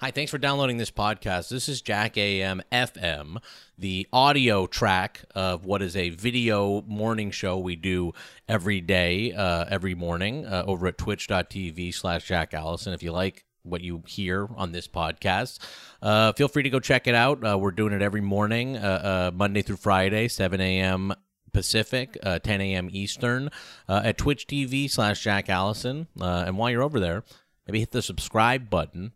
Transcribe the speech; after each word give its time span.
Hi, 0.00 0.12
thanks 0.12 0.30
for 0.30 0.38
downloading 0.38 0.76
this 0.76 0.92
podcast. 0.92 1.48
This 1.48 1.68
is 1.68 1.82
Jack 1.82 2.16
AM 2.16 2.62
FM, 2.70 3.42
the 3.76 4.06
audio 4.12 4.68
track 4.68 5.24
of 5.34 5.64
what 5.64 5.82
is 5.82 5.96
a 5.96 6.10
video 6.10 6.82
morning 6.82 7.32
show 7.32 7.58
we 7.58 7.74
do 7.74 8.12
every 8.48 8.80
day, 8.80 9.32
uh, 9.32 9.64
every 9.68 9.96
morning 9.96 10.46
uh, 10.46 10.62
over 10.68 10.86
at 10.86 10.98
twitch.tv 10.98 11.92
slash 11.92 12.28
Jack 12.28 12.54
Allison. 12.54 12.92
If 12.92 13.02
you 13.02 13.10
like 13.10 13.44
what 13.64 13.80
you 13.80 14.04
hear 14.06 14.48
on 14.54 14.70
this 14.70 14.86
podcast, 14.86 15.58
uh, 16.00 16.32
feel 16.34 16.46
free 16.46 16.62
to 16.62 16.70
go 16.70 16.78
check 16.78 17.08
it 17.08 17.16
out. 17.16 17.44
Uh, 17.44 17.58
we're 17.58 17.72
doing 17.72 17.92
it 17.92 18.00
every 18.00 18.20
morning, 18.20 18.76
uh, 18.76 19.30
uh, 19.32 19.36
Monday 19.36 19.62
through 19.62 19.78
Friday, 19.78 20.28
7 20.28 20.60
a.m. 20.60 21.12
Pacific, 21.52 22.16
uh, 22.22 22.38
10 22.38 22.60
a.m. 22.60 22.88
Eastern, 22.92 23.50
uh, 23.88 24.02
at 24.04 24.16
Twitch 24.16 24.46
TV 24.46 24.88
slash 24.88 25.24
Jack 25.24 25.48
Allison. 25.48 26.06
And 26.20 26.56
while 26.56 26.70
you're 26.70 26.84
over 26.84 27.00
there, 27.00 27.24
maybe 27.66 27.80
hit 27.80 27.90
the 27.90 28.00
subscribe 28.00 28.70
button. 28.70 29.10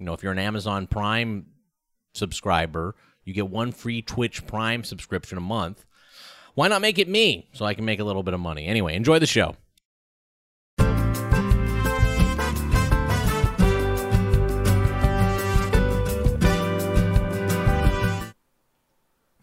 You 0.00 0.06
know, 0.06 0.14
if 0.14 0.22
you're 0.22 0.32
an 0.32 0.38
Amazon 0.38 0.86
Prime 0.86 1.44
subscriber, 2.14 2.96
you 3.22 3.34
get 3.34 3.50
one 3.50 3.70
free 3.70 4.00
Twitch 4.00 4.46
Prime 4.46 4.82
subscription 4.82 5.36
a 5.36 5.42
month. 5.42 5.84
Why 6.54 6.68
not 6.68 6.80
make 6.80 6.98
it 6.98 7.06
me 7.06 7.50
so 7.52 7.66
I 7.66 7.74
can 7.74 7.84
make 7.84 8.00
a 8.00 8.04
little 8.04 8.22
bit 8.22 8.32
of 8.32 8.40
money? 8.40 8.64
Anyway, 8.66 8.96
enjoy 8.96 9.18
the 9.18 9.26
show. 9.26 9.56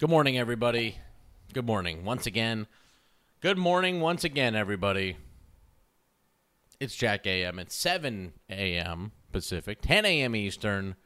Good 0.00 0.10
morning, 0.10 0.38
everybody. 0.38 0.98
Good 1.52 1.66
morning 1.66 2.04
once 2.04 2.26
again. 2.26 2.66
Good 3.40 3.58
morning 3.58 4.00
once 4.00 4.24
again, 4.24 4.56
everybody. 4.56 5.18
It's 6.80 6.96
Jack 6.96 7.28
AM. 7.28 7.60
It's 7.60 7.76
7 7.76 8.32
a.m. 8.50 9.12
Pacific, 9.32 9.80
10 9.82 10.04
a.m. 10.04 10.34
Eastern. 10.34 10.96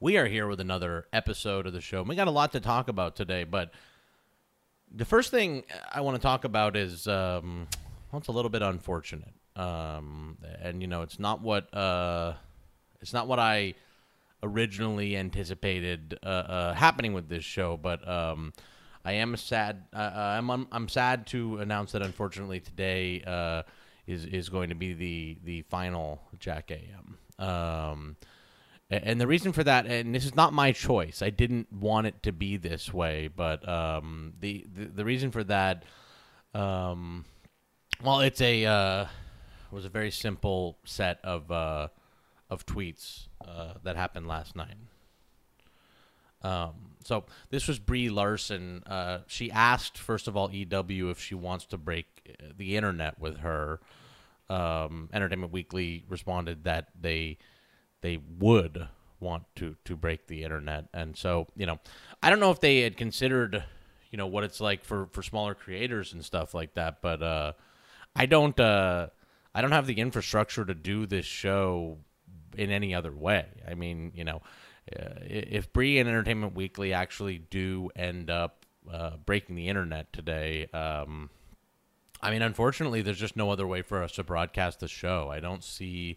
We 0.00 0.16
are 0.16 0.26
here 0.26 0.46
with 0.46 0.60
another 0.60 1.06
episode 1.12 1.66
of 1.66 1.72
the 1.72 1.80
show. 1.80 2.02
We 2.02 2.16
got 2.16 2.28
a 2.28 2.32
lot 2.32 2.52
to 2.52 2.60
talk 2.60 2.88
about 2.88 3.16
today, 3.16 3.44
but 3.44 3.72
the 4.94 5.04
first 5.04 5.30
thing 5.30 5.64
I 5.92 6.00
want 6.00 6.16
to 6.16 6.22
talk 6.22 6.44
about 6.44 6.76
is 6.76 7.06
um, 7.06 7.66
well, 8.10 8.18
it's 8.18 8.28
a 8.28 8.32
little 8.32 8.50
bit 8.50 8.62
unfortunate, 8.62 9.32
um, 9.56 10.38
and 10.60 10.80
you 10.80 10.88
know, 10.88 11.02
it's 11.02 11.18
not 11.18 11.40
what 11.40 11.72
uh, 11.74 12.34
it's 13.00 13.12
not 13.12 13.26
what 13.26 13.38
I 13.38 13.74
originally 14.42 15.16
anticipated 15.16 16.18
uh, 16.22 16.26
uh, 16.26 16.74
happening 16.74 17.12
with 17.12 17.28
this 17.28 17.44
show, 17.44 17.76
but 17.76 18.06
um, 18.08 18.52
I 19.04 19.12
am 19.12 19.36
sad. 19.36 19.84
I'm, 19.92 20.50
I'm 20.50 20.68
I'm 20.72 20.88
sad 20.88 21.26
to 21.28 21.58
announce 21.58 21.92
that 21.92 22.02
unfortunately 22.02 22.60
today 22.60 23.22
uh, 23.26 23.62
is 24.06 24.24
is 24.26 24.48
going 24.48 24.68
to 24.68 24.74
be 24.74 24.92
the 24.92 25.38
the 25.44 25.62
final 25.62 26.22
Jack 26.38 26.70
AM. 26.70 27.18
Um, 27.38 28.16
and 28.90 29.18
the 29.18 29.26
reason 29.26 29.52
for 29.52 29.64
that, 29.64 29.86
and 29.86 30.14
this 30.14 30.26
is 30.26 30.34
not 30.34 30.52
my 30.52 30.72
choice. 30.72 31.22
I 31.22 31.30
didn't 31.30 31.72
want 31.72 32.06
it 32.06 32.22
to 32.24 32.32
be 32.32 32.58
this 32.58 32.92
way, 32.92 33.28
but 33.34 33.66
um, 33.66 34.34
the, 34.40 34.66
the 34.70 34.84
the 34.86 35.04
reason 35.04 35.30
for 35.30 35.42
that, 35.44 35.84
um, 36.52 37.24
well, 38.04 38.20
it's 38.20 38.42
a 38.42 38.66
uh, 38.66 39.06
was 39.70 39.86
a 39.86 39.88
very 39.88 40.10
simple 40.10 40.76
set 40.84 41.18
of 41.24 41.50
uh, 41.50 41.88
of 42.50 42.66
tweets 42.66 43.28
uh, 43.46 43.74
that 43.82 43.96
happened 43.96 44.28
last 44.28 44.54
night. 44.54 44.76
Um, 46.42 46.96
so 47.04 47.24
this 47.50 47.66
was 47.66 47.78
Brie 47.78 48.10
Larson. 48.10 48.82
Uh, 48.84 49.20
she 49.26 49.50
asked 49.50 49.96
first 49.96 50.28
of 50.28 50.36
all 50.36 50.50
EW 50.52 51.10
if 51.10 51.20
she 51.20 51.34
wants 51.34 51.64
to 51.66 51.78
break 51.78 52.11
the 52.56 52.76
internet 52.76 53.18
with 53.18 53.38
her. 53.38 53.80
Um, 54.50 55.08
Entertainment 55.12 55.52
Weekly 55.52 56.04
responded 56.08 56.64
that 56.64 56.88
they 57.00 57.38
they 58.02 58.18
would 58.38 58.88
want 59.20 59.44
to 59.56 59.76
to 59.84 59.96
break 59.96 60.26
the 60.26 60.42
internet, 60.42 60.88
and 60.92 61.16
so 61.16 61.46
you 61.56 61.66
know, 61.66 61.78
I 62.22 62.30
don't 62.30 62.40
know 62.40 62.50
if 62.50 62.60
they 62.60 62.80
had 62.80 62.96
considered 62.96 63.64
you 64.10 64.18
know 64.18 64.26
what 64.26 64.44
it's 64.44 64.60
like 64.60 64.84
for 64.84 65.06
for 65.12 65.22
smaller 65.22 65.54
creators 65.54 66.12
and 66.12 66.24
stuff 66.24 66.54
like 66.54 66.74
that, 66.74 67.00
but 67.00 67.22
uh, 67.22 67.52
I 68.14 68.26
don't 68.26 68.58
uh, 68.60 69.08
I 69.54 69.62
don't 69.62 69.72
have 69.72 69.86
the 69.86 69.98
infrastructure 70.00 70.64
to 70.64 70.74
do 70.74 71.06
this 71.06 71.24
show 71.24 71.98
in 72.56 72.70
any 72.70 72.94
other 72.94 73.12
way. 73.12 73.46
I 73.66 73.74
mean, 73.74 74.12
you 74.14 74.24
know, 74.24 74.42
uh, 74.94 75.14
if 75.22 75.72
Brie 75.72 75.98
and 75.98 76.08
Entertainment 76.08 76.54
Weekly 76.54 76.92
actually 76.92 77.38
do 77.38 77.90
end 77.96 78.30
up 78.30 78.66
uh, 78.90 79.16
breaking 79.24 79.56
the 79.56 79.68
internet 79.68 80.12
today, 80.12 80.66
um, 80.74 81.30
I 82.22 82.30
mean, 82.30 82.42
unfortunately, 82.42 83.02
there's 83.02 83.18
just 83.18 83.36
no 83.36 83.50
other 83.50 83.66
way 83.66 83.82
for 83.82 84.02
us 84.02 84.12
to 84.12 84.22
broadcast 84.22 84.80
the 84.80 84.88
show. 84.88 85.28
I 85.30 85.40
don't 85.40 85.64
see 85.64 86.16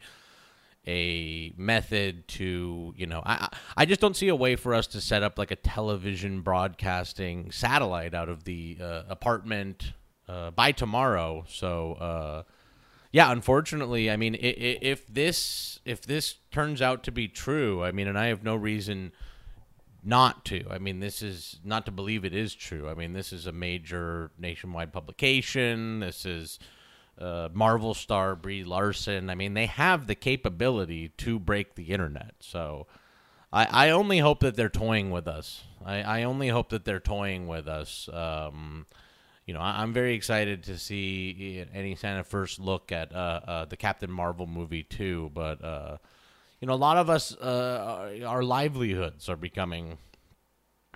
a 0.87 1.51
method 1.57 2.27
to, 2.27 2.93
you 2.95 3.07
know, 3.07 3.23
I 3.25 3.49
I 3.75 3.85
just 3.85 4.01
don't 4.01 4.15
see 4.15 4.27
a 4.27 4.35
way 4.35 4.55
for 4.55 4.73
us 4.75 4.85
to 4.87 5.01
set 5.01 5.23
up 5.23 5.39
like 5.39 5.49
a 5.51 5.55
television 5.55 6.41
broadcasting 6.41 7.49
satellite 7.51 8.13
out 8.13 8.29
of 8.29 8.43
the 8.43 8.77
uh, 8.79 9.03
apartment 9.09 9.93
uh, 10.27 10.51
by 10.51 10.71
tomorrow. 10.71 11.43
So, 11.47 11.93
uh, 11.93 12.43
yeah, 13.11 13.31
unfortunately, 13.31 14.11
I 14.11 14.17
mean, 14.17 14.35
i- 14.35 14.37
i- 14.37 14.79
if 14.81 15.07
this 15.07 15.79
if 15.85 16.01
this 16.01 16.35
turns 16.51 16.81
out 16.83 17.03
to 17.05 17.11
be 17.11 17.27
true, 17.27 17.83
I 17.83 17.91
mean, 17.91 18.07
and 18.07 18.17
I 18.17 18.27
have 18.27 18.43
no 18.43 18.55
reason 18.55 19.11
not 20.05 20.45
to. 20.45 20.65
I 20.69 20.77
mean, 20.77 20.99
this 20.99 21.21
is 21.21 21.59
not 21.63 21.85
to 21.85 21.91
believe 21.91 22.23
it 22.23 22.33
is 22.33 22.53
true. 22.53 22.87
I 22.87 22.93
mean, 22.93 23.13
this 23.13 23.33
is 23.33 23.47
a 23.47 23.51
major 23.51 24.31
nationwide 24.37 24.93
publication. 24.93 25.99
This 25.99 26.25
is 26.25 26.59
uh, 27.19 27.49
Marvel 27.53 27.93
star 27.93 28.35
Brie 28.35 28.63
Larson. 28.63 29.29
I 29.29 29.35
mean, 29.35 29.53
they 29.53 29.65
have 29.65 30.07
the 30.07 30.15
capability 30.15 31.09
to 31.17 31.39
break 31.39 31.75
the 31.75 31.85
internet. 31.85 32.35
So, 32.39 32.87
I, 33.55 33.87
I 33.87 33.89
only 33.91 34.19
hope 34.19 34.41
that 34.41 34.55
they're 34.55 34.69
toying 34.69 35.11
with 35.11 35.27
us. 35.27 35.63
I, 35.85 36.01
I 36.01 36.23
only 36.23 36.49
hope 36.49 36.69
that 36.69 36.83
they're 36.83 36.99
toying 36.99 37.47
with 37.47 37.67
us. 37.69 38.09
Um, 38.11 38.85
you 39.45 39.53
know, 39.53 39.61
I, 39.61 39.81
I'm 39.81 39.93
very 39.93 40.13
excited 40.13 40.63
to 40.63 40.77
see 40.77 41.63
any 41.73 41.95
kind 41.95 42.19
of 42.19 42.27
first 42.27 42.59
look 42.59 42.91
at 42.91 43.15
uh, 43.15 43.39
uh, 43.47 43.65
the 43.65 43.77
Captain 43.77 44.11
Marvel 44.11 44.45
movie 44.45 44.83
too. 44.83 45.31
But 45.33 45.63
uh, 45.63 45.97
you 46.65 46.67
know, 46.67 46.73
a 46.73 46.81
lot 46.89 46.97
of 46.97 47.11
us, 47.11 47.31
uh, 47.37 48.17
our- 48.25 48.27
our 48.27 48.43
livelihoods 48.43 49.29
are 49.29 49.35
becoming, 49.35 49.99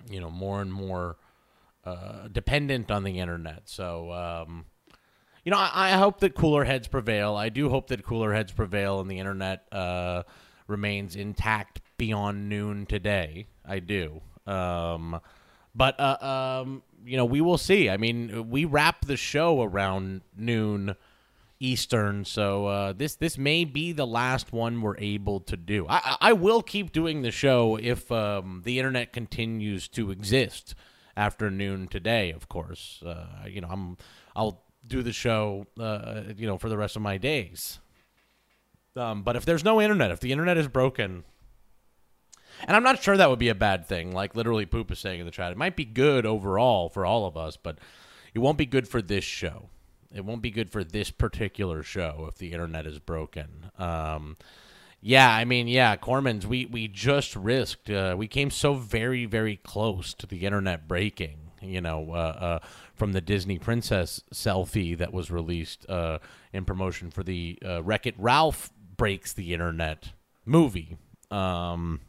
you 0.10 0.20
know, 0.20 0.32
more 0.32 0.64
and 0.64 0.74
more 0.74 1.18
uh, 1.86 2.28
dependent 2.28 2.90
on 2.90 3.04
the 3.04 3.20
internet. 3.20 3.70
So, 3.70 4.12
um, 4.12 4.66
you 5.46 5.52
know, 5.52 5.60
I, 5.60 5.90
I 5.90 5.92
hope 5.92 6.22
that 6.22 6.34
cooler 6.34 6.64
heads 6.64 6.88
prevail. 6.88 7.36
I 7.36 7.50
do 7.50 7.70
hope 7.70 7.88
that 7.90 8.04
cooler 8.04 8.34
heads 8.34 8.52
prevail 8.52 9.00
and 9.00 9.12
the 9.12 9.20
internet 9.20 9.68
uh, 9.72 10.24
remains 10.66 11.16
intact 11.16 11.82
beyond 11.98 12.50
noon 12.50 12.88
today. 12.88 13.46
I 13.64 13.78
do. 13.78 14.22
Um, 14.48 15.20
but 15.76 16.00
uh, 16.00 16.64
um, 16.66 16.82
you 17.06 17.16
know, 17.16 17.26
we 17.26 17.42
will 17.42 17.60
see. 17.60 17.92
I 17.92 17.98
mean, 17.98 18.50
we 18.50 18.66
wrap 18.66 19.06
the 19.06 19.18
show 19.18 19.62
around 19.62 20.22
noon 20.36 20.96
Eastern, 21.60 22.24
so 22.24 22.68
uh, 22.68 22.94
this 22.94 23.16
this 23.16 23.38
may 23.38 23.66
be 23.66 23.92
the 23.92 24.08
last 24.08 24.54
one 24.54 24.82
we're 24.82 24.98
able 24.98 25.42
to 25.42 25.58
do. 25.58 25.86
I, 25.90 26.16
I 26.22 26.34
will 26.34 26.62
keep 26.62 26.94
doing 26.94 27.22
the 27.22 27.32
show 27.32 27.78
if 27.82 28.10
um, 28.12 28.62
the 28.64 28.80
internet 28.80 29.12
continues 29.12 29.90
to 29.90 30.10
exist 30.10 30.74
after 31.18 31.52
noon 31.52 31.90
today. 31.90 32.32
Of 32.32 32.48
course, 32.48 33.04
uh, 33.06 33.46
you 33.46 33.60
know, 33.60 33.68
I'm 33.70 33.98
I'll 34.36 34.64
do 34.88 35.04
the 35.04 35.12
show, 35.12 35.66
uh, 35.78 36.22
you 36.38 36.48
know, 36.48 36.58
for 36.58 36.70
the 36.70 36.78
rest 36.78 36.96
of 36.96 37.02
my 37.02 37.18
days. 37.18 37.80
Um, 38.96 39.24
but 39.24 39.36
if 39.36 39.44
there's 39.44 39.64
no 39.64 39.82
internet, 39.82 40.12
if 40.12 40.22
the 40.22 40.32
internet 40.32 40.58
is 40.58 40.70
broken, 40.70 41.26
and 42.66 42.76
I'm 42.76 42.84
not 42.84 43.04
sure 43.04 43.18
that 43.18 43.30
would 43.30 43.40
be 43.40 43.50
a 43.50 43.56
bad 43.56 43.86
thing. 43.86 44.14
Like 44.14 44.36
literally, 44.36 44.66
Poop 44.66 44.92
is 44.92 45.00
saying 45.00 45.20
in 45.20 45.26
the 45.26 45.32
chat, 45.32 45.52
it 45.52 45.58
might 45.58 45.76
be 45.76 45.86
good 45.86 46.26
overall 46.26 46.90
for 46.90 47.06
all 47.06 47.26
of 47.26 47.36
us, 47.36 47.58
but 47.58 47.80
it 48.34 48.40
won't 48.40 48.58
be 48.58 48.66
good 48.66 48.88
for 48.88 49.02
this 49.02 49.24
show. 49.24 49.70
It 50.14 50.26
won't 50.26 50.42
be 50.42 50.52
good 50.52 50.72
for 50.72 50.84
this 50.84 51.12
particular 51.12 51.84
show 51.84 52.26
if 52.28 52.38
the 52.38 52.52
internet 52.52 52.88
is 52.88 53.00
broken. 53.00 53.72
Um, 53.78 54.38
yeah, 55.02 55.30
I 55.32 55.46
mean, 55.46 55.68
yeah, 55.68 55.96
Cormans, 55.96 56.46
we 56.46 56.66
we 56.66 56.88
just 56.88 57.36
risked. 57.36 57.90
Uh, 57.90 58.16
we 58.18 58.28
came 58.28 58.50
so 58.50 58.74
very 58.74 59.26
very 59.26 59.56
close 59.58 60.14
to 60.16 60.26
the 60.28 60.46
internet 60.46 60.88
breaking. 60.88 61.38
You 61.62 61.82
know, 61.82 62.12
uh, 62.12 62.16
uh, 62.16 62.60
from 62.96 63.14
the 63.14 63.22
Disney 63.22 63.60
princess 63.60 64.24
selfie 64.34 64.98
that 64.98 65.14
was 65.14 65.30
released 65.30 65.88
uh, 65.90 66.20
in 66.54 66.66
promotion 66.66 67.12
for 67.12 67.22
the 67.22 67.60
uh, 67.64 67.84
Wreck 67.84 68.06
It 68.08 68.16
Ralph 68.18 68.72
breaks 68.98 69.34
the 69.34 69.54
internet 69.54 70.14
movie. 70.46 70.98
Um, 71.30 72.02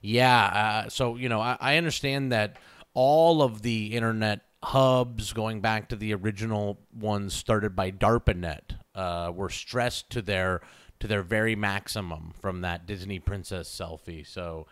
yeah, 0.00 0.44
uh, 0.86 0.88
so 0.88 1.16
you 1.16 1.28
know, 1.28 1.40
I, 1.40 1.56
I 1.60 1.76
understand 1.76 2.32
that 2.32 2.56
all 2.94 3.42
of 3.42 3.62
the 3.62 3.94
internet 3.94 4.40
hubs, 4.62 5.32
going 5.32 5.60
back 5.60 5.88
to 5.88 5.96
the 5.96 6.14
original 6.14 6.78
ones 6.98 7.34
started 7.34 7.74
by 7.74 7.90
DARPANET, 7.90 8.76
uh, 8.94 9.32
were 9.34 9.50
stressed 9.50 10.10
to 10.10 10.22
their 10.22 10.60
to 11.00 11.08
their 11.08 11.22
very 11.22 11.56
maximum 11.56 12.32
from 12.40 12.60
that 12.60 12.86
Disney 12.86 13.18
princess 13.18 13.68
selfie. 13.68 14.24
So 14.24 14.68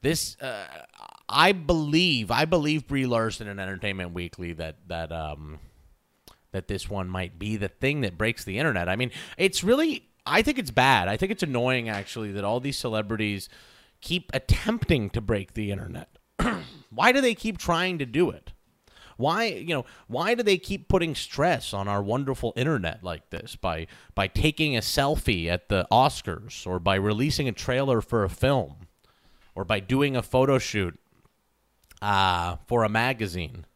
this, 0.00 0.40
uh, 0.40 0.66
I 1.28 1.52
believe, 1.52 2.30
I 2.30 2.46
believe 2.46 2.86
Brie 2.86 3.04
Larson 3.04 3.46
and 3.46 3.60
Entertainment 3.60 4.12
Weekly 4.14 4.54
that 4.54 4.76
that 4.88 5.12
um 5.12 5.58
that 6.52 6.66
this 6.66 6.88
one 6.88 7.08
might 7.08 7.38
be 7.38 7.56
the 7.56 7.68
thing 7.68 8.00
that 8.00 8.18
breaks 8.18 8.44
the 8.44 8.58
internet. 8.58 8.88
I 8.88 8.96
mean, 8.96 9.10
it's 9.36 9.62
really 9.62 10.08
I 10.26 10.42
think 10.42 10.58
it's 10.58 10.70
bad. 10.70 11.08
I 11.08 11.16
think 11.16 11.32
it's 11.32 11.42
annoying 11.42 11.88
actually 11.88 12.32
that 12.32 12.44
all 12.44 12.60
these 12.60 12.78
celebrities 12.78 13.48
keep 14.00 14.30
attempting 14.32 15.10
to 15.10 15.20
break 15.20 15.54
the 15.54 15.70
internet. 15.70 16.16
why 16.90 17.12
do 17.12 17.20
they 17.20 17.34
keep 17.34 17.58
trying 17.58 17.98
to 17.98 18.06
do 18.06 18.30
it? 18.30 18.52
Why, 19.20 19.44
you 19.44 19.74
know, 19.74 19.84
why 20.08 20.34
do 20.34 20.42
they 20.42 20.56
keep 20.56 20.88
putting 20.88 21.14
stress 21.14 21.74
on 21.74 21.88
our 21.88 22.02
wonderful 22.02 22.54
internet 22.56 23.04
like 23.04 23.28
this 23.28 23.54
by 23.54 23.86
by 24.14 24.28
taking 24.28 24.74
a 24.74 24.80
selfie 24.80 25.46
at 25.46 25.68
the 25.68 25.86
Oscars 25.92 26.66
or 26.66 26.78
by 26.78 26.94
releasing 26.94 27.46
a 27.46 27.52
trailer 27.52 28.00
for 28.00 28.24
a 28.24 28.30
film 28.30 28.88
or 29.54 29.66
by 29.66 29.78
doing 29.78 30.16
a 30.16 30.22
photo 30.22 30.58
shoot 30.58 30.98
uh, 32.00 32.56
for 32.66 32.82
a 32.82 32.88
magazine? 32.88 33.66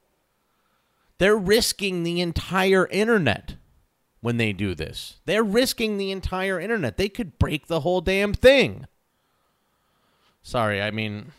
They're 1.19 1.37
risking 1.37 2.05
the 2.05 2.23
entire 2.23 2.87
internet 2.87 3.57
when 4.23 4.39
they 4.39 4.55
do 4.55 4.75
this. 4.75 5.21
They're 5.27 5.45
risking 5.45 5.99
the 5.99 6.11
entire 6.11 6.59
internet. 6.59 6.97
They 6.97 7.11
could 7.11 7.39
break 7.39 7.67
the 7.67 7.81
whole 7.81 8.01
damn 8.01 8.33
thing. 8.33 8.87
Sorry, 10.43 10.81
I 10.81 10.91
mean 10.91 11.33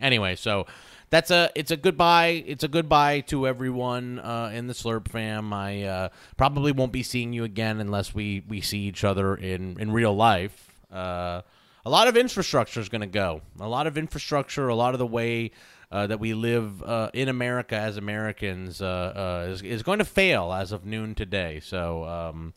anyway, 0.00 0.36
so 0.36 0.66
that's 1.10 1.30
a 1.30 1.50
it's 1.54 1.70
a 1.70 1.76
goodbye. 1.76 2.44
It's 2.46 2.64
a 2.64 2.68
goodbye 2.68 3.20
to 3.22 3.46
everyone 3.46 4.18
uh, 4.18 4.50
in 4.52 4.66
the 4.66 4.74
Slurp 4.74 5.08
fam. 5.08 5.52
I 5.52 5.84
uh, 5.84 6.08
probably 6.36 6.72
won't 6.72 6.92
be 6.92 7.02
seeing 7.02 7.32
you 7.32 7.44
again 7.44 7.80
unless 7.80 8.14
we 8.14 8.42
we 8.48 8.60
see 8.60 8.80
each 8.80 9.04
other 9.04 9.34
in 9.34 9.78
in 9.80 9.92
real 9.92 10.14
life. 10.14 10.74
Uh, 10.92 11.42
a 11.84 11.90
lot 11.90 12.08
of 12.08 12.16
infrastructure 12.16 12.80
is 12.80 12.88
going 12.88 13.02
to 13.02 13.06
go. 13.06 13.42
A 13.60 13.68
lot 13.68 13.86
of 13.86 13.96
infrastructure. 13.96 14.68
A 14.68 14.74
lot 14.74 14.94
of 14.94 14.98
the 14.98 15.06
way 15.06 15.52
uh, 15.92 16.08
that 16.08 16.18
we 16.18 16.34
live 16.34 16.82
uh, 16.82 17.10
in 17.14 17.28
America 17.28 17.76
as 17.76 17.96
Americans 17.96 18.82
uh, 18.82 19.46
is, 19.48 19.62
is 19.62 19.82
going 19.84 20.00
to 20.00 20.04
fail 20.04 20.52
as 20.52 20.72
of 20.72 20.84
noon 20.84 21.14
today. 21.14 21.60
So 21.60 22.04
um, 22.04 22.54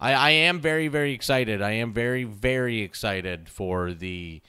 I, 0.00 0.12
I 0.14 0.30
am 0.30 0.58
very, 0.58 0.88
very 0.88 1.12
excited. 1.12 1.62
I 1.62 1.72
am 1.72 1.92
very, 1.92 2.24
very 2.24 2.80
excited 2.80 3.48
for 3.48 3.92
the 3.92 4.42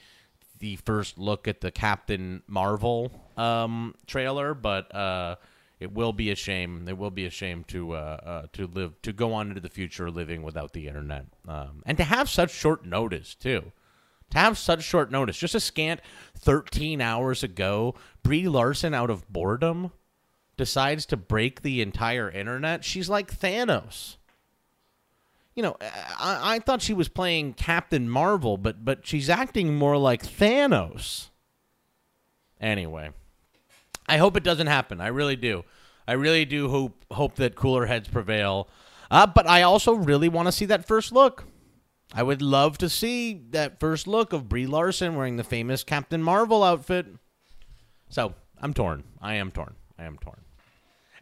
the 0.57 0.77
first 0.77 1.19
look 1.19 1.47
at 1.47 1.61
the 1.61 1.69
Captain 1.69 2.41
Marvel 2.47 3.11
um, 3.37 3.95
trailer, 4.07 4.53
but 4.53 4.93
uh, 4.93 5.35
it 5.79 5.93
will 5.93 6.13
be 6.13 6.31
a 6.31 6.35
shame. 6.35 6.85
It 6.87 6.97
will 6.97 7.11
be 7.11 7.25
a 7.25 7.29
shame 7.29 7.63
to 7.65 7.93
uh, 7.93 8.19
uh, 8.23 8.47
to 8.53 8.67
live 8.67 9.01
to 9.01 9.13
go 9.13 9.33
on 9.33 9.49
into 9.49 9.61
the 9.61 9.69
future 9.69 10.09
living 10.09 10.41
without 10.43 10.73
the 10.73 10.87
internet, 10.87 11.25
um, 11.47 11.83
and 11.85 11.97
to 11.97 12.03
have 12.03 12.29
such 12.29 12.51
short 12.51 12.85
notice 12.85 13.35
too 13.35 13.71
to 14.31 14.37
have 14.37 14.57
such 14.57 14.83
short 14.83 15.11
notice. 15.11 15.37
Just 15.37 15.55
a 15.55 15.59
scant 15.59 16.01
13 16.37 17.01
hours 17.01 17.43
ago, 17.43 17.95
Brie 18.23 18.47
Larson, 18.47 18.93
out 18.93 19.09
of 19.09 19.31
boredom, 19.31 19.91
decides 20.57 21.05
to 21.07 21.17
break 21.17 21.61
the 21.61 21.81
entire 21.81 22.29
internet. 22.29 22.83
She's 22.83 23.09
like 23.09 23.31
Thanos. 23.31 24.17
You 25.55 25.63
know, 25.63 25.77
I, 25.81 26.55
I 26.55 26.59
thought 26.59 26.81
she 26.81 26.93
was 26.93 27.07
playing 27.07 27.53
Captain 27.53 28.09
Marvel, 28.09 28.57
but 28.57 28.83
but 28.83 29.07
she's 29.07 29.29
acting 29.29 29.75
more 29.75 29.97
like 29.97 30.21
Thanos. 30.21 31.29
Anyway, 32.59 33.11
I 34.07 34.17
hope 34.17 34.37
it 34.37 34.43
doesn't 34.43 34.67
happen. 34.67 35.01
I 35.01 35.07
really 35.07 35.35
do. 35.35 35.63
I 36.07 36.13
really 36.13 36.45
do 36.45 36.69
hope 36.69 37.05
hope 37.11 37.35
that 37.35 37.55
cooler 37.55 37.85
heads 37.87 38.07
prevail. 38.07 38.69
Uh, 39.09 39.27
but 39.27 39.47
I 39.47 39.61
also 39.61 39.93
really 39.93 40.29
want 40.29 40.47
to 40.47 40.51
see 40.51 40.65
that 40.65 40.85
first 40.85 41.11
look. 41.11 41.45
I 42.13 42.23
would 42.23 42.41
love 42.41 42.77
to 42.79 42.89
see 42.89 43.41
that 43.49 43.79
first 43.79 44.07
look 44.07 44.33
of 44.33 44.47
Brie 44.47 44.67
Larson 44.67 45.15
wearing 45.15 45.37
the 45.37 45.43
famous 45.43 45.83
Captain 45.83 46.21
Marvel 46.21 46.63
outfit. 46.63 47.07
So 48.09 48.35
I'm 48.61 48.73
torn. 48.73 49.03
I 49.21 49.35
am 49.35 49.51
torn. 49.51 49.75
I 49.97 50.05
am 50.05 50.17
torn. 50.17 50.41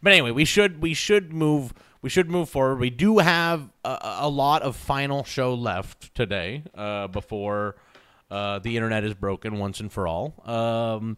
But 0.02 0.12
anyway, 0.12 0.32
we 0.32 0.44
should 0.44 0.82
we 0.82 0.92
should 0.92 1.32
move 1.32 1.72
we 2.02 2.10
should 2.10 2.30
move 2.30 2.50
forward. 2.50 2.78
We 2.78 2.90
do 2.90 3.18
have 3.18 3.70
a, 3.82 4.18
a 4.20 4.28
lot 4.28 4.62
of 4.62 4.76
final 4.76 5.24
show 5.24 5.54
left 5.54 6.14
today 6.14 6.62
uh, 6.74 7.08
before 7.08 7.76
uh, 8.30 8.58
the 8.58 8.76
internet 8.76 9.04
is 9.04 9.14
broken 9.14 9.58
once 9.58 9.80
and 9.80 9.90
for 9.90 10.06
all. 10.06 10.34
Um, 10.44 11.16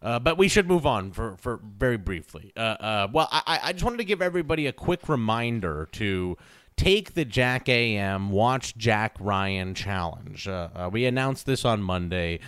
uh, 0.00 0.18
but 0.18 0.38
we 0.38 0.48
should 0.48 0.68
move 0.68 0.86
on 0.86 1.10
for, 1.10 1.36
for 1.38 1.60
very 1.62 1.96
briefly. 1.96 2.52
Uh, 2.56 2.60
uh, 2.60 3.08
well, 3.12 3.28
I, 3.32 3.60
I 3.64 3.72
just 3.72 3.84
wanted 3.84 3.98
to 3.98 4.04
give 4.04 4.22
everybody 4.22 4.66
a 4.66 4.72
quick 4.72 5.08
reminder 5.08 5.88
to 5.92 6.36
take 6.76 7.14
the 7.14 7.24
Jack 7.24 7.68
AM 7.68 8.30
Watch 8.30 8.76
Jack 8.76 9.16
Ryan 9.18 9.74
challenge. 9.74 10.46
Uh, 10.46 10.68
uh, 10.74 10.90
we 10.92 11.04
announced 11.06 11.46
this 11.46 11.64
on 11.64 11.82
Monday. 11.82 12.40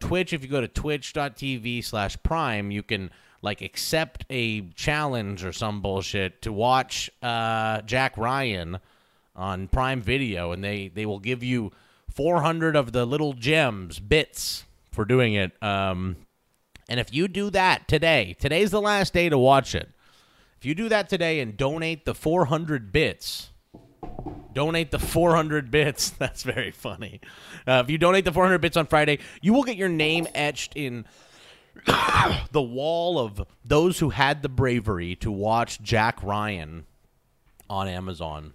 Twitch, 0.00 0.32
if 0.32 0.42
you 0.42 0.48
go 0.48 0.62
to 0.62 0.68
twitch.tv 0.68 1.84
slash 1.84 2.16
prime, 2.22 2.70
you 2.70 2.82
can 2.82 3.10
like 3.42 3.60
accept 3.60 4.24
a 4.30 4.62
challenge 4.70 5.44
or 5.44 5.52
some 5.52 5.82
bullshit 5.82 6.40
to 6.40 6.52
watch 6.52 7.10
Jack 7.20 8.16
Ryan 8.16 8.78
on 9.36 9.68
Prime 9.68 10.00
Video, 10.00 10.52
and 10.52 10.64
they, 10.64 10.88
they 10.88 11.04
will 11.04 11.18
give 11.18 11.42
you 11.42 11.70
400 12.12 12.76
of 12.76 12.92
the 12.92 13.04
little 13.04 13.34
gems, 13.34 14.00
bits 14.00 14.64
for 14.90 15.04
doing 15.04 15.34
it. 15.34 15.52
Um, 15.62 16.16
and 16.88 16.98
if 16.98 17.12
you 17.12 17.28
do 17.28 17.50
that 17.50 17.88
today, 17.88 18.36
today's 18.38 18.70
the 18.70 18.80
last 18.80 19.12
day 19.12 19.28
to 19.28 19.38
watch 19.38 19.74
it. 19.74 19.90
If 20.58 20.64
you 20.64 20.74
do 20.74 20.88
that 20.88 21.08
today 21.08 21.40
and 21.40 21.56
donate 21.56 22.04
the 22.04 22.14
400 22.14 22.90
bits, 22.90 23.50
donate 24.52 24.90
the 24.90 24.98
400 24.98 25.70
bits. 25.70 26.10
That's 26.18 26.42
very 26.42 26.70
funny. 26.70 27.20
Uh, 27.66 27.82
if 27.84 27.90
you 27.90 27.98
donate 27.98 28.24
the 28.24 28.32
400 28.32 28.58
bits 28.58 28.76
on 28.76 28.86
Friday, 28.86 29.18
you 29.40 29.52
will 29.52 29.62
get 29.62 29.76
your 29.76 29.88
name 29.88 30.26
etched 30.34 30.74
in 30.74 31.04
the 32.52 32.62
wall 32.62 33.18
of 33.18 33.44
those 33.64 33.98
who 34.00 34.10
had 34.10 34.42
the 34.42 34.48
bravery 34.48 35.14
to 35.16 35.30
watch 35.30 35.80
Jack 35.80 36.22
Ryan 36.22 36.86
on 37.70 37.86
Amazon. 37.86 38.54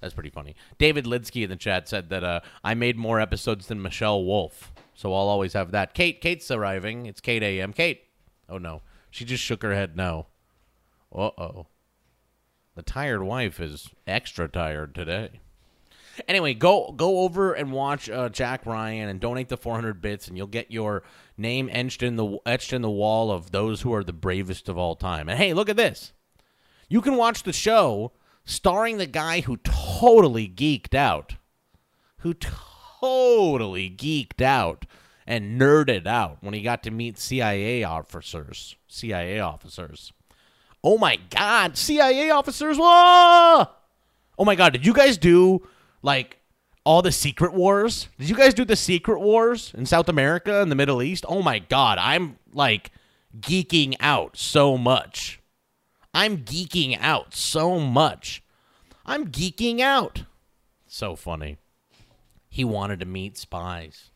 That's 0.00 0.14
pretty 0.14 0.30
funny. 0.30 0.54
David 0.78 1.06
Lidsky 1.06 1.42
in 1.42 1.50
the 1.50 1.56
chat 1.56 1.88
said 1.88 2.10
that 2.10 2.22
uh, 2.22 2.40
I 2.62 2.74
made 2.74 2.96
more 2.96 3.20
episodes 3.20 3.66
than 3.66 3.82
Michelle 3.82 4.24
Wolf, 4.24 4.72
so 4.98 5.14
I'll 5.14 5.28
always 5.28 5.52
have 5.52 5.70
that. 5.70 5.94
Kate, 5.94 6.20
Kate's 6.20 6.50
arriving. 6.50 7.06
It's 7.06 7.20
Kate 7.20 7.44
AM. 7.44 7.72
Kate. 7.72 8.02
Oh 8.48 8.58
no. 8.58 8.82
She 9.12 9.24
just 9.24 9.44
shook 9.44 9.62
her 9.62 9.72
head 9.72 9.96
no. 9.96 10.26
Uh 11.14 11.30
oh. 11.38 11.66
The 12.74 12.82
tired 12.82 13.22
wife 13.22 13.60
is 13.60 13.90
extra 14.08 14.48
tired 14.48 14.96
today. 14.96 15.38
Anyway, 16.26 16.52
go 16.52 16.92
go 16.96 17.20
over 17.20 17.52
and 17.52 17.70
watch 17.70 18.10
uh, 18.10 18.28
Jack 18.28 18.66
Ryan 18.66 19.08
and 19.08 19.20
donate 19.20 19.48
the 19.48 19.56
400 19.56 20.02
bits, 20.02 20.26
and 20.26 20.36
you'll 20.36 20.48
get 20.48 20.72
your 20.72 21.04
name 21.36 21.70
etched 21.70 22.02
in 22.02 22.16
the 22.16 22.38
etched 22.44 22.72
in 22.72 22.82
the 22.82 22.90
wall 22.90 23.30
of 23.30 23.52
those 23.52 23.82
who 23.82 23.94
are 23.94 24.02
the 24.02 24.12
bravest 24.12 24.68
of 24.68 24.76
all 24.76 24.96
time. 24.96 25.28
And 25.28 25.38
hey, 25.38 25.54
look 25.54 25.68
at 25.68 25.76
this! 25.76 26.12
You 26.88 27.02
can 27.02 27.14
watch 27.14 27.44
the 27.44 27.52
show 27.52 28.10
starring 28.44 28.98
the 28.98 29.06
guy 29.06 29.42
who 29.42 29.58
totally 29.58 30.48
geeked 30.48 30.96
out, 30.96 31.36
who 32.18 32.34
totally 33.00 33.90
geeked 33.90 34.42
out 34.42 34.84
and 35.26 35.60
nerded 35.60 36.06
out 36.06 36.38
when 36.40 36.54
he 36.54 36.62
got 36.62 36.82
to 36.84 36.90
meet 36.90 37.18
CIA 37.18 37.84
officers. 37.84 38.76
CIA 38.88 39.40
officers. 39.40 40.12
Oh 40.82 40.96
my 40.96 41.16
God, 41.30 41.76
CIA 41.76 42.30
officers! 42.30 42.78
Whoa! 42.78 43.66
Oh 44.38 44.44
my 44.44 44.54
God, 44.54 44.72
did 44.72 44.86
you 44.86 44.92
guys 44.92 45.18
do 45.18 45.66
like 46.02 46.38
all 46.84 47.02
the 47.02 47.12
secret 47.12 47.52
wars? 47.52 48.08
Did 48.18 48.28
you 48.28 48.36
guys 48.36 48.54
do 48.54 48.64
the 48.64 48.76
secret 48.76 49.20
wars 49.20 49.74
in 49.76 49.84
South 49.86 50.08
America 50.08 50.62
and 50.62 50.70
the 50.70 50.76
Middle 50.76 51.02
East? 51.02 51.24
Oh 51.28 51.42
my 51.42 51.58
God, 51.58 51.98
I'm 51.98 52.38
like 52.52 52.92
geeking 53.38 53.96
out 54.00 54.36
so 54.36 54.78
much. 54.78 55.40
I'm 56.14 56.38
geeking 56.38 56.96
out 57.00 57.34
so 57.34 57.78
much. 57.78 58.42
I'm 59.04 59.28
geeking 59.28 59.80
out. 59.80 60.22
So 60.86 61.16
funny. 61.16 61.58
He 62.48 62.64
wanted 62.64 63.00
to 63.00 63.06
meet 63.06 63.36
spies. 63.36 64.10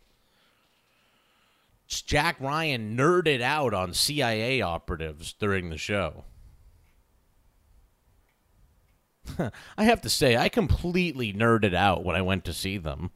Jack 1.87 2.41
Ryan 2.41 2.97
nerded 2.97 3.43
out 3.43 3.75
on 3.75 3.93
CIA 3.93 4.63
operatives 4.63 5.35
during 5.35 5.69
the 5.69 5.77
show. 5.77 6.25
I 9.77 9.85
have 9.85 10.01
to 10.01 10.09
say, 10.09 10.37
I 10.37 10.49
completely 10.49 11.33
nerded 11.33 11.75
out 11.75 12.05
when 12.05 12.17
I 12.17 12.23
went 12.23 12.45
to 12.47 12.55
see 12.55 12.79
them. 12.79 13.11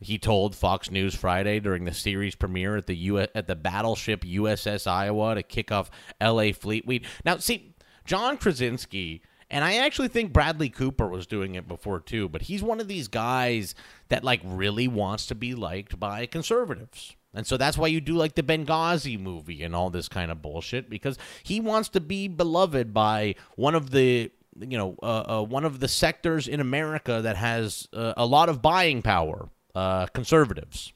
He 0.00 0.18
told 0.18 0.54
Fox 0.54 0.90
News 0.90 1.14
Friday 1.14 1.58
during 1.58 1.84
the 1.84 1.94
series 1.94 2.34
premiere 2.34 2.76
at 2.76 2.86
the 2.86 2.96
U- 2.96 3.18
at 3.18 3.46
the 3.46 3.56
battleship 3.56 4.22
USS 4.22 4.86
Iowa 4.86 5.34
to 5.34 5.42
kick 5.42 5.72
off 5.72 5.90
L.A. 6.20 6.52
Fleet 6.52 6.86
Week. 6.86 7.04
Now, 7.24 7.38
see, 7.38 7.74
John 8.04 8.38
Krasinski, 8.38 9.22
and 9.50 9.64
I 9.64 9.76
actually 9.76 10.08
think 10.08 10.32
Bradley 10.32 10.68
Cooper 10.68 11.08
was 11.08 11.26
doing 11.26 11.54
it 11.54 11.66
before 11.66 12.00
too, 12.00 12.28
but 12.28 12.42
he's 12.42 12.62
one 12.62 12.80
of 12.80 12.88
these 12.88 13.08
guys 13.08 13.74
that 14.08 14.24
like 14.24 14.40
really 14.44 14.88
wants 14.88 15.26
to 15.26 15.34
be 15.34 15.54
liked 15.54 15.98
by 15.98 16.26
conservatives. 16.26 17.16
And 17.34 17.46
so 17.46 17.56
that's 17.56 17.78
why 17.78 17.88
you 17.88 18.00
do 18.00 18.14
like 18.14 18.34
the 18.34 18.42
Benghazi 18.42 19.18
movie 19.18 19.62
and 19.62 19.74
all 19.74 19.90
this 19.90 20.08
kind 20.08 20.30
of 20.30 20.42
bullshit 20.42 20.90
because 20.90 21.18
he 21.42 21.60
wants 21.60 21.88
to 21.90 22.00
be 22.00 22.28
beloved 22.28 22.92
by 22.92 23.34
one 23.56 23.74
of 23.74 23.90
the 23.90 24.30
you 24.60 24.76
know 24.76 24.96
uh, 25.02 25.38
uh, 25.38 25.42
one 25.42 25.64
of 25.64 25.80
the 25.80 25.88
sectors 25.88 26.48
in 26.48 26.60
America 26.60 27.20
that 27.22 27.36
has 27.36 27.88
uh, 27.92 28.14
a 28.16 28.26
lot 28.26 28.48
of 28.48 28.60
buying 28.60 29.02
power, 29.02 29.48
uh, 29.74 30.06
conservatives. 30.06 30.92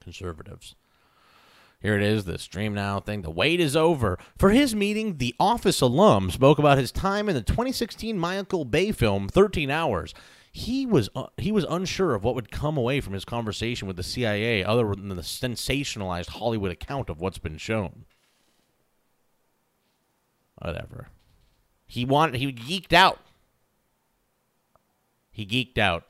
Conservatives. 0.00 0.74
Here 1.80 1.96
it 1.96 2.02
is, 2.02 2.24
the 2.24 2.38
Stream 2.38 2.74
Now 2.74 3.00
thing. 3.00 3.22
The 3.22 3.30
wait 3.30 3.58
is 3.58 3.74
over. 3.74 4.18
For 4.36 4.50
his 4.50 4.74
meeting, 4.74 5.16
the 5.16 5.34
Office 5.40 5.80
alum 5.80 6.30
spoke 6.30 6.58
about 6.58 6.76
his 6.76 6.92
time 6.92 7.28
in 7.28 7.34
the 7.34 7.40
2016 7.40 8.18
Michael 8.18 8.66
Bay 8.66 8.92
film 8.92 9.28
13 9.28 9.70
Hours. 9.70 10.12
He 10.52 10.84
was 10.84 11.08
uh, 11.14 11.26
he 11.38 11.52
was 11.52 11.64
unsure 11.68 12.14
of 12.14 12.24
what 12.24 12.34
would 12.34 12.50
come 12.50 12.76
away 12.76 13.00
from 13.00 13.12
his 13.14 13.24
conversation 13.24 13.86
with 13.86 13.96
the 13.96 14.02
CIA 14.02 14.64
other 14.64 14.94
than 14.94 15.08
the 15.08 15.22
sensationalized 15.22 16.30
Hollywood 16.30 16.72
account 16.72 17.08
of 17.08 17.20
what's 17.20 17.38
been 17.38 17.56
shown. 17.56 18.04
Whatever. 20.56 21.08
He 21.86 22.04
wanted 22.04 22.40
he 22.40 22.52
geeked 22.52 22.92
out. 22.92 23.20
He 25.30 25.46
geeked 25.46 25.78
out. 25.78 26.04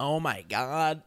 Oh 0.00 0.18
my 0.18 0.42
god. 0.48 1.02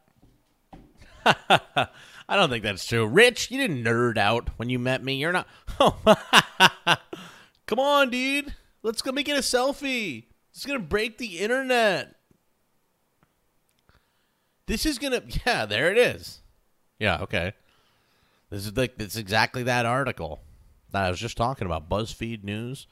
I 1.26 1.88
don't 2.30 2.52
think 2.52 2.64
that's 2.64 2.86
true. 2.86 3.08
Rich, 3.08 3.50
you 3.50 3.58
didn't 3.58 3.84
nerd 3.84 4.18
out 4.18 4.52
when 4.58 4.70
you 4.70 4.78
met 4.78 5.04
me. 5.04 5.16
You're 5.16 5.34
not. 5.34 5.48
Oh, 5.80 5.98
come 7.66 7.80
on, 7.80 8.12
dude. 8.12 8.54
Let's 8.84 9.02
go 9.02 9.12
make 9.12 9.28
it 9.28 9.36
a 9.36 9.42
selfie. 9.42 10.26
It's 10.52 10.66
gonna 10.66 10.78
break 10.78 11.18
the 11.18 11.40
internet. 11.40 12.16
This 14.68 14.86
is 14.86 15.00
gonna. 15.00 15.24
Yeah, 15.48 15.66
there 15.66 15.92
it 15.92 15.98
is. 15.98 16.42
Yeah, 17.00 17.22
okay. 17.22 17.54
This 18.52 18.68
is 18.68 18.78
like 18.78 18.94
it's 19.00 19.16
exactly 19.18 19.64
that 19.64 19.88
article 19.88 20.42
that 20.92 21.06
I 21.06 21.10
was 21.10 21.20
just 21.20 21.38
talking 21.38 21.66
about. 21.66 21.90
BuzzFeed 21.90 22.44
News. 22.44 22.86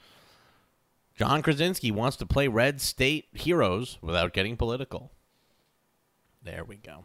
John 1.14 1.40
Krasinski 1.42 1.92
wants 1.92 2.16
to 2.16 2.26
play 2.26 2.48
Red 2.48 2.80
State 2.80 3.26
heroes 3.32 3.98
without 4.02 4.32
getting 4.32 4.56
political. 4.56 5.12
There 6.44 6.64
we 6.64 6.76
go. 6.76 7.04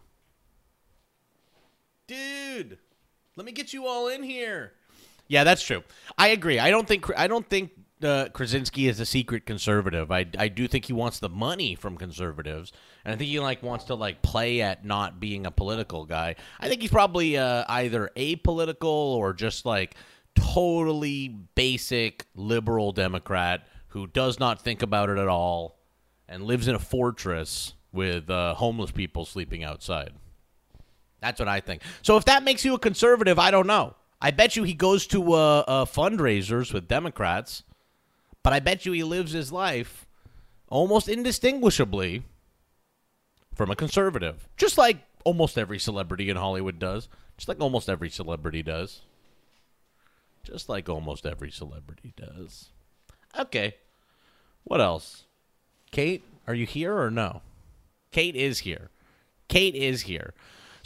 Dude, 2.07 2.77
let 3.35 3.45
me 3.45 3.51
get 3.51 3.73
you 3.73 3.85
all 3.85 4.07
in 4.07 4.23
here. 4.23 4.73
Yeah, 5.27 5.43
that's 5.43 5.61
true. 5.61 5.83
I 6.17 6.29
agree. 6.29 6.57
I 6.59 6.71
don't 6.71 6.87
think 6.87 7.05
I 7.17 7.27
don't 7.27 7.47
think 7.47 7.71
uh, 8.01 8.29
Krasinski 8.31 8.87
is 8.87 8.99
a 8.99 9.05
secret 9.05 9.45
conservative. 9.45 10.11
I, 10.11 10.25
I 10.37 10.47
do 10.47 10.67
think 10.67 10.85
he 10.85 10.93
wants 10.93 11.19
the 11.19 11.29
money 11.29 11.75
from 11.75 11.97
conservatives, 11.97 12.71
and 13.03 13.13
I 13.13 13.17
think 13.17 13.29
he 13.29 13.39
like 13.39 13.61
wants 13.61 13.85
to 13.85 13.95
like 13.95 14.21
play 14.21 14.61
at 14.61 14.85
not 14.85 15.19
being 15.19 15.45
a 15.45 15.51
political 15.51 16.05
guy. 16.05 16.35
I 16.59 16.69
think 16.69 16.81
he's 16.81 16.91
probably 16.91 17.37
uh, 17.37 17.65
either 17.67 18.11
apolitical 18.15 18.85
or 18.85 19.33
just 19.33 19.65
like 19.65 19.95
totally 20.35 21.29
basic 21.55 22.25
liberal 22.35 22.91
Democrat 22.91 23.67
who 23.89 24.07
does 24.07 24.39
not 24.39 24.61
think 24.61 24.81
about 24.81 25.09
it 25.09 25.17
at 25.17 25.27
all 25.27 25.79
and 26.27 26.43
lives 26.43 26.67
in 26.67 26.75
a 26.75 26.79
fortress 26.79 27.73
with 27.97 28.29
uh, 28.29 28.53
homeless 28.53 28.91
people 28.91 29.25
sleeping 29.25 29.63
outside. 29.65 30.11
That's 31.19 31.39
what 31.39 31.49
I 31.49 31.59
think. 31.59 31.81
So 32.01 32.15
if 32.15 32.25
that 32.25 32.43
makes 32.43 32.63
you 32.63 32.75
a 32.75 32.79
conservative, 32.79 33.39
I 33.39 33.51
don't 33.51 33.67
know. 33.67 33.95
I 34.21 34.31
bet 34.31 34.55
you 34.55 34.63
he 34.63 34.73
goes 34.73 35.05
to 35.07 35.33
uh, 35.33 35.59
uh, 35.67 35.85
fundraisers 35.85 36.71
with 36.73 36.87
Democrats, 36.87 37.63
but 38.43 38.53
I 38.53 38.59
bet 38.59 38.85
you 38.85 38.91
he 38.93 39.03
lives 39.03 39.31
his 39.31 39.51
life 39.51 40.07
almost 40.69 41.09
indistinguishably 41.09 42.23
from 43.53 43.71
a 43.71 43.75
conservative, 43.75 44.47
just 44.57 44.77
like 44.77 44.97
almost 45.23 45.57
every 45.57 45.79
celebrity 45.79 46.29
in 46.29 46.37
Hollywood 46.37 46.79
does, 46.79 47.09
just 47.37 47.47
like 47.47 47.59
almost 47.59 47.89
every 47.89 48.09
celebrity 48.09 48.63
does, 48.63 49.01
just 50.43 50.69
like 50.69 50.87
almost 50.87 51.25
every 51.25 51.51
celebrity 51.51 52.13
does. 52.15 52.69
Okay, 53.37 53.75
what 54.63 54.81
else? 54.81 55.25
Kate, 55.91 56.23
are 56.47 56.53
you 56.53 56.65
here 56.65 56.97
or 56.97 57.11
no? 57.11 57.41
Kate 58.11 58.35
is 58.35 58.59
here. 58.59 58.89
Kate 59.47 59.75
is 59.75 60.01
here. 60.01 60.33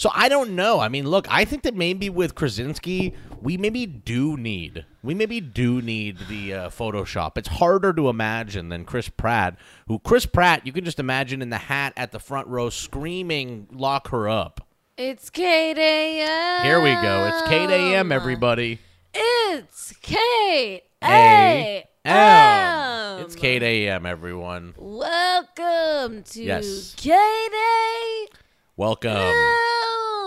So 0.02 0.10
I 0.16 0.30
don't 0.30 0.56
know. 0.56 0.80
I 0.80 0.90
mean, 0.90 1.08
look, 1.08 1.28
I 1.30 1.46
think 1.46 1.62
that 1.62 1.76
maybe 1.76 2.10
with 2.10 2.34
Krasinski, 2.34 3.14
we 3.40 3.56
maybe 3.56 3.86
do 3.86 4.36
need, 4.36 4.84
we 5.04 5.14
maybe 5.14 5.40
do 5.40 5.80
need 5.80 6.18
the 6.28 6.54
uh, 6.56 6.70
Photoshop. 6.70 7.38
It's 7.38 7.48
harder 7.48 7.94
to 7.94 8.10
imagine 8.10 8.70
than 8.70 8.84
Chris 8.84 9.10
Pratt, 9.10 9.58
who 9.88 10.00
Chris 10.00 10.26
Pratt, 10.26 10.66
you 10.66 10.74
can 10.74 10.86
just 10.86 11.00
imagine 11.00 11.42
in 11.44 11.52
the 11.52 11.58
hat 11.60 11.94
at 11.96 12.12
the 12.12 12.20
front 12.20 12.48
row 12.48 12.72
screaming, 12.72 13.68
"Lock 13.72 14.08
her 14.08 14.28
up." 14.28 14.68
It's 14.98 15.30
Kate 15.30 15.78
AM. 15.78 16.64
Here 16.64 16.82
we 16.82 16.94
go. 16.94 17.28
It's 17.32 17.48
Kate 17.48 17.70
AM, 17.70 18.12
everybody. 18.12 18.80
It's 19.14 19.94
Kate 20.02 20.84
A 21.04 21.86
AM. 22.06 22.91
It's 23.22 23.36
Kate 23.36 23.62
AM, 23.62 24.08
everyone. 24.08 24.74
Welcome 24.78 26.24
to 26.24 26.42
Yes. 26.44 26.96
Kate 26.98 28.28
Welcome. 28.76 29.12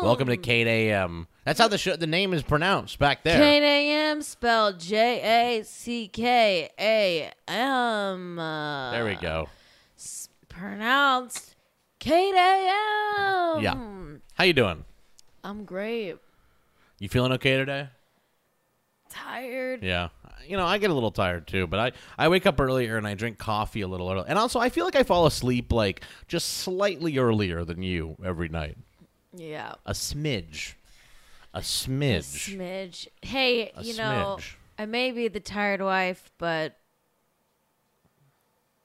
Welcome 0.03 0.29
to 0.29 0.37
Kate 0.37 0.69
AM. 0.69 1.27
That's 1.45 1.59
how 1.59 1.67
the 1.67 1.77
sh- 1.77 1.97
the 1.99 2.07
name 2.07 2.33
is 2.33 2.43
pronounced 2.45 3.01
back 3.01 3.25
there. 3.25 3.37
Kate 3.37 3.65
AM 3.65 4.23
spelled 4.23 4.79
J 4.79 5.59
A 5.59 5.65
C 5.65 6.07
K 6.07 6.71
A 6.79 7.31
M. 7.49 8.37
There 8.37 9.05
we 9.05 9.17
go. 9.17 9.49
Pronounced 10.49 11.57
Kate 11.99 12.35
AM. 12.35 13.61
Yeah. 13.61 13.75
How 14.35 14.45
you 14.45 14.53
doing? 14.53 14.85
I'm 15.43 15.65
great. 15.65 16.15
You 17.01 17.09
feeling 17.09 17.33
okay 17.33 17.57
today? 17.57 17.89
Tired. 19.11 19.83
Yeah. 19.83 20.11
You 20.47 20.57
know, 20.57 20.67
I 20.67 20.79
get 20.79 20.91
a 20.91 20.95
little 20.95 21.11
tired 21.11 21.47
too, 21.47 21.67
but 21.67 21.79
I, 21.81 21.93
I 22.19 22.29
wake 22.29 22.47
up 22.47 22.61
earlier 22.61 22.97
and 22.97 23.07
I 23.07 23.15
drink 23.15 23.39
coffee 23.39 23.81
a 23.83 23.89
little 23.89 24.11
early. 24.11 24.25
And 24.29 24.39
also, 24.39 24.59
I 24.61 24.69
feel 24.69 24.85
like 24.85 24.97
I 24.97 25.03
fall 25.03 25.27
asleep 25.27 25.73
like 25.73 26.03
just 26.29 26.59
slightly 26.59 27.19
earlier 27.19 27.65
than 27.65 27.83
you 27.83 28.17
every 28.25 28.49
night. 28.49 28.77
Yeah. 29.35 29.75
A 29.87 29.93
smidge. 29.93 30.75
A 31.53 31.59
A 31.59 31.61
smidge. 31.61 32.57
smidge. 32.57 33.09
Hey, 33.23 33.71
A 33.77 33.83
you 33.83 33.97
know. 33.97 34.39
I 34.79 34.87
may 34.87 35.13
be 35.13 35.29
the 35.29 35.41
tired 35.41 35.81
wife, 35.81 36.31
but 36.39 36.77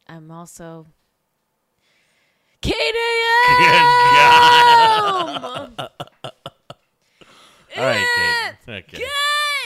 I'm 0.08 0.30
also 0.32 0.86
AM! 2.64 2.74
All 7.78 7.86
right, 7.86 8.56
Kate. 8.66 8.86
Okay. 8.94 9.04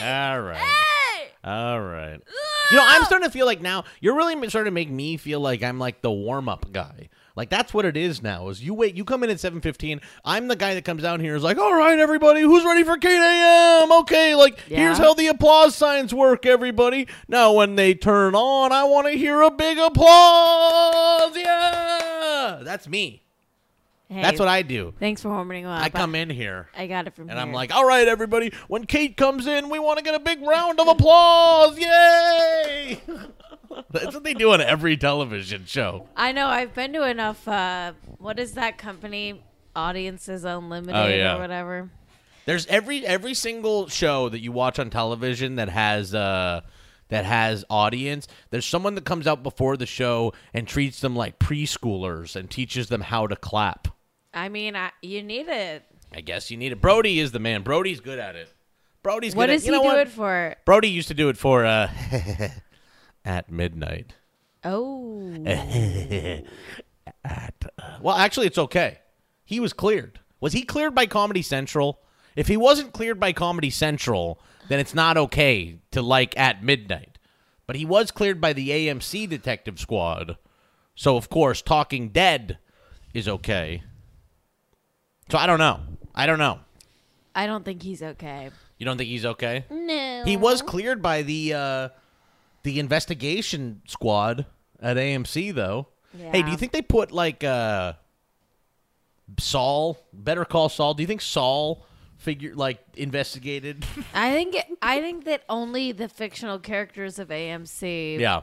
All 0.02 0.40
right. 0.40 0.84
All 1.44 1.80
right. 1.80 2.20
You 2.70 2.76
know, 2.78 2.84
I'm 2.86 3.02
ah! 3.02 3.04
starting 3.04 3.28
to 3.28 3.32
feel 3.32 3.44
like 3.44 3.60
now 3.60 3.84
you're 4.00 4.16
really 4.16 4.34
starting 4.48 4.70
to 4.70 4.74
make 4.74 4.90
me 4.90 5.18
feel 5.18 5.40
like 5.40 5.62
I'm 5.62 5.78
like 5.78 6.00
the 6.00 6.10
warm 6.10 6.48
up 6.48 6.72
guy. 6.72 7.10
Like 7.36 7.50
that's 7.50 7.74
what 7.74 7.84
it 7.84 7.96
is 7.96 8.22
now. 8.22 8.48
Is 8.48 8.62
you 8.62 8.72
wait, 8.72 8.94
you 8.94 9.04
come 9.04 9.22
in 9.24 9.30
at 9.30 9.36
7:15. 9.36 10.00
I'm 10.24 10.48
the 10.48 10.56
guy 10.56 10.74
that 10.74 10.84
comes 10.84 11.02
down 11.02 11.20
here 11.20 11.34
is 11.34 11.42
like, 11.42 11.58
"All 11.58 11.74
right, 11.74 11.98
everybody, 11.98 12.40
who's 12.40 12.64
ready 12.64 12.84
for 12.84 12.96
8 12.96 13.04
a.m.? 13.04 13.92
Okay, 14.00 14.34
like 14.34 14.58
here's 14.60 14.98
how 14.98 15.12
the 15.14 15.26
applause 15.26 15.74
signs 15.74 16.14
work, 16.14 16.46
everybody. 16.46 17.08
Now 17.28 17.52
when 17.52 17.76
they 17.76 17.92
turn 17.94 18.34
on, 18.34 18.72
I 18.72 18.84
want 18.84 19.08
to 19.08 19.12
hear 19.12 19.42
a 19.42 19.50
big 19.50 19.78
applause. 19.78 21.36
Yeah, 21.36 22.60
that's 22.62 22.88
me. 22.88 23.23
Hey, 24.08 24.20
That's 24.22 24.38
what 24.38 24.48
I 24.48 24.62
do. 24.62 24.92
Thanks 25.00 25.22
for 25.22 25.30
warming 25.30 25.64
up. 25.64 25.80
I 25.82 25.88
come 25.88 26.14
in 26.14 26.28
here. 26.28 26.68
I 26.76 26.86
got 26.86 27.06
it 27.06 27.14
from 27.14 27.30
And 27.30 27.38
here. 27.38 27.40
I'm 27.40 27.52
like, 27.52 27.74
all 27.74 27.86
right, 27.86 28.06
everybody, 28.06 28.52
when 28.68 28.84
Kate 28.84 29.16
comes 29.16 29.46
in, 29.46 29.70
we 29.70 29.78
want 29.78 29.98
to 29.98 30.04
get 30.04 30.14
a 30.14 30.18
big 30.20 30.42
round 30.42 30.78
of 30.78 30.88
applause. 30.88 31.78
Yay! 31.78 33.00
That's 33.90 34.14
what 34.14 34.22
they 34.22 34.34
do 34.34 34.52
on 34.52 34.60
every 34.60 34.96
television 34.96 35.64
show. 35.66 36.06
I 36.16 36.32
know. 36.32 36.46
I've 36.46 36.74
been 36.74 36.92
to 36.92 37.02
enough. 37.08 37.48
Uh, 37.48 37.94
what 38.18 38.38
is 38.38 38.52
that 38.52 38.78
company? 38.78 39.42
Audiences 39.74 40.44
Unlimited 40.44 40.94
Oh, 40.94 41.08
yeah. 41.08 41.36
or 41.36 41.40
whatever. 41.40 41.90
There's 42.46 42.66
every 42.66 43.04
every 43.06 43.34
single 43.34 43.88
show 43.88 44.28
that 44.28 44.38
you 44.40 44.52
watch 44.52 44.78
on 44.78 44.90
television 44.90 45.56
that 45.56 45.68
has 45.70 46.14
uh 46.14 46.60
that 47.08 47.24
has 47.24 47.64
audience. 47.70 48.28
There's 48.50 48.66
someone 48.66 48.94
that 48.96 49.04
comes 49.04 49.26
out 49.26 49.42
before 49.42 49.76
the 49.76 49.86
show 49.86 50.32
and 50.52 50.68
treats 50.68 51.00
them 51.00 51.16
like 51.16 51.38
preschoolers 51.38 52.36
and 52.36 52.48
teaches 52.50 52.88
them 52.88 53.00
how 53.00 53.26
to 53.26 53.34
clap. 53.34 53.88
I 54.34 54.48
mean, 54.48 54.76
I, 54.76 54.90
you 55.02 55.22
need 55.22 55.48
it. 55.48 55.84
I 56.12 56.20
guess 56.20 56.50
you 56.50 56.56
need 56.56 56.72
it. 56.72 56.80
Brody 56.80 57.18
is 57.20 57.32
the 57.32 57.38
man. 57.38 57.62
Brody's 57.62 58.00
good 58.00 58.18
at 58.18 58.36
it. 58.36 58.52
Brody's 59.02 59.34
What 59.34 59.46
good 59.46 59.50
at 59.50 59.52
does 59.56 59.66
you 59.66 59.72
he 59.72 59.78
know 59.78 59.82
do 59.82 59.88
what? 59.88 59.98
it 59.98 60.08
for? 60.10 60.54
Brody 60.64 60.88
used 60.88 61.08
to 61.08 61.14
do 61.14 61.28
it 61.28 61.36
for 61.36 61.64
uh 61.64 61.88
at 63.24 63.50
midnight. 63.50 64.14
Oh, 64.64 65.30
At. 67.24 67.64
Well, 68.00 68.16
actually, 68.16 68.46
it's 68.46 68.56
okay. 68.58 68.98
He 69.44 69.60
was 69.60 69.72
cleared. 69.74 70.20
Was 70.40 70.52
he 70.54 70.62
cleared 70.62 70.94
by 70.94 71.06
Comedy 71.06 71.42
Central? 71.42 72.00
If 72.34 72.48
he 72.48 72.56
wasn't 72.56 72.92
cleared 72.92 73.20
by 73.20 73.32
Comedy 73.32 73.70
Central, 73.70 74.40
then 74.68 74.80
it's 74.80 74.94
not 74.94 75.16
okay 75.16 75.80
to 75.90 76.00
like 76.02 76.36
at 76.38 76.64
midnight. 76.64 77.18
But 77.66 77.76
he 77.76 77.84
was 77.84 78.10
cleared 78.10 78.40
by 78.40 78.52
the 78.54 78.70
AMC 78.70 79.28
Detective 79.28 79.78
Squad. 79.78 80.36
So, 80.94 81.16
of 81.16 81.28
course, 81.28 81.60
Talking 81.62 82.08
Dead 82.08 82.58
is 83.12 83.28
okay. 83.28 83.82
So, 85.34 85.38
I 85.38 85.46
don't 85.48 85.58
know. 85.58 85.80
I 86.14 86.26
don't 86.26 86.38
know. 86.38 86.60
I 87.34 87.48
don't 87.48 87.64
think 87.64 87.82
he's 87.82 88.04
okay. 88.04 88.50
You 88.78 88.86
don't 88.86 88.96
think 88.96 89.10
he's 89.10 89.26
okay? 89.26 89.64
No, 89.68 90.22
He 90.24 90.36
was 90.36 90.62
cleared 90.62 91.02
by 91.02 91.22
the 91.22 91.54
uh, 91.54 91.88
the 92.62 92.78
investigation 92.78 93.82
squad 93.84 94.46
at 94.78 94.96
AMC, 94.96 95.52
though. 95.52 95.88
Yeah. 96.16 96.30
Hey, 96.30 96.42
do 96.42 96.52
you 96.52 96.56
think 96.56 96.70
they 96.70 96.82
put 96.82 97.10
like 97.10 97.42
uh, 97.42 97.94
Saul, 99.40 99.98
Better 100.12 100.44
Call 100.44 100.68
Saul. 100.68 100.94
Do 100.94 101.02
you 101.02 101.08
think 101.08 101.20
Saul 101.20 101.84
figure 102.16 102.54
like 102.54 102.78
investigated? 102.94 103.84
I 104.14 104.30
think 104.30 104.56
I 104.82 105.00
think 105.00 105.24
that 105.24 105.42
only 105.48 105.90
the 105.90 106.08
fictional 106.08 106.60
characters 106.60 107.18
of 107.18 107.30
AMC. 107.30 108.20
yeah. 108.20 108.42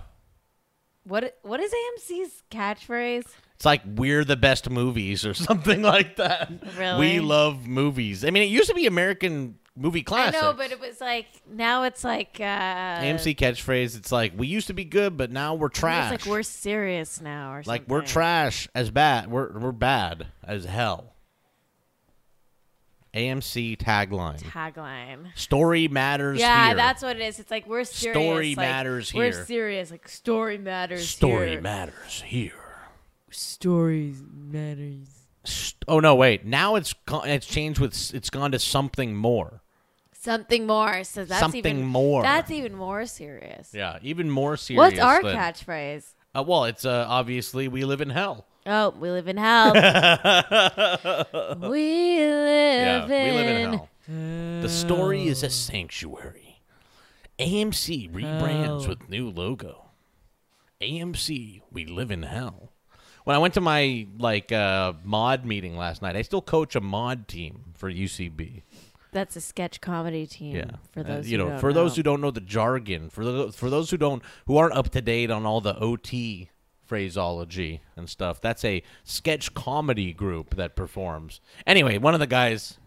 What 1.06 1.38
what 1.44 1.62
is 1.62 1.72
AMC's 1.72 2.44
catchphrase? 2.52 3.28
It's 3.62 3.66
like 3.68 3.84
we're 3.86 4.26
the 4.26 4.38
best 4.38 4.72
movies 4.72 5.24
or 5.24 5.34
something 5.36 5.84
like 5.84 6.16
that. 6.16 6.52
Really? 6.80 7.00
We 7.00 7.20
love 7.20 7.68
movies. 7.68 8.26
I 8.26 8.32
mean, 8.32 8.42
it 8.42 8.50
used 8.50 8.70
to 8.70 8.74
be 8.74 8.88
American 8.88 9.60
movie 9.76 10.02
classics. 10.02 10.36
I 10.36 10.42
know, 10.42 10.54
but 10.54 10.72
it 10.72 10.80
was 10.80 11.00
like 11.00 11.28
now 11.48 11.84
it's 11.84 12.04
like 12.04 12.38
uh 12.40 12.44
AMC 12.44 13.38
catchphrase. 13.38 13.96
It's 13.96 14.12
like 14.12 14.34
we 14.36 14.48
used 14.48 14.66
to 14.66 14.74
be 14.74 14.84
good, 14.84 15.16
but 15.16 15.30
now 15.30 15.54
we're 15.54 15.70
trash. 15.70 16.12
It's 16.12 16.26
like 16.26 16.32
we're 16.32 16.42
serious 16.42 17.22
now, 17.22 17.54
or 17.54 17.58
Like, 17.58 17.82
something. 17.82 17.86
we're 17.94 18.02
trash 18.02 18.68
as 18.74 18.90
bad. 18.90 19.30
We're 19.30 19.56
we're 19.56 19.72
bad 19.72 20.26
as 20.44 20.66
hell. 20.66 21.14
AMC 23.14 23.78
tagline: 23.78 24.42
Tagline. 24.42 25.38
Story 25.38 25.88
matters. 25.88 26.40
Yeah, 26.40 26.70
here. 26.70 26.78
that's 26.78 27.04
what 27.04 27.16
it 27.16 27.22
is. 27.22 27.38
It's 27.38 27.52
like 27.52 27.68
we're 27.68 27.84
serious. 27.84 28.20
Story 28.20 28.56
like, 28.56 28.58
matters 28.58 29.12
here. 29.12 29.22
We're 29.22 29.46
serious. 29.46 29.92
Like 29.92 30.08
story 30.08 30.58
matters. 30.58 31.08
story 31.08 31.52
here. 31.52 31.62
matters 31.62 32.24
here. 32.26 32.54
Stories 33.32 34.22
matters. 34.32 35.08
Oh 35.88 36.00
no, 36.00 36.14
wait. 36.16 36.46
Now 36.46 36.76
it's 36.76 36.94
go- 37.06 37.22
it's 37.24 37.46
changed 37.48 37.80
with 37.80 38.14
it's 38.14 38.30
gone 38.30 38.52
to 38.52 38.60
something 38.60 39.16
more. 39.16 39.62
Something 40.14 40.68
more. 40.68 41.04
So 41.04 41.26
that's 41.26 41.40
Something 41.40 41.60
even 41.60 41.84
more. 41.84 42.22
That's 42.22 42.52
even 42.52 42.76
more 42.76 43.06
serious. 43.08 43.72
Yeah, 43.74 43.98
even 44.04 44.30
more 44.30 44.56
serious. 44.58 44.78
What's 44.94 45.00
our 45.00 45.24
than- 45.24 45.36
catchphrase? 45.36 46.14
Uh, 46.36 46.44
well, 46.48 46.66
it's 46.66 46.86
uh, 46.86 47.06
obviously 47.10 47.68
we 47.68 47.84
live 47.86 48.02
in 48.02 48.10
hell. 48.12 48.46
Oh, 48.68 48.92
we 48.92 49.10
live 49.10 49.28
in 49.28 49.38
hell. 49.38 49.74
we 49.74 49.80
Yeah, 52.20 53.06
live 53.08 53.10
we 53.10 53.32
live 53.32 53.48
in 53.48 53.74
hell. 53.74 53.90
The 54.62 54.70
story 54.70 55.28
is 55.28 55.42
a 55.44 55.50
sanctuary. 55.50 56.62
AMC 57.40 58.12
rebrands 58.12 58.88
with 58.88 59.10
new 59.10 59.30
logo. 59.30 59.86
AMC, 60.80 61.62
we 61.72 61.86
live 61.86 62.12
in 62.12 62.24
hell. 62.24 62.72
When 63.24 63.36
I 63.36 63.40
went 63.40 63.54
to 63.56 63.62
my 63.62 64.08
like 64.18 64.52
uh, 64.52 64.94
mod 65.04 65.46
meeting 65.46 65.78
last 65.78 66.02
night, 66.02 66.16
I 66.16 66.22
still 66.24 66.42
coach 66.42 66.76
a 66.76 66.82
mod 66.82 67.28
team 67.28 67.66
for 67.76 67.92
UCB. 67.92 68.64
That's 69.14 69.36
a 69.36 69.42
sketch 69.42 69.82
comedy 69.82 70.26
team. 70.26 70.56
Yeah, 70.56 70.72
For 70.94 71.02
Uh, 71.02 71.04
those 71.04 71.30
you 71.30 71.38
who 71.38 71.44
know, 71.44 71.50
don't 71.52 71.60
for 71.60 71.74
those 71.74 71.92
know. 71.92 71.96
who 71.98 72.04
don't 72.04 72.22
know 72.22 72.32
the 72.32 72.40
jargon, 72.42 73.10
for 73.10 73.24
those 73.26 73.56
for 73.56 73.70
those 73.70 73.90
who 73.92 73.98
don't 73.98 74.24
who 74.48 74.58
aren't 74.58 74.74
up 74.74 74.90
to 74.92 75.02
date 75.02 75.30
on 75.30 75.46
all 75.46 75.60
the 75.62 75.78
OT 75.78 76.50
phraseology 76.86 77.82
and 77.96 78.10
stuff, 78.10 78.42
that's 78.42 78.64
a 78.66 78.84
sketch 79.04 79.54
comedy 79.54 80.14
group 80.14 80.56
that 80.56 80.76
performs. 80.76 81.42
Anyway, 81.66 81.98
one 81.98 82.14
of 82.14 82.20
the 82.20 82.28
guys, 82.28 82.80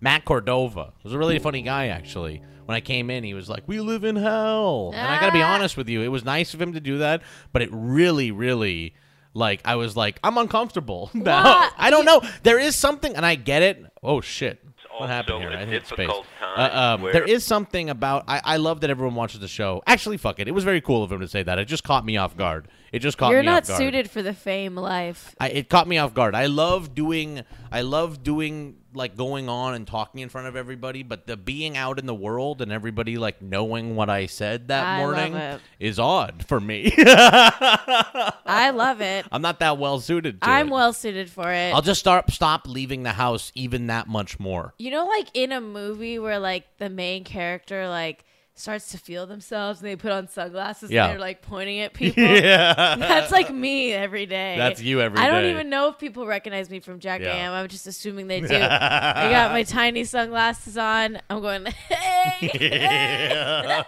Matt 0.00 0.24
Cordova, 0.24 0.92
was 1.02 1.12
a 1.12 1.18
really 1.18 1.38
funny 1.38 1.62
guy 1.62 1.86
actually. 1.88 2.42
When 2.66 2.74
I 2.76 2.80
came 2.80 3.10
in, 3.10 3.22
he 3.22 3.32
was 3.34 3.48
like, 3.48 3.62
"We 3.68 3.80
live 3.80 4.02
in 4.02 4.16
hell," 4.16 4.90
and 4.92 5.06
I 5.06 5.20
got 5.20 5.26
to 5.26 5.32
be 5.32 5.42
Ah. 5.42 5.54
honest 5.54 5.76
with 5.76 5.88
you, 5.88 6.02
it 6.02 6.08
was 6.08 6.24
nice 6.24 6.52
of 6.54 6.60
him 6.60 6.72
to 6.72 6.80
do 6.80 6.98
that, 6.98 7.22
but 7.52 7.62
it 7.62 7.68
really, 7.72 8.30
really. 8.32 8.94
Like 9.36 9.60
I 9.66 9.76
was 9.76 9.96
like 9.96 10.18
I'm 10.24 10.38
uncomfortable 10.38 11.10
now. 11.14 11.44
What? 11.44 11.74
I 11.76 11.90
don't 11.90 12.06
know. 12.06 12.22
There 12.42 12.58
is 12.58 12.74
something, 12.74 13.14
and 13.14 13.24
I 13.24 13.34
get 13.34 13.62
it. 13.62 13.84
Oh 14.02 14.20
shit! 14.22 14.64
What 14.98 15.10
happened 15.10 15.42
here? 15.42 15.50
a 15.50 15.60
I 15.60 15.64
hit 15.66 15.86
space. 15.86 16.10
Uh, 16.56 16.70
um, 16.72 17.02
where- 17.02 17.12
there 17.12 17.24
is 17.24 17.44
something 17.44 17.90
about 17.90 18.24
I, 18.28 18.40
I 18.42 18.56
love 18.56 18.80
that 18.80 18.88
everyone 18.88 19.14
watches 19.14 19.40
the 19.40 19.48
show. 19.48 19.82
Actually, 19.86 20.16
fuck 20.16 20.40
it. 20.40 20.48
It 20.48 20.52
was 20.52 20.64
very 20.64 20.80
cool 20.80 21.04
of 21.04 21.12
him 21.12 21.20
to 21.20 21.28
say 21.28 21.42
that. 21.42 21.58
It 21.58 21.66
just 21.66 21.84
caught 21.84 22.04
me 22.06 22.16
off 22.16 22.34
guard. 22.34 22.68
It 22.92 23.00
just 23.00 23.18
caught 23.18 23.30
me 23.30 23.36
off. 23.36 23.44
You're 23.44 23.52
not 23.52 23.66
suited 23.66 24.10
for 24.10 24.22
the 24.22 24.32
fame 24.32 24.74
life. 24.74 25.36
I, 25.38 25.50
it 25.50 25.68
caught 25.68 25.86
me 25.86 25.98
off 25.98 26.14
guard. 26.14 26.34
I 26.34 26.46
love 26.46 26.94
doing. 26.94 27.42
I 27.70 27.82
love 27.82 28.22
doing 28.22 28.76
like 28.96 29.16
going 29.16 29.48
on 29.48 29.74
and 29.74 29.86
talking 29.86 30.20
in 30.20 30.28
front 30.28 30.46
of 30.46 30.56
everybody, 30.56 31.02
but 31.02 31.26
the 31.26 31.36
being 31.36 31.76
out 31.76 31.98
in 31.98 32.06
the 32.06 32.14
world 32.14 32.60
and 32.60 32.72
everybody 32.72 33.16
like 33.18 33.40
knowing 33.40 33.94
what 33.96 34.10
I 34.10 34.26
said 34.26 34.68
that 34.68 34.84
I 34.84 34.98
morning 34.98 35.60
is 35.78 35.98
odd 35.98 36.44
for 36.46 36.60
me. 36.60 36.92
I 36.96 38.70
love 38.74 39.00
it. 39.00 39.26
I'm 39.32 39.42
not 39.42 39.60
that 39.60 39.78
well 39.78 40.00
suited. 40.00 40.40
to 40.40 40.48
I'm 40.48 40.68
it. 40.68 40.72
well 40.72 40.92
suited 40.92 41.30
for 41.30 41.50
it. 41.52 41.72
I'll 41.74 41.82
just 41.82 42.00
start 42.00 42.30
stop 42.30 42.66
leaving 42.66 43.02
the 43.02 43.12
house 43.12 43.52
even 43.54 43.86
that 43.88 44.08
much 44.08 44.38
more. 44.40 44.74
you 44.78 44.90
know, 44.90 45.06
like 45.06 45.28
in 45.34 45.52
a 45.52 45.60
movie 45.60 46.18
where 46.18 46.38
like 46.38 46.64
the 46.78 46.88
main 46.90 47.24
character 47.24 47.88
like 47.88 48.24
starts 48.58 48.90
to 48.92 48.96
feel 48.98 49.26
themselves 49.26 49.80
and 49.80 49.86
they 49.88 49.96
put 49.96 50.10
on 50.10 50.26
sunglasses 50.28 50.90
Yeah. 50.90 51.04
and 51.04 51.12
they're 51.12 51.20
like 51.20 51.42
pointing 51.42 51.80
at 51.80 51.92
people. 51.94 52.22
yeah. 52.22 52.96
That's 52.96 53.30
like 53.30 53.52
me 53.52 53.92
every 53.92 54.24
day. 54.24 54.56
That's 54.56 54.80
you 54.80 55.00
every 55.02 55.18
I 55.18 55.28
don't 55.28 55.44
even 55.44 55.68
know 55.68 55.88
if 55.90 55.98
people 55.98 56.26
recognize 56.26 56.70
me 56.70 56.80
from 56.80 56.98
Jack 56.98 57.20
Yeah. 57.20 57.34
AM. 57.36 57.52
I'm 57.52 57.68
just 57.68 57.86
assuming 57.86 58.28
they 58.28 58.40
do. 58.42 58.54
I 58.54 59.28
got 59.30 59.52
my 59.52 59.62
tiny 59.62 60.04
sunglasses 60.04 60.78
on. 60.78 61.18
I'm 61.28 61.42
going, 61.42 61.66
hey. 61.88 63.84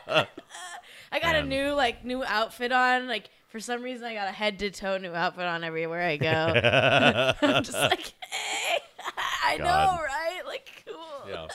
I 1.11 1.21
got 1.21 1.37
a 1.37 1.43
new 1.43 1.73
like 1.73 2.05
new 2.05 2.23
outfit 2.25 2.71
on. 2.73 3.09
Like 3.09 3.31
for 3.49 3.61
some 3.61 3.83
reason, 3.83 4.05
I 4.07 4.13
got 4.15 4.29
a 4.29 4.33
head 4.33 4.59
to 4.59 4.71
toe 4.71 4.99
new 4.99 5.15
outfit 5.15 5.45
on 5.45 5.65
everywhere 5.65 6.03
I 6.07 6.17
go. 6.19 6.29
I'm 6.29 7.65
just 7.65 7.73
like, 7.79 8.13
hey, 8.31 8.79
I 9.45 9.57
God. 9.57 9.65
know, 9.65 10.03
right? 10.05 10.41
Like, 10.47 10.85
cool. 10.87 11.31
Yeah. 11.31 11.47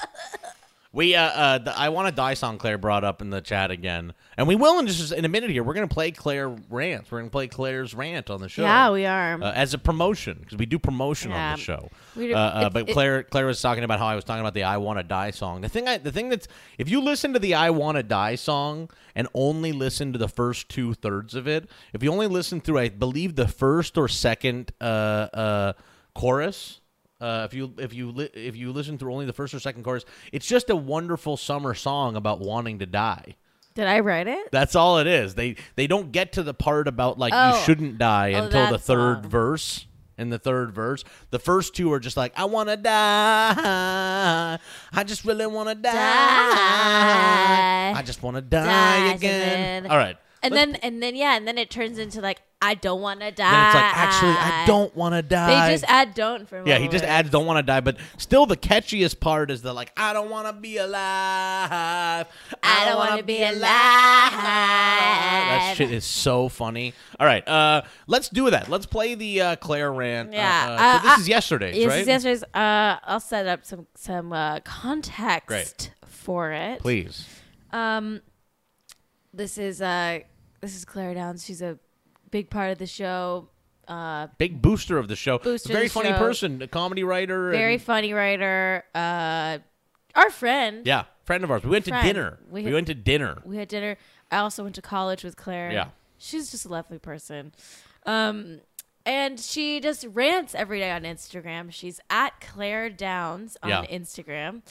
We 0.96 1.16
uh, 1.16 1.24
uh 1.24 1.58
the 1.58 1.76
I 1.76 1.90
want 1.90 2.08
to 2.08 2.14
die 2.16 2.36
song 2.36 2.60
Claire 2.60 2.78
brought 2.78 3.04
up 3.04 3.20
in 3.20 3.32
the 3.32 3.42
chat 3.42 3.72
again, 3.72 4.14
and 4.38 4.48
we 4.48 4.56
will 4.56 4.78
in 4.78 4.86
just 4.86 5.12
in 5.12 5.26
a 5.26 5.28
minute 5.28 5.50
here. 5.50 5.64
We're 5.64 5.74
gonna 5.74 5.88
play 5.88 6.12
Claire 6.12 6.50
rants. 6.70 7.10
We're 7.12 7.18
gonna 7.18 7.32
play 7.32 7.48
Claire's 7.48 7.96
rant 7.96 8.30
on 8.30 8.40
the 8.42 8.48
show. 8.48 8.62
Yeah, 8.62 8.92
we 8.92 9.08
are. 9.08 9.42
uh, 9.42 9.52
as 9.54 9.74
a 9.74 9.80
promotion 9.80 10.38
because 10.40 10.56
we 10.60 10.68
do 10.68 10.78
promotion 10.78 11.32
on 11.32 11.58
the 11.58 11.62
show. 11.64 11.90
We 12.16 12.28
do- 12.28 12.36
uh, 12.36 12.38
uh, 12.38 12.70
but 12.70 12.90
it- 12.90 12.94
Claire 12.94 13.24
Claire 13.24 13.48
was 13.48 13.60
talking 13.60 13.84
about 13.84 13.98
how 13.98 14.06
I 14.06 14.14
was 14.14 14.24
talking 14.24 14.42
about 14.42 14.54
the 14.54 14.66
"I 14.66 14.78
Want 14.78 15.00
to 15.00 15.04
Die" 15.04 15.32
song. 15.32 15.62
The 15.62 15.70
thing 15.70 15.88
I 15.88 15.98
the 15.98 16.12
thing 16.12 16.30
that's 16.30 16.48
if 16.78 16.88
you 16.88 17.02
listen 17.02 17.34
to 17.34 17.40
the 17.40 17.56
"I 17.56 17.72
Want 17.72 17.98
to 17.98 18.04
Die" 18.04 18.36
song 18.36 18.92
and 19.16 19.28
only 19.34 19.72
listen 19.72 20.14
to 20.14 20.20
the 20.20 20.30
first 20.30 20.70
two 20.70 20.94
thirds 20.94 21.34
of 21.34 21.48
it, 21.48 21.68
if 21.94 22.04
you 22.04 22.12
only 22.12 22.28
listen 22.28 22.62
through, 22.62 22.78
I 22.78 22.90
believe 22.90 23.36
the 23.36 23.48
first 23.48 23.98
or 23.98 24.08
second 24.08 24.72
uh, 24.80 24.84
uh, 25.34 25.74
chorus. 26.14 26.82
Uh, 27.24 27.46
if 27.46 27.54
you 27.54 27.74
if 27.78 27.94
you 27.94 28.12
li- 28.12 28.30
if 28.34 28.58
you 28.58 28.74
listen 28.74 28.98
through 28.98 29.14
only 29.14 29.26
the 29.26 29.32
first 29.34 29.54
or 29.54 29.60
second 29.60 29.84
chorus, 29.84 30.04
it's 30.34 30.46
just 30.46 30.70
a 30.70 30.76
wonderful 30.76 31.38
summer 31.38 31.74
song 31.74 32.18
about 32.18 32.42
wanting 32.42 32.80
to 32.80 32.86
die. 32.86 33.36
Did 33.76 33.88
I 33.88 34.02
write 34.02 34.28
it? 34.28 34.52
That's 34.52 34.76
all 34.76 35.00
it 35.00 35.08
is. 35.08 35.36
They 35.36 35.56
they 35.76 35.88
don't 35.88 36.12
get 36.12 36.34
to 36.34 36.44
the 36.44 36.54
part 36.54 36.90
about 36.90 37.18
like 37.18 37.32
Oh. 37.34 37.58
you 37.58 37.64
shouldn't 37.64 37.98
die 37.98 38.34
Oh, 38.34 38.44
until 38.44 38.66
the 38.66 38.72
that 38.74 38.82
third 38.82 39.22
song. 39.24 39.30
verse. 39.32 39.86
In 40.16 40.30
the 40.30 40.38
third 40.38 40.76
verse, 40.76 41.04
the 41.32 41.40
first 41.40 41.74
two 41.76 41.92
are 41.92 42.00
just 42.00 42.16
like 42.18 42.34
I 42.38 42.46
want 42.46 42.70
to 42.70 42.78
die. 42.78 44.60
I 44.94 45.04
just 45.06 45.26
really 45.26 45.48
want 45.48 45.70
to 45.70 45.76
die. 45.76 45.92
Die. 45.92 47.94
I 47.96 48.02
just 48.06 48.22
want 48.22 48.36
to 48.38 48.42
die, 48.42 48.66
Die, 49.08 49.14
again. 49.16 49.88
all 49.88 49.98
right. 49.98 50.18
And 50.44 50.54
then 50.54 50.76
and 50.76 51.02
then 51.02 51.16
yeah, 51.16 51.36
and 51.36 51.48
then 51.48 51.58
it 51.58 51.70
turns 51.70 51.98
into 51.98 52.22
like 52.22 52.42
I 52.62 52.76
don't 52.76 53.02
want 53.02 53.20
to 53.20 53.32
die. 53.32 53.52
then 53.52 53.66
it's 53.66 53.76
like 53.76 53.98
actually 53.98 54.30
I 54.32 54.64
don't 54.66 54.96
want 54.96 55.16
to 55.16 55.22
die. 55.22 55.68
They 55.68 55.74
just 55.74 55.84
add 55.88 56.14
don't 56.14 56.48
for 56.48 56.64
yeah, 56.66 56.78
he 56.78 56.88
just 56.88 57.04
adds 57.04 57.30
don't 57.30 57.46
want 57.46 57.58
to 57.58 57.64
die, 57.64 57.82
but 57.82 57.98
still 58.18 58.46
the 58.46 58.56
catchiest 58.56 59.20
part 59.20 59.52
is 59.52 59.62
the 59.62 59.74
like 59.74 59.92
I 59.98 60.14
don't 60.14 60.30
want 60.30 60.48
to 60.48 60.54
be 60.54 60.78
alive. 60.78 62.28
I 62.64 62.86
don't 62.86 62.98
wanna 62.98 63.24
be 63.24 63.40
That 63.40 63.54
alive. 63.56 63.62
That 64.34 65.74
shit 65.76 65.92
is 65.92 66.06
so 66.06 66.48
funny. 66.48 66.94
All 67.20 67.28
right, 67.28 67.46
uh, 67.48 67.82
let's 68.08 68.30
do 68.30 68.50
that. 68.50 68.70
Let's 68.70 68.86
play 68.86 69.16
the 69.16 69.42
uh, 69.42 69.56
Claire 69.58 69.92
rant. 69.92 70.30
Uh, 70.30 70.34
Yeah, 70.34 70.68
uh, 70.70 70.84
uh, 70.84 70.98
so 71.00 71.04
this 71.08 71.18
uh, 71.18 71.22
is 71.22 71.30
yesterday's, 71.30 71.76
Yes, 71.78 71.90
right? 71.90 71.98
yes, 72.00 72.08
yesterday's. 72.08 72.44
Uh, 72.54 72.98
I'll 73.04 73.20
set 73.20 73.46
up 73.46 73.66
some 73.66 73.88
some 73.96 74.32
uh, 74.32 74.60
context 74.62 75.48
Great. 75.48 75.92
for 76.06 76.52
it. 76.52 76.80
Please. 76.80 77.28
Um, 77.72 78.22
this 79.34 79.58
is 79.58 79.82
uh, 79.82 80.20
this 80.64 80.76
is 80.76 80.86
Claire 80.86 81.14
Downs. 81.14 81.46
She's 81.46 81.62
a 81.62 81.78
big 82.32 82.50
part 82.50 82.72
of 82.72 82.78
the 82.78 82.88
show. 82.88 83.50
Uh, 83.88 84.28
Big 84.38 84.62
booster 84.62 84.98
of 84.98 85.10
the 85.10 85.16
show. 85.16 85.38
Booster 85.40 85.74
Very 85.74 85.90
funny 85.90 86.10
show. 86.10 86.18
person, 86.18 86.62
a 86.62 86.68
comedy 86.68 87.04
writer. 87.04 87.52
very 87.52 87.74
and- 87.74 87.82
funny 87.84 88.14
writer. 88.14 88.84
Uh, 88.96 89.58
our 90.16 90.30
friend. 90.30 90.86
yeah, 90.86 91.04
friend 91.26 91.44
of 91.44 91.52
ours. 91.52 91.64
We 91.64 91.70
went 91.72 91.86
Friend. 91.86 92.02
to 92.02 92.14
dinner. 92.14 92.40
We- 92.50 92.64
We, 92.64 92.74
went 92.74 92.88
to 92.88 92.94
dinner. 92.94 93.42
We 93.46 93.58
had 93.58 93.68
dinner. 93.68 93.98
I 94.32 94.38
also 94.38 94.64
went 94.64 94.76
to 94.76 94.82
college 94.82 95.24
with 95.26 95.36
Claire. 95.36 95.72
Yeah. 95.72 95.88
She's 96.18 96.50
just 96.50 96.66
a 96.66 96.70
lovely 96.70 96.98
person. 97.00 97.52
Um, 98.06 98.62
and 99.06 99.38
she 99.38 99.82
just 99.82 100.06
rants 100.10 100.56
every 100.56 100.80
day 100.80 100.92
on 100.92 101.04
Instagram. 101.04 101.70
She's 101.74 102.00
at 102.10 102.40
Claire 102.40 102.90
Downs 102.90 103.58
on 103.62 103.70
Yeah. 103.70 103.86
Instagram. 103.88 104.62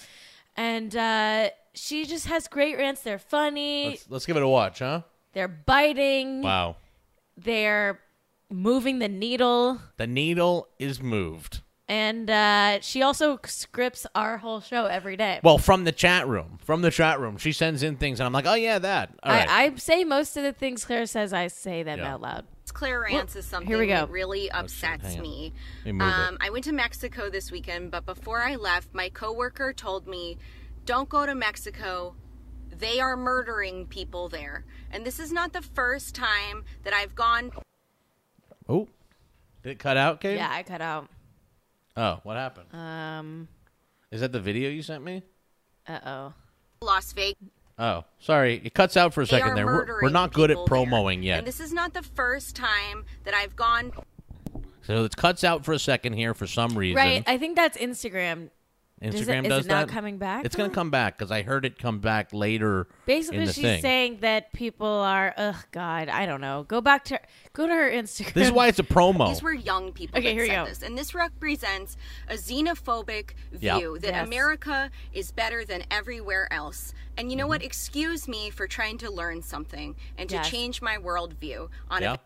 And 0.57 0.96
uh, 0.96 1.50
she 1.74 2.07
just 2.07 2.26
has 2.28 2.48
great 2.48 2.78
rants. 2.78 3.02
They're 3.02 3.18
funny. 3.18 3.90
Let's, 3.90 4.07
let's 4.09 4.26
give 4.26 4.37
it 4.38 4.42
a 4.42 4.48
watch, 4.48 4.78
huh? 4.78 5.02
They're 5.33 5.49
biting. 5.49 6.42
Wow. 6.42 6.77
They're 7.37 8.01
moving 8.51 8.99
the 8.99 9.09
needle. 9.09 9.81
The 9.97 10.07
needle 10.07 10.68
is 10.79 11.01
moved. 11.03 11.62
And 11.88 12.31
uh, 12.31 12.81
she 12.81 13.03
also 13.03 13.38
scripts 13.45 14.07
our 14.14 14.38
whole 14.38 14.61
show 14.61 14.87
every 14.87 15.16
day. 15.16 15.40
Well, 15.42 15.59
from 15.59 15.85
the 15.85 15.92
chat 15.92 16.27
room. 16.27 16.59
From 16.64 16.81
the 16.81 16.90
chat 16.90 17.21
room. 17.21 17.37
She 17.37 17.53
sends 17.53 17.83
in 17.83 17.97
things, 17.97 18.18
and 18.21 18.27
I'm 18.27 18.33
like, 18.33 18.47
oh, 18.47 18.55
yeah, 18.55 18.79
that. 18.79 19.11
All 19.23 19.33
right. 19.33 19.49
I, 19.49 19.64
I 19.64 19.75
say 19.77 20.05
most 20.05 20.37
of 20.37 20.42
the 20.42 20.53
things 20.53 20.85
Claire 20.87 21.05
says, 21.07 21.33
I 21.35 21.49
say 21.49 21.83
them 21.83 21.99
Yeah. 21.99 22.14
out 22.14 22.21
loud. 22.23 22.47
clearance 22.73 23.37
is 23.37 23.45
something 23.45 23.66
here 23.68 23.79
we 23.79 23.87
go. 23.88 23.95
that 23.95 24.11
really 24.11 24.51
Oh, 24.51 24.61
upsets 24.61 25.05
hang 25.09 25.16
on. 25.18 25.23
me. 25.23 25.53
Me. 25.85 26.01
Um, 26.01 26.38
I 26.40 26.49
went 26.51 26.64
to 26.64 26.73
Mexico 26.73 27.29
this 27.29 27.51
weekend, 27.51 27.90
but 27.90 28.07
before 28.07 28.40
I 28.40 28.55
left, 28.57 28.95
my 28.95 29.11
coworker 29.11 29.75
told 29.75 30.07
me, 30.07 30.38
"Don't 30.87 31.09
go 31.11 31.27
to 31.27 31.35
Mexico. 31.35 32.14
They 32.83 33.01
are 33.01 33.16
murdering 33.16 33.87
people 33.87 34.29
there." 34.29 34.64
And 34.90 35.07
this 35.07 35.18
is 35.18 35.33
not 35.33 35.55
the 35.55 35.62
first 35.62 36.14
time 36.14 36.64
that 36.85 36.92
I've 36.92 37.14
gone 37.14 37.51
Oh, 38.68 38.88
did 39.62 39.71
it 39.71 39.79
cut 39.79 39.97
out, 39.97 40.21
Kate? 40.21 40.37
Yeah, 40.37 40.51
I 40.51 40.62
cut 40.62 40.81
out. 40.81 41.09
Oh, 41.97 42.21
what 42.23 42.37
happened? 42.37 42.73
Um. 42.75 43.49
Is 44.11 44.21
that 44.21 44.33
the 44.33 44.40
video 44.40 44.68
you 44.68 44.83
sent 44.83 45.03
me? 45.03 45.23
Uh 45.88 45.99
oh. 46.05 46.33
to 46.81 46.87
Las 46.87 47.12
Vegas. 47.12 47.38
Oh, 47.79 48.05
sorry. 48.21 48.61
It 48.64 48.75
cuts 48.75 48.97
out 48.97 49.14
for 49.14 49.23
a 49.23 49.25
They 49.25 49.31
second 49.31 49.55
there. 49.57 49.66
We're, 49.66 50.03
we're 50.03 50.11
not 50.11 50.33
good 50.33 50.51
at 50.51 50.57
people 50.57 50.66
there. 50.66 50.87
promoing 50.87 51.25
yet. 51.25 51.38
And 51.38 51.47
this 51.47 51.59
is 51.59 51.73
not 51.73 51.95
the 51.95 52.03
first 52.03 52.55
time 52.55 53.05
that 53.25 53.35
I've 53.35 53.57
gone 53.57 53.92
So 54.83 55.05
it 55.05 55.16
cuts 55.16 55.42
out 55.42 55.64
for 55.64 55.73
a 55.73 55.79
second 55.79 56.12
here 56.12 56.35
for 56.35 56.47
some 56.47 56.77
reason. 56.77 56.97
Right. 56.97 57.25
I 57.27 57.38
think 57.38 57.57
that's 57.57 57.79
Instagram. 57.79 58.51
Instagram 59.02 59.12
Is 59.12 59.16
it- 59.18 59.28
is 59.44 59.48
does 59.48 59.66
it 59.66 59.68
not 59.68 59.86
that. 59.88 59.92
coming 59.92 60.16
back, 60.18 60.44
It's 60.44 60.54
going 60.56 60.70
to 60.70 60.74
come 60.74 60.90
back 60.90 61.18
because 61.18 61.30
I 61.32 61.42
heard 61.42 61.64
it 61.64 61.78
come 61.78 61.98
back 61.98 62.32
later. 62.32 62.86
Basically, 63.06 63.38
in 63.40 63.44
the 63.46 63.52
she's 63.52 63.62
thing. 63.62 63.82
saying 63.82 64.18
that 64.20 64.52
people 64.52 64.86
are. 64.86 65.34
Ugh, 65.36 65.56
God, 65.72 66.08
I 66.08 66.24
don't 66.26 66.40
know. 66.40 66.64
Go 66.68 66.80
back 66.80 67.04
to 67.06 67.20
go 67.52 67.66
to 67.66 67.72
her 67.74 67.90
Instagram. 67.90 68.32
This 68.34 68.46
is 68.48 68.52
why 68.52 68.68
it's 68.68 68.78
a 68.78 68.84
promo. 68.84 69.28
These 69.28 69.42
were 69.42 69.52
young 69.52 69.92
people 69.92 70.18
Okay, 70.18 70.28
that 70.28 70.32
here 70.34 70.42
we 70.42 70.48
said 70.48 70.56
go. 70.56 70.64
this, 70.66 70.82
and 70.82 70.96
this 70.96 71.14
represents 71.14 71.96
a 72.28 72.34
xenophobic 72.34 73.30
Yeah. 73.58 73.78
view 73.78 73.98
that 73.98 74.12
Yes. 74.12 74.26
America 74.26 74.90
is 75.12 75.32
better 75.32 75.64
than 75.64 75.84
everywhere 75.90 76.50
else. 76.52 76.94
And 77.16 77.30
you 77.30 77.36
know 77.36 77.44
Mm-hmm. 77.44 77.48
what? 77.50 77.62
Excuse 77.62 78.28
me 78.28 78.50
for 78.50 78.66
trying 78.66 78.98
to 78.98 79.10
learn 79.10 79.42
something 79.42 79.96
and 80.16 80.28
to 80.30 80.36
Yes. 80.36 80.48
change 80.50 80.80
my 80.80 80.96
worldview 80.96 81.68
on 81.90 82.02
yeah. 82.02 82.14
a 82.14 82.18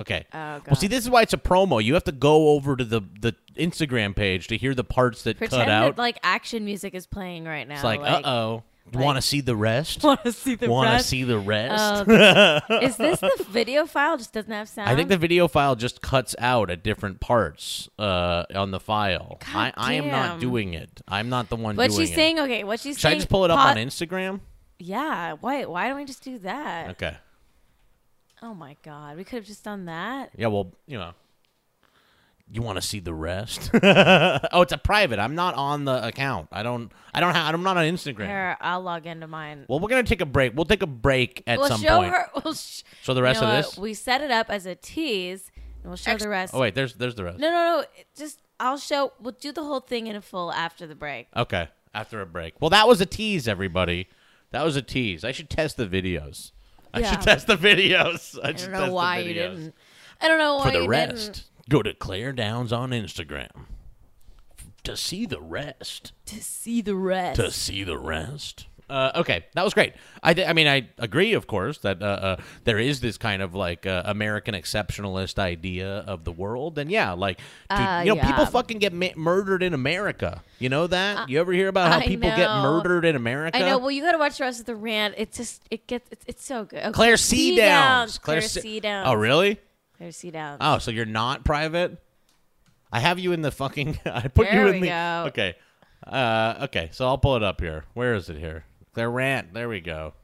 Okay. 0.00 0.24
Oh, 0.32 0.60
well, 0.66 0.76
see, 0.76 0.86
this 0.86 1.04
is 1.04 1.10
why 1.10 1.22
it's 1.22 1.32
a 1.32 1.38
promo. 1.38 1.82
You 1.82 1.94
have 1.94 2.04
to 2.04 2.12
go 2.12 2.50
over 2.50 2.76
to 2.76 2.84
the 2.84 3.00
the 3.20 3.34
Instagram 3.56 4.14
page 4.14 4.46
to 4.48 4.56
hear 4.56 4.74
the 4.74 4.84
parts 4.84 5.22
that 5.24 5.38
Pretend 5.38 5.62
cut 5.64 5.68
out. 5.68 5.96
that 5.96 6.00
like 6.00 6.18
action 6.22 6.64
music 6.64 6.94
is 6.94 7.06
playing 7.06 7.44
right 7.44 7.66
now. 7.66 7.74
it's 7.74 7.84
like, 7.84 8.00
uh 8.00 8.22
oh. 8.24 8.54
like- 8.54 8.64
Want 8.94 9.16
to 9.16 9.22
see 9.22 9.40
the 9.42 9.54
rest? 9.56 10.02
Want 10.02 10.22
to 10.24 10.32
see 10.32 10.54
the 10.54 10.70
Want 10.70 10.88
to 10.98 11.04
see 11.04 11.22
the 11.24 11.38
rest? 11.38 12.04
Oh, 12.08 12.60
is 12.80 12.96
this 12.96 13.20
the 13.20 13.44
video 13.50 13.84
file? 13.84 14.16
Just 14.16 14.32
doesn't 14.32 14.50
have 14.50 14.66
sound. 14.68 14.88
I 14.88 14.94
think 14.94 15.08
the 15.10 15.18
video 15.18 15.46
file 15.46 15.74
just 15.76 16.00
cuts 16.00 16.34
out 16.38 16.70
at 16.70 16.82
different 16.82 17.20
parts 17.20 17.88
uh, 17.98 18.44
on 18.54 18.70
the 18.70 18.80
file. 18.80 19.38
I, 19.52 19.72
I 19.76 19.92
am 19.94 20.06
not 20.08 20.40
doing 20.40 20.72
it. 20.72 21.02
I'm 21.06 21.28
not 21.28 21.50
the 21.50 21.56
one 21.56 21.76
What 21.76 21.88
doing 21.88 22.00
she's 22.00 22.12
it. 22.12 22.14
saying? 22.14 22.38
Okay, 22.40 22.64
what 22.64 22.80
she's 22.80 22.98
Should 22.98 23.10
I 23.10 23.14
just 23.16 23.28
pull 23.28 23.44
it 23.44 23.50
up 23.50 23.58
pa- 23.58 23.70
on 23.70 23.76
Instagram? 23.76 24.40
Yeah. 24.78 25.34
Why? 25.40 25.64
Why 25.66 25.88
don't 25.88 25.96
we 25.98 26.04
just 26.06 26.22
do 26.24 26.38
that? 26.38 26.90
Okay. 26.90 27.14
Oh 28.42 28.54
my 28.54 28.76
God, 28.84 29.16
we 29.16 29.24
could 29.24 29.36
have 29.36 29.46
just 29.46 29.64
done 29.64 29.86
that. 29.86 30.30
Yeah, 30.36 30.46
well, 30.48 30.72
you 30.86 30.98
know. 30.98 31.12
You 32.50 32.62
want 32.62 32.76
to 32.76 32.82
see 32.82 32.98
the 33.00 33.12
rest? 33.12 33.68
oh, 33.74 34.62
it's 34.62 34.72
a 34.72 34.78
private. 34.78 35.18
I'm 35.18 35.34
not 35.34 35.54
on 35.54 35.84
the 35.84 36.06
account. 36.06 36.48
I 36.50 36.62
don't. 36.62 36.90
I 37.12 37.20
don't 37.20 37.34
have. 37.34 37.52
I'm 37.54 37.62
not 37.62 37.76
on 37.76 37.84
Instagram. 37.84 38.26
Here, 38.26 38.56
I'll 38.62 38.80
log 38.80 39.04
into 39.06 39.26
mine. 39.26 39.66
Well, 39.68 39.80
we're 39.80 39.90
gonna 39.90 40.02
take 40.02 40.22
a 40.22 40.26
break. 40.26 40.56
We'll 40.56 40.64
take 40.64 40.82
a 40.82 40.86
break 40.86 41.42
at 41.46 41.58
we'll 41.58 41.68
some 41.68 41.82
show 41.82 41.98
point. 41.98 42.12
her. 42.14 42.26
We'll 42.42 42.54
sh- 42.54 42.84
So 43.02 43.12
the 43.12 43.20
you 43.20 43.24
rest 43.24 43.42
know 43.42 43.48
of 43.48 43.54
what? 43.54 43.64
this. 43.66 43.78
we 43.78 43.92
set 43.92 44.22
it 44.22 44.30
up 44.30 44.48
as 44.48 44.64
a 44.64 44.74
tease, 44.74 45.50
and 45.82 45.90
we'll 45.90 45.96
show 45.96 46.12
Ex- 46.12 46.22
the 46.22 46.30
rest. 46.30 46.54
Oh 46.54 46.60
wait, 46.60 46.74
there's 46.74 46.94
there's 46.94 47.16
the 47.16 47.24
rest. 47.24 47.38
No, 47.38 47.50
no, 47.50 47.80
no. 47.80 47.84
Just 48.16 48.40
I'll 48.58 48.78
show. 48.78 49.12
We'll 49.20 49.36
do 49.38 49.52
the 49.52 49.62
whole 49.64 49.80
thing 49.80 50.06
in 50.06 50.16
a 50.16 50.22
full 50.22 50.50
after 50.50 50.86
the 50.86 50.94
break. 50.94 51.26
Okay, 51.36 51.68
after 51.92 52.22
a 52.22 52.26
break. 52.26 52.54
Well, 52.62 52.70
that 52.70 52.88
was 52.88 53.02
a 53.02 53.06
tease, 53.06 53.46
everybody. 53.46 54.08
That 54.52 54.64
was 54.64 54.74
a 54.74 54.80
tease. 54.82 55.22
I 55.22 55.32
should 55.32 55.50
test 55.50 55.76
the 55.76 55.86
videos. 55.86 56.52
I 56.94 57.00
Yeah. 57.00 57.10
should 57.12 57.20
test 57.22 57.46
the 57.46 57.56
videos. 57.56 58.38
I, 58.42 58.48
I 58.48 58.52
don't 58.52 58.72
know 58.72 58.92
why 58.92 59.18
you 59.18 59.34
didn't. 59.34 59.74
I 60.20 60.28
don't 60.28 60.38
know 60.38 60.56
why. 60.56 60.72
For 60.72 60.78
the 60.80 60.88
rest, 60.88 61.32
didn't. 61.32 61.44
go 61.68 61.82
to 61.82 61.94
Claire 61.94 62.32
Downs 62.32 62.72
on 62.72 62.90
Instagram 62.90 63.66
to 64.84 64.96
see 64.96 65.26
the 65.26 65.40
rest. 65.40 66.12
To 66.26 66.42
see 66.42 66.80
the 66.80 66.96
rest. 66.96 67.40
To 67.40 67.50
see 67.50 67.84
the 67.84 67.98
rest. 67.98 68.66
Uh, 68.90 69.12
okay, 69.16 69.44
that 69.54 69.62
was 69.62 69.74
great. 69.74 69.92
I, 70.22 70.32
th- 70.32 70.48
I 70.48 70.54
mean, 70.54 70.66
I 70.66 70.88
agree, 70.98 71.34
of 71.34 71.46
course, 71.46 71.78
that 71.78 72.02
uh, 72.02 72.06
uh, 72.06 72.36
there 72.64 72.78
is 72.78 73.00
this 73.00 73.18
kind 73.18 73.42
of 73.42 73.54
like 73.54 73.84
uh, 73.86 74.02
American 74.06 74.54
exceptionalist 74.54 75.38
idea 75.38 75.98
of 76.06 76.24
the 76.24 76.32
world, 76.32 76.78
and 76.78 76.90
yeah, 76.90 77.12
like, 77.12 77.38
dude, 77.68 77.78
Uh, 77.78 78.02
you 78.04 78.14
know, 78.14 78.22
people 78.22 78.46
fucking 78.46 78.78
get 78.78 78.94
ma- 78.94 79.08
murdered 79.14 79.62
in 79.62 79.74
America. 79.74 80.42
You 80.58 80.70
know 80.70 80.86
that? 80.86 81.28
you 81.28 81.38
ever 81.38 81.52
hear 81.52 81.68
about 81.68 81.92
how 81.92 81.98
I 81.98 82.06
people 82.06 82.30
get 82.30 82.48
murdered 82.62 83.04
in 83.04 83.14
America? 83.14 83.58
I 83.58 83.60
know. 83.60 83.78
Well, 83.78 83.90
you 83.90 84.02
got 84.02 84.12
to 84.12 84.18
watch 84.18 84.38
the 84.38 84.44
rest 84.44 84.60
of 84.60 84.66
the 84.66 84.74
rant. 84.76 85.14
It's 85.18 85.36
just 85.36 85.62
it 85.70 85.86
gets 85.86 86.08
it's, 86.10 86.24
it's 86.26 86.44
so 86.44 86.64
good. 86.64 86.78
Okay, 86.80 86.92
Claire 86.92 87.16
C. 87.18 87.56
Downs. 87.56 88.16
Claire 88.18 88.40
C- 88.40 88.60
C. 88.60 88.80
Downs. 88.80 89.06
Oh, 89.10 89.14
really? 89.14 89.58
Claire 89.98 90.12
C. 90.12 90.30
Downs. 90.30 90.58
Oh, 90.62 90.78
so 90.78 90.90
you're 90.90 91.04
not 91.04 91.44
private? 91.44 91.98
I 92.90 93.00
have 93.00 93.18
you 93.18 93.32
in 93.32 93.42
the 93.42 93.50
fucking. 93.50 94.00
I 94.06 94.28
put 94.28 94.46
There 94.50 94.66
you 94.68 94.72
in 94.72 94.80
the. 94.80 94.88
go. 94.88 95.24
Okay. 95.28 95.56
Uh, 96.06 96.54
okay, 96.62 96.88
so 96.92 97.06
I'll 97.06 97.18
pull 97.18 97.36
it 97.36 97.42
up 97.42 97.60
here. 97.60 97.84
Where 97.92 98.14
is 98.14 98.30
it 98.30 98.38
here? 98.38 98.64
Claire 98.98 99.10
Rant. 99.12 99.54
There 99.54 99.68
we 99.68 99.78
go. 99.78 100.14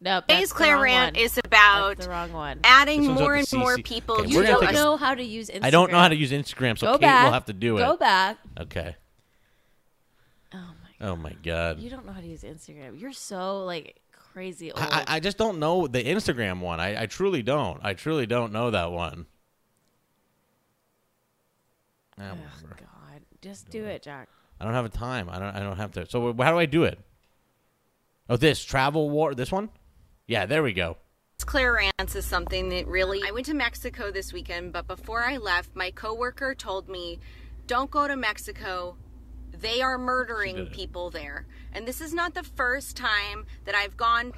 Nope. 0.00 0.28
Today's 0.28 0.52
Claire 0.52 0.78
rant 0.78 1.16
one. 1.16 1.24
is 1.24 1.40
about 1.44 1.96
the 1.98 2.08
wrong 2.08 2.32
one. 2.32 2.60
adding 2.62 3.04
more 3.04 3.34
and 3.34 3.52
more 3.52 3.76
people 3.78 4.20
Okay, 4.20 4.28
You 4.30 4.44
don't 4.44 4.60
take 4.60 4.70
a- 4.70 4.72
know 4.72 4.96
how 4.96 5.12
to 5.12 5.24
use 5.24 5.50
Instagram. 5.50 5.64
I 5.64 5.70
don't 5.70 5.90
know 5.90 5.98
how 5.98 6.06
to 6.06 6.14
use 6.14 6.30
Instagram, 6.30 6.78
so 6.78 6.86
Go 6.86 6.92
Kate 6.92 7.00
back. 7.00 7.24
will 7.24 7.32
have 7.32 7.46
to 7.46 7.52
do 7.52 7.78
it. 7.78 7.80
Go 7.80 7.96
back. 7.96 8.38
Okay. 8.60 8.94
Oh 10.54 10.58
my. 11.00 11.06
Oh 11.08 11.16
my 11.16 11.32
god. 11.42 11.80
You 11.80 11.90
don't 11.90 12.06
know 12.06 12.12
how 12.12 12.20
to 12.20 12.26
use 12.28 12.42
Instagram. 12.44 13.00
You're 13.00 13.12
so 13.12 13.64
like 13.64 13.96
crazy 14.12 14.70
old. 14.70 14.80
I, 14.80 15.00
I 15.00 15.04
I 15.16 15.20
just 15.20 15.36
don't 15.36 15.58
know 15.58 15.88
the 15.88 16.04
Instagram 16.04 16.60
one. 16.60 16.78
I, 16.78 17.02
I 17.02 17.06
truly 17.06 17.42
don't. 17.42 17.80
I 17.82 17.94
truly 17.94 18.26
don't 18.26 18.52
know 18.52 18.70
that 18.70 18.92
one. 18.92 19.26
Ugh, 22.20 22.24
whatever. 22.30 22.76
God, 22.78 23.22
just 23.42 23.68
do 23.70 23.84
it, 23.84 24.02
Jack. 24.04 24.28
I 24.60 24.64
don't 24.64 24.74
have 24.74 24.84
a 24.84 24.88
time. 24.90 25.28
I 25.28 25.40
don't. 25.40 25.56
I 25.56 25.58
don't 25.58 25.76
have 25.76 25.90
to. 25.94 26.06
So 26.08 26.32
how 26.38 26.52
do 26.52 26.58
I 26.60 26.66
do 26.66 26.84
it? 26.84 27.00
Oh, 28.28 28.36
this 28.36 28.62
travel 28.62 29.08
war. 29.10 29.34
This 29.34 29.50
one. 29.50 29.70
Yeah, 30.26 30.46
there 30.46 30.62
we 30.62 30.72
go. 30.72 30.98
Clearance 31.40 32.14
is 32.14 32.26
something 32.26 32.68
that 32.70 32.86
really. 32.86 33.22
I 33.26 33.30
went 33.30 33.46
to 33.46 33.54
Mexico 33.54 34.10
this 34.10 34.32
weekend, 34.32 34.72
but 34.72 34.86
before 34.86 35.24
I 35.24 35.36
left, 35.38 35.74
my 35.74 35.90
coworker 35.90 36.54
told 36.54 36.88
me, 36.88 37.20
"Don't 37.66 37.90
go 37.90 38.06
to 38.06 38.16
Mexico. 38.16 38.96
They 39.50 39.80
are 39.80 39.96
murdering 39.98 40.66
people 40.66 41.10
there." 41.10 41.46
And 41.72 41.86
this 41.86 42.00
is 42.00 42.12
not 42.12 42.34
the 42.34 42.42
first 42.42 42.96
time 42.96 43.46
that 43.64 43.74
I've 43.74 43.96
gone. 43.96 44.32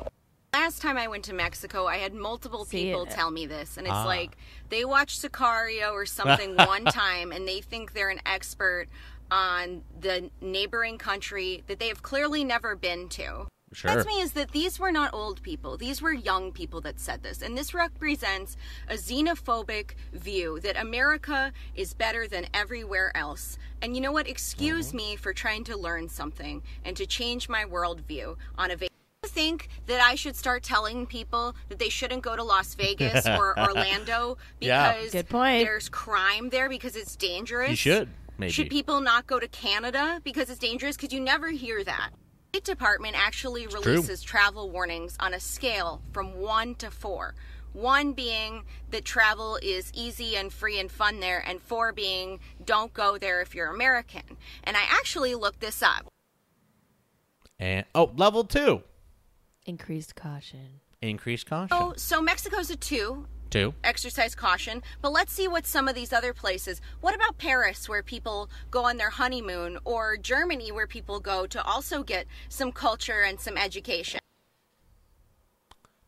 Last 0.53 0.83
time 0.83 0.97
I 0.99 1.09
went 1.09 1.25
to 1.27 1.33
Mexico, 1.33 1.87
I 1.87 1.99
had 1.99 2.13
multiple 2.13 2.65
See, 2.65 2.85
people 2.85 3.05
it- 3.05 3.11
tell 3.11 3.31
me 3.31 3.47
this, 3.47 3.77
and 3.77 3.87
it's 3.87 3.95
Ah. 3.95 4.05
like 4.05 4.37
they 4.69 4.85
watch 4.85 5.19
Sicario 5.19 5.93
or 5.93 6.05
something 6.19 6.55
one 6.57 6.85
time, 6.85 7.33
and 7.33 7.47
they 7.49 7.61
think 7.61 7.93
they're 7.93 8.11
an 8.11 8.21
expert 8.27 8.89
on 9.31 9.85
the 9.99 10.31
neighboring 10.41 10.99
country 10.99 11.63
that 11.67 11.79
they 11.79 11.89
have 11.89 12.03
clearly 12.03 12.43
never 12.45 12.75
been 12.77 13.09
to. 13.11 13.47
Sure. 13.73 13.95
That's 13.95 14.07
me 14.07 14.21
is 14.21 14.33
that 14.33 14.51
these 14.51 14.81
were 14.81 14.91
not 14.91 15.15
old 15.15 15.43
people. 15.43 15.77
These 15.77 16.03
were 16.03 16.13
young 16.13 16.51
people 16.51 16.81
that 16.81 16.99
said 16.99 17.23
this. 17.23 17.41
And 17.41 17.57
this 17.57 17.73
represents 17.73 18.57
a 18.89 18.95
xenophobic 18.95 19.93
view 20.13 20.59
that 20.61 20.77
America 20.77 21.53
is 21.77 21.95
better 21.95 22.27
than 22.27 22.47
everywhere 22.53 23.17
else. 23.17 23.59
And 23.81 23.95
you 23.95 24.01
know 24.03 24.11
what? 24.11 24.29
Excuse 24.29 24.89
mm-hmm. 24.89 24.97
me 24.97 25.17
for 25.17 25.33
trying 25.33 25.63
to 25.65 25.77
learn 25.77 26.09
something 26.09 26.63
and 26.85 26.97
to 26.97 27.07
change 27.07 27.49
my 27.49 27.65
worldview 27.65 28.37
on 28.59 28.73
a 28.73 28.75
vacation. 28.75 28.91
think 29.25 29.69
that 29.87 30.01
I 30.01 30.17
should 30.17 30.35
start 30.35 30.65
telling 30.65 31.07
people 31.07 31.55
that 31.69 31.79
they 31.79 31.91
shouldn't 31.91 32.23
go 32.23 32.35
to 32.35 32.43
Las 32.43 32.75
Vegas 32.75 33.25
or 33.25 33.57
Orlando 33.69 34.37
Yeah. 34.61 34.95
because 34.95 35.13
Good 35.13 35.29
point. 35.29 35.65
there's 35.65 35.89
crime 35.89 36.49
there 36.49 36.69
because 36.69 36.97
it's 36.97 37.15
dangerous? 37.15 37.71
You 37.71 37.77
should 37.77 38.09
maybe. 38.37 38.51
Should 38.51 38.69
people 38.69 39.01
not 39.01 39.29
go 39.29 39.39
to 39.39 39.47
Canada 39.47 40.21
because 40.25 40.51
it's 40.51 40.59
dangerous? 40.59 40.97
Because 40.97 41.13
you 41.13 41.21
never 41.21 41.51
hear 41.51 41.85
that. 41.85 42.11
The 42.53 42.59
State 42.59 42.65
Department 42.65 43.15
actually 43.17 43.67
true. 43.67 43.81
releases 43.81 44.23
travel 44.23 44.71
warnings 44.71 45.17
on 45.21 45.35
a 45.35 45.41
scale 45.41 46.03
from 46.13 46.35
one 46.41 46.75
to 46.77 46.91
four. 46.91 47.35
One 47.73 48.13
being 48.13 48.65
that 48.91 49.05
travel 49.05 49.57
is 49.63 49.93
easy 49.95 50.37
and 50.37 50.53
free 50.53 50.81
and 50.81 50.91
fun 50.91 51.21
there, 51.21 51.39
and 51.47 51.63
four 51.63 51.93
being 51.93 52.41
don't 52.65 52.93
go 52.93 53.19
there 53.19 53.41
if 53.41 53.55
you're 53.55 53.69
American. 53.69 54.23
And 54.65 54.77
I 54.77 54.81
actually 54.89 55.37
looked 55.37 55.61
this 55.61 55.81
up. 55.81 56.09
and 57.61 57.85
oh, 57.95 58.11
level 58.17 58.43
two. 58.43 58.83
Increased 59.67 60.17
caution. 60.17 60.81
Increased 61.01 61.47
caution. 61.47 61.69
Oh, 61.71 61.93
so 61.97 62.21
Mexico's 62.21 62.71
a 62.71 62.77
two, 62.77 63.27
Two. 63.51 63.75
exercise 63.85 64.35
caution. 64.35 64.83
But 65.03 65.13
let's 65.13 65.33
see 65.33 65.49
what 65.49 65.67
some 65.67 65.89
of 65.89 65.95
these 65.95 66.13
other 66.13 66.33
places. 66.33 66.81
What 67.01 67.15
about 67.15 67.39
Paris, 67.39 67.89
where 67.89 68.03
people 68.03 68.49
go 68.71 68.85
on 68.85 68.97
their 68.97 69.11
honeymoon, 69.11 69.79
or 69.85 70.17
Germany, 70.17 70.73
where 70.73 70.87
people 70.87 71.21
go 71.21 71.47
to 71.47 71.63
also 71.63 72.03
get 72.03 72.27
some 72.49 72.73
culture 72.73 73.21
and 73.21 73.41
some 73.41 73.57
education? 73.57 74.21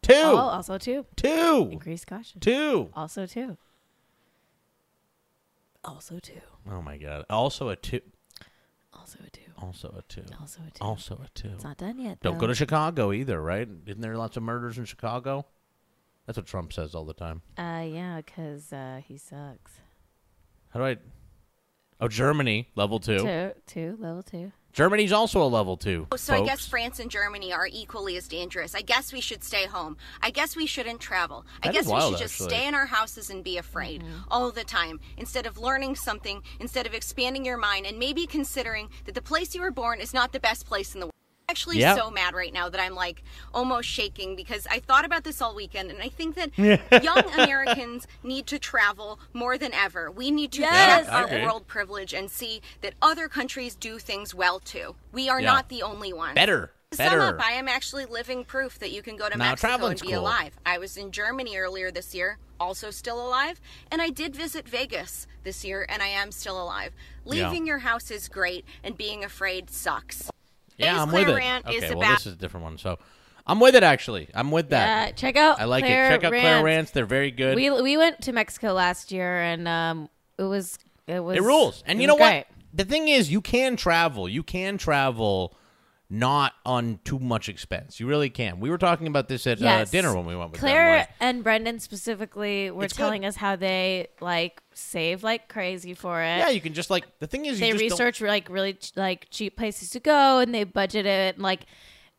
Two. 0.02 0.14
Oh, 0.14 0.36
also 0.36 0.78
two. 0.78 1.06
Two. 1.16 1.68
Increased 1.70 2.06
caution. 2.06 2.40
Two. 2.40 2.90
Also 2.94 3.26
two. 3.26 3.56
Also 5.84 6.18
two. 6.18 6.40
Oh 6.70 6.82
my 6.82 6.96
god. 6.96 7.24
Also 7.30 7.68
a 7.68 7.76
two. 7.76 8.00
Also 8.92 9.18
a 9.26 9.30
two. 9.30 9.42
Also 9.58 9.94
a 9.96 10.02
two. 10.02 10.24
Also 10.40 10.60
a 10.66 10.70
two. 10.70 10.84
Also 10.84 11.20
a 11.24 11.28
two. 11.34 11.50
It's 11.54 11.64
not 11.64 11.76
done 11.76 11.98
yet. 11.98 12.20
Don't 12.20 12.34
though. 12.34 12.40
go 12.40 12.46
to 12.48 12.54
Chicago 12.54 13.12
either, 13.12 13.40
right? 13.40 13.68
Isn't 13.86 14.00
there 14.00 14.16
lots 14.16 14.36
of 14.36 14.42
murders 14.42 14.78
in 14.78 14.84
Chicago? 14.84 15.46
That's 16.26 16.36
what 16.38 16.46
Trump 16.46 16.72
says 16.72 16.94
all 16.94 17.04
the 17.04 17.14
time. 17.14 17.42
Uh, 17.58 17.84
yeah, 17.86 18.20
because 18.24 18.72
uh, 18.72 19.00
he 19.06 19.18
sucks. 19.18 19.72
How 20.70 20.80
do 20.80 20.86
I? 20.86 20.96
Oh, 22.00 22.08
Germany 22.08 22.68
level 22.74 22.98
two. 22.98 23.18
Two, 23.18 23.52
two, 23.66 23.96
level 24.00 24.22
two. 24.22 24.52
Germany's 24.72 25.12
also 25.12 25.42
a 25.42 25.46
level 25.46 25.76
two. 25.76 26.06
So 26.16 26.34
I 26.34 26.44
guess. 26.46 26.66
France 26.66 26.98
and 26.98 27.10
Germany 27.10 27.52
are 27.52 27.68
equally 27.70 28.16
as 28.16 28.26
dangerous. 28.26 28.74
I 28.74 28.80
guess 28.80 29.12
we 29.12 29.20
should 29.20 29.44
stay 29.44 29.66
home. 29.66 29.98
I 30.22 30.30
guess 30.30 30.56
we 30.56 30.64
shouldn't 30.64 30.98
travel. 31.00 31.44
I 31.62 31.66
That 31.68 31.74
guess 31.74 31.82
is 31.82 31.88
we 31.88 31.92
wild, 31.92 32.14
should 32.14 32.22
just 32.22 32.34
actually. 32.40 32.56
stay 32.56 32.66
in 32.66 32.74
our 32.74 32.86
houses 32.86 33.28
and 33.28 33.44
be 33.44 33.58
afraid 33.58 34.02
all 34.30 34.50
the 34.50 34.64
time 34.64 34.98
instead 35.18 35.44
of 35.46 35.58
learning 35.58 35.96
something, 35.96 36.42
instead 36.58 36.86
of 36.86 36.94
expanding 36.94 37.44
your 37.44 37.58
mind 37.58 37.84
and 37.86 37.98
maybe 37.98 38.26
considering 38.26 38.88
that 39.04 39.14
the 39.14 39.22
place 39.22 39.54
you 39.54 39.60
were 39.60 39.70
born 39.70 40.00
is 40.00 40.14
not 40.14 40.32
the 40.32 40.40
best 40.40 40.64
place 40.64 40.94
in 40.94 41.00
the 41.00 41.06
world. 41.06 41.11
I'm 41.52 41.54
actually 41.54 41.80
Yep. 41.80 41.98
so 41.98 42.10
mad 42.10 42.32
right 42.34 42.50
now 42.52 42.70
that 42.70 42.80
I'm 42.80 42.94
like 42.94 43.22
almost 43.52 43.86
shaking 43.86 44.36
because 44.36 44.66
I 44.70 44.78
thought 44.80 45.04
about 45.04 45.22
this 45.22 45.42
all 45.42 45.54
weekend 45.54 45.90
and 45.90 46.00
I 46.00 46.08
think 46.08 46.34
that 46.36 46.50
young 47.04 47.24
Americans 47.34 48.06
need 48.22 48.46
to 48.46 48.58
travel 48.58 49.20
more 49.34 49.58
than 49.58 49.74
ever. 49.74 50.10
We 50.10 50.30
need 50.30 50.50
to 50.52 50.62
Yes. 50.62 51.04
check 51.04 51.12
our 51.14 51.26
agree. 51.26 51.42
world 51.44 51.66
privilege 51.66 52.14
and 52.14 52.30
see 52.30 52.62
that 52.80 52.94
other 53.02 53.28
countries 53.28 53.74
do 53.74 53.98
things 53.98 54.34
well 54.34 54.60
too. 54.60 54.94
We 55.12 55.28
are 55.28 55.42
Yeah. 55.42 55.52
not 55.52 55.68
the 55.68 55.82
only 55.82 56.10
ones. 56.14 56.34
better, 56.36 56.72
To 56.92 56.96
sum 56.96 57.04
better. 57.06 57.20
up, 57.20 57.38
I 57.46 57.52
am 57.52 57.68
actually 57.68 58.06
living 58.06 58.46
proof 58.46 58.78
that 58.78 58.90
you 58.90 59.02
can 59.02 59.18
go 59.18 59.28
to 59.28 59.36
Now, 59.36 59.50
Mexico 59.50 59.84
and 59.88 60.00
be 60.00 60.08
cool. 60.08 60.20
alive. 60.20 60.54
I 60.64 60.78
was 60.78 60.96
in 60.96 61.12
Germany 61.12 61.58
earlier 61.58 61.90
this 61.90 62.14
year, 62.14 62.38
also 62.58 62.90
still 62.90 63.20
alive, 63.20 63.60
and 63.90 64.00
I 64.00 64.08
did 64.08 64.34
visit 64.34 64.66
Vegas 64.66 65.26
this 65.44 65.66
year, 65.66 65.84
and 65.86 66.02
I 66.02 66.06
am 66.08 66.32
still 66.32 66.58
alive. 66.62 66.94
Yeah. 67.26 67.48
Leaving 67.50 67.66
your 67.66 67.80
house 67.80 68.10
is 68.10 68.26
great, 68.30 68.64
and 68.82 68.96
being 68.96 69.22
afraid 69.22 69.68
sucks. 69.68 70.30
Yeah, 70.76 71.00
I'm 71.02 71.12
with 71.12 71.28
it. 71.28 71.34
rant 71.34 71.66
Okay, 71.66 71.94
well, 71.94 72.10
this 72.12 72.26
is 72.26 72.34
a 72.34 72.36
different 72.36 72.64
one. 72.64 72.78
So, 72.78 72.98
I'm 73.46 73.60
with 73.60 73.74
it. 73.74 73.82
Actually, 73.82 74.28
I'm 74.34 74.50
with 74.50 74.70
that. 74.70 75.08
Yeah, 75.08 75.12
check 75.12 75.36
out. 75.36 75.60
I 75.60 75.64
like 75.64 75.84
Claire 75.84 76.06
it. 76.06 76.10
Check 76.10 76.24
out 76.24 76.30
Claire 76.30 76.42
Rants. 76.42 76.64
Rants. 76.64 76.90
They're 76.92 77.06
very 77.06 77.30
good. 77.30 77.56
We 77.56 77.70
we 77.70 77.96
went 77.96 78.22
to 78.22 78.32
Mexico 78.32 78.72
last 78.72 79.12
year, 79.12 79.40
and 79.40 79.66
um, 79.66 80.08
it 80.38 80.44
was 80.44 80.78
it 81.06 81.20
was 81.20 81.36
it 81.36 81.42
rules. 81.42 81.82
And 81.86 82.00
you 82.00 82.06
know 82.06 82.14
was 82.14 82.20
what? 82.20 82.46
The 82.74 82.84
thing 82.84 83.08
is, 83.08 83.30
you 83.30 83.40
can 83.40 83.76
travel. 83.76 84.28
You 84.28 84.42
can 84.42 84.78
travel. 84.78 85.56
Not 86.14 86.52
on 86.66 87.00
too 87.04 87.18
much 87.18 87.48
expense. 87.48 87.98
You 87.98 88.06
really 88.06 88.28
can. 88.28 88.60
We 88.60 88.68
were 88.68 88.76
talking 88.76 89.06
about 89.06 89.28
this 89.28 89.46
at 89.46 89.62
uh, 89.62 89.86
dinner 89.86 90.14
when 90.14 90.26
we 90.26 90.36
went 90.36 90.52
with 90.52 90.60
them, 90.60 90.68
Claire 90.68 91.08
and 91.20 91.42
Brendan 91.42 91.80
specifically 91.80 92.70
were 92.70 92.84
It's 92.84 92.92
good. 92.92 92.98
telling 93.04 93.24
us 93.24 93.34
how 93.34 93.56
they 93.56 94.08
like 94.20 94.62
save 94.74 95.22
like 95.22 95.48
crazy 95.48 95.94
for 95.94 96.20
it. 96.20 96.36
yeah, 96.36 96.50
you 96.50 96.60
can 96.60 96.74
just 96.74 96.90
like 96.90 97.06
the 97.18 97.26
thing 97.26 97.46
is, 97.46 97.58
you 97.58 97.64
they 97.66 97.72
just 97.72 97.80
don't- 97.96 98.06
research 98.06 98.20
like 98.20 98.50
really 98.50 98.76
like 98.94 99.28
cheap 99.30 99.56
places 99.56 99.88
to 99.90 100.00
go, 100.00 100.40
and 100.40 100.54
they 100.54 100.64
budget 100.64 101.06
it. 101.06 101.36
And, 101.36 101.42
like, 101.42 101.64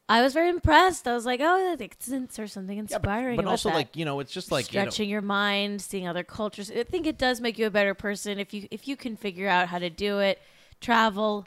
I 0.09 0.23
was 0.23 0.33
very 0.33 0.49
impressed. 0.49 1.07
I 1.07 1.13
was 1.13 1.27
like, 1.27 1.39
oh, 1.43 1.77
or 1.77 2.47
something 2.47 2.77
Yeah, 2.77 2.83
but- 2.83 2.93
inspiring. 2.95 3.35
but, 3.35 3.45
also 3.45 3.69
that. 3.69 3.75
like 3.75 3.95
you 3.95 4.05
know, 4.05 4.19
it's 4.21 4.33
just 4.33 4.51
like 4.51 4.73
you 4.73 4.79
know, 4.79 4.85
stretching 4.85 5.07
your 5.07 5.21
mind, 5.21 5.83
seeing 5.83 6.07
other 6.07 6.23
cultures. 6.23 6.71
I 6.71 6.83
think 6.83 7.05
it 7.05 7.19
does 7.19 7.39
make 7.39 7.59
you 7.59 7.67
a 7.67 7.71
better 7.71 7.93
person 7.93 8.39
if 8.39 8.55
you 8.55 8.67
if 8.71 8.87
you 8.87 8.97
can 8.97 9.15
figure 9.15 9.47
out 9.47 9.67
how 9.67 9.77
to 9.77 9.91
do 9.91 10.17
it. 10.17 10.41
Travel. 10.81 11.45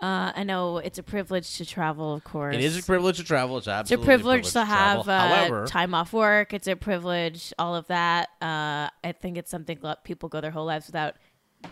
Uh, 0.00 0.32
I 0.34 0.42
know 0.44 0.78
it's 0.78 0.98
a 0.98 1.02
privilege 1.02 1.56
to 1.58 1.64
travel, 1.64 2.12
of 2.14 2.24
course. 2.24 2.54
it 2.54 2.60
is 2.62 2.76
a 2.78 2.82
privilege 2.82 3.16
to 3.18 3.24
travel. 3.24 3.56
It's 3.58 3.66
It's 3.66 3.68
a 3.68 3.72
absolutely 3.72 4.04
privilege 4.06 4.52
to 4.52 4.64
have 4.64 5.04
travel. 5.04 5.12
uh, 5.12 5.28
However, 5.28 5.66
time 5.66 5.94
off 5.94 6.12
work. 6.12 6.52
It's 6.52 6.66
a 6.68 6.76
privilege, 6.76 7.52
all 7.58 7.74
of 7.74 7.86
that. 7.86 8.28
Uh, 8.42 8.88
I 9.02 9.12
think 9.18 9.38
it's 9.38 9.50
something 9.50 9.78
people 10.02 10.28
go 10.28 10.40
their 10.40 10.50
whole 10.50 10.66
lives 10.66 10.86
without 10.86 11.14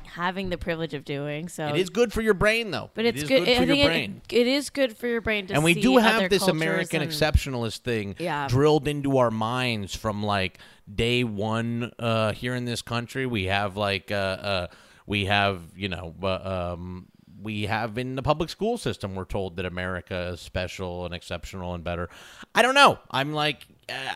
having 0.06 0.48
the 0.48 0.56
privilege 0.56 0.94
of 0.94 1.04
doing. 1.04 1.48
So 1.50 1.66
it 1.68 1.76
is 1.76 1.90
good 1.90 2.12
for 2.14 2.22
your 2.22 2.32
brain, 2.32 2.70
though. 2.70 2.90
but 2.94 3.04
It 3.04 3.08
it's 3.16 3.24
is 3.24 3.28
good. 3.28 3.44
good 3.44 3.48
I 3.56 3.60
for 3.60 3.66
think 3.66 3.78
your 3.82 3.90
it- 3.90 3.92
brain. 3.92 4.22
it 4.30 4.46
is 4.46 4.70
good 4.70 4.96
for 4.96 5.06
your 5.06 5.20
brain 5.20 5.48
to 5.48 5.54
and 5.54 5.62
we 5.64 5.74
do 5.74 5.98
have 5.98 6.30
this 6.30 6.48
American 6.48 7.02
and- 7.02 7.10
exceptionalist 7.10 7.78
thing 7.80 8.14
Yeah. 8.18 8.48
drilled 8.48 8.88
into 8.88 9.18
our 9.18 9.30
minds 9.30 9.94
from 9.94 10.22
like 10.22 10.58
day 10.92 11.24
one 11.24 11.92
uh, 11.98 12.32
here 12.32 12.54
in 12.54 12.64
this 12.64 12.80
country. 12.80 13.26
We 13.26 13.44
have 13.46 13.76
like 13.76 14.10
uh, 14.10 14.14
uh, 14.14 14.66
we 15.06 15.26
have 15.26 15.60
you 15.76 15.90
know 15.90 16.14
uh, 16.22 16.72
um, 16.74 17.08
we 17.42 17.66
have 17.66 17.98
in 17.98 18.16
the 18.16 18.22
public 18.22 18.48
school 18.50 18.78
system. 18.78 19.14
We're 19.14 19.24
told 19.24 19.56
that 19.56 19.66
America 19.66 20.30
is 20.32 20.40
special 20.40 21.04
and 21.04 21.14
exceptional 21.14 21.74
and 21.74 21.82
better. 21.84 22.08
I 22.54 22.62
don't 22.62 22.74
know. 22.74 22.98
I'm 23.10 23.32
like. 23.32 23.66
Uh, 23.88 24.14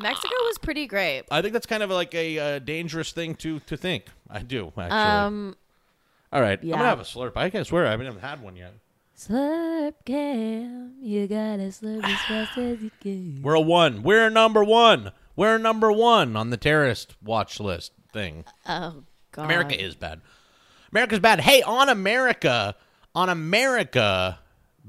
Mexico 0.00 0.34
was 0.42 0.58
pretty 0.58 0.86
great. 0.86 1.24
I 1.30 1.42
think 1.42 1.52
that's 1.52 1.66
kind 1.66 1.82
of 1.82 1.90
like 1.90 2.14
a 2.14 2.38
uh, 2.38 2.58
dangerous 2.60 3.12
thing 3.12 3.34
to 3.36 3.60
to 3.60 3.76
think. 3.76 4.04
I 4.30 4.40
do 4.40 4.72
actually. 4.78 4.98
Um, 4.98 5.56
All 6.32 6.40
right, 6.40 6.58
I'm 6.62 6.68
gonna 6.70 6.84
have 6.84 7.00
a 7.00 7.04
slurp. 7.04 7.36
I 7.36 7.50
can 7.50 7.64
swear 7.64 7.86
I 7.86 7.90
haven't 7.90 8.06
even 8.06 8.18
had 8.20 8.42
one 8.42 8.56
yet. 8.56 8.74
slurp 9.18 9.94
cam, 10.04 10.94
you 11.00 11.26
gotta 11.26 11.64
slurp 11.64 12.04
as 12.04 12.20
fast 12.22 12.58
as 12.58 12.80
you 12.80 12.90
can. 13.00 13.42
We're 13.42 13.54
a 13.54 13.60
one. 13.60 14.02
We're 14.02 14.30
number 14.30 14.64
one. 14.64 15.12
We're 15.36 15.58
number 15.58 15.90
one 15.92 16.36
on 16.36 16.50
the 16.50 16.56
terrorist 16.56 17.16
watch 17.22 17.60
list 17.60 17.92
thing. 18.12 18.44
Oh 18.66 19.02
God, 19.32 19.44
America 19.44 19.78
is 19.80 19.94
bad. 19.94 20.20
America's 20.92 21.20
bad. 21.20 21.40
Hey, 21.40 21.62
on 21.62 21.88
America, 21.88 22.74
on 23.14 23.28
America, 23.28 24.38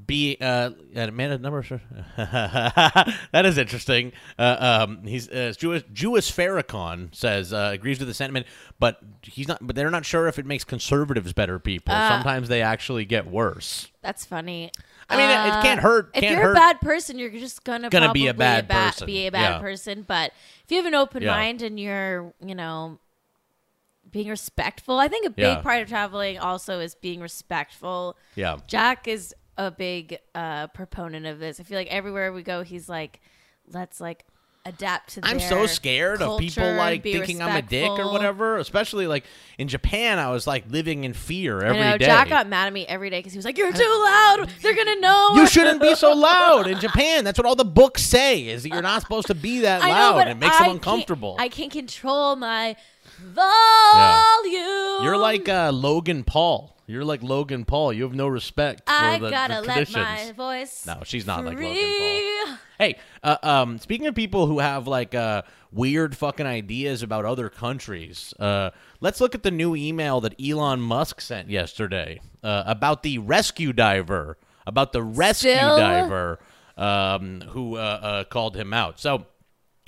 be 0.05 0.37
uh, 0.41 0.71
Amanda 0.95 1.37
number. 1.37 1.61
that 2.17 3.45
is 3.45 3.57
interesting. 3.57 4.11
Uh, 4.37 4.83
um, 4.87 5.03
he's 5.05 5.29
uh, 5.29 5.53
Jewish. 5.57 5.83
Jewish 5.93 6.31
Farrakhan 6.31 7.13
says 7.15 7.53
uh, 7.53 7.69
agrees 7.73 7.99
with 7.99 8.07
the 8.07 8.13
sentiment, 8.13 8.45
but 8.79 8.99
he's 9.21 9.47
not. 9.47 9.59
But 9.65 9.75
they're 9.75 9.91
not 9.91 10.05
sure 10.05 10.27
if 10.27 10.39
it 10.39 10.45
makes 10.45 10.63
conservatives 10.63 11.31
better 11.33 11.59
people. 11.59 11.93
Uh, 11.93 12.09
Sometimes 12.09 12.49
they 12.49 12.61
actually 12.61 13.05
get 13.05 13.27
worse. 13.27 13.89
That's 14.01 14.25
funny. 14.25 14.71
I 15.09 15.17
mean, 15.17 15.29
it- 15.29 15.59
it 15.59 15.61
can't 15.63 15.79
hurt- 15.81 16.11
If 16.15 16.21
can't 16.21 16.33
you're 16.35 16.41
hurt. 16.43 16.51
a 16.53 16.55
bad 16.55 16.81
person, 16.81 17.19
you're 17.19 17.29
just 17.29 17.63
gonna 17.65 17.89
Gonna 17.89 18.05
probably 18.05 18.21
be 18.23 18.27
a 18.29 18.33
bad 18.33 18.67
ba- 18.67 18.73
person. 18.73 19.05
Be 19.05 19.27
a 19.27 19.31
bad 19.31 19.55
Yeah. 19.55 19.59
person, 19.59 20.03
but 20.07 20.31
if 20.63 20.71
you 20.71 20.77
have 20.77 20.85
an 20.85 20.95
open 20.95 21.21
Yeah. 21.23 21.31
mind 21.31 21.61
and 21.61 21.77
you're, 21.79 22.33
you 22.43 22.55
know, 22.55 22.99
being 24.13 24.29
respectful, 24.29 24.99
I 24.99 25.09
think 25.09 25.25
a 25.25 25.29
big 25.29 25.43
Yeah. 25.43 25.61
part 25.61 25.81
of 25.81 25.89
traveling 25.89 26.39
also 26.39 26.79
is 26.79 26.95
being 26.95 27.19
respectful. 27.19 28.15
Yeah. 28.35 28.57
Jack 28.67 29.07
is 29.09 29.35
a 29.57 29.69
big 29.71 30.19
uh, 30.33 30.67
proponent 30.67 31.25
of 31.25 31.39
this. 31.39 31.59
I 31.59 31.63
feel 31.63 31.77
like 31.77 31.87
everywhere 31.87 32.31
we 32.31 32.43
go, 32.43 32.61
he's 32.63 32.87
like, 32.87 33.19
let's 33.71 33.99
like 33.99 34.23
adapt 34.65 35.09
to. 35.15 35.21
The 35.21 35.27
I'm 35.27 35.39
so 35.41 35.65
scared 35.65 36.21
of 36.21 36.39
people 36.39 36.63
like 36.75 37.03
thinking 37.03 37.41
I'm 37.41 37.55
a 37.57 37.61
dick 37.61 37.89
or 37.89 38.11
whatever. 38.11 38.57
Especially 38.57 39.07
like 39.07 39.25
in 39.57 39.67
Japan, 39.67 40.19
I 40.19 40.29
was 40.31 40.47
like 40.47 40.63
living 40.69 41.03
in 41.03 41.13
fear 41.13 41.59
every 41.61 41.81
I 41.81 41.97
day. 41.97 42.05
Jack 42.05 42.29
got 42.29 42.47
mad 42.47 42.67
at 42.67 42.73
me 42.73 42.85
every 42.87 43.09
day 43.09 43.19
because 43.19 43.33
he 43.33 43.37
was 43.37 43.43
like, 43.45 43.57
"You're 43.57 43.73
too 43.73 43.83
loud. 44.05 44.49
They're 44.61 44.73
gonna 44.75 44.99
know." 45.01 45.31
you 45.35 45.47
shouldn't 45.47 45.81
be 45.81 45.93
so 45.95 46.13
loud 46.13 46.67
in 46.67 46.79
Japan. 46.79 47.23
That's 47.25 47.37
what 47.37 47.45
all 47.45 47.55
the 47.57 47.65
books 47.65 48.03
say. 48.03 48.47
Is 48.47 48.63
that 48.63 48.69
you're 48.69 48.81
not 48.81 49.01
supposed 49.01 49.27
to 49.27 49.35
be 49.35 49.59
that 49.61 49.83
I 49.83 49.89
know, 49.89 50.17
loud. 50.17 50.27
it 50.29 50.37
makes 50.37 50.55
I 50.55 50.59
them 50.59 50.65
can't- 50.65 50.75
uncomfortable. 50.77 51.35
I 51.39 51.49
can't 51.49 51.71
control 51.71 52.35
my 52.37 52.75
volume. 53.23 55.03
You're 55.03 55.17
like 55.17 55.47
uh, 55.49 55.71
Logan 55.71 56.23
Paul. 56.23 56.73
You're 56.85 57.05
like 57.05 57.23
Logan 57.23 57.63
Paul. 57.65 57.93
You 57.93 58.03
have 58.03 58.13
no 58.13 58.27
respect 58.27 58.87
for 58.87 58.93
I 58.93 59.17
the, 59.17 59.29
gotta 59.29 59.61
the 59.61 59.67
let 59.67 59.91
my 59.93 60.31
voice. 60.35 60.85
No, 60.85 61.01
she's 61.05 61.25
not 61.25 61.45
like 61.45 61.55
Logan 61.55 61.69
Paul. 61.71 62.57
Hey, 62.77 62.99
uh, 63.23 63.37
um, 63.41 63.79
speaking 63.79 64.07
of 64.07 64.15
people 64.15 64.47
who 64.47 64.59
have 64.59 64.87
like 64.87 65.15
uh, 65.15 65.43
weird 65.71 66.17
fucking 66.17 66.45
ideas 66.45 67.01
about 67.01 67.23
other 67.23 67.49
countries, 67.49 68.33
uh, 68.39 68.71
let's 68.99 69.21
look 69.21 69.33
at 69.33 69.43
the 69.43 69.51
new 69.51 69.75
email 69.75 70.19
that 70.21 70.35
Elon 70.41 70.81
Musk 70.81 71.21
sent 71.21 71.49
yesterday 71.49 72.19
uh, 72.43 72.63
about 72.65 73.03
the 73.03 73.19
rescue 73.19 73.71
diver, 73.71 74.37
about 74.67 74.91
the 74.91 75.01
rescue 75.01 75.53
Still? 75.53 75.77
diver 75.77 76.39
um, 76.75 77.41
who 77.49 77.77
uh, 77.77 77.79
uh, 77.79 78.23
called 78.25 78.57
him 78.57 78.73
out. 78.73 78.99
So 78.99 79.25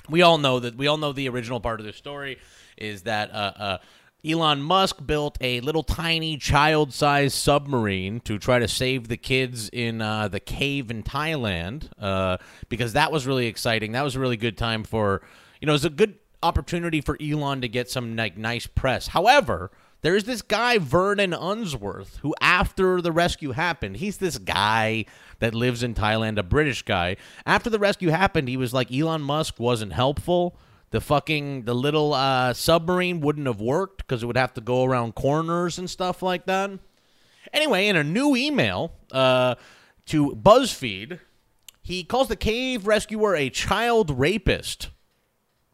we 0.09 0.21
all 0.21 0.37
know 0.37 0.59
that 0.59 0.77
we 0.77 0.87
all 0.87 0.97
know 0.97 1.11
the 1.11 1.27
original 1.27 1.59
part 1.59 1.79
of 1.79 1.85
the 1.85 1.93
story 1.93 2.37
is 2.77 3.03
that 3.03 3.31
uh, 3.31 3.53
uh, 3.57 3.77
Elon 4.25 4.61
Musk 4.61 5.05
built 5.05 5.37
a 5.39 5.59
little 5.61 5.83
tiny 5.83 6.37
child-sized 6.37 7.35
submarine 7.35 8.19
to 8.21 8.39
try 8.39 8.59
to 8.59 8.67
save 8.67 9.07
the 9.07 9.17
kids 9.17 9.69
in 9.71 10.01
uh, 10.01 10.27
the 10.27 10.39
cave 10.39 10.89
in 10.89 11.03
Thailand 11.03 11.89
uh, 11.99 12.37
because 12.69 12.93
that 12.93 13.11
was 13.11 13.27
really 13.27 13.45
exciting. 13.45 13.91
That 13.91 14.03
was 14.03 14.15
a 14.15 14.19
really 14.19 14.37
good 14.37 14.57
time 14.57 14.83
for 14.83 15.21
you 15.61 15.67
know 15.67 15.73
it 15.73 15.75
was 15.75 15.85
a 15.85 15.89
good 15.89 16.15
opportunity 16.41 17.01
for 17.01 17.17
Elon 17.21 17.61
to 17.61 17.67
get 17.67 17.89
some 17.89 18.15
like 18.15 18.37
nice 18.37 18.67
press. 18.67 19.07
However. 19.07 19.71
There's 20.01 20.25
this 20.25 20.43
guy 20.43 20.77
Vernon 20.77 21.33
Unsworth 21.33 22.17
who, 22.17 22.35
after 22.39 23.01
the 23.01 23.11
rescue 23.11 23.53
happened, 23.53 23.97
he's 23.97 24.17
this 24.17 24.37
guy 24.37 25.05
that 25.39 25.55
lives 25.55 25.81
in 25.81 25.95
Thailand, 25.95 26.37
a 26.37 26.43
British 26.43 26.83
guy. 26.83 27.17
After 27.43 27.71
the 27.71 27.79
rescue 27.79 28.09
happened, 28.09 28.47
he 28.47 28.55
was 28.55 28.71
like 28.71 28.93
Elon 28.93 29.23
Musk 29.23 29.59
wasn't 29.59 29.93
helpful. 29.93 30.57
The 30.95 31.01
fucking 31.01 31.63
the 31.63 31.75
little 31.75 32.13
uh, 32.13 32.53
submarine 32.53 33.19
wouldn't 33.19 33.47
have 33.47 33.59
worked 33.59 33.97
because 33.97 34.23
it 34.23 34.27
would 34.27 34.37
have 34.37 34.53
to 34.53 34.61
go 34.61 34.85
around 34.85 35.13
corners 35.13 35.77
and 35.77 35.89
stuff 35.89 36.23
like 36.23 36.45
that. 36.45 36.71
Anyway, 37.51 37.87
in 37.87 37.97
a 37.97 38.03
new 38.05 38.33
email 38.33 38.93
uh, 39.11 39.55
to 40.05 40.29
BuzzFeed, 40.29 41.19
he 41.81 42.05
calls 42.05 42.29
the 42.29 42.37
cave 42.37 42.87
rescuer 42.87 43.35
a 43.35 43.49
child 43.49 44.09
rapist. 44.09 44.87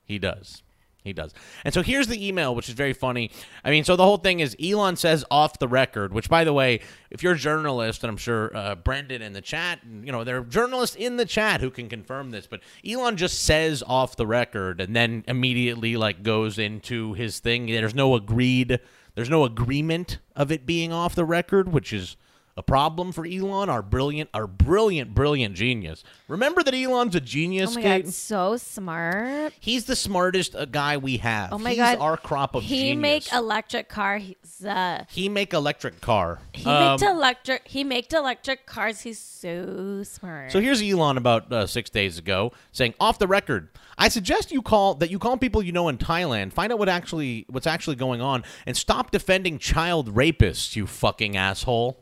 He 0.03 0.17
does. 0.17 0.63
He 1.03 1.13
does. 1.13 1.33
And 1.65 1.73
so 1.73 1.81
here's 1.81 2.07
the 2.07 2.27
email, 2.27 2.53
which 2.53 2.69
is 2.69 2.75
very 2.75 2.93
funny. 2.93 3.31
I 3.63 3.71
mean, 3.71 3.83
so 3.83 3.95
the 3.95 4.03
whole 4.03 4.17
thing 4.17 4.39
is 4.39 4.55
Elon 4.63 4.95
says 4.97 5.25
off 5.31 5.57
the 5.57 5.67
record, 5.67 6.13
which, 6.13 6.29
by 6.29 6.43
the 6.43 6.53
way, 6.53 6.81
if 7.09 7.23
you're 7.23 7.33
a 7.33 7.37
journalist, 7.37 8.03
and 8.03 8.11
I'm 8.11 8.17
sure 8.17 8.55
uh, 8.55 8.75
Brendan 8.75 9.23
in 9.23 9.33
the 9.33 9.41
chat, 9.41 9.79
you 9.83 10.11
know, 10.11 10.23
there 10.23 10.37
are 10.37 10.43
journalists 10.43 10.95
in 10.95 11.17
the 11.17 11.25
chat 11.25 11.59
who 11.59 11.71
can 11.71 11.89
confirm 11.89 12.29
this, 12.29 12.45
but 12.45 12.61
Elon 12.87 13.17
just 13.17 13.43
says 13.43 13.83
off 13.87 14.15
the 14.15 14.27
record 14.27 14.79
and 14.79 14.95
then 14.95 15.23
immediately, 15.27 15.97
like, 15.97 16.21
goes 16.21 16.59
into 16.59 17.13
his 17.13 17.39
thing. 17.39 17.65
There's 17.65 17.95
no 17.95 18.13
agreed, 18.13 18.79
there's 19.15 19.29
no 19.29 19.43
agreement 19.43 20.19
of 20.35 20.51
it 20.51 20.67
being 20.67 20.93
off 20.93 21.15
the 21.15 21.25
record, 21.25 21.73
which 21.73 21.91
is 21.91 22.15
a 22.57 22.63
problem 22.63 23.11
for 23.11 23.25
Elon, 23.25 23.69
our 23.69 23.81
brilliant, 23.81 24.29
our 24.33 24.45
brilliant, 24.47 25.13
brilliant 25.15 25.55
genius. 25.55 26.03
Remember 26.27 26.61
that 26.63 26.73
Elon's 26.73 27.15
a 27.15 27.21
genius, 27.21 27.71
Oh 27.71 27.75
my 27.75 27.81
Kate? 27.81 28.05
god, 28.05 28.13
so 28.13 28.57
smart. 28.57 29.53
He's 29.59 29.85
the 29.85 29.95
smartest 29.95 30.55
uh, 30.55 30.65
guy 30.65 30.97
we 30.97 31.17
have. 31.17 31.53
Oh 31.53 31.57
my 31.57 31.69
He's 31.71 31.77
god, 31.77 31.97
our 31.99 32.17
crop 32.17 32.55
of 32.55 32.63
he 32.63 32.77
genius. 32.91 33.01
make 33.01 33.33
electric 33.33 33.89
car. 33.89 34.17
He's 34.17 34.65
uh, 34.65 35.05
he 35.09 35.29
make 35.29 35.53
electric 35.53 36.01
car. 36.01 36.39
he 36.53 36.69
Um, 36.69 36.99
make 36.99 37.09
electric. 37.09 37.67
He 37.67 37.83
make 37.83 38.11
electric 38.13 38.65
cars. 38.65 39.01
He's 39.01 39.19
so 39.19 40.03
smart. 40.03 40.51
so 40.51 40.59
here's 40.59 40.81
Elon 40.81 41.17
about 41.17 41.51
uh, 41.51 41.65
six 41.67 41.89
days 41.89 42.17
ago 42.17 42.51
saying, 42.71 42.93
off 42.99 43.17
the 43.17 43.27
record, 43.27 43.69
I 43.97 44.09
suggest 44.09 44.51
you 44.51 44.61
call 44.61 44.95
that 44.95 45.09
you 45.09 45.19
call 45.19 45.37
people 45.37 45.63
you 45.63 45.71
know 45.71 45.87
in 45.87 45.97
Thailand, 45.97 46.53
find 46.53 46.71
out 46.71 46.79
what 46.79 46.89
actually 46.89 47.45
what's 47.49 47.67
actually 47.67 47.95
going 47.95 48.21
on, 48.21 48.43
and 48.65 48.75
stop 48.75 49.11
defending 49.11 49.57
child 49.57 50.13
rapists. 50.15 50.75
You 50.75 50.85
fucking 50.87 51.37
asshole. 51.37 52.00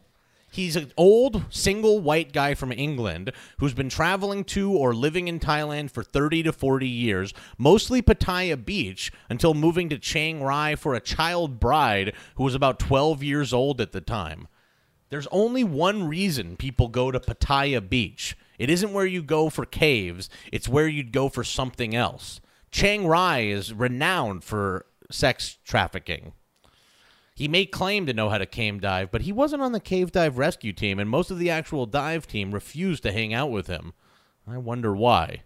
He's 0.52 0.76
an 0.76 0.92
old, 0.98 1.46
single 1.50 2.00
white 2.00 2.34
guy 2.34 2.56
from 2.56 2.72
England 2.72 3.32
who's 3.60 3.74
been 3.74 3.90
traveling 3.90 4.44
to 4.46 4.72
or 4.72 4.96
living 4.96 5.28
in 5.28 5.40
Thailand 5.40 5.92
for 5.92 6.04
30 6.04 6.44
to 6.44 6.52
40 6.52 6.88
years, 6.88 7.34
mostly 7.58 8.02
Pattaya 8.02 8.64
Beach, 8.64 9.12
until 9.30 9.54
moving 9.54 9.90
to 9.90 10.00
Chiang 10.00 10.42
Rai 10.42 10.76
for 10.76 10.96
a 10.96 11.00
child 11.00 11.60
bride 11.60 12.14
who 12.36 12.44
was 12.44 12.56
about 12.56 12.80
12 12.80 13.22
years 13.24 13.54
old 13.54 13.80
at 13.80 13.92
the 13.92 14.02
time. 14.02 14.48
There's 15.10 15.28
only 15.28 15.64
one 15.64 16.08
reason 16.08 16.56
people 16.56 16.88
go 16.88 17.12
to 17.12 17.20
Pattaya 17.20 17.88
Beach. 17.88 18.38
It 18.58 18.70
isn't 18.70 18.94
where 18.94 19.06
you 19.06 19.22
go 19.22 19.50
for 19.50 19.66
caves, 19.66 20.30
it's 20.52 20.68
where 20.68 20.88
you'd 20.88 21.12
go 21.12 21.30
for 21.30 21.44
something 21.44 21.96
else. 21.96 22.42
Chiang 22.72 23.08
Rai 23.08 23.52
is 23.52 23.74
renowned 23.74 24.44
for 24.44 24.86
sex 25.10 25.58
trafficking. 25.64 26.34
He 27.40 27.48
may 27.48 27.66
claim 27.66 28.06
to 28.06 28.14
know 28.14 28.28
how 28.28 28.38
to 28.38 28.46
cave 28.46 28.82
dive, 28.82 29.12
but 29.12 29.22
he 29.22 29.32
wasn't 29.32 29.62
on 29.62 29.72
the 29.72 29.80
cave 29.80 30.12
dive 30.12 30.38
rescue 30.38 30.74
team, 30.74 31.00
and 31.00 31.10
most 31.10 31.32
of 31.32 31.40
the 31.40 31.50
actual 31.50 31.86
dive 31.86 32.28
team 32.28 32.52
refused 32.52 33.02
to 33.04 33.14
hang 33.14 33.34
out 33.34 33.50
with 33.50 33.68
him. 33.68 33.94
I 34.46 34.58
wonder 34.58 34.94
why. 34.94 35.44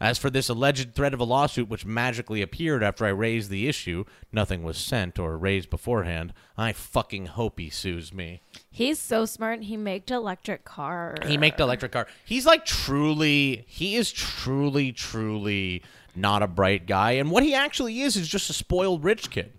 As 0.00 0.16
for 0.16 0.30
this 0.30 0.48
alleged 0.48 0.94
threat 0.94 1.12
of 1.12 1.18
a 1.18 1.24
lawsuit 1.24 1.68
which 1.68 1.84
magically 1.84 2.40
appeared 2.40 2.84
after 2.84 3.04
I 3.04 3.08
raised 3.08 3.50
the 3.50 3.66
issue, 3.66 4.04
nothing 4.30 4.62
was 4.62 4.78
sent 4.78 5.18
or 5.18 5.36
raised 5.36 5.70
beforehand. 5.70 6.32
I 6.56 6.72
fucking 6.72 7.26
hope 7.26 7.58
he 7.58 7.68
sues 7.68 8.14
me. 8.14 8.40
he's 8.70 9.00
so 9.00 9.26
smart. 9.26 9.64
He 9.64 9.76
make 9.76 10.06
electric 10.14 10.64
car. 10.64 11.16
He 11.26 11.36
the 11.56 11.64
electric 11.64 11.90
car. 11.90 12.06
He's 12.24 12.46
like 12.46 12.64
truly, 12.64 13.64
he 13.66 13.96
is 13.96 14.12
truly, 14.12 14.92
truly 14.92 15.82
not 16.14 16.44
a 16.44 16.46
bright 16.46 16.86
guy. 16.86 17.12
And 17.12 17.32
what 17.32 17.42
he 17.42 17.56
actually 17.56 18.02
is 18.02 18.14
is 18.14 18.28
just 18.28 18.48
a 18.50 18.52
spoiled 18.52 19.02
rich 19.02 19.30
kid. 19.30 19.52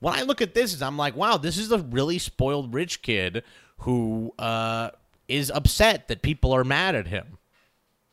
When 0.00 0.14
I 0.14 0.22
look 0.22 0.42
at 0.42 0.54
this, 0.54 0.74
is 0.74 0.82
I'm 0.82 0.96
like, 0.96 1.16
wow, 1.16 1.36
this 1.36 1.56
is 1.56 1.72
a 1.72 1.78
really 1.78 2.18
spoiled 2.18 2.74
rich 2.74 3.02
kid 3.02 3.42
who 3.78 4.32
uh, 4.38 4.90
is 5.28 5.50
upset 5.50 6.08
that 6.08 6.22
people 6.22 6.52
are 6.52 6.64
mad 6.64 6.94
at 6.94 7.06
him. 7.06 7.38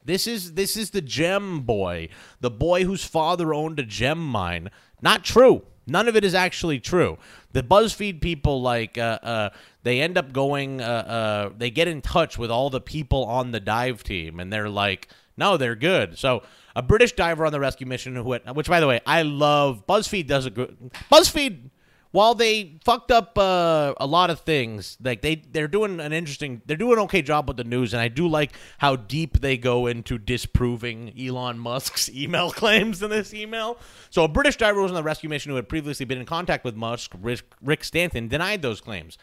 This 0.05 0.27
is 0.27 0.53
this 0.55 0.75
is 0.75 0.89
the 0.89 1.01
gem 1.01 1.61
boy, 1.61 2.09
the 2.41 2.51
boy 2.51 2.83
whose 2.83 3.05
father 3.05 3.53
owned 3.53 3.79
a 3.79 3.83
gem 3.83 4.19
mine. 4.19 4.69
Not 5.01 5.23
true. 5.23 5.63
None 5.85 6.07
of 6.07 6.15
it 6.15 6.23
is 6.23 6.33
actually 6.33 6.79
true. 6.79 7.17
The 7.51 7.61
BuzzFeed 7.63 8.21
people 8.21 8.61
like 8.61 8.97
uh, 8.97 9.19
uh, 9.21 9.49
they 9.83 10.01
end 10.01 10.17
up 10.17 10.31
going. 10.31 10.81
Uh, 10.81 10.85
uh, 10.85 11.49
they 11.57 11.69
get 11.69 11.87
in 11.87 12.01
touch 12.01 12.37
with 12.37 12.51
all 12.51 12.69
the 12.69 12.81
people 12.81 13.25
on 13.25 13.51
the 13.51 13.59
dive 13.59 14.03
team, 14.03 14.39
and 14.39 14.51
they're 14.51 14.69
like, 14.69 15.09
no, 15.37 15.57
they're 15.57 15.75
good. 15.75 16.17
So 16.17 16.43
a 16.75 16.81
British 16.81 17.13
diver 17.13 17.45
on 17.45 17.51
the 17.51 17.59
rescue 17.59 17.87
mission, 17.87 18.15
who, 18.15 18.23
which 18.23 18.67
by 18.67 18.79
the 18.79 18.87
way, 18.87 19.01
I 19.05 19.23
love. 19.23 19.85
BuzzFeed 19.87 20.27
does 20.27 20.45
a 20.45 20.49
good. 20.49 20.77
BuzzFeed 21.11 21.69
while 22.13 22.35
they 22.35 22.77
fucked 22.85 23.09
up 23.09 23.39
uh, 23.39 23.95
a 23.97 24.05
lot 24.05 24.29
of 24.29 24.41
things, 24.41 24.97
like 25.03 25.23
they 25.23 25.33
they're 25.33 25.67
doing 25.67 25.99
an 25.99 26.13
interesting, 26.13 26.61
they're 26.67 26.77
doing 26.77 26.93
an 26.93 27.05
okay 27.05 27.23
job 27.23 27.47
with 27.47 27.57
the 27.57 27.63
news, 27.63 27.91
and 27.91 27.99
I 27.99 28.07
do 28.07 28.27
like 28.27 28.51
how 28.77 28.95
deep 28.95 29.39
they 29.39 29.57
go 29.57 29.87
into 29.87 30.19
disproving 30.19 31.11
Elon 31.19 31.57
Musk's 31.57 32.09
email 32.15 32.51
claims 32.51 33.01
in 33.01 33.09
this 33.09 33.33
email. 33.33 33.79
So 34.11 34.23
a 34.23 34.27
British 34.27 34.57
diver 34.57 34.79
was 34.79 34.91
on 34.91 34.95
the 34.95 35.01
rescue 35.01 35.27
mission 35.27 35.49
who 35.49 35.55
had 35.55 35.67
previously 35.67 36.05
been 36.05 36.19
in 36.19 36.27
contact 36.27 36.63
with 36.63 36.75
Musk, 36.75 37.13
Rick, 37.19 37.41
Rick 37.63 37.83
Stanton, 37.83 38.27
denied 38.27 38.61
those 38.61 38.79
claims. 38.79 39.17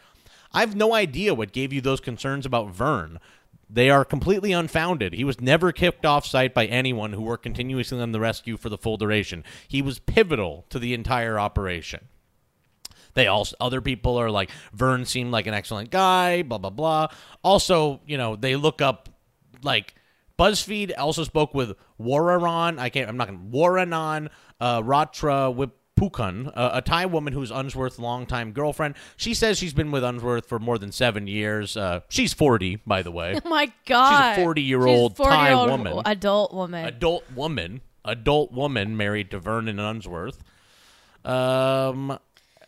I 0.51 0.59
have 0.59 0.75
no 0.75 0.93
idea 0.93 1.33
what 1.33 1.53
gave 1.53 1.71
you 1.71 1.79
those 1.79 2.01
concerns 2.01 2.45
about 2.45 2.71
Vern. 2.71 3.19
They 3.69 3.89
are 3.89 4.03
completely 4.03 4.51
unfounded. 4.51 5.13
He 5.13 5.23
was 5.23 5.39
never 5.39 5.71
kicked 5.71 6.05
off 6.05 6.25
site 6.25 6.53
by 6.53 6.65
anyone 6.65 7.13
who 7.13 7.21
worked 7.21 7.43
continuously 7.43 8.01
on 8.01 8.11
the 8.11 8.19
rescue 8.19 8.57
for 8.57 8.67
the 8.67 8.77
full 8.77 8.97
duration. 8.97 9.45
He 9.65 9.81
was 9.81 9.99
pivotal 9.99 10.65
to 10.71 10.77
the 10.77 10.93
entire 10.93 11.39
operation. 11.39 12.09
They 13.13 13.27
also 13.27 13.55
other 13.59 13.81
people 13.81 14.17
are 14.17 14.29
like 14.31 14.51
Vern 14.73 15.05
seemed 15.05 15.31
like 15.31 15.47
an 15.47 15.53
excellent 15.53 15.89
guy, 15.91 16.41
blah 16.43 16.57
blah 16.57 16.69
blah. 16.69 17.07
Also, 17.43 18.01
you 18.05 18.17
know, 18.17 18.35
they 18.35 18.55
look 18.55 18.81
up 18.81 19.09
like 19.63 19.95
BuzzFeed 20.39 20.91
also 20.97 21.23
spoke 21.23 21.53
with 21.53 21.73
Wararan. 21.99 22.79
I 22.79 22.89
can't. 22.89 23.07
I'm 23.09 23.17
not 23.17 23.27
going. 23.27 23.39
to 23.51 23.57
Waranan 23.57 24.29
uh, 24.59 24.81
Ratra 24.81 25.53
Wipukan, 25.99 26.51
uh, 26.55 26.71
a 26.73 26.81
Thai 26.81 27.05
woman 27.05 27.33
who's 27.33 27.51
Unsworth's 27.51 27.99
longtime 27.99 28.51
girlfriend. 28.51 28.95
She 29.17 29.33
says 29.35 29.57
she's 29.59 29.73
been 29.73 29.91
with 29.91 30.03
Unsworth 30.03 30.47
for 30.47 30.57
more 30.57 30.77
than 30.79 30.91
seven 30.91 31.27
years. 31.27 31.77
Uh, 31.77 31.99
she's 32.09 32.33
40, 32.33 32.77
by 32.87 33.01
the 33.03 33.11
way. 33.11 33.39
Oh 33.45 33.49
my 33.49 33.71
god, 33.85 34.35
She's 34.35 34.43
a 34.43 34.47
40-year-old 34.47 35.15
Thai 35.15 35.53
woman. 35.53 36.01
adult 36.05 36.53
woman. 36.53 36.85
adult 36.85 37.23
woman, 37.35 37.81
adult 38.05 38.51
woman 38.51 38.97
married 38.97 39.29
to 39.31 39.39
Vernon 39.39 39.77
Unsworth. 39.79 40.41
Um, 41.23 42.17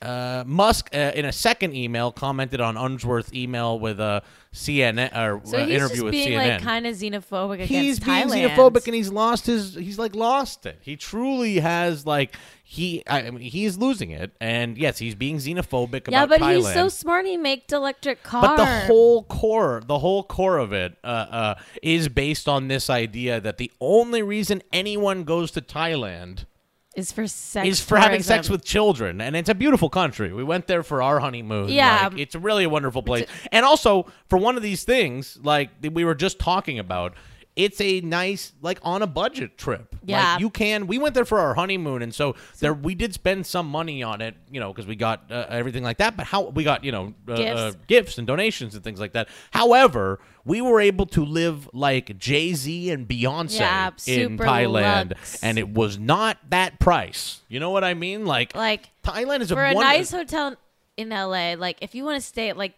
uh, 0.04 0.44
Musk, 0.46 0.89
uh, 0.94 1.12
in 1.16 1.26
a 1.26 1.32
second 1.32 1.76
email, 1.76 2.12
commented 2.12 2.60
on 2.60 2.76
Unsworth's 2.76 3.34
email 3.34 3.80
with 3.80 4.00
a 4.00 4.22
CNN 4.54 5.16
or 5.18 5.42
so 5.46 5.58
uh, 5.58 5.66
he's 5.66 5.76
interview 5.76 6.04
with 6.04 6.12
being 6.12 6.30
CNN. 6.30 6.54
like 6.54 6.62
kind 6.62 6.86
of 6.86 6.96
xenophobic 6.96 7.54
against 7.54 7.72
he's 7.72 8.00
being 8.00 8.28
Thailand. 8.28 8.56
xenophobic 8.56 8.86
and 8.86 8.96
he's 8.96 9.12
lost 9.12 9.48
his. 9.48 9.76
He's 9.76 9.98
like 9.98 10.16
lost 10.16 10.66
it. 10.66 10.78
He 10.82 10.96
truly 10.96 11.60
has 11.60 12.06
like 12.06 12.36
he. 12.63 13.02
I 13.08 13.32
mean, 13.32 13.39
he's 13.39 13.78
losing 13.78 14.12
it, 14.12 14.32
and 14.39 14.78
yes, 14.78 15.00
he's 15.00 15.16
being 15.16 15.38
xenophobic 15.38 16.08
about 16.08 16.12
Thailand. 16.12 16.12
yeah, 16.12 16.26
but 16.26 16.39
Thailand. 16.42 16.56
he's 16.56 16.74
so 16.74 16.89
smart. 16.89 17.26
He 17.26 17.38
makes 17.38 17.74
electric 17.74 18.22
car. 18.24 18.42
But 18.42 18.58
the 18.58 18.66
whole 18.88 19.24
core, 19.24 19.82
the 19.86 20.00
whole 20.00 20.24
core 20.24 20.58
of 20.58 20.74
it, 20.74 20.98
uh, 21.04 21.08
uh, 21.08 21.56
is 21.82 22.10
based 22.10 22.48
on 22.48 22.68
this 22.68 22.89
idea 22.89 23.39
that 23.39 23.58
the 23.58 23.72
only 23.80 24.22
reason 24.22 24.62
anyone 24.72 25.24
goes 25.24 25.50
to 25.52 25.62
Thailand 25.62 26.46
is 26.95 27.12
for 27.12 27.27
sex. 27.27 27.67
is 27.67 27.82
for 27.82 27.97
having 27.97 28.21
sex 28.21 28.49
with 28.49 28.63
children, 28.63 29.21
and 29.21 29.36
it's 29.36 29.49
a 29.49 29.56
beautiful 29.56 29.89
country. 29.89 30.32
We 30.34 30.43
went 30.43 30.67
there 30.67 30.84
for 30.84 31.01
our 31.01 31.19
honeymoon. 31.19 31.69
Yeah. 31.69 32.10
Like, 32.12 32.19
it's 32.19 32.36
really 32.36 32.63
a 32.63 32.69
wonderful 32.69 33.03
place, 33.03 33.27
and 33.51 33.65
also 33.65 34.08
for 34.27 34.38
one 34.38 34.58
of 34.58 34.63
these 34.63 34.84
things, 34.84 35.39
like 35.41 35.82
that 35.82 35.93
we 35.93 36.06
were 36.06 36.15
just 36.15 36.39
talking 36.39 36.79
about. 36.79 37.13
It's 37.56 37.80
a 37.82 38.02
nice, 38.02 38.52
like 38.63 38.80
on 38.82 39.04
a 39.04 39.08
budget 39.08 39.60
trip. 39.60 39.96
Yeah. 40.04 40.32
like, 40.34 40.39
you 40.42 40.50
can. 40.50 40.88
We 40.88 40.98
went 40.98 41.13
there 41.13 41.24
for 41.24 41.39
our 41.39 41.54
honeymoon, 41.54 42.02
and 42.02 42.13
so 42.13 42.36
there 42.60 42.74
we 42.74 42.96
did 42.96 43.13
spend 43.13 43.46
some 43.46 43.68
money 43.68 44.02
on 44.02 44.22
it, 44.22 44.36
you 44.52 44.60
know, 44.60 44.74
because 44.74 44.88
we 44.88 44.96
got 44.96 45.32
uh, 45.32 45.46
everything 45.50 45.84
like 45.84 45.98
that. 45.98 46.18
But 46.18 46.26
how 46.26 46.42
we 46.50 46.63
got, 46.63 46.84
you 46.84 46.92
know, 46.92 47.13
uh, 47.28 47.36
Gifts. 47.36 47.60
Uh, 47.62 47.72
gifts 47.86 48.18
and 48.18 48.26
donations 48.26 48.74
and 48.74 48.84
things 48.84 49.00
like 49.00 49.13
that. 49.13 49.28
However, 49.52 50.20
we 50.46 50.62
were 50.62 50.82
able 50.82 51.06
to 51.08 51.24
live 51.24 51.70
like 51.74 52.18
Jay 52.18 52.54
Z 52.56 52.89
and 52.89 53.08
Beyonce 53.08 53.60
Yeah, 53.60 53.92
in 54.08 54.38
Thailand, 54.39 55.12
luxe. 55.12 55.44
and 55.44 55.60
it 55.60 55.70
was 55.70 56.00
not 56.00 56.39
that 56.50 56.80
price. 56.80 57.42
You 57.50 57.60
know 57.60 57.70
what 57.70 57.84
I 57.84 57.94
mean? 57.94 58.26
Like, 58.26 58.56
like 58.56 58.89
Thailand 59.04 59.42
is 59.42 59.52
a 59.52 59.56
for 59.56 59.63
a 59.63 59.72
a 59.72 59.76
wonder- 59.76 59.89
nice 59.94 60.10
hotel 60.12 60.56
in 60.98 61.10
LA. 61.10 61.54
Like 61.54 61.78
if 61.82 61.94
you 61.94 62.04
want 62.04 62.20
to 62.20 62.28
stay 62.28 62.50
at 62.50 62.58
like 62.58 62.74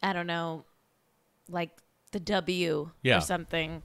I 0.00 0.12
don't 0.12 0.28
know, 0.28 0.64
like 1.48 1.70
the 2.12 2.20
W 2.20 2.90
Yeah. 3.02 3.18
or 3.18 3.20
something. 3.20 3.82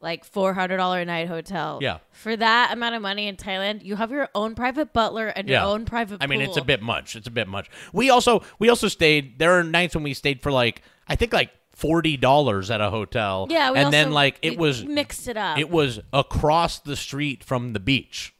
Like 0.00 0.24
four 0.24 0.54
hundred 0.54 0.76
dollar 0.76 1.00
a 1.00 1.04
night 1.04 1.26
hotel. 1.26 1.80
Yeah. 1.82 1.98
For 2.12 2.36
that 2.36 2.72
amount 2.72 2.94
of 2.94 3.02
money 3.02 3.26
in 3.26 3.34
Thailand, 3.36 3.84
you 3.84 3.96
have 3.96 4.12
your 4.12 4.28
own 4.32 4.54
private 4.54 4.92
butler 4.92 5.26
and 5.26 5.48
your 5.48 5.60
own 5.62 5.84
private. 5.86 6.18
I 6.22 6.28
mean, 6.28 6.40
it's 6.40 6.56
a 6.56 6.60
pool. 6.60 6.66
bit 6.66 6.82
much. 6.82 7.16
It's 7.16 7.26
a 7.26 7.32
bit 7.32 7.48
much. 7.48 7.68
We 7.92 8.08
also 8.08 8.42
we 8.60 8.68
also 8.68 8.86
stayed. 8.86 9.40
There 9.40 9.58
are 9.58 9.64
nights 9.64 9.96
when 9.96 10.04
we 10.04 10.14
stayed 10.14 10.40
for 10.40 10.52
like 10.52 10.82
I 11.08 11.16
think 11.16 11.32
like 11.32 11.50
forty 11.72 12.16
dollars 12.16 12.70
at 12.70 12.80
a 12.80 12.90
hotel. 12.90 13.48
Yeah, 13.50 13.72
we 13.72 13.78
and 13.78 13.92
then 13.92 14.06
also- 14.06 14.14
like 14.14 14.38
it 14.40 14.50
we 14.52 14.56
was 14.58 14.84
mixed 14.84 15.26
it 15.26 15.36
up. 15.36 15.58
It 15.58 15.68
was 15.68 15.98
across 16.12 16.78
the 16.78 16.94
street 16.94 17.42
from 17.42 17.72
the 17.72 17.80
beach. 17.80 18.34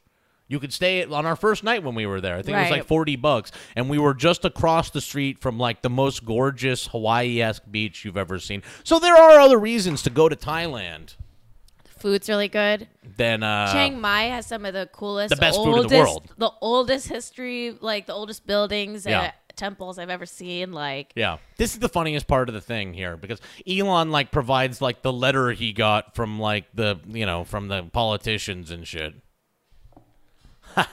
You 0.47 0.59
could 0.59 0.73
stay 0.73 1.01
at, 1.01 1.11
on 1.11 1.25
our 1.25 1.35
first 1.35 1.63
night 1.65 1.83
when 1.83 1.93
we 1.93 2.05
were 2.05 2.21
there. 2.21 2.35
I 2.35 2.41
think 2.41 2.55
it 2.57 2.61
was 2.61 2.71
Right. 2.71 2.77
like 2.79 2.87
forty 2.87 3.17
bucks, 3.17 3.51
and 3.75 3.89
we 3.89 3.99
were 3.99 4.13
just 4.13 4.45
across 4.45 4.89
the 4.91 5.01
street 5.01 5.39
from 5.39 5.59
like 5.59 5.81
the 5.81 5.89
most 5.89 6.23
gorgeous 6.25 6.87
Hawaii-esque 6.87 7.63
beach 7.69 8.05
you've 8.05 8.17
ever 8.17 8.39
seen. 8.39 8.63
So 8.85 8.97
there 8.97 9.15
are 9.15 9.39
other 9.41 9.59
reasons 9.59 10.01
to 10.03 10.09
go 10.09 10.29
to 10.29 10.37
Thailand. 10.37 11.15
Food's 12.01 12.27
really 12.29 12.47
good. 12.47 12.87
then 13.17 13.43
uh, 13.43 13.71
Chiang 13.71 13.99
Mai 14.01 14.23
has 14.23 14.45
some 14.45 14.65
of 14.65 14.73
the 14.73 14.87
coolest, 14.91 15.29
the 15.29 15.35
best 15.35 15.57
food 15.57 15.65
in 15.67 15.71
the 15.71 15.77
oldest, 15.97 15.99
world. 16.13 16.33
the 16.37 16.51
oldest 16.61 17.07
history, 17.07 17.77
like 17.81 18.05
the 18.05 18.13
oldest 18.13 18.45
buildings 18.47 19.05
Yeah. 19.05 19.21
and 19.21 19.33
temples 19.55 19.99
I've 19.99 20.09
ever 20.09 20.25
seen. 20.25 20.71
Like, 20.71 21.11
Yeah. 21.15 21.37
This 21.57 21.73
is 21.73 21.79
the 21.79 21.89
funniest 21.89 22.27
part 22.27 22.47
of 22.49 22.55
the 22.55 22.61
thing 22.61 22.93
here 22.93 23.17
because 23.17 23.41
Elon 23.67 24.09
like 24.11 24.31
provides 24.31 24.81
like 24.81 25.01
the 25.01 25.11
letter 25.11 25.51
he 25.51 25.73
got 25.73 26.15
from 26.15 26.39
like 26.39 26.65
the, 26.73 26.97
you 27.07 27.25
know, 27.25 27.43
from 27.43 27.67
the 27.67 27.83
politicians 27.83 28.71
and 28.71 28.87
shit. 28.87 29.15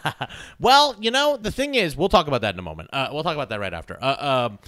well, 0.59 0.97
you 0.99 1.11
know, 1.11 1.37
the 1.37 1.51
thing 1.51 1.75
is, 1.75 1.97
we'll 1.97 2.09
talk 2.09 2.27
about 2.29 2.41
that 2.41 2.55
in 2.55 2.59
a 2.59 2.63
moment. 2.63 2.89
Uh, 2.93 3.09
we'll 3.13 3.23
talk 3.23 3.35
about 3.35 3.51
that 3.51 3.61
right 3.61 3.75
after. 3.75 3.99
Uh, 4.03 4.49
um, 4.49 4.59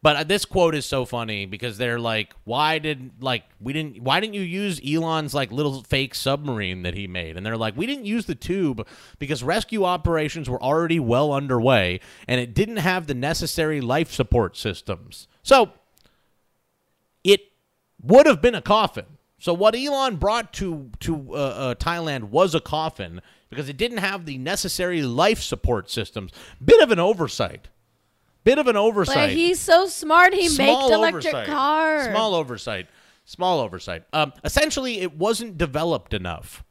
but 0.00 0.16
uh, 0.16 0.24
this 0.24 0.44
quote 0.44 0.74
is 0.74 0.86
so 0.86 1.04
funny 1.04 1.46
because 1.46 1.76
they're 1.76 1.98
like, 1.98 2.32
"Why 2.44 2.78
did 2.78 3.10
like 3.20 3.44
we 3.60 3.72
didn't? 3.72 4.02
Why 4.02 4.20
didn't 4.20 4.34
you 4.34 4.42
use 4.42 4.80
Elon's 4.86 5.34
like 5.34 5.50
little 5.50 5.82
fake 5.82 6.14
submarine 6.14 6.82
that 6.82 6.94
he 6.94 7.06
made?" 7.06 7.36
And 7.36 7.44
they're 7.44 7.56
like, 7.56 7.76
"We 7.76 7.86
didn't 7.86 8.06
use 8.06 8.26
the 8.26 8.34
tube 8.34 8.86
because 9.18 9.42
rescue 9.42 9.84
operations 9.84 10.48
were 10.48 10.62
already 10.62 11.00
well 11.00 11.32
underway, 11.32 12.00
and 12.28 12.40
it 12.40 12.54
didn't 12.54 12.76
have 12.76 13.06
the 13.06 13.14
necessary 13.14 13.80
life 13.80 14.12
support 14.12 14.56
systems." 14.56 15.26
So 15.42 15.72
it 17.24 17.52
would 18.00 18.26
have 18.26 18.40
been 18.40 18.54
a 18.54 18.62
coffin. 18.62 19.06
So 19.40 19.52
what 19.52 19.74
Elon 19.74 20.16
brought 20.16 20.52
to 20.54 20.90
to 21.00 21.34
uh, 21.34 21.36
uh, 21.36 21.74
Thailand 21.74 22.24
was 22.24 22.54
a 22.54 22.60
coffin 22.60 23.20
because 23.50 23.68
it 23.68 23.76
didn't 23.76 23.98
have 23.98 24.26
the 24.26 24.38
necessary 24.38 25.02
life 25.02 25.40
support 25.40 25.90
systems. 25.90 26.32
Bit 26.64 26.80
of 26.82 26.92
an 26.92 27.00
oversight. 27.00 27.68
Bit 28.48 28.56
of 28.58 28.66
an 28.66 28.76
oversight. 28.76 29.14
but 29.14 29.30
he's 29.30 29.60
so 29.60 29.86
smart. 29.88 30.32
He 30.32 30.48
Small 30.48 30.88
made 30.88 30.94
electric 30.94 31.26
oversight. 31.26 31.46
cars. 31.48 32.06
Small 32.06 32.34
oversight. 32.34 32.86
Small 33.26 33.60
oversight. 33.60 34.04
Um, 34.14 34.32
essentially, 34.42 35.00
it 35.00 35.18
wasn't 35.18 35.58
developed 35.58 36.14
enough. 36.14 36.64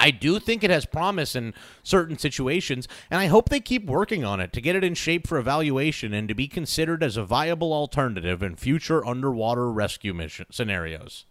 I 0.00 0.10
do 0.10 0.38
think 0.38 0.64
it 0.64 0.70
has 0.70 0.86
promise 0.86 1.36
in 1.36 1.52
certain 1.82 2.16
situations, 2.16 2.88
and 3.10 3.20
I 3.20 3.26
hope 3.26 3.50
they 3.50 3.60
keep 3.60 3.84
working 3.84 4.24
on 4.24 4.40
it 4.40 4.54
to 4.54 4.62
get 4.62 4.74
it 4.74 4.82
in 4.82 4.94
shape 4.94 5.26
for 5.26 5.36
evaluation 5.36 6.14
and 6.14 6.28
to 6.28 6.34
be 6.34 6.48
considered 6.48 7.02
as 7.02 7.18
a 7.18 7.24
viable 7.24 7.74
alternative 7.74 8.42
in 8.42 8.56
future 8.56 9.04
underwater 9.06 9.70
rescue 9.70 10.14
mission 10.14 10.46
scenarios. 10.50 11.26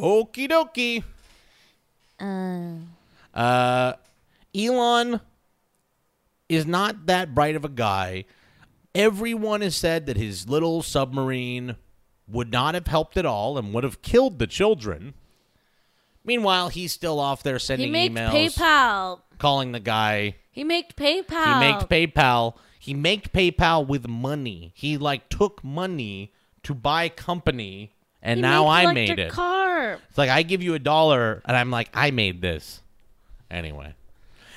Okie 0.00 0.50
dokie. 0.50 1.04
Uh, 2.18 3.38
uh, 3.38 3.92
Elon 4.52 5.20
is 6.52 6.66
not 6.66 7.06
that 7.06 7.34
bright 7.34 7.56
of 7.56 7.64
a 7.64 7.68
guy. 7.68 8.24
Everyone 8.94 9.60
has 9.62 9.74
said 9.76 10.06
that 10.06 10.16
his 10.16 10.48
little 10.48 10.82
submarine 10.82 11.76
would 12.28 12.52
not 12.52 12.74
have 12.74 12.86
helped 12.86 13.16
at 13.16 13.26
all 13.26 13.58
and 13.58 13.72
would 13.72 13.84
have 13.84 14.02
killed 14.02 14.38
the 14.38 14.46
children. 14.46 15.14
Meanwhile, 16.24 16.68
he's 16.68 16.92
still 16.92 17.18
off 17.18 17.42
there 17.42 17.54
he 17.56 17.60
sending 17.60 17.92
made 17.92 18.12
emails, 18.12 18.54
PayPal. 18.54 19.20
calling 19.38 19.72
the 19.72 19.80
guy. 19.80 20.36
He 20.50 20.62
made 20.64 20.94
PayPal. 20.96 21.54
He 21.54 21.60
made 21.60 22.12
PayPal. 22.14 22.54
He 22.78 22.94
made 22.94 23.24
PayPal 23.32 23.86
with 23.86 24.06
money. 24.08 24.72
He 24.74 24.96
like 24.98 25.28
took 25.28 25.64
money 25.64 26.32
to 26.62 26.74
buy 26.74 27.08
company, 27.08 27.92
and 28.22 28.38
He 28.38 28.42
now 28.42 28.68
I 28.68 28.92
made 28.92 29.18
it. 29.18 29.32
Car. 29.32 29.98
It's 30.08 30.18
like 30.18 30.30
I 30.30 30.42
give 30.42 30.62
you 30.62 30.74
a 30.74 30.78
dollar, 30.78 31.42
and 31.44 31.56
I'm 31.56 31.70
like, 31.70 31.88
I 31.94 32.10
made 32.10 32.40
this. 32.40 32.82
Anyway, 33.50 33.94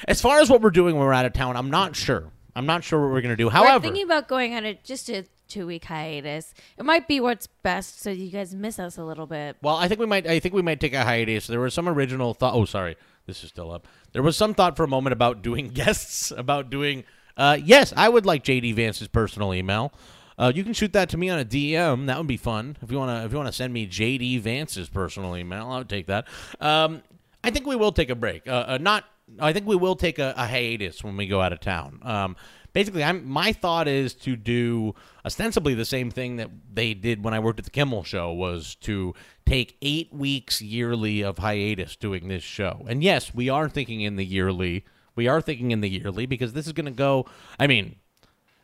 as 0.06 0.22
far 0.22 0.40
as 0.40 0.50
what 0.50 0.62
we're 0.62 0.70
doing 0.72 0.96
when 0.96 1.06
we're 1.06 1.14
out 1.14 1.26
of 1.26 1.34
town, 1.34 1.58
I'm 1.58 1.70
not 1.70 1.96
sure. 1.96 2.32
I'm 2.56 2.66
not 2.66 2.84
sure 2.84 3.02
what 3.02 3.12
we're 3.14 3.22
gonna 3.22 3.36
do. 3.36 3.48
We're 3.48 3.52
However, 3.52 3.84
thinking 3.84 4.04
about 4.04 4.28
going 4.28 4.54
on 4.56 4.64
a 4.66 4.76
just 4.84 5.10
a 5.10 5.26
two 5.48 5.68
week 5.68 5.86
hiatus. 5.86 6.54
It 6.78 6.86
might 6.86 7.08
be 7.08 7.20
what's 7.20 7.48
best, 7.48 8.02
so 8.02 8.10
you 8.10 8.30
guys 8.32 8.56
miss 8.56 8.80
us 8.80 8.98
a 8.98 9.04
little 9.04 9.28
bit. 9.28 9.58
well, 9.62 9.76
I 9.76 9.88
think 9.88 10.00
we 10.00 10.06
might. 10.06 10.26
I 10.26 10.40
think 10.40 10.56
we 10.56 10.62
might 10.62 10.80
take 10.80 10.94
a 10.94 11.04
hiatus. 11.04 11.48
There 11.48 11.60
was 11.60 11.74
some 11.74 11.90
original 11.90 12.34
thought. 12.34 12.54
Oh, 12.54 12.66
sorry, 12.66 12.96
this 13.26 13.44
is 13.44 13.50
still 13.50 13.72
up. 13.72 13.88
There 14.14 14.24
was 14.24 14.38
some 14.38 14.54
thought 14.54 14.78
for 14.78 14.84
a 14.84 14.88
moment 14.88 15.12
about 15.14 15.42
doing 15.42 15.68
guests, 15.74 16.32
about 16.32 16.70
doing. 16.70 17.04
Uh, 17.36 17.58
yes, 17.62 17.94
I 17.98 18.08
would 18.08 18.26
like 18.26 18.44
JD 18.46 18.74
Vance's 18.76 19.10
personal 19.10 19.54
email. 19.54 19.92
Uh, 20.38 20.52
you 20.54 20.64
can 20.64 20.74
shoot 20.74 20.94
that 20.94 21.10
to 21.10 21.18
me 21.18 21.30
on 21.30 21.40
a 21.40 21.46
DM. 21.46 22.08
That 22.08 22.18
would 22.18 22.28
be 22.28 22.38
fun. 22.38 22.78
If 22.82 22.90
you 22.92 22.98
want 22.98 23.10
to, 23.20 23.26
if 23.26 23.32
you 23.32 23.38
want 23.38 23.48
to 23.48 23.54
send 23.54 23.74
me 23.74 23.88
JD 23.88 24.40
Vance's 24.42 24.88
personal 24.88 25.36
email, 25.36 25.68
I 25.68 25.80
would 25.80 25.90
take 25.90 26.08
that. 26.08 26.28
Um, 26.62 27.04
I 27.44 27.52
think 27.52 27.68
we 27.68 27.76
will 27.76 27.92
take 27.92 28.10
a 28.10 28.16
break. 28.16 28.48
Uh, 28.48 28.64
uh, 28.68 28.78
not. 28.80 29.04
I 29.40 29.54
think 29.54 29.66
we 29.66 29.76
will 29.76 29.96
take 29.96 30.20
a, 30.20 30.34
a 30.38 30.46
hiatus 30.46 31.04
when 31.04 31.18
we 31.18 31.28
go 31.28 31.42
out 31.42 31.52
of 31.52 31.60
town. 31.60 32.00
Um, 32.04 32.36
basically, 32.74 33.04
I'm. 33.04 33.28
My 33.28 33.54
thought 33.54 33.88
is 33.88 34.14
to 34.16 34.36
do 34.36 34.94
ostensibly 35.26 35.74
the 35.74 35.86
same 35.86 36.12
thing 36.12 36.38
that 36.38 36.50
they 36.72 36.94
did 36.94 37.24
when 37.24 37.34
I 37.34 37.40
worked 37.40 37.60
at 37.60 37.66
the 37.66 37.72
Kimmel 37.72 38.04
Show 38.04 38.32
was 38.32 38.76
to 38.82 39.14
take 39.46 39.78
eight 39.82 40.14
weeks 40.14 40.62
yearly 40.62 41.24
of 41.24 41.40
hiatus 41.40 41.96
doing 41.96 42.28
this 42.28 42.44
show. 42.44 42.86
And 42.88 43.04
yes, 43.04 43.34
we 43.34 43.50
are 43.50 43.68
thinking 43.68 44.02
in 44.02 44.16
the 44.16 44.26
yearly. 44.26 44.86
We 45.16 45.28
are 45.28 45.42
thinking 45.42 45.72
in 45.72 45.82
the 45.82 45.90
yearly 45.90 46.26
because 46.26 46.54
this 46.54 46.68
is 46.68 46.74
going 46.74 46.86
to 46.86 46.92
go. 46.92 47.26
I 47.60 47.68
mean, 47.68 47.96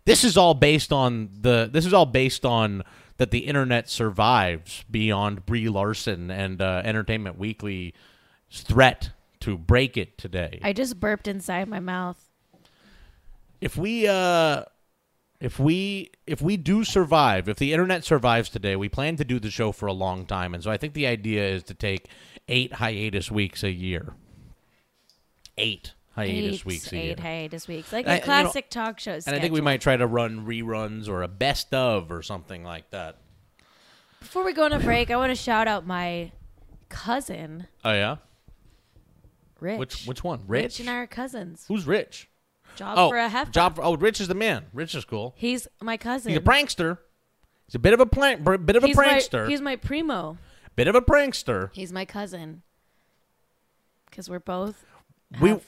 this 0.06 0.24
is 0.24 0.38
all 0.38 0.54
based 0.54 0.92
on 0.92 1.30
the 1.40 1.70
this 1.72 1.86
is 1.86 1.94
all 1.94 2.06
based 2.06 2.46
on 2.46 2.84
that 3.18 3.32
the 3.32 3.40
internet 3.40 3.90
survives 3.90 4.84
beyond 4.90 5.46
Brie 5.46 5.70
Larson 5.70 6.32
and 6.32 6.62
uh, 6.62 6.82
Entertainment 6.84 7.38
Weekly's 7.38 7.94
threat 8.52 9.12
to 9.42 9.58
break 9.58 9.98
it 9.98 10.18
today. 10.18 10.60
I 10.64 10.74
just 10.74 11.00
burped 11.00 11.28
inside 11.28 11.68
my 11.68 11.80
mouth. 11.80 12.18
if 13.60 13.78
we 13.78 14.08
uh 14.08 14.64
if 15.40 15.60
we 15.60 16.12
if 16.28 16.42
we 16.42 16.58
do 16.58 16.84
survive, 16.84 17.50
if 17.50 17.58
the 17.58 17.74
internet 17.74 18.04
survives 18.06 18.50
today, 18.50 18.76
we 18.76 18.90
plan 18.90 19.16
to 19.18 19.26
do 19.26 19.40
the 19.40 19.50
show 19.50 19.72
for 19.72 19.88
a 19.88 19.94
long 19.94 20.26
time, 20.26 20.54
and 20.54 20.64
so 20.64 20.70
I 20.72 20.78
think 20.78 20.94
the 20.94 21.08
idea 21.08 21.44
is 21.48 21.64
to 21.64 21.74
take 21.74 22.08
eight 22.48 22.74
hiatus 22.74 23.32
weeks 23.32 23.64
a 23.64 23.72
year. 23.72 24.14
Eight 25.58 25.94
hiatus 26.16 26.60
eight, 26.60 26.66
weeks 26.66 26.92
a 26.94 26.96
eight 26.96 27.06
year. 27.06 27.16
hiatus 27.20 27.68
weeks, 27.68 27.92
like 27.92 28.08
I- 28.08 28.12
a 28.12 28.16
you 28.16 28.20
know, 28.20 28.26
classic 28.26 28.70
talk 28.70 29.00
show. 29.00 29.14
and 29.14 29.36
I 29.36 29.40
think 29.40 29.54
we 29.54 29.62
might 29.62 29.82
try 29.82 29.98
to 29.98 30.06
run 30.08 30.46
reruns 30.46 31.08
or 31.10 31.24
a 31.24 31.28
best 31.28 31.74
of 31.74 32.12
or 32.12 32.22
something 32.22 32.64
like 32.64 32.90
that. 32.92 33.18
Before 34.20 34.44
we 34.46 34.54
go 34.54 34.66
on 34.66 34.74
a 34.74 34.80
break, 34.80 35.10
I 35.10 35.16
want 35.18 35.32
to 35.32 35.36
shout 35.36 35.68
out 35.68 35.86
my 35.88 36.32
cousin, 36.90 37.68
Oh 37.84 37.92
yeah, 37.94 38.18
Rich. 39.62 39.80
which 39.80 40.06
which 40.06 40.24
one? 40.24 40.42
Rich 40.48 40.64
Rich. 40.64 40.80
and 40.82 40.90
I 40.90 40.96
are 40.96 41.08
cousins. 41.08 41.66
Who's 41.68 41.86
Rich? 41.86 42.30
Job 42.76 42.98
oh, 42.98 43.10
for 43.10 43.18
a 43.18 43.30
heifer. 43.30 43.52
job. 43.52 43.76
For, 43.76 43.84
oh, 43.84 43.96
Rich 43.96 44.20
is 44.20 44.28
the 44.28 44.36
man. 44.36 44.66
Rich 44.74 44.96
is 44.96 45.06
cool. 45.06 45.34
He's 45.38 45.68
my 45.82 45.98
cousin. 45.98 46.32
He's 46.32 46.40
a 46.40 46.42
prankster. 46.42 46.98
He's 47.68 47.76
a 47.76 47.80
bit 47.80 47.94
of 47.94 48.00
a 48.00 48.06
plank, 48.06 48.44
bit 48.44 48.76
of 48.76 48.84
a 48.84 48.88
prankster. 48.88 49.46
My, 49.46 49.50
he's 49.50 49.62
my 49.62 49.76
primo. 49.78 50.38
bit 50.76 50.88
of 50.88 50.96
a 50.96 51.02
prankster. 51.02 51.70
He's 51.74 51.94
my 51.94 52.04
cousin. 52.06 52.64
Because 54.10 54.30
we're 54.30 54.40
both 54.40 54.84
We- 55.40 55.60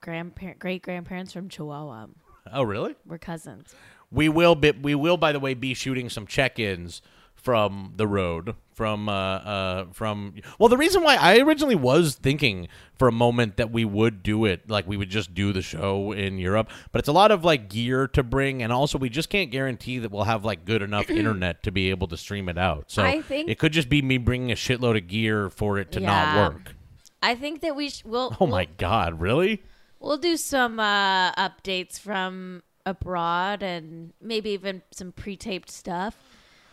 grandparent, 0.00 0.58
great 0.58 0.82
grandparents 0.82 1.32
from 1.32 1.48
Chihuahua. 1.48 2.06
Oh 2.52 2.62
really? 2.62 2.96
We're 3.06 3.18
cousins. 3.18 3.74
We 4.10 4.28
will 4.28 4.56
be, 4.56 4.72
we 4.72 4.94
will 4.94 5.16
by 5.16 5.30
the 5.32 5.38
way 5.38 5.54
be 5.54 5.74
shooting 5.74 6.08
some 6.08 6.26
check-ins 6.26 7.00
from 7.42 7.92
the 7.96 8.06
road 8.06 8.54
from 8.74 9.08
uh 9.08 9.12
uh 9.12 9.84
from 9.92 10.34
well 10.58 10.68
the 10.68 10.76
reason 10.76 11.02
why 11.02 11.16
I 11.16 11.38
originally 11.38 11.74
was 11.74 12.14
thinking 12.14 12.68
for 12.98 13.08
a 13.08 13.12
moment 13.12 13.56
that 13.56 13.70
we 13.70 13.84
would 13.84 14.22
do 14.22 14.44
it 14.44 14.68
like 14.70 14.86
we 14.86 14.96
would 14.96 15.10
just 15.10 15.34
do 15.34 15.52
the 15.52 15.62
show 15.62 16.12
in 16.12 16.38
Europe 16.38 16.68
but 16.92 16.98
it's 16.98 17.08
a 17.08 17.12
lot 17.12 17.30
of 17.30 17.44
like 17.44 17.68
gear 17.68 18.06
to 18.08 18.22
bring 18.22 18.62
and 18.62 18.72
also 18.72 18.98
we 18.98 19.08
just 19.08 19.28
can't 19.30 19.50
guarantee 19.50 19.98
that 19.98 20.10
we'll 20.10 20.24
have 20.24 20.44
like 20.44 20.64
good 20.64 20.82
enough 20.82 21.08
internet 21.20 21.62
to 21.62 21.70
be 21.72 21.90
able 21.90 22.06
to 22.08 22.16
stream 22.16 22.48
it 22.48 22.58
out 22.58 22.84
so 22.90 23.02
I 23.02 23.22
think- 23.22 23.48
it 23.50 23.58
could 23.58 23.72
just 23.72 23.88
be 23.88 24.02
me 24.02 24.18
bringing 24.18 24.50
a 24.52 24.54
shitload 24.56 24.96
of 24.96 25.06
gear 25.08 25.50
for 25.50 25.78
it 25.78 25.92
to 25.92 26.00
Yeah. 26.00 26.06
not 26.34 26.52
work 26.54 26.74
I 27.22 27.34
think 27.34 27.60
that 27.62 27.76
we 27.76 27.90
sh- 27.90 28.04
will. 28.04 28.36
oh 28.40 28.46
my 28.46 28.66
god 28.78 29.20
really 29.20 29.62
We'll 30.02 30.16
do 30.16 30.38
some 30.38 30.80
uh, 30.80 31.32
updates 31.32 32.00
from 32.00 32.62
abroad 32.86 33.62
and 33.62 34.14
maybe 34.18 34.48
even 34.52 34.80
some 34.92 35.12
pre-taped 35.12 35.70
stuff. 35.70 36.16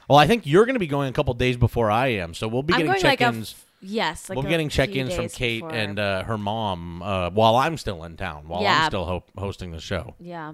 Well 0.08 0.18
I 0.18 0.28
think 0.28 0.45
you're 0.45 0.66
going 0.66 0.76
to 0.76 0.80
be 0.80 0.88
going 0.88 1.10
a 1.10 1.14
couple 1.14 1.34
days 1.34 1.58
before 1.58 1.89
I 1.91 2.08
am 2.08 2.34
so 2.34 2.47
we'll 2.47 2.64
be 2.64 2.74
I'm 2.74 2.80
getting 2.80 2.91
like 2.93 3.01
check-ins 3.01 3.51
f- 3.53 3.66
yes, 3.82 4.30
like 4.30 4.38
we're 4.38 4.49
getting 4.49 4.70
check-ins 4.70 5.14
from 5.14 5.30
Kate 5.30 5.62
before. 5.62 5.76
and 5.76 5.99
uh, 5.99 6.24
her 6.24 6.38
mom 6.38 7.01
uh, 7.03 7.30
while 7.32 7.55
I'm 7.55 7.78
still 7.78 8.03
in 8.03 8.18
town, 8.18 8.47
while 8.47 8.66
I'm 8.66 8.88
still 8.89 9.05
ho- 9.05 9.24
hosting 9.38 9.72
the 9.72 9.80
show. 9.80 10.16
yeah, 10.20 10.53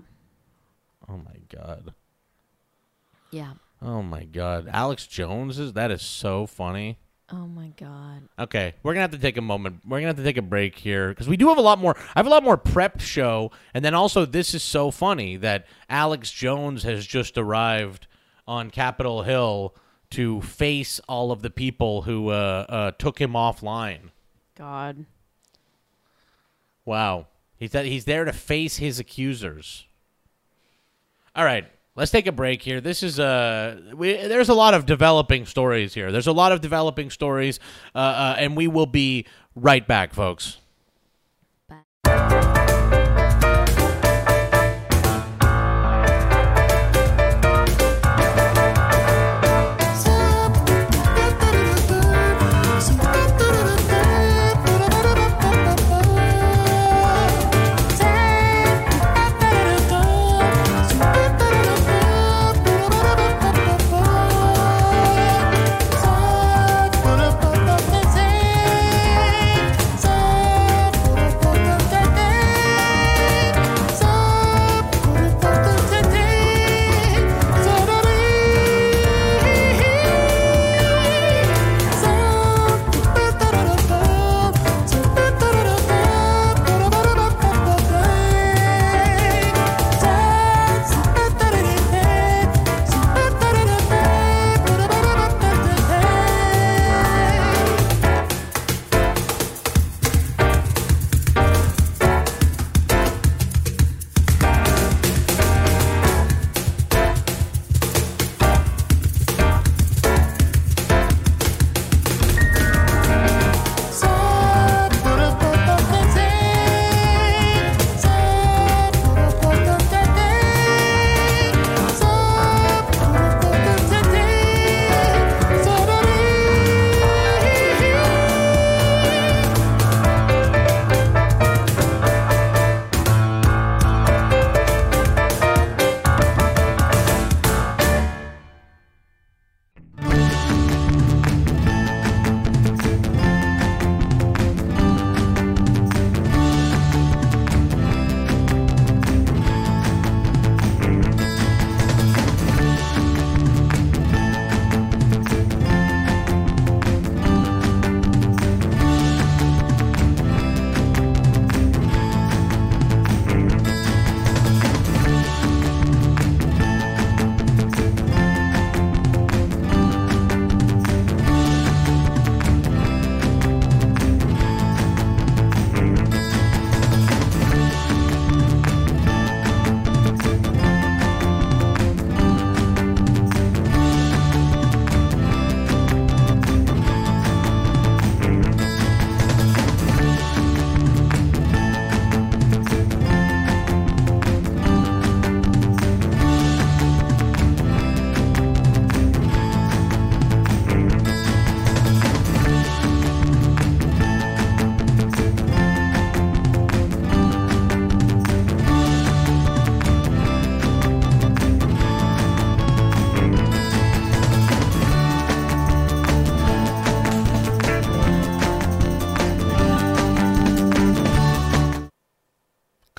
Oh 1.10 1.18
my 1.18 1.38
god! 1.50 1.94
yeah. 3.32 3.54
Oh 3.82 4.02
my 4.02 4.24
god! 4.24 4.70
Alex 4.72 5.08
Jones 5.08 5.60
is 5.60 5.74
that 5.74 5.92
is 5.92 6.02
so 6.02 6.46
funny. 6.46 6.98
Oh 7.32 7.48
my 7.48 7.70
god. 7.78 8.24
Okay, 8.40 8.74
we're 8.84 8.94
gonna 8.94 9.02
have 9.02 9.12
to 9.12 9.18
take 9.18 9.38
a 9.38 9.42
moment. 9.42 9.82
We're 9.88 9.98
gonna 9.98 10.08
have 10.08 10.18
to 10.18 10.24
take 10.24 10.38
a 10.38 10.42
break 10.42 10.78
here 10.78 11.10
because 11.10 11.28
we 11.28 11.36
do 11.36 11.50
have 11.50 11.58
a 11.58 11.62
lot 11.62 11.80
more. 11.80 11.96
I 11.98 12.20
have 12.20 12.28
a 12.28 12.30
lot 12.30 12.44
more 12.44 12.58
prep 12.58 13.02
show, 13.02 13.52
and 13.74 13.84
then 13.84 13.94
also 13.94 14.26
this 14.26 14.54
is 14.54 14.64
so 14.64 14.92
funny 14.92 15.36
that 15.38 15.66
Alex 15.90 16.32
Jones 16.32 16.84
has 16.84 17.06
just 17.06 17.38
arrived 17.38 18.08
on 18.48 18.70
Capitol 18.70 19.24
Hill 19.24 19.76
to 20.12 20.42
face 20.42 21.00
all 21.08 21.32
of 21.32 21.42
the 21.42 21.50
people 21.50 22.04
who 22.04 22.30
uh, 22.30 22.66
uh, 22.70 22.92
took 22.92 23.20
him 23.20 23.34
offline. 23.34 24.12
God. 24.56 25.06
Wow. 26.86 27.28
He's 27.58 27.72
that 27.72 27.86
he's 27.86 28.06
there 28.06 28.26
to 28.26 28.34
face 28.34 28.78
his 28.78 29.00
accusers. 29.00 29.86
All 31.36 31.46
right. 31.46 31.66
Let's 31.96 32.12
take 32.12 32.26
a 32.26 32.32
break 32.32 32.64
here. 32.64 32.82
This 32.82 33.04
is 33.04 33.20
uh, 33.20 33.80
we, 33.96 34.14
there's 34.14 34.50
a 34.50 34.56
lot 34.56 34.74
of 34.74 34.86
developing 34.88 35.46
stories 35.46 35.94
here. 35.94 36.12
There's 36.12 36.28
a 36.28 36.32
lot 36.32 36.52
of 36.52 36.60
developing 36.60 37.12
stories, 37.12 37.60
uh, 37.94 38.00
uh, 38.00 38.36
and 38.40 38.58
we 38.58 38.68
will 38.68 38.88
be 38.88 39.28
right 39.56 39.88
back, 39.88 40.14
folks. 40.14 40.58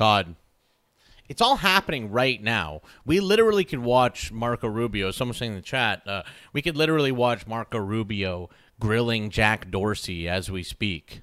God. 0.05 0.37
It's 1.31 1.41
all 1.41 1.57
happening 1.57 2.11
right 2.11 2.43
now. 2.43 2.83
We 3.07 3.21
literally 3.21 3.65
could 3.65 3.79
watch 3.79 4.31
Marco 4.31 4.69
Rubio. 4.69 5.11
Someone 5.11 5.35
saying 5.35 5.53
in 5.53 5.57
the 5.57 5.63
chat, 5.63 6.07
uh, 6.07 6.23
we 6.53 6.61
could 6.61 6.77
literally 6.77 7.11
watch 7.11 7.47
Marco 7.47 7.79
Rubio 7.79 8.51
grilling 8.79 9.31
Jack 9.31 9.71
Dorsey 9.71 10.29
as 10.29 10.51
we 10.51 10.63
speak. 10.63 11.23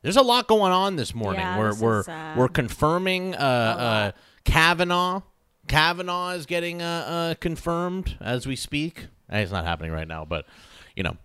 There's 0.00 0.16
a 0.16 0.22
lot 0.22 0.48
going 0.48 0.72
on 0.72 0.96
this 0.96 1.14
morning. 1.14 1.40
Yeah, 1.42 1.58
we're 1.58 1.72
this 1.72 1.80
we're 1.82 2.34
we're 2.38 2.48
confirming 2.48 3.34
uh, 3.34 3.38
uh, 3.38 4.12
Kavanaugh. 4.46 5.20
Kavanaugh 5.68 6.30
is 6.30 6.46
getting 6.46 6.80
uh, 6.80 6.86
uh, 7.06 7.34
confirmed 7.34 8.16
as 8.18 8.46
we 8.46 8.56
speak. 8.56 9.08
Eh, 9.28 9.40
It's 9.40 9.52
not 9.52 9.66
happening 9.66 9.92
right 9.92 10.08
now, 10.08 10.24
but 10.24 10.46
you 10.96 11.02
know. 11.02 11.18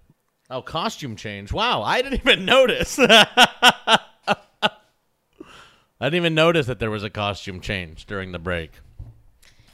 Oh, 0.49 0.61
costume 0.61 1.15
change! 1.15 1.53
Wow, 1.53 1.83
I 1.83 2.01
didn't 2.01 2.19
even 2.19 2.43
notice. 2.55 2.99
I 5.99 6.05
didn't 6.05 6.17
even 6.17 6.35
notice 6.35 6.67
that 6.67 6.79
there 6.79 6.91
was 6.91 7.03
a 7.03 7.09
costume 7.09 7.59
change 7.59 8.05
during 8.05 8.31
the 8.31 8.39
break. 8.39 8.71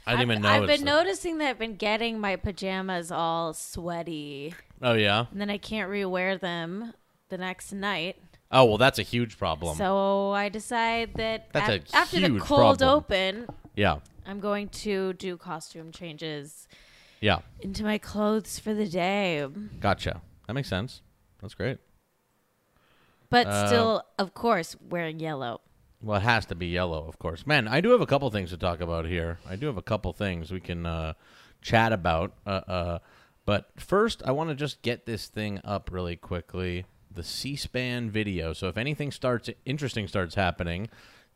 I 0.06 0.16
didn't 0.16 0.30
I've, 0.30 0.38
even 0.38 0.46
I've 0.46 0.66
been 0.66 0.84
that. 0.84 0.90
noticing 1.04 1.38
that 1.38 1.48
I've 1.50 1.58
been 1.58 1.76
getting 1.76 2.18
my 2.18 2.36
pajamas 2.36 3.10
all 3.10 3.54
sweaty, 3.54 4.54
oh 4.82 4.92
yeah. 4.94 5.26
and 5.30 5.40
then 5.40 5.48
I 5.50 5.56
can't 5.58 5.90
rewear 5.90 6.38
them 6.38 6.92
the 7.30 7.38
next 7.38 7.72
night. 7.72 8.16
Oh 8.50 8.64
well, 8.66 8.78
that's 8.78 8.98
a 8.98 9.02
huge 9.02 9.38
problem. 9.38 9.76
So 9.76 10.30
I 10.32 10.48
decide 10.50 11.14
that 11.14 11.52
That's 11.52 11.68
af- 11.88 11.94
a 11.94 11.96
after 11.96 12.20
the 12.20 12.38
cold 12.38 12.78
problem. 12.78 12.88
open, 12.88 13.46
yeah, 13.76 13.96
I'm 14.26 14.40
going 14.40 14.68
to 14.70 15.14
do 15.14 15.38
costume 15.38 15.90
changes 15.90 16.68
yeah. 17.20 17.38
into 17.60 17.82
my 17.82 17.96
clothes 17.96 18.58
for 18.58 18.74
the 18.74 18.86
day, 18.86 19.46
Gotcha. 19.80 20.20
That 20.46 20.52
makes 20.52 20.68
sense. 20.68 21.00
That's 21.40 21.54
great. 21.54 21.78
but 23.30 23.46
Uh, 23.46 23.66
still, 23.66 24.02
of 24.18 24.34
course, 24.34 24.76
wearing 24.90 25.18
yellow. 25.18 25.62
Well, 26.04 26.18
it 26.18 26.22
has 26.22 26.44
to 26.46 26.54
be 26.54 26.66
yellow, 26.66 27.06
of 27.08 27.18
course. 27.18 27.46
Man, 27.46 27.66
I 27.66 27.80
do 27.80 27.90
have 27.90 28.02
a 28.02 28.06
couple 28.06 28.30
things 28.30 28.50
to 28.50 28.58
talk 28.58 28.80
about 28.80 29.06
here. 29.06 29.38
I 29.48 29.56
do 29.56 29.66
have 29.66 29.78
a 29.78 29.82
couple 29.82 30.12
things 30.12 30.52
we 30.52 30.60
can 30.60 30.84
uh, 30.84 31.14
chat 31.62 31.92
about. 31.92 32.34
Uh, 32.46 32.50
uh, 32.68 32.98
but 33.46 33.70
first, 33.78 34.22
I 34.26 34.32
want 34.32 34.50
to 34.50 34.54
just 34.54 34.82
get 34.82 35.06
this 35.06 35.28
thing 35.28 35.60
up 35.64 35.88
really 35.90 36.16
quickly. 36.16 36.84
The 37.10 37.22
C-SPAN 37.22 38.10
video. 38.10 38.52
So 38.52 38.68
if 38.68 38.76
anything 38.76 39.12
starts 39.12 39.48
interesting 39.64 40.06
starts 40.06 40.34
happening, 40.34 40.88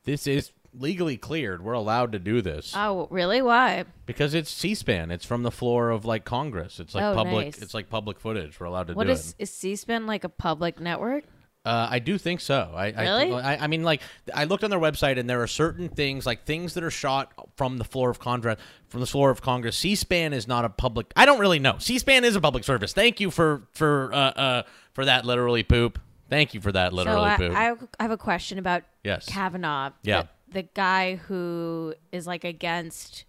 this 0.05 0.27
is 0.27 0.53
legally 0.75 1.17
cleared. 1.17 1.65
We're 1.65 1.73
allowed 1.73 2.13
to 2.13 2.19
do 2.19 2.43
this 2.43 2.75
Oh, 2.77 3.09
really? 3.11 3.41
Why? 3.41 3.85
because 4.05 4.35
it's 4.35 4.51
C-SPAN. 4.51 5.11
It's 5.11 5.25
from 5.25 5.45
the 5.45 5.51
floor 5.51 5.89
of 5.91 6.05
like 6.05 6.25
Congress. 6.27 6.79
It's 6.79 6.95
like 6.95 7.05
Oh, 7.05 7.15
public. 7.15 7.47
nice. 7.47 7.63
It's 7.63 7.73
like 7.75 7.89
public 7.89 8.21
footage. 8.21 8.61
We're 8.61 8.67
allowed 8.67 8.89
to 8.89 8.95
What 8.95 9.07
do 9.07 9.13
is 9.13 9.31
it. 9.39 9.45
is 9.45 9.51
C-SPAN 9.51 10.07
like 10.07 10.25
a 10.25 10.29
public 10.29 10.79
network? 10.79 11.25
Uh, 11.65 11.89
I 11.91 11.99
do 11.99 12.17
think 12.17 12.41
so. 12.41 12.73
I, 12.75 12.91
Really? 12.91 13.33
I, 13.33 13.55
I, 13.55 13.65
I 13.65 13.67
mean, 13.67 13.83
like, 13.83 14.01
I 14.33 14.45
looked 14.45 14.65
on 14.65 14.71
their 14.71 14.79
website, 14.79 15.19
and 15.19 15.29
there 15.29 15.43
are 15.43 15.47
certain 15.47 15.89
things, 15.89 16.25
like 16.25 16.45
things 16.45 16.75
that 16.75 16.85
are 16.85 16.91
shot 16.91 17.33
from 17.57 17.77
the 17.77 17.85
floor 17.85 18.09
of 18.11 18.19
Congress. 18.19 18.59
From 18.89 19.01
the 19.01 19.07
floor 19.07 19.31
of 19.31 19.43
Congress, 19.43 19.77
C-SPAN 19.77 20.33
is 20.33 20.49
not 20.49 20.65
a 20.65 20.71
public. 20.71 21.13
I 21.15 21.27
don't 21.27 21.39
really 21.41 21.59
know. 21.59 21.77
C-SPAN 21.79 22.25
is 22.25 22.37
a 22.37 22.41
public 22.41 22.65
service. 22.65 22.95
Thank 22.95 23.21
you 23.21 23.31
for 23.31 23.69
for 23.73 24.11
uh, 24.15 24.17
uh 24.17 24.63
for 24.95 25.05
that 25.05 25.27
literally 25.27 25.63
poop. 25.63 25.99
Thank 26.31 26.55
you 26.55 26.61
for 26.63 26.73
that 26.73 26.95
literally 26.95 27.31
so 27.33 27.37
poop. 27.37 27.57
I 27.57 27.73
I 27.99 28.03
have 28.03 28.13
a 28.13 28.17
question 28.17 28.59
about 28.59 28.85
Yes. 29.05 29.27
Kavanaugh. 29.29 29.91
Yeah. 30.03 30.23
The, 30.49 30.63
the 30.63 30.69
guy 30.75 31.17
who 31.17 31.95
is 32.13 32.27
like 32.27 32.45
against 32.45 33.27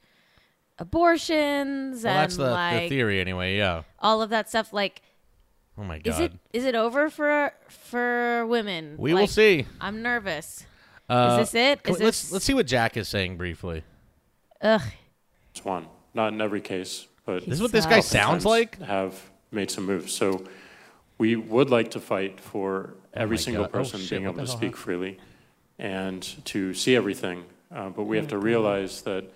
abortions 0.78 2.04
Well, 2.04 2.14
and 2.14 2.24
that's 2.24 2.38
the, 2.38 2.80
the 2.82 2.90
theory 2.90 3.20
anyway. 3.20 3.58
Yeah. 3.58 3.84
all 4.00 4.22
of 4.22 4.30
that 4.30 4.50
stuff. 4.50 4.74
Like, 4.74 5.02
Oh 5.80 5.84
my 5.84 6.02
is 6.04 6.18
god. 6.18 6.22
it 6.22 6.34
is 6.52 6.66
it 6.66 6.76
over 6.76 7.10
for 7.10 7.54
for 7.70 8.46
women? 8.48 8.96
we 8.98 9.14
will 9.14 9.28
see. 9.28 9.66
I'm 9.80 10.02
nervous. 10.02 10.66
Uh, 11.08 11.38
this 11.38 11.56
it? 11.56 11.84
can 11.84 11.96
Is 11.96 12.02
let's 12.02 12.32
let's 12.32 12.46
see 12.46 12.54
what 12.54 12.68
Jack 12.68 12.98
is 12.98 13.08
saying 13.08 13.38
briefly. 13.38 13.84
Ugh. 14.62 14.82
It's 15.52 15.64
one, 15.64 15.88
not 16.14 16.34
in 16.34 16.42
every 16.42 16.62
case, 16.62 17.08
but 17.26 17.46
This 17.46 17.56
is 17.56 17.62
what 17.62 17.72
this 17.72 17.86
guy 17.86 18.02
sounds 18.02 18.46
like. 18.46 18.80
have 18.82 19.30
made 19.52 19.72
some 19.72 19.86
moves. 19.86 20.14
So 20.14 20.44
we 21.18 21.36
would 21.38 21.70
like 21.70 21.92
to 21.92 22.00
fight 22.00 22.42
for 22.42 22.96
every 23.14 23.38
my 23.38 23.42
single 23.42 23.64
God. 23.64 23.70
Oh, 23.74 23.78
person 23.80 24.00
shit, 24.02 24.10
being 24.10 24.24
able 24.24 24.34
to 24.34 24.42
the 24.42 24.48
hell 24.48 24.58
speak 24.58 24.76
freely 24.76 25.18
and 25.80 26.22
to 26.46 26.74
see 26.74 26.96
everything. 26.96 27.46
Uh, 27.74 27.90
but 27.90 28.04
we 28.04 28.18
have 28.18 28.28
to 28.28 28.38
realize 28.38 29.02
that 29.04 29.32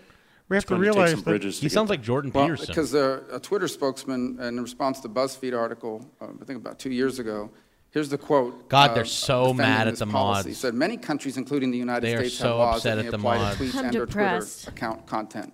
We 0.50 0.58
have 0.58 0.64
it's 0.64 0.70
going 0.70 0.82
to 0.84 0.92
take 0.94 1.08
some 1.10 1.22
bridges. 1.22 1.60
he 1.60 1.70
sounds 1.70 1.90
like 1.90 2.02
Jordan 2.02 2.32
Well, 2.34 2.46
Peterson. 2.46 2.68
because 2.68 2.94
uh, 2.94 3.22
a 3.32 3.40
Twitter 3.40 3.68
spokesman, 3.68 4.38
in 4.42 4.60
response 4.62 5.00
to 5.02 5.10
BuzzFeed 5.10 5.58
article, 5.58 6.06
uh, 6.22 6.26
I 6.42 6.46
think 6.46 6.60
about 6.60 6.80
two 6.80 6.92
years 6.92 7.18
ago, 7.20 7.50
here's 7.92 8.10
the 8.10 8.18
quote. 8.18 8.68
God, 8.70 8.92
uh, 8.92 8.94
they're 8.96 9.06
so 9.06 9.54
mad 9.54 9.88
at 9.88 9.92
this 9.92 10.00
the 10.00 10.06
policy. 10.08 10.50
mods. 10.50 10.60
Said 10.60 10.74
many 10.74 10.98
countries, 10.98 11.38
including 11.38 11.72
the 11.72 11.78
United 11.78 12.06
They 12.06 12.14
are 12.16 12.20
States, 12.20 12.36
so 12.36 12.48
have 12.50 12.58
laws 12.58 12.78
upset 12.78 12.98
that 12.98 13.02
may 13.04 13.08
at 13.08 13.12
the 13.12 13.18
apply 13.18 13.38
mods. 13.38 13.58
to 13.58 13.64
tweets 13.64 13.76
I'm 13.76 13.86
and 13.86 13.96
or 13.96 14.06
depressed. 14.06 14.64
Twitter 14.66 14.76
account 14.76 15.08
content. 15.08 15.54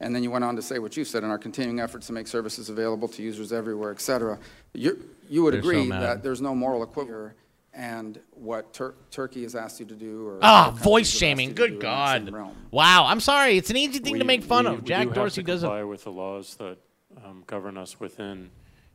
And 0.00 0.14
then 0.14 0.22
you 0.22 0.30
went 0.30 0.44
on 0.44 0.56
to 0.56 0.62
say 0.62 0.78
what 0.80 0.96
you 0.96 1.04
said 1.04 1.22
in 1.22 1.30
our 1.30 1.38
continuing 1.38 1.78
efforts 1.80 2.06
to 2.08 2.12
make 2.12 2.26
services 2.26 2.68
available 2.68 3.06
to 3.08 3.22
users 3.22 3.52
everywhere, 3.52 3.92
et 3.92 4.00
cetera. 4.00 4.38
You, 4.72 5.00
you 5.28 5.42
would 5.44 5.52
They're 5.54 5.60
agree 5.60 5.86
mad. 5.86 6.02
that 6.02 6.22
there's 6.22 6.40
no 6.40 6.54
moral 6.54 6.82
equivalent 6.82 7.10
here 7.10 7.34
and 7.76 8.20
what 8.30 8.72
Tur- 8.72 8.94
Turkey 9.10 9.42
has 9.42 9.54
asked 9.54 9.80
you 9.80 9.86
to 9.86 9.94
do 9.94 10.26
or 10.26 10.38
Ah, 10.42 10.70
voice 10.70 11.10
shaming. 11.10 11.48
you 11.50 11.54
to 11.54 11.62
do 11.62 11.62
Good 11.62 11.72
in 11.74 11.78
that 11.80 12.12
same 12.24 12.24
God. 12.32 12.54
Wow. 12.70 13.06
I'm 13.06 13.20
sorry. 13.20 13.56
It's 13.56 13.70
an 13.70 13.76
easy 13.76 13.98
thing 13.98 14.18
to 14.18 14.24
make 14.24 14.42
fun 14.44 14.64
we- 14.66 14.70
of. 14.74 14.82
we 14.82 14.88
Jack 14.88 15.08
do 15.08 15.14
Dorsey 15.14 15.42
doesn't. 15.42 15.68
comply 15.68 15.82
with 15.84 16.04
the 16.04 16.12
laws 16.12 16.54
that 16.56 16.78
um, 17.24 17.44
govern 17.46 17.76
us 17.76 17.98
within 18.00 18.50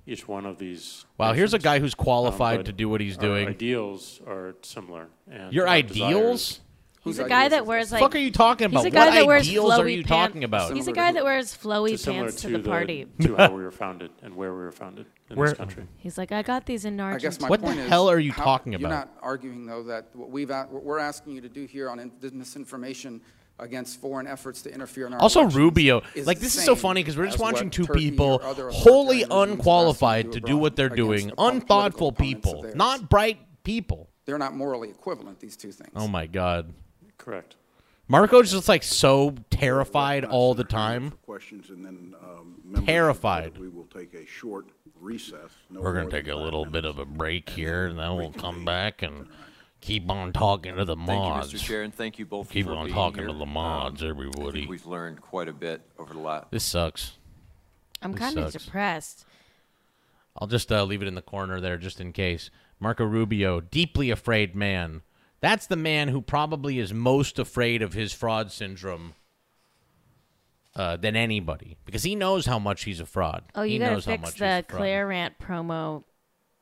each 0.08 0.28
one 0.28 0.46
of 0.46 0.58
these. 0.60 1.06
Wow. 1.18 1.34
Here's 1.34 1.54
a 1.54 1.60
guy 1.60 1.80
who's 1.80 1.94
Um, 1.98 2.04
qualified 2.04 2.60
but 2.60 2.66
to 2.68 2.72
do 2.74 2.90
what 2.90 3.02
he's 3.02 3.18
our 3.18 3.22
doing. 3.24 3.48
ideals 3.48 4.22
are 4.26 4.56
similar. 4.62 5.08
And 5.30 5.54
Your 5.54 5.68
our 5.68 5.74
ideals? 5.76 6.60
Desires- 7.04 7.18
He's 7.18 7.20
a 7.26 7.30
guy 7.30 7.46
ideas 7.46 7.52
that 7.52 7.62
is 7.64 7.68
wears 7.68 7.92
like 7.92 8.02
fuck 8.02 8.16
are 8.16 8.20
you 8.20 8.32
talking 8.32 8.66
about? 8.66 8.80
He's 8.84 8.86
a 8.86 8.90
guy 8.92 9.06
what 9.06 9.14
that 9.16 9.28
wears 9.28 9.48
ideals 9.48 9.72
flowy 9.74 9.80
are 9.80 9.88
you 9.88 10.04
pants. 10.04 10.10
talking 10.10 10.44
about? 10.44 10.74
He's 10.76 10.88
a 10.88 10.92
guy 10.92 11.08
to 11.10 11.14
that 11.16 11.24
wears 11.24 11.58
flowy 11.58 11.92
to 11.92 11.98
similar 11.98 12.24
pants 12.26 12.42
to 12.42 12.50
to 12.50 12.58
the 12.58 12.70
party. 12.70 13.08
to 13.22 13.36
how 13.38 13.52
we 13.52 13.64
were 13.64 13.72
founded 13.72 14.12
and 14.22 14.36
where 14.36 14.54
we 14.54 14.60
were 14.60 14.72
founded 14.72 15.06
in 15.30 15.38
Where- 15.38 15.50
this 15.50 15.58
country. 15.58 15.84
He's 15.98 16.18
like, 16.18 16.32
I 16.32 16.42
got 16.42 16.66
these 16.66 16.86
in 16.86 17.00
I 17.00 17.04
Argentina. 17.04 17.32
guess 17.32 17.42
my 17.42 17.50
What 17.50 17.62
the 17.62 17.68
point 17.68 17.80
is, 17.80 17.90
hell 17.90 18.10
are 18.10 18.20
you 18.20 18.32
how- 18.34 18.44
talking 18.44 18.74
You're 18.74 18.82
not 18.90 19.10
arguing, 19.22 19.66
though, 19.66 19.84
that 19.84 20.08
what 20.14 20.30
we've 20.30 20.50
a- 20.50 20.68
what 20.70 20.84
we're 20.84 21.00
asking 21.00 21.34
you 21.36 21.42
to 21.42 21.50
do 21.50 21.66
here 21.66 21.90
on 21.90 22.00
in- 22.00 22.12
misinformation 22.34 23.22
against 23.60 24.00
foreign 24.00 24.26
efforts 24.26 24.62
to 24.62 24.74
interfere 24.74 25.06
in 25.08 25.14
our 25.14 25.20
Also, 25.20 25.42
elections 25.42 25.58
Rubio, 25.58 26.02
is 26.16 26.26
like 26.26 26.38
the 26.38 26.44
this 26.46 26.56
is 26.56 26.64
so 26.64 26.76
same 26.76 26.82
funny 26.82 27.02
because 27.04 27.18
we're 27.18 27.26
just 27.26 27.36
as 27.36 27.42
what 27.42 27.54
watching 27.54 27.70
two 27.70 27.86
Turkey 27.86 28.10
people 28.12 28.40
or 28.42 28.44
other 28.44 28.70
wholly 28.70 29.24
authoritarian 29.24 29.32
are 29.32 29.36
asking 29.36 29.48
you 29.48 29.54
unqualified 29.54 30.32
to 30.32 30.40
do 30.40 30.46
abroad 30.48 30.62
what 30.62 30.76
they're 30.78 30.86
against 30.86 30.98
doing, 30.98 31.30
oppo- 31.32 31.50
unthoughtful 31.52 32.12
political 32.14 32.26
opponents 32.28 32.48
of 32.48 32.52
people, 32.54 32.62
theirs. 32.64 32.76
not 32.76 33.10
bright 33.10 33.40
people. 33.64 34.10
They're 34.26 34.38
not 34.38 34.56
morally 34.56 34.90
equivalent. 34.90 35.40
These 35.42 35.58
two 35.58 35.72
things. 35.74 35.92
Oh 35.96 36.08
my 36.08 36.26
God, 36.26 36.72
Correct. 37.20 37.56
Marco's 38.08 38.52
just 38.52 38.68
like 38.68 38.82
so 38.82 39.36
terrified 39.52 40.26
all 40.26 40.56
the 40.56 40.64
time. 40.64 41.12
Questions 41.28 41.70
and 41.70 41.86
then 41.86 42.16
um, 42.24 42.56
members 42.66 42.88
Terrified. 42.88 43.58
We 43.60 43.70
will 43.70 43.86
take 43.86 44.16
a 44.16 44.26
short 44.26 44.66
recess. 45.00 45.52
no 45.70 45.82
We're 45.82 45.92
gonna 45.94 46.06
more 46.06 46.12
take 46.12 46.28
a 46.28 46.32
five 46.34 46.42
little 46.42 46.66
bit 46.66 46.86
of 46.86 46.98
a 46.98 47.06
break 47.06 47.52
here, 47.52 47.86
and 47.86 48.00
then 48.00 48.16
we'll 48.16 48.32
come 48.32 48.66
back 48.66 49.04
and 49.04 49.28
keep 49.82 50.10
on 50.10 50.34
talking 50.34 50.76
to 50.76 50.86
the 50.86 50.96
Thank 50.96 51.08
mods. 51.08 51.54
you, 51.54 51.60
Mr. 51.60 51.64
Chair, 51.64 51.84
and 51.84 51.94
thank 51.94 52.18
you 52.18 52.26
both 52.26 52.50
Keep 52.50 52.66
for 52.66 52.74
on 52.74 52.86
being 52.86 52.96
talking 52.96 53.20
here. 53.20 53.28
to 53.28 53.34
the 53.38 53.46
mods, 53.46 54.02
Um, 54.02 54.08
I 54.08 54.10
everybody. 54.10 54.52
think 54.62 54.70
we've 54.72 54.86
learned 54.88 55.22
quite 55.22 55.48
a 55.48 55.54
bit 55.54 55.82
over 56.00 56.14
the 56.14 56.20
last. 56.20 56.50
This 56.50 56.64
sucks. 56.64 57.14
I'm 58.02 58.14
This 58.14 58.20
kind 58.22 58.40
of 58.40 58.52
sucks. 58.52 58.66
depressed. 58.66 59.26
I'll 60.36 60.48
just 60.48 60.72
uh, 60.72 60.84
leave 60.84 61.02
it 61.04 61.08
in 61.08 61.16
the 61.16 61.22
corner 61.22 61.62
there, 61.62 61.78
just 61.78 62.02
in 62.02 62.12
case. 62.12 62.50
Marco 62.80 63.04
Rubio, 63.06 63.60
deeply 63.62 64.10
afraid 64.10 64.56
man. 64.56 65.02
That's 65.42 65.68
the 65.68 65.76
man 65.76 66.10
who 66.10 66.22
probably 66.22 66.80
is 66.80 66.94
most 66.94 67.40
afraid 67.40 67.82
of 67.82 67.94
his 67.94 68.14
fraud 68.14 68.52
syndrome 68.52 69.14
uh, 70.76 70.98
than 70.98 71.16
anybody 71.16 71.78
because 71.86 72.04
he 72.04 72.16
knows 72.16 72.46
how 72.46 72.60
much 72.60 72.84
he's 72.84 73.00
a 73.00 73.06
fraud. 73.06 73.44
Oh, 73.56 73.64
you 73.64 73.74
he 73.74 73.80
gotta 73.80 73.94
knows 73.94 74.06
fix 74.06 74.34
the. 74.34 74.66
Claire 74.68 75.08
Rant 75.08 75.40
promo. 75.40 76.04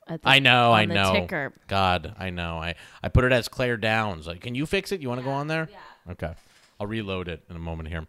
The, 0.07 0.19
I 0.23 0.39
know, 0.39 0.71
I 0.71 0.85
know. 0.85 1.13
Ticker. 1.13 1.53
God, 1.67 2.15
I 2.17 2.29
know. 2.29 2.57
I, 2.57 2.75
I 3.03 3.09
put 3.09 3.25
it 3.25 3.33
as 3.33 3.49
Claire 3.49 3.75
Downs. 3.75 4.25
Like, 4.25 4.39
can 4.39 4.55
you 4.55 4.65
fix 4.65 4.91
it? 4.93 5.01
You 5.01 5.09
want 5.09 5.19
to 5.19 5.25
go 5.25 5.31
on 5.31 5.47
there? 5.47 5.67
Yeah. 5.69 6.11
Okay. 6.13 6.33
I'll 6.79 6.87
reload 6.87 7.27
it 7.27 7.43
in 7.49 7.55
a 7.55 7.59
moment 7.59 7.89
here. 7.89 8.07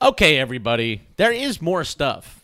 Okay, 0.00 0.38
everybody. 0.38 1.02
There 1.16 1.32
is 1.32 1.60
more 1.60 1.82
stuff. 1.82 2.43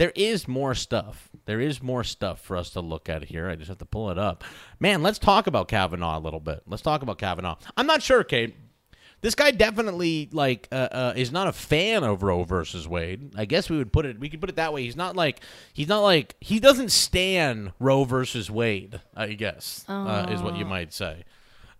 There 0.00 0.12
is 0.14 0.48
more 0.48 0.74
stuff. 0.74 1.28
There 1.44 1.60
is 1.60 1.82
more 1.82 2.04
stuff 2.04 2.40
for 2.40 2.56
us 2.56 2.70
to 2.70 2.80
look 2.80 3.10
at 3.10 3.24
here. 3.24 3.50
I 3.50 3.54
just 3.54 3.68
have 3.68 3.76
to 3.78 3.84
pull 3.84 4.10
it 4.10 4.16
up. 4.16 4.42
Man, 4.78 5.02
let's 5.02 5.18
talk 5.18 5.46
about 5.46 5.68
Kavanaugh 5.68 6.18
a 6.18 6.20
little 6.20 6.40
bit. 6.40 6.62
Let's 6.66 6.80
talk 6.80 7.02
about 7.02 7.18
Kavanaugh. 7.18 7.56
I'm 7.76 7.86
not 7.86 8.02
sure, 8.02 8.24
Kate. 8.24 8.56
This 9.20 9.34
guy 9.34 9.50
definitely 9.50 10.30
like 10.32 10.68
uh, 10.72 10.88
uh, 10.90 11.12
is 11.14 11.30
not 11.30 11.48
a 11.48 11.52
fan 11.52 12.02
of 12.02 12.22
Roe 12.22 12.44
versus 12.44 12.88
Wade. 12.88 13.34
I 13.36 13.44
guess 13.44 13.68
we 13.68 13.76
would 13.76 13.92
put 13.92 14.06
it. 14.06 14.18
We 14.18 14.30
could 14.30 14.40
put 14.40 14.48
it 14.48 14.56
that 14.56 14.72
way. 14.72 14.84
He's 14.84 14.96
not 14.96 15.16
like 15.16 15.40
he's 15.74 15.88
not 15.88 16.00
like 16.00 16.34
he 16.40 16.60
doesn't 16.60 16.92
stand 16.92 17.72
Roe 17.78 18.04
versus 18.04 18.50
Wade. 18.50 19.02
I 19.14 19.34
guess 19.34 19.84
uh, 19.86 20.28
is 20.30 20.40
what 20.40 20.56
you 20.56 20.64
might 20.64 20.94
say. 20.94 21.24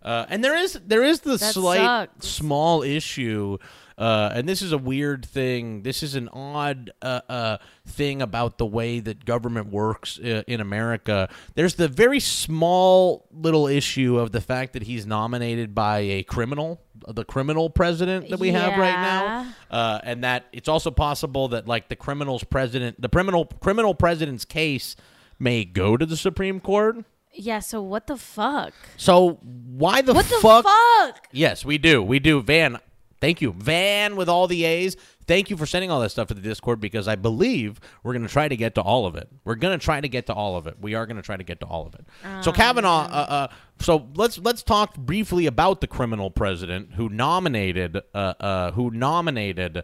Uh, 0.03 0.27
and 0.29 0.43
there 0.43 0.55
is 0.55 0.79
there 0.85 1.03
is 1.03 1.21
the 1.21 1.37
That 1.37 1.53
slight 1.55 2.09
sucks. 2.11 2.27
small 2.27 2.83
issue, 2.83 3.57
uh, 3.97 4.31
and 4.33 4.47
this 4.47 4.61
is 4.61 4.71
a 4.71 4.77
weird 4.77 5.25
thing. 5.25 5.83
This 5.83 6.03
is 6.03 6.15
an 6.15 6.29
odd 6.29 6.91
uh, 7.01 7.21
uh, 7.29 7.57
thing 7.87 8.21
about 8.21 8.57
the 8.57 8.65
way 8.65 8.99
that 8.99 9.25
government 9.25 9.71
works 9.71 10.19
uh, 10.19 10.43
in 10.47 10.61
America. 10.61 11.29
There's 11.55 11.75
the 11.75 11.87
very 11.87 12.19
small 12.19 13.27
little 13.31 13.67
issue 13.67 14.17
of 14.17 14.31
the 14.31 14.41
fact 14.41 14.73
that 14.73 14.83
he's 14.83 15.05
nominated 15.05 15.73
by 15.75 15.99
a 15.99 16.23
criminal, 16.23 16.81
the 17.07 17.25
criminal 17.25 17.69
president 17.69 18.29
that 18.29 18.39
we 18.39 18.51
have 18.51 18.77
right 18.77 19.01
now, 19.01 19.53
uh, 19.69 19.99
and 20.03 20.23
that 20.23 20.45
it's 20.51 20.67
also 20.69 20.91
possible 20.91 21.47
that 21.49 21.67
like 21.67 21.89
the 21.89 21.95
criminal's 21.95 22.43
president, 22.43 23.01
the 23.01 23.09
criminal 23.09 23.45
criminal 23.45 23.93
president's 23.95 24.45
case 24.45 24.95
may 25.39 25.63
go 25.65 25.97
to 25.97 26.05
the 26.05 26.17
Supreme 26.17 26.59
Court. 26.59 27.03
Yeah. 27.33 27.59
So 27.59 27.81
what 27.81 28.07
the 28.07 28.17
fuck? 28.17 28.73
So 28.97 29.39
why 29.41 30.01
the 30.01 30.13
What 30.13 30.25
the 30.25 30.35
fuck? 30.41 30.65
fuck? 30.65 31.27
Yes, 31.31 31.63
we 31.65 31.77
do. 31.77 32.03
We 32.03 32.19
do. 32.19 32.41
Van, 32.41 32.77
thank 33.21 33.41
you. 33.41 33.53
Van 33.53 34.17
with 34.17 34.27
all 34.27 34.47
the 34.47 34.65
A's. 34.65 34.97
Thank 35.27 35.49
you 35.49 35.55
for 35.55 35.65
sending 35.65 35.89
all 35.89 36.01
that 36.01 36.09
stuff 36.09 36.27
to 36.27 36.33
the 36.33 36.41
Discord 36.41 36.81
because 36.81 37.07
I 37.07 37.15
believe 37.15 37.79
we're 38.03 38.11
going 38.11 38.27
to 38.27 38.31
try 38.31 38.49
to 38.49 38.57
get 38.57 38.75
to 38.75 38.81
all 38.81 39.05
of 39.05 39.15
it. 39.15 39.29
We're 39.45 39.55
going 39.55 39.79
to 39.79 39.83
try 39.83 40.01
to 40.01 40.09
get 40.09 40.25
to 40.25 40.33
all 40.33 40.57
of 40.57 40.67
it. 40.67 40.75
We 40.81 40.95
are 40.95 41.05
going 41.05 41.15
to 41.15 41.21
try 41.21 41.37
to 41.37 41.43
get 41.43 41.61
to 41.61 41.65
all 41.65 41.87
of 41.87 41.95
it. 41.95 42.05
so 42.43 42.51
Kavanaugh. 42.51 43.03
Uh, 43.03 43.25
uh, 43.29 43.47
so 43.79 44.09
let's 44.15 44.37
let's 44.39 44.61
talk 44.61 44.97
briefly 44.97 45.45
about 45.45 45.79
the 45.79 45.87
criminal 45.87 46.29
president 46.31 46.95
who 46.95 47.07
nominated 47.07 48.01
uh, 48.13 48.17
uh, 48.17 48.71
who 48.71 48.91
nominated 48.91 49.83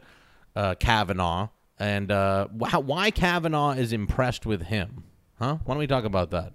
uh, 0.55 0.75
Kavanaugh 0.75 1.49
and 1.79 2.11
uh, 2.11 2.47
wh- 2.47 2.85
why 2.85 3.11
Kavanaugh 3.11 3.71
is 3.71 3.93
impressed 3.93 4.45
with 4.45 4.63
him. 4.63 5.03
Huh? 5.39 5.57
Why 5.63 5.73
don't 5.75 5.79
we 5.79 5.87
talk 5.87 6.03
about 6.03 6.31
that? 6.31 6.53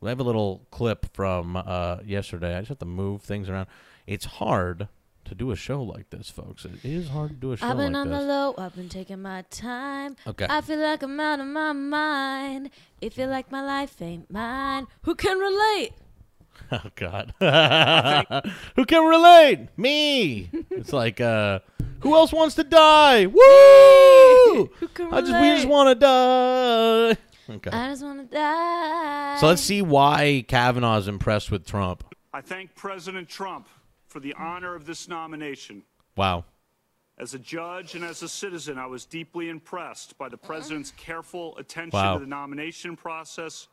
We 0.00 0.08
have 0.08 0.20
a 0.20 0.24
little 0.24 0.66
clip 0.70 1.14
from 1.14 1.56
uh, 1.56 1.98
yesterday. 2.04 2.56
I 2.56 2.60
just 2.60 2.68
have 2.68 2.78
to 2.80 2.84
move 2.84 3.22
things 3.22 3.48
around. 3.48 3.68
It's 4.06 4.26
hard 4.26 4.88
to 5.26 5.34
do 5.34 5.50
a 5.50 5.56
show 5.56 5.82
like 5.82 6.10
this, 6.10 6.28
folks. 6.28 6.64
It 6.64 6.84
is 6.84 7.08
hard 7.08 7.30
to 7.30 7.34
do 7.36 7.52
a 7.52 7.56
show 7.56 7.66
like 7.66 7.76
this. 7.76 7.84
I've 7.84 7.86
been 7.86 7.92
like 7.92 8.00
on 8.02 8.10
the 8.10 8.20
low. 8.20 8.54
I've 8.58 8.74
been 8.74 8.88
taking 8.88 9.22
my 9.22 9.42
time. 9.50 10.16
Okay. 10.26 10.46
I 10.48 10.60
feel 10.60 10.78
like 10.78 11.02
I'm 11.02 11.18
out 11.18 11.40
of 11.40 11.46
my 11.46 11.72
mind. 11.72 12.70
It 13.00 13.12
feel 13.12 13.28
like 13.28 13.50
my 13.50 13.64
life 13.64 14.00
ain't 14.00 14.30
mine. 14.30 14.86
Who 15.02 15.14
can 15.14 15.38
relate? 15.38 15.92
Oh 16.70 16.80
God, 16.94 17.34
who 18.76 18.86
can 18.86 19.04
relate? 19.04 19.68
Me. 19.76 20.50
It's 20.70 20.92
like, 20.92 21.20
uh, 21.20 21.58
who 22.00 22.14
else 22.14 22.32
wants 22.32 22.54
to 22.54 22.64
die? 22.64 23.26
Woo! 23.26 24.70
Who 24.78 24.88
can 24.88 25.06
relate? 25.06 25.18
I 25.18 25.20
just 25.20 25.40
we 25.40 25.48
just 25.48 25.68
want 25.68 25.88
to 25.90 25.94
die. 25.96 27.16
Okay. 27.50 27.70
I 27.70 27.88
just 27.90 28.02
wanna 28.02 28.24
die. 28.24 29.36
So 29.40 29.48
let's 29.48 29.62
see 29.62 29.82
why 29.82 30.44
Kavanaugh 30.48 30.96
is 30.98 31.08
impressed 31.08 31.50
with 31.50 31.66
Trump. 31.66 32.04
I 32.32 32.40
thank 32.40 32.74
President 32.74 33.28
Trump 33.28 33.68
for 34.14 34.20
the 34.20 34.32
honor 34.34 34.76
of 34.76 34.86
this 34.86 35.08
nomination. 35.08 35.82
Wow. 36.16 36.44
As 37.18 37.34
a 37.34 37.38
judge 37.38 37.96
and 37.96 38.04
as 38.04 38.22
a 38.22 38.28
citizen, 38.28 38.78
I 38.78 38.86
was 38.86 39.04
deeply 39.04 39.48
impressed 39.48 40.16
by 40.16 40.28
the 40.28 40.36
president's 40.36 40.92
careful 40.96 41.58
attention 41.58 41.98
Wow. 41.98 42.14
to 42.14 42.20
the 42.20 42.28
nomination 42.28 42.94
process 42.96 43.66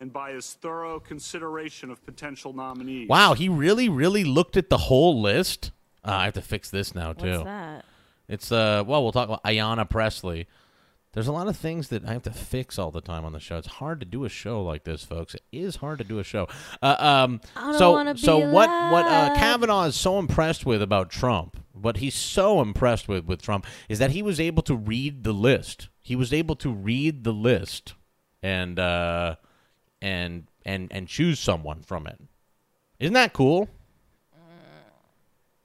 and 0.00 0.10
by 0.10 0.32
his 0.32 0.54
thorough 0.54 0.98
consideration 0.98 1.90
of 1.90 2.02
potential 2.06 2.54
nominees. 2.54 3.06
Wow. 3.10 3.34
He 3.34 3.50
really, 3.50 3.90
really 3.90 4.24
looked 4.24 4.56
at 4.56 4.70
the 4.70 4.78
whole 4.78 5.20
list. 5.20 5.72
Uh, 6.02 6.12
I 6.12 6.24
have 6.24 6.34
to 6.34 6.42
fix 6.42 6.70
this 6.70 6.94
now 6.94 7.12
too. 7.12 7.30
What's 7.32 7.44
that? 7.44 7.84
It's 8.28 8.50
uh 8.52 8.82
well 8.86 9.02
we'll 9.02 9.12
talk 9.12 9.28
about 9.28 9.44
Ayanna 9.44 9.88
Pressley. 9.90 10.46
There's 11.12 11.26
a 11.26 11.32
lot 11.32 11.48
of 11.48 11.56
things 11.56 11.88
that 11.88 12.04
I 12.04 12.12
have 12.12 12.22
to 12.22 12.30
fix 12.30 12.78
all 12.78 12.92
the 12.92 13.00
time 13.00 13.24
on 13.24 13.32
the 13.32 13.40
show. 13.40 13.56
It's 13.56 13.66
hard 13.66 13.98
to 14.00 14.06
do 14.06 14.24
a 14.24 14.28
show 14.28 14.62
like 14.62 14.84
this, 14.84 15.02
folks. 15.02 15.34
It 15.34 15.42
is 15.50 15.76
hard 15.76 15.98
to 15.98 16.04
do 16.04 16.20
a 16.20 16.24
show. 16.24 16.46
Uh, 16.80 16.96
um, 16.98 17.40
I 17.56 17.70
don't 17.70 17.78
so 17.78 17.90
wanna 17.92 18.16
so 18.16 18.38
be 18.38 18.46
what 18.46 18.68
what 18.92 19.06
uh. 19.06 19.34
Kavanaugh 19.34 19.84
is 19.84 19.96
so 19.96 20.18
impressed 20.18 20.64
with 20.64 20.82
about 20.82 21.10
Trump? 21.10 21.56
what 21.80 21.98
he's 21.98 22.14
so 22.14 22.60
impressed 22.60 23.08
with 23.08 23.24
with 23.24 23.42
Trump 23.42 23.66
is 23.88 23.98
that 23.98 24.10
he 24.10 24.22
was 24.22 24.38
able 24.38 24.62
to 24.62 24.76
read 24.76 25.24
the 25.24 25.32
list. 25.32 25.88
He 26.02 26.16
was 26.16 26.32
able 26.32 26.56
to 26.56 26.70
read 26.70 27.24
the 27.24 27.32
list 27.32 27.94
and 28.42 28.78
uh, 28.78 29.36
and 30.00 30.46
and 30.64 30.88
and 30.92 31.08
choose 31.08 31.38
someone 31.38 31.82
from 31.82 32.06
it. 32.06 32.20
Isn't 32.98 33.14
that 33.14 33.32
cool? 33.32 33.68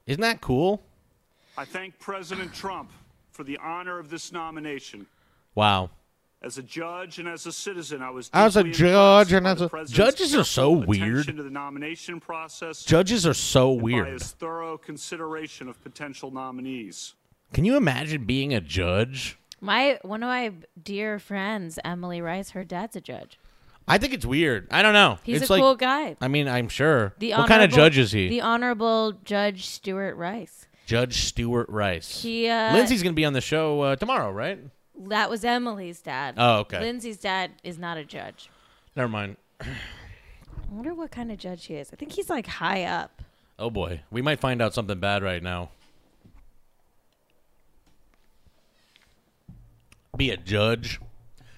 Isn't 0.06 0.22
that 0.22 0.40
cool? 0.40 0.84
I 1.58 1.66
thank 1.66 1.98
President 2.00 2.54
Trump 2.54 2.92
for 3.32 3.44
the 3.44 3.58
honor 3.58 3.98
of 3.98 4.10
this 4.10 4.32
nomination. 4.32 5.08
Wow. 5.56 5.90
As 6.42 6.60
a 6.60 6.62
judge 6.64 7.18
and 7.18 7.28
as 7.28 7.48
a 7.48 7.52
citizen, 7.52 8.04
I 8.04 8.12
was 8.12 8.30
As 8.32 8.56
a 8.56 8.64
judge 8.64 9.34
and 9.34 9.48
as 9.48 9.62
a- 9.62 9.70
president's 9.70 9.94
judges 10.20 10.36
are 10.36 10.44
so 10.44 10.70
weird. 10.70 11.26
to 11.26 11.32
the 11.34 11.50
nomination 11.50 12.20
process 12.20 12.84
Judges 12.84 13.26
are 13.26 13.34
so 13.34 13.72
and 13.72 13.80
by 13.80 13.84
weird. 13.84 14.08
his 14.10 14.32
thorough 14.34 14.78
consideration 14.78 15.68
of 15.68 15.82
potential 15.82 16.30
nominees. 16.30 17.16
Can 17.54 17.66
you 17.66 17.78
imagine 17.78 18.26
being 18.26 18.54
a 18.54 18.62
judge? 18.62 19.40
My 19.62 19.98
one 20.04 20.22
of 20.22 20.28
my 20.28 20.52
dear 20.84 21.18
friends, 21.18 21.80
Emily 21.84 22.22
Rice, 22.22 22.52
her 22.52 22.64
dad's 22.64 22.96
a 22.96 23.02
judge. 23.02 23.40
I 23.88 23.98
think 23.98 24.14
it's 24.14 24.26
weird. 24.26 24.68
I 24.72 24.82
don't 24.82 24.94
know. 24.94 25.18
He's 25.24 25.42
it's 25.42 25.50
a 25.50 25.54
like, 25.54 25.62
cool 25.62 25.76
guy. 25.76 26.16
I 26.20 26.28
mean, 26.28 26.48
I'm 26.48 26.70
sure. 26.70 27.14
The 27.18 27.32
what 27.32 27.48
kind 27.48 27.64
of 27.64 27.72
judge 27.72 27.98
is 27.98 28.12
he? 28.12 28.28
The 28.28 28.42
Honorable 28.42 29.14
Judge 29.24 29.66
Stuart 29.68 30.16
Rice. 30.16 30.68
Judge 30.86 31.24
Stuart 31.24 31.70
Rice. 31.70 32.22
He 32.22 32.48
uh, 32.48 32.74
Lindsay's 32.74 33.02
going 33.02 33.14
to 33.14 33.16
be 33.16 33.26
on 33.26 33.34
the 33.34 33.42
show 33.42 33.82
uh, 33.82 33.96
tomorrow, 33.96 34.32
right? 34.32 34.60
That 35.08 35.30
was 35.30 35.44
Emily's 35.44 36.02
dad. 36.02 36.36
Oh, 36.38 36.60
okay. 36.60 36.80
Lindsay's 36.80 37.18
dad 37.18 37.52
is 37.64 37.78
not 37.78 37.98
a 37.98 38.04
judge. 38.04 38.50
Never 38.96 39.10
mind. 39.10 39.38
I 39.62 39.68
wonder 40.70 40.94
what 40.94 41.12
kind 41.12 41.32
of 41.32 41.38
judge 41.38 41.66
he 41.66 41.76
is. 41.76 41.92
I 41.92 41.96
think 41.96 42.14
he's 42.14 42.30
like 42.30 42.48
high 42.48 42.84
up. 42.84 43.22
Oh 43.58 43.70
boy, 43.70 44.02
we 44.12 44.22
might 44.22 44.40
find 44.40 44.62
out 44.62 44.74
something 44.74 45.00
bad 45.00 45.24
right 45.24 45.42
now. 45.42 45.70
Be 50.18 50.30
a 50.30 50.38
judge, 50.38 51.00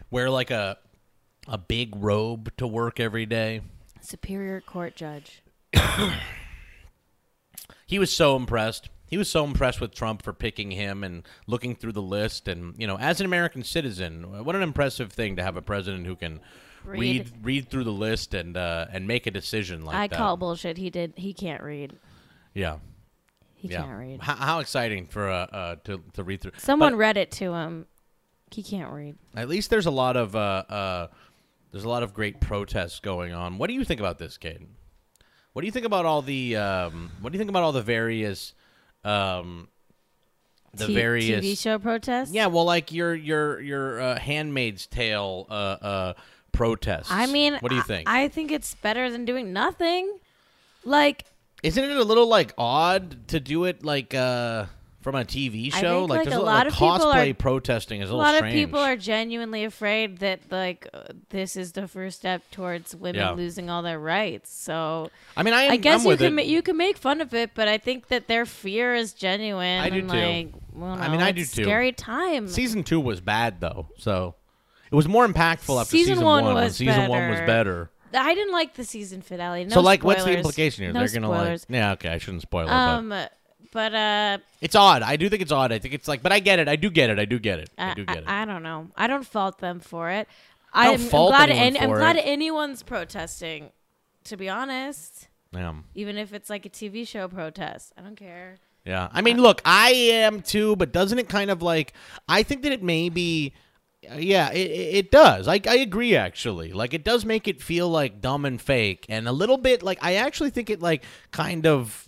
wear 0.09 0.29
like 0.29 0.51
a 0.51 0.77
a 1.47 1.57
big 1.57 1.95
robe 1.95 2.51
to 2.57 2.67
work 2.67 2.99
every 2.99 3.25
day. 3.25 3.61
Superior 4.01 4.61
Court 4.61 4.95
judge. 4.95 5.41
He 7.87 7.99
was 7.99 8.11
so 8.11 8.35
impressed. 8.35 8.89
He 9.07 9.17
was 9.17 9.29
so 9.29 9.45
impressed 9.45 9.79
with 9.79 9.93
Trump 9.93 10.21
for 10.21 10.33
picking 10.33 10.71
him 10.71 11.03
and 11.03 11.23
looking 11.47 11.75
through 11.75 11.93
the 11.93 12.01
list. 12.01 12.47
And 12.47 12.75
you 12.77 12.85
know, 12.85 12.97
as 12.97 13.19
an 13.19 13.25
American 13.25 13.63
citizen, 13.63 14.43
what 14.43 14.55
an 14.55 14.61
impressive 14.61 15.11
thing 15.11 15.37
to 15.37 15.43
have 15.43 15.55
a 15.55 15.61
president 15.61 16.05
who 16.05 16.15
can 16.15 16.41
read 16.83 17.31
Read. 17.41 17.69
through 17.69 17.83
the 17.85 17.91
list 17.91 18.33
and 18.33 18.57
uh, 18.57 18.87
and 18.91 19.07
make 19.07 19.27
a 19.27 19.31
decision 19.31 19.85
like 19.85 19.93
that. 19.93 20.01
I 20.01 20.07
that. 20.07 20.17
call 20.17 20.37
bullshit. 20.37 20.77
He 20.77 20.89
did. 20.89 21.13
He 21.15 21.33
can't 21.33 21.63
read. 21.63 21.93
yeah, 22.53 22.77
He 23.55 23.69
yeah. 23.69 23.81
can't 23.81 23.97
read. 23.97 24.21
How, 24.21 24.35
how 24.35 24.59
exciting 24.59 25.05
for 25.07 25.29
uh, 25.29 25.45
uh 25.45 25.75
to 25.85 26.03
to 26.13 26.23
read 26.23 26.41
through. 26.41 26.51
Someone 26.57 26.93
But- 26.93 26.97
read 26.97 27.17
it 27.17 27.31
to 27.31 27.53
him. 27.53 27.85
He 28.51 28.63
can't 28.63 28.91
read. 28.93 29.17
At 29.35 29.49
least 29.49 29.69
there's 29.69 29.87
a 29.87 29.91
lot 29.91 30.15
of 30.15 30.35
uh, 30.35 30.39
uh, 30.69 31.07
there's 31.71 31.83
a 31.83 31.89
lot 31.89 32.03
of 32.03 32.13
great 32.13 32.39
protests 32.39 32.99
going 32.99 33.33
on. 33.33 33.57
What 33.57 33.67
do 33.67 33.73
you 33.73 33.83
think 33.83 33.99
about 33.99 34.19
this, 34.19 34.37
Caden? 34.37 34.67
What 35.51 35.61
do 35.61 35.65
you 35.65 35.71
think 35.71 35.85
about 35.85 36.05
all 36.05 36.21
the 36.21 36.55
um, 36.55 37.11
What 37.19 37.31
do 37.31 37.35
you 37.35 37.39
think 37.39 37.49
about 37.49 37.63
all 37.63 37.71
the 37.73 37.81
various 37.81 38.53
um, 39.07 39.67
the 40.73 40.87
T- 40.87 40.93
various 40.95 41.43
TV 41.45 41.57
show 41.59 41.79
protests. 41.79 42.31
Yeah, 42.31 42.47
well, 42.47 42.65
like 42.65 42.91
your 42.91 43.15
your 43.15 43.59
your 43.61 44.01
uh, 44.01 44.19
Handmaid's 44.19 44.85
Tale 44.87 45.47
uh, 45.49 45.53
uh, 45.53 46.13
protests. 46.51 47.07
I 47.09 47.25
mean, 47.27 47.55
what 47.59 47.69
do 47.69 47.75
you 47.75 47.81
I- 47.81 47.85
think? 47.85 48.09
I 48.09 48.27
think 48.27 48.51
it's 48.51 48.75
better 48.75 49.09
than 49.09 49.25
doing 49.25 49.53
nothing. 49.53 50.17
Like 50.83 51.25
Isn't 51.63 51.83
it 51.83 51.97
a 51.97 52.03
little 52.03 52.27
like 52.27 52.53
odd 52.57 53.27
to 53.29 53.39
do 53.39 53.65
it 53.65 53.83
like 53.83 54.13
uh, 54.13 54.65
from 55.07 55.15
a 55.15 55.23
TV 55.23 55.71
show? 55.71 55.99
think, 55.99 56.09
like 56.09 56.17
like, 56.19 56.29
there's 56.29 56.41
a 56.41 56.43
lot 56.43 56.67
of 56.67 56.73
cosplay 56.73 57.31
are- 57.31 57.33
protesting 57.33 58.01
is 58.01 58.09
a, 58.09 58.13
a 58.13 58.15
lot 58.15 58.35
strange. 58.35 58.53
of 58.53 58.59
people 58.59 58.79
are 58.79 58.97
genuinely 58.97 59.63
afraid 59.63 60.17
that 60.17 60.41
like 60.51 60.85
uh, 60.93 61.03
this 61.29 61.55
is 61.55 61.71
the 61.71 61.87
first 61.87 62.17
step 62.19 62.41
towards 62.51 62.93
women 62.93 63.21
Yeah. 63.21 63.31
losing 63.31 63.69
all 63.69 63.81
their 63.81 63.99
rights. 63.99 64.51
So 64.51 65.09
I 65.37 65.43
mean, 65.43 65.53
I, 65.53 65.63
am, 65.63 65.71
I 65.71 65.77
guess 65.77 66.01
I'm 66.01 66.05
you 66.05 66.09
with 66.09 66.19
can 66.19 66.35
ma- 66.35 66.41
you 66.41 66.61
can 66.61 66.75
make 66.75 66.97
fun 66.97 67.21
of 67.21 67.33
it, 67.33 67.51
but 67.55 67.69
I 67.69 67.77
think 67.77 68.09
that 68.09 68.27
their 68.27 68.45
fear 68.45 68.95
is 68.95 69.13
genuine. 69.13 69.79
I 69.79 69.89
do 69.89 69.99
and, 69.99 70.09
too. 70.09 70.17
Like, 70.17 70.53
well, 70.73 70.91
I 70.99 71.07
mean, 71.07 71.21
I 71.21 71.31
do 71.31 71.45
too. 71.45 71.63
Scary 71.63 71.93
time. 71.93 72.49
Season 72.49 72.83
two 72.83 72.99
was 72.99 73.21
bad 73.21 73.61
though, 73.61 73.87
so 73.97 74.35
it 74.91 74.95
was 74.95 75.07
more 75.07 75.25
impactful 75.25 75.79
after 75.79 75.91
Season 75.91 76.15
season, 76.15 76.25
one 76.25 76.43
when 76.43 76.55
was 76.55 76.75
season 76.75 77.07
one 77.07 77.29
was 77.29 77.39
better. 77.39 77.89
better. 78.11 78.25
I 78.25 78.35
didn't 78.35 78.53
like 78.53 78.73
the 78.75 78.83
season 78.83 79.21
finale. 79.21 79.63
No 79.65 79.75
so, 79.75 79.81
like, 79.81 80.03
what's 80.03 80.23
the 80.23 80.35
implication 80.35 80.83
here? 80.83 80.93
No 80.93 80.99
They're 80.99 81.21
gonna 81.21 81.33
spoilers. 81.33 81.65
like, 81.69 81.75
yeah, 81.75 81.91
okay, 81.93 82.09
I 82.09 82.17
shouldn't 82.17 82.41
spoil 82.41 82.67
it. 82.67 82.71
Um, 82.71 83.09
but 83.09 83.33
uh, 83.75 84.37
it's 84.61 84.75
odd. 84.75 85.01
I 85.01 85.15
do 85.15 85.29
think 85.29 85.41
it's 85.41 85.51
odd. 85.51 85.71
I 85.71 85.79
think 85.79 85.93
it's 85.93 86.07
like, 86.07 86.21
but 86.23 86.31
I 86.31 86.39
get 86.39 86.59
it. 86.59 86.67
I 86.67 86.75
do 86.75 86.89
get 86.89 87.09
it. 87.09 87.19
I 87.19 87.25
do 87.25 87.39
get 87.39 87.59
it. 87.59 87.69
I, 87.77 87.91
I, 87.91 87.93
do 87.93 88.05
get 88.05 88.17
it. 88.17 88.23
I, 88.27 88.41
I 88.41 88.45
don't 88.45 88.63
know. 88.63 88.87
I 88.95 89.07
don't 89.07 89.25
fault 89.25 89.59
them 89.59 89.79
for 89.79 90.09
it. 90.09 90.27
I 90.73 90.93
I'm 90.93 91.07
glad. 91.07 91.49
any- 91.49 91.79
I'm 91.79 91.89
glad 91.89 92.17
it. 92.17 92.25
anyone's 92.25 92.83
protesting. 92.83 93.71
To 94.25 94.35
be 94.35 94.49
honest, 94.49 95.29
yeah. 95.53 95.73
even 95.95 96.17
if 96.17 96.33
it's 96.33 96.49
like 96.49 96.65
a 96.65 96.69
TV 96.69 97.07
show 97.07 97.29
protest, 97.29 97.93
I 97.97 98.01
don't 98.01 98.17
care. 98.17 98.57
Yeah. 98.85 99.07
I 99.11 99.21
mean, 99.21 99.37
look, 99.41 99.61
I 99.63 99.91
am 99.91 100.41
too, 100.41 100.75
but 100.75 100.91
doesn't 100.91 101.17
it 101.17 101.29
kind 101.29 101.49
of 101.49 101.61
like 101.61 101.93
I 102.27 102.43
think 102.43 102.63
that 102.63 102.73
it 102.73 102.83
may 102.83 103.07
be 103.09 103.53
yeah, 104.15 104.51
it, 104.51 104.71
it 104.71 104.95
it 104.95 105.11
does. 105.11 105.47
I 105.47 105.59
I 105.67 105.77
agree 105.77 106.15
actually. 106.15 106.71
Like 106.71 106.93
it 106.93 107.03
does 107.03 107.25
make 107.25 107.47
it 107.47 107.61
feel 107.61 107.89
like 107.89 108.21
dumb 108.21 108.45
and 108.45 108.61
fake 108.61 109.05
and 109.09 109.27
a 109.27 109.31
little 109.31 109.57
bit 109.57 109.83
like 109.83 109.99
I 110.01 110.15
actually 110.15 110.51
think 110.51 110.69
it 110.69 110.81
like 110.81 111.03
kind 111.31 111.65
of 111.65 112.07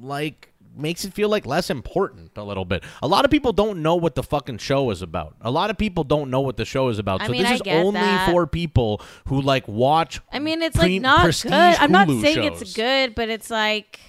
like 0.00 0.47
makes 0.78 1.04
it 1.04 1.12
feel 1.12 1.28
like 1.28 1.46
less 1.46 1.70
important 1.70 2.32
a 2.36 2.42
little 2.42 2.64
bit. 2.64 2.84
A 3.02 3.08
lot 3.08 3.24
of 3.24 3.30
people 3.30 3.52
don't 3.52 3.82
know 3.82 3.96
what 3.96 4.14
the 4.14 4.22
fucking 4.22 4.58
show 4.58 4.90
is 4.90 5.02
about. 5.02 5.36
A 5.40 5.50
lot 5.50 5.70
of 5.70 5.78
people 5.78 6.04
don't 6.04 6.30
know 6.30 6.40
what 6.40 6.56
the 6.56 6.64
show 6.64 6.88
is 6.88 6.98
about. 6.98 7.22
I 7.22 7.26
so 7.26 7.32
mean, 7.32 7.42
this 7.42 7.50
I 7.50 7.54
is 7.54 7.62
only 7.66 8.00
that. 8.00 8.30
for 8.30 8.46
people 8.46 9.02
who 9.26 9.40
like 9.40 9.66
watch 9.68 10.20
I 10.32 10.38
mean, 10.38 10.62
it's 10.62 10.76
pre- 10.76 10.94
like 10.94 11.02
not 11.02 11.42
good. 11.42 11.52
I'm 11.52 11.92
not 11.92 12.08
saying 12.08 12.36
shows. 12.36 12.62
it's 12.62 12.74
good, 12.74 13.14
but 13.14 13.28
it's 13.28 13.50
like 13.50 14.00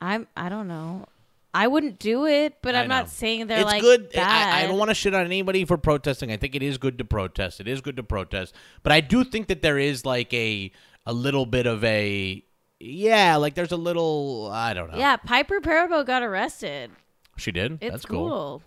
I'm. 0.00 0.26
I 0.36 0.48
don't 0.48 0.68
know. 0.68 1.06
I 1.54 1.66
wouldn't 1.66 1.98
do 1.98 2.26
it, 2.26 2.56
but 2.62 2.74
I'm 2.74 2.88
not 2.88 3.10
saying 3.10 3.46
they're 3.46 3.58
it's 3.58 3.66
like 3.66 3.82
good. 3.82 4.10
bad. 4.10 4.54
I, 4.54 4.64
I 4.64 4.66
don't 4.66 4.78
want 4.78 4.88
to 4.88 4.94
shit 4.94 5.14
on 5.14 5.24
anybody 5.24 5.66
for 5.66 5.76
protesting. 5.76 6.32
I 6.32 6.38
think 6.38 6.54
it 6.54 6.62
is 6.62 6.78
good 6.78 6.96
to 6.98 7.04
protest. 7.04 7.60
It 7.60 7.68
is 7.68 7.82
good 7.82 7.96
to 7.96 8.02
protest, 8.02 8.54
but 8.82 8.90
I 8.90 9.00
do 9.00 9.22
think 9.22 9.48
that 9.48 9.60
there 9.60 9.78
is 9.78 10.06
like 10.06 10.32
a 10.32 10.72
a 11.04 11.12
little 11.12 11.44
bit 11.44 11.66
of 11.66 11.84
a 11.84 12.42
yeah, 12.82 13.36
like 13.36 13.54
there's 13.54 13.72
a 13.72 13.76
little 13.76 14.50
I 14.52 14.74
don't 14.74 14.90
know. 14.90 14.98
Yeah, 14.98 15.16
Piper 15.16 15.60
Perabo 15.60 16.04
got 16.04 16.22
arrested. 16.22 16.90
she 17.36 17.52
did. 17.52 17.78
It's 17.80 17.92
that's 17.92 18.04
cool. 18.04 18.28
cool. 18.28 18.62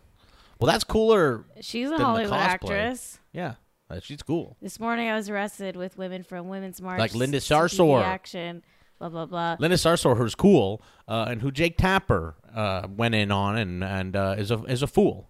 Well, 0.59 0.71
that's 0.71 0.83
cooler. 0.83 1.43
She's 1.59 1.91
a 1.91 1.97
Hollywood 1.97 2.31
actress. 2.33 3.19
Yeah, 3.33 3.55
uh, 3.89 3.99
she's 4.01 4.23
cool. 4.23 4.55
This 4.61 4.79
morning 4.79 5.09
I 5.09 5.15
was 5.15 5.29
arrested 5.29 5.75
with 5.75 5.97
women 5.97 6.23
from 6.23 6.47
Women's 6.47 6.81
March. 6.81 6.99
Like 6.99 7.13
Linda 7.13 7.39
Sarsour. 7.39 8.01
Action. 8.03 8.63
Blah 8.99 9.09
blah 9.09 9.25
blah. 9.25 9.57
Linda 9.59 9.75
Sarsour, 9.75 10.17
who's 10.17 10.35
cool, 10.35 10.81
uh, 11.07 11.25
and 11.29 11.41
who 11.41 11.51
Jake 11.51 11.77
Tapper 11.77 12.35
uh, 12.53 12.87
went 12.95 13.15
in 13.15 13.31
on, 13.31 13.57
and 13.57 13.83
and 13.83 14.15
uh, 14.15 14.35
is 14.37 14.51
a 14.51 14.63
is 14.63 14.81
a 14.81 14.87
fool. 14.87 15.29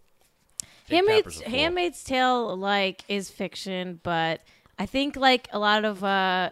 Jake 0.88 0.98
Handmaid's. 0.98 1.42
Handmaid's 1.42 2.04
Tale 2.04 2.56
like 2.56 3.04
is 3.08 3.32
fiction, 3.32 4.00
but 4.04 4.42
I 4.78 4.86
think 4.86 5.16
like 5.16 5.48
a 5.52 5.58
lot 5.58 5.84
of 5.84 6.04
uh, 6.04 6.52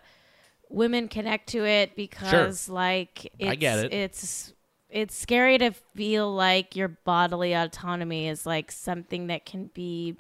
women 0.74 1.08
connect 1.08 1.50
to 1.50 1.66
it 1.66 1.96
because 1.96 2.68
like 2.68 3.32
it's, 3.40 3.50
I 3.50 3.56
get 3.56 3.80
it. 3.80 3.94
It's 3.94 4.54
it's 4.90 5.16
scary 5.16 5.58
to 5.60 5.72
feel 5.96 6.34
like 6.34 6.76
your 6.76 6.88
bodily 6.90 7.54
autonomy 7.54 8.28
is 8.28 8.46
like 8.46 8.72
something 8.72 9.28
that 9.28 9.46
can 9.46 9.70
be 9.74 10.18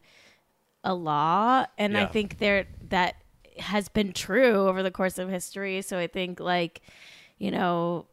a 0.83 0.93
law, 0.93 1.65
and 1.77 1.97
I 1.97 2.05
think 2.05 2.37
there 2.37 2.67
that 2.89 3.15
has 3.59 3.87
been 3.89 4.13
true 4.13 4.67
over 4.67 4.83
the 4.83 4.91
course 4.91 5.17
of 5.17 5.29
history. 5.29 5.81
So 5.81 5.97
I 5.97 6.07
think 6.07 6.39
like 6.39 6.81
you 7.37 7.51
know 7.51 8.05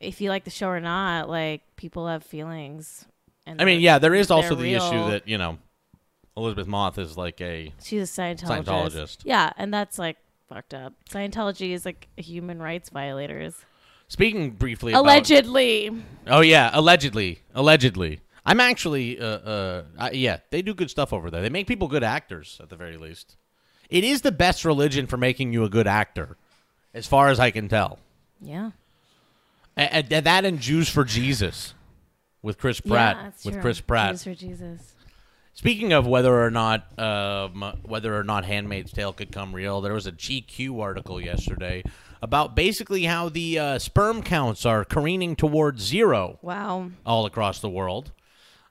if 0.00 0.20
you 0.20 0.30
like 0.30 0.44
the 0.44 0.50
show 0.50 0.68
or 0.68 0.80
not, 0.80 1.28
like 1.28 1.62
people 1.76 2.06
have 2.06 2.22
feelings. 2.22 3.06
And 3.46 3.60
I 3.60 3.64
mean, 3.64 3.80
yeah, 3.80 3.98
there 3.98 4.14
is 4.14 4.30
also 4.30 4.54
the 4.54 4.74
issue 4.74 5.10
that 5.10 5.28
you 5.28 5.38
know 5.38 5.58
Elisabeth 6.36 6.66
Moss 6.66 6.98
is 6.98 7.16
like 7.16 7.40
a 7.40 7.72
She's 7.82 8.18
a 8.18 8.20
Scientologist. 8.20 8.64
Scientologist. 8.64 9.18
Yeah, 9.24 9.52
and 9.56 9.72
that's 9.72 9.98
like 9.98 10.16
fucked 10.48 10.74
up. 10.74 10.94
Scientology 11.10 11.72
is 11.72 11.84
like 11.84 12.08
human 12.16 12.60
rights 12.60 12.90
violators. 12.90 13.54
Speaking 14.08 14.50
briefly 14.50 14.92
about 14.92 15.02
Allegedly. 15.02 15.90
Oh 16.26 16.40
yeah, 16.40 16.70
allegedly, 16.72 17.40
allegedly. 17.54 18.20
I'm 18.44 18.60
actually, 18.60 19.18
uh, 19.18 19.24
uh, 19.24 19.84
I, 19.98 20.10
yeah, 20.12 20.38
they 20.50 20.62
do 20.62 20.72
good 20.72 20.90
stuff 20.90 21.12
over 21.12 21.30
there. 21.30 21.42
They 21.42 21.50
make 21.50 21.66
people 21.66 21.88
good 21.88 22.04
actors 22.04 22.60
at 22.62 22.68
the 22.68 22.76
very 22.76 22.96
least. 22.96 23.36
It 23.90 24.04
is 24.04 24.22
the 24.22 24.30
best 24.30 24.64
religion 24.64 25.08
for 25.08 25.16
making 25.16 25.52
you 25.52 25.64
a 25.64 25.68
good 25.68 25.88
actor, 25.88 26.36
as 26.94 27.06
far 27.06 27.28
as 27.28 27.40
I 27.40 27.50
can 27.50 27.68
tell. 27.68 27.98
Yeah. 28.40 28.70
And, 29.76 30.12
and 30.12 30.24
that 30.26 30.44
and 30.44 30.60
Jews 30.60 30.88
for 30.88 31.04
Jesus 31.04 31.74
with 32.42 32.58
Chris 32.58 32.80
Pratt. 32.80 33.34
Yeah, 33.42 33.50
with. 33.50 33.60
Chris 33.60 33.80
Pratt. 33.80 34.12
Jews 34.12 34.24
for 34.24 34.34
Jesus. 34.34 34.94
Speaking 35.56 35.94
of 35.94 36.06
whether 36.06 36.38
or 36.44 36.50
not 36.50 36.86
um, 36.98 37.62
whether 37.82 38.14
or 38.14 38.22
not 38.22 38.44
*Handmaid's 38.44 38.92
Tale* 38.92 39.14
could 39.14 39.32
come 39.32 39.54
real, 39.54 39.80
there 39.80 39.94
was 39.94 40.06
a 40.06 40.12
GQ 40.12 40.82
article 40.82 41.18
yesterday 41.18 41.82
about 42.20 42.54
basically 42.54 43.04
how 43.04 43.30
the 43.30 43.58
uh, 43.58 43.78
sperm 43.78 44.22
counts 44.22 44.66
are 44.66 44.84
careening 44.84 45.34
towards 45.34 45.82
zero 45.82 46.38
Wow. 46.42 46.90
all 47.06 47.24
across 47.24 47.60
the 47.60 47.70
world. 47.70 48.12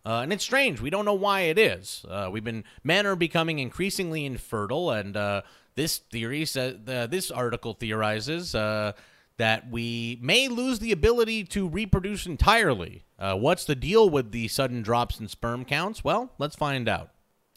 Uh, 0.05 0.19
and 0.21 0.31
it's 0.31 0.43
strange. 0.43 0.79
We 0.79 0.91
don't 0.91 1.05
know 1.05 1.15
why 1.15 1.41
it 1.41 1.57
is. 1.57 2.05
Uh, 2.07 2.29
we've 2.31 2.43
been 2.43 2.63
men 2.83 3.07
are 3.07 3.15
becoming 3.15 3.57
increasingly 3.57 4.23
infertile, 4.23 4.91
and 4.91 5.17
uh, 5.17 5.41
this 5.73 5.97
theory 5.97 6.45
says 6.45 6.75
uh, 6.88 7.07
this 7.07 7.31
article 7.31 7.73
theorizes 7.73 8.53
uh, 8.53 8.91
that 9.38 9.69
we 9.69 10.17
may 10.21 10.47
lose 10.47 10.79
the 10.79 10.91
ability 10.91 11.43
to 11.43 11.67
reproduce 11.67 12.25
entirely. 12.25 13.03
Uh, 13.19 13.36
what's 13.36 13.65
the 13.65 13.75
deal 13.75 14.09
with 14.09 14.31
the 14.31 14.47
sudden 14.47 14.81
drops 14.81 15.19
in 15.19 15.27
sperm 15.27 15.65
counts? 15.65 16.03
Well, 16.03 16.31
let's 16.38 16.55
find 16.55 16.88
out. 16.88 17.11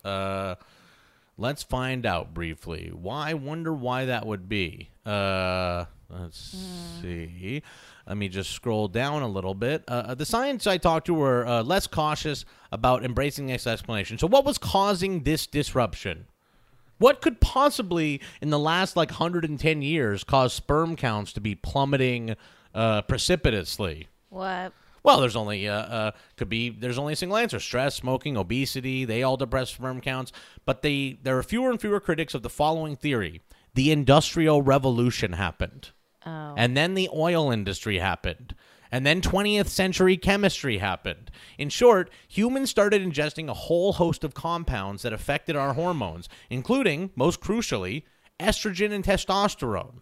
Uh, 0.04 0.56
let's 1.36 1.62
find 1.62 2.04
out 2.04 2.34
briefly. 2.34 2.90
Why? 2.92 3.30
I 3.30 3.34
wonder 3.34 3.72
why 3.72 4.06
that 4.06 4.26
would 4.26 4.48
be. 4.48 4.90
Uh, 5.06 5.84
let's 6.10 6.56
see. 7.00 7.62
Let 8.06 8.16
me 8.16 8.28
just 8.28 8.52
scroll 8.52 8.88
down 8.88 9.22
a 9.22 9.28
little 9.28 9.54
bit. 9.54 9.84
Uh, 9.86 10.14
the 10.14 10.24
science 10.24 10.66
I 10.66 10.78
talked 10.78 11.06
to 11.06 11.14
were 11.14 11.46
uh, 11.46 11.62
less 11.62 11.86
cautious 11.86 12.44
about 12.72 13.04
embracing 13.04 13.46
this 13.46 13.66
explanation. 13.66 14.18
So, 14.18 14.26
what 14.26 14.44
was 14.44 14.58
causing 14.58 15.24
this 15.24 15.46
disruption? 15.46 16.26
What 16.98 17.20
could 17.20 17.40
possibly, 17.40 18.20
in 18.40 18.50
the 18.50 18.58
last 18.58 18.96
like 18.96 19.10
110 19.10 19.82
years, 19.82 20.24
cause 20.24 20.52
sperm 20.52 20.96
counts 20.96 21.32
to 21.34 21.40
be 21.40 21.54
plummeting 21.54 22.34
uh, 22.74 23.02
precipitously? 23.02 24.08
What? 24.30 24.72
Well, 25.04 25.20
there's 25.20 25.36
only 25.36 25.68
uh, 25.68 25.74
uh, 25.74 26.10
could 26.36 26.48
be 26.48 26.70
there's 26.70 26.98
only 26.98 27.12
a 27.12 27.16
single 27.16 27.38
answer: 27.38 27.60
stress, 27.60 27.94
smoking, 27.94 28.36
obesity. 28.36 29.04
They 29.04 29.22
all 29.22 29.36
depress 29.36 29.70
sperm 29.70 30.00
counts, 30.00 30.32
but 30.66 30.82
they 30.82 31.18
there 31.22 31.38
are 31.38 31.42
fewer 31.42 31.70
and 31.70 31.80
fewer 31.80 32.00
critics 32.00 32.34
of 32.34 32.42
the 32.42 32.50
following 32.50 32.96
theory: 32.96 33.40
the 33.74 33.90
Industrial 33.92 34.60
Revolution 34.60 35.34
happened, 35.34 35.92
Oh. 36.26 36.54
and 36.58 36.76
then 36.76 36.94
the 36.94 37.08
oil 37.14 37.50
industry 37.50 38.00
happened, 38.00 38.54
and 38.90 39.06
then 39.06 39.20
20th 39.20 39.68
century 39.68 40.16
chemistry 40.16 40.78
happened. 40.78 41.30
In 41.58 41.68
short, 41.68 42.10
humans 42.26 42.70
started 42.70 43.02
ingesting 43.02 43.48
a 43.48 43.54
whole 43.54 43.94
host 43.94 44.24
of 44.24 44.34
compounds 44.34 45.02
that 45.02 45.12
affected 45.12 45.56
our 45.56 45.74
hormones, 45.74 46.28
including, 46.50 47.10
most 47.14 47.40
crucially, 47.40 48.04
estrogen 48.40 48.92
and 48.92 49.04
testosterone. 49.04 50.00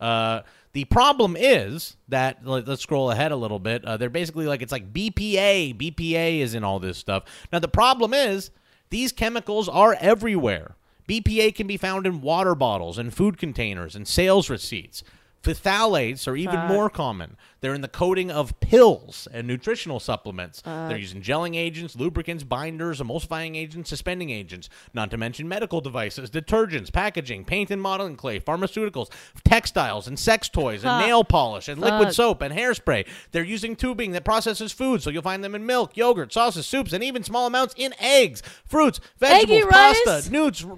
Uh, 0.00 0.42
the 0.72 0.84
problem 0.86 1.36
is 1.38 1.96
that 2.08 2.44
let- 2.44 2.66
let's 2.66 2.82
scroll 2.82 3.10
ahead 3.10 3.30
a 3.30 3.36
little 3.36 3.58
bit. 3.58 3.84
Uh, 3.84 3.96
they're 3.96 4.10
basically 4.10 4.46
like 4.46 4.62
it's 4.62 4.72
like 4.72 4.92
BPA. 4.92 5.74
BPA 5.74 6.40
is 6.40 6.54
in 6.54 6.64
all 6.64 6.80
this 6.80 6.98
stuff. 6.98 7.24
Now 7.52 7.58
the 7.58 7.68
problem 7.68 8.12
is 8.12 8.50
these 8.90 9.12
chemicals 9.12 9.68
are 9.68 9.96
everywhere. 10.00 10.76
BPA 11.08 11.54
can 11.54 11.66
be 11.66 11.76
found 11.76 12.06
in 12.06 12.20
water 12.20 12.54
bottles 12.54 12.98
and 12.98 13.12
food 13.12 13.38
containers 13.38 13.94
and 13.94 14.08
sales 14.08 14.48
receipts. 14.48 15.02
Phthalates 15.42 16.28
are 16.28 16.36
even 16.36 16.60
more 16.68 16.88
common. 16.88 17.36
They're 17.62 17.72
in 17.74 17.80
the 17.80 17.88
coating 17.88 18.30
of 18.30 18.58
pills 18.60 19.26
and 19.32 19.46
nutritional 19.46 19.98
supplements. 20.00 20.60
They're 20.64 20.98
using 20.98 21.22
gelling 21.22 21.56
agents, 21.56 21.96
lubricants, 21.96 22.44
binders, 22.44 23.00
emulsifying 23.00 23.56
agents, 23.56 23.88
suspending 23.88 24.28
agents, 24.30 24.68
not 24.92 25.10
to 25.12 25.16
mention 25.16 25.48
medical 25.48 25.80
devices, 25.80 26.28
detergents, 26.30 26.92
packaging, 26.92 27.44
paint 27.44 27.70
and 27.70 27.80
modeling 27.80 28.16
clay, 28.16 28.40
pharmaceuticals, 28.40 29.10
textiles, 29.44 30.06
and 30.06 30.18
sex 30.18 30.48
toys, 30.48 30.84
and 30.84 31.06
nail 31.06 31.24
polish, 31.24 31.68
and 31.68 31.80
liquid 31.80 32.08
soap, 32.14 32.42
and 32.42 32.52
hairspray. 32.52 33.06
They're 33.30 33.42
using 33.44 33.76
tubing 33.76 34.10
that 34.12 34.24
processes 34.24 34.72
food, 34.72 35.02
so 35.02 35.10
you'll 35.10 35.22
find 35.22 35.42
them 35.44 35.54
in 35.54 35.64
milk, 35.64 35.96
yogurt, 35.96 36.32
sauces, 36.32 36.66
soups, 36.66 36.92
and 36.92 37.02
even 37.02 37.22
small 37.22 37.46
amounts 37.46 37.74
in 37.78 37.94
eggs, 37.98 38.42
fruits, 38.66 38.98
vegetables, 39.18 39.48
pasta, 39.70 40.10
rice? 40.10 40.30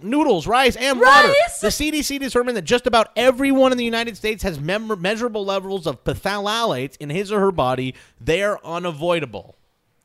noodles, 0.03 0.47
rice, 0.47 0.77
and 0.77 1.01
water. 1.01 1.29
The 1.63 1.69
CDC 1.69 2.21
determined 2.21 2.57
that 2.59 2.63
just 2.63 2.87
about 2.87 3.09
everyone 3.17 3.73
in 3.73 3.79
the 3.79 3.85
United 3.85 4.17
States 4.19 4.43
has 4.43 4.61
mem- 4.61 5.01
measurable 5.01 5.45
levels 5.47 5.87
of 5.87 6.05
phthalates 6.75 6.97
in 6.99 7.11
his 7.11 7.33
or 7.33 7.41
her 7.41 7.53
body. 7.53 7.95
They're 8.21 8.65
unavoidable. 8.67 9.57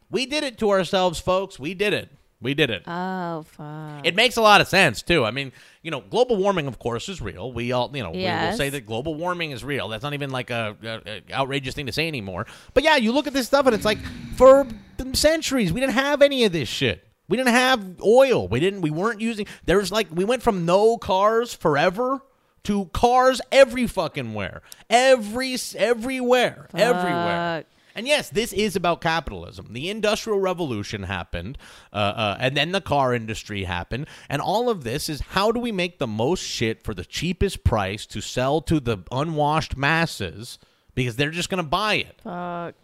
We 0.09 0.25
did 0.25 0.43
it 0.43 0.57
to 0.59 0.69
ourselves, 0.71 1.19
folks. 1.19 1.59
We 1.59 1.73
did 1.73 1.93
it. 1.93 2.09
We 2.41 2.53
did 2.53 2.69
it. 2.69 2.83
Oh 2.87 3.43
fuck. 3.43 4.05
It 4.05 4.15
makes 4.15 4.37
a 4.37 4.41
lot 4.41 4.61
of 4.61 4.69
sense 4.69 5.01
too. 5.01 5.25
I 5.25 5.31
mean, 5.31 5.51
you 5.81 5.91
know, 5.91 5.99
global 5.99 6.37
warming, 6.37 6.67
of 6.67 6.79
course, 6.79 7.09
is 7.09 7.21
real. 7.21 7.51
We 7.51 7.73
all, 7.73 7.91
you 7.93 8.01
know, 8.01 8.11
we 8.11 8.23
will 8.23 8.53
say 8.53 8.69
that 8.69 8.85
global 8.85 9.13
warming 9.15 9.51
is 9.51 9.61
real. 9.61 9.89
That's 9.89 10.03
not 10.03 10.13
even 10.13 10.29
like 10.29 10.49
a, 10.49 10.77
a, 10.81 11.01
a 11.05 11.33
outrageous 11.33 11.75
thing 11.75 11.87
to 11.87 11.91
say 11.91 12.07
anymore. 12.07 12.45
But 12.73 12.85
yeah, 12.85 12.95
you 12.95 13.11
look 13.11 13.27
at 13.27 13.33
this 13.33 13.47
stuff 13.47 13.65
and 13.65 13.75
it's 13.75 13.83
like 13.83 13.99
for 14.37 14.65
centuries 15.13 15.73
we 15.73 15.81
didn't 15.81 15.93
have 15.95 16.21
any 16.21 16.45
of 16.45 16.53
this 16.53 16.69
shit. 16.69 17.05
We 17.27 17.35
didn't 17.35 17.53
have 17.53 18.01
oil. 18.01 18.47
We 18.47 18.61
didn't. 18.61 18.81
We 18.81 18.89
weren't 18.89 19.19
using. 19.19 19.45
There's 19.65 19.91
like 19.91 20.07
we 20.09 20.23
went 20.23 20.41
from 20.41 20.65
no 20.65 20.97
cars 20.97 21.53
forever 21.53 22.21
to 22.63 22.85
cars 22.87 23.41
every 23.51 23.87
fucking 23.87 24.33
where, 24.33 24.61
every 24.89 25.57
everywhere, 25.75 26.67
everywhere. 26.73 27.65
And 27.95 28.07
yes, 28.07 28.29
this 28.29 28.53
is 28.53 28.75
about 28.75 29.01
capitalism. 29.01 29.73
The 29.73 29.89
Industrial 29.89 30.39
Revolution 30.39 31.03
happened, 31.03 31.57
uh, 31.91 31.95
uh, 31.95 32.37
and 32.39 32.55
then 32.55 32.71
the 32.71 32.79
car 32.81 33.13
industry 33.13 33.63
happened. 33.65 34.07
And 34.29 34.41
all 34.41 34.69
of 34.69 34.83
this 34.83 35.09
is 35.09 35.19
how 35.19 35.51
do 35.51 35.59
we 35.59 35.71
make 35.71 35.99
the 35.99 36.07
most 36.07 36.41
shit 36.41 36.83
for 36.83 36.93
the 36.93 37.03
cheapest 37.03 37.63
price 37.63 38.05
to 38.07 38.21
sell 38.21 38.61
to 38.61 38.79
the 38.79 38.99
unwashed 39.11 39.75
masses 39.75 40.59
because 40.95 41.15
they're 41.17 41.31
just 41.31 41.49
going 41.49 41.63
to 41.63 41.69
buy 41.69 41.95
it. 41.95 42.21
Fuck. 42.23 42.75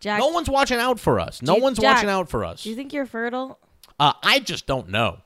Jack. 0.00 0.20
No 0.20 0.28
one's 0.28 0.50
watching 0.50 0.78
out 0.78 1.00
for 1.00 1.18
us. 1.18 1.40
No 1.40 1.56
you- 1.56 1.62
one's 1.62 1.78
Jack, 1.78 1.96
watching 1.96 2.10
out 2.10 2.28
for 2.28 2.44
us. 2.44 2.62
Do 2.62 2.70
you 2.70 2.76
think 2.76 2.92
you're 2.92 3.06
fertile? 3.06 3.58
Uh, 3.98 4.12
I 4.22 4.38
just 4.38 4.66
don't 4.66 4.90
know. 4.90 5.18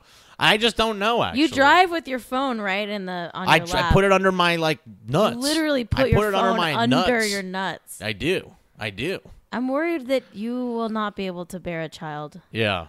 I 0.43 0.57
just 0.57 0.75
don't 0.75 0.99
know. 0.99 1.23
Actually, 1.23 1.41
You 1.41 1.47
drive 1.49 1.89
with 1.91 2.07
your 2.07 2.19
phone 2.19 2.59
right 2.59 2.87
in 2.87 3.05
the 3.05 3.31
on 3.33 3.47
I, 3.47 3.57
your 3.57 3.67
I 3.67 3.71
lap. 3.81 3.93
put 3.93 4.03
it 4.03 4.11
under 4.11 4.31
my 4.31 4.57
like 4.57 4.79
nuts. 5.07 5.35
You 5.35 5.41
literally 5.41 5.85
put 5.85 6.05
I 6.05 6.07
your 6.07 6.19
put 6.19 6.33
phone 6.33 6.45
under 6.45 6.57
my 6.57 6.75
under 6.75 6.95
nuts. 6.97 7.31
your 7.31 7.43
nuts. 7.43 8.01
I 8.01 8.13
do. 8.13 8.53
I 8.77 8.89
do. 8.89 9.19
I'm 9.51 9.67
worried 9.67 10.07
that 10.07 10.23
you 10.33 10.53
will 10.55 10.89
not 10.89 11.15
be 11.15 11.27
able 11.27 11.45
to 11.47 11.59
bear 11.59 11.81
a 11.81 11.89
child. 11.89 12.41
Yeah. 12.51 12.87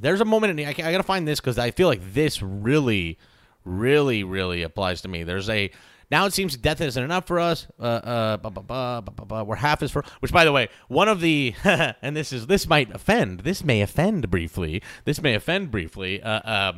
There's 0.00 0.20
a 0.20 0.24
moment 0.24 0.58
in 0.58 0.66
I, 0.66 0.70
I 0.70 0.72
gotta 0.72 1.02
find 1.02 1.26
this 1.26 1.40
because 1.40 1.58
I 1.58 1.70
feel 1.70 1.88
like 1.88 2.14
this 2.14 2.40
really, 2.42 3.18
really, 3.64 4.24
really 4.24 4.62
applies 4.62 5.02
to 5.02 5.08
me. 5.08 5.22
There's 5.24 5.50
a 5.50 5.70
now 6.12 6.26
it 6.26 6.34
seems 6.34 6.56
death 6.56 6.80
isn't 6.80 7.02
enough 7.02 7.26
for 7.26 7.40
us. 7.40 7.66
Uh, 7.80 7.82
uh, 7.82 8.36
ba, 8.36 8.50
ba, 8.50 8.60
ba, 8.60 9.02
ba, 9.04 9.10
ba, 9.10 9.24
ba, 9.24 9.44
we're 9.44 9.56
half 9.56 9.82
as 9.82 9.90
for 9.90 10.04
which, 10.20 10.30
by 10.30 10.44
the 10.44 10.52
way, 10.52 10.68
one 10.88 11.08
of 11.08 11.20
the 11.20 11.54
and 11.64 12.14
this 12.14 12.32
is 12.32 12.46
this 12.46 12.68
might 12.68 12.94
offend. 12.94 13.40
This 13.40 13.64
may 13.64 13.80
offend 13.80 14.30
briefly. 14.30 14.82
This 15.06 15.22
may 15.22 15.34
offend 15.34 15.70
briefly. 15.70 16.22
Uh, 16.22 16.28
uh, 16.28 16.72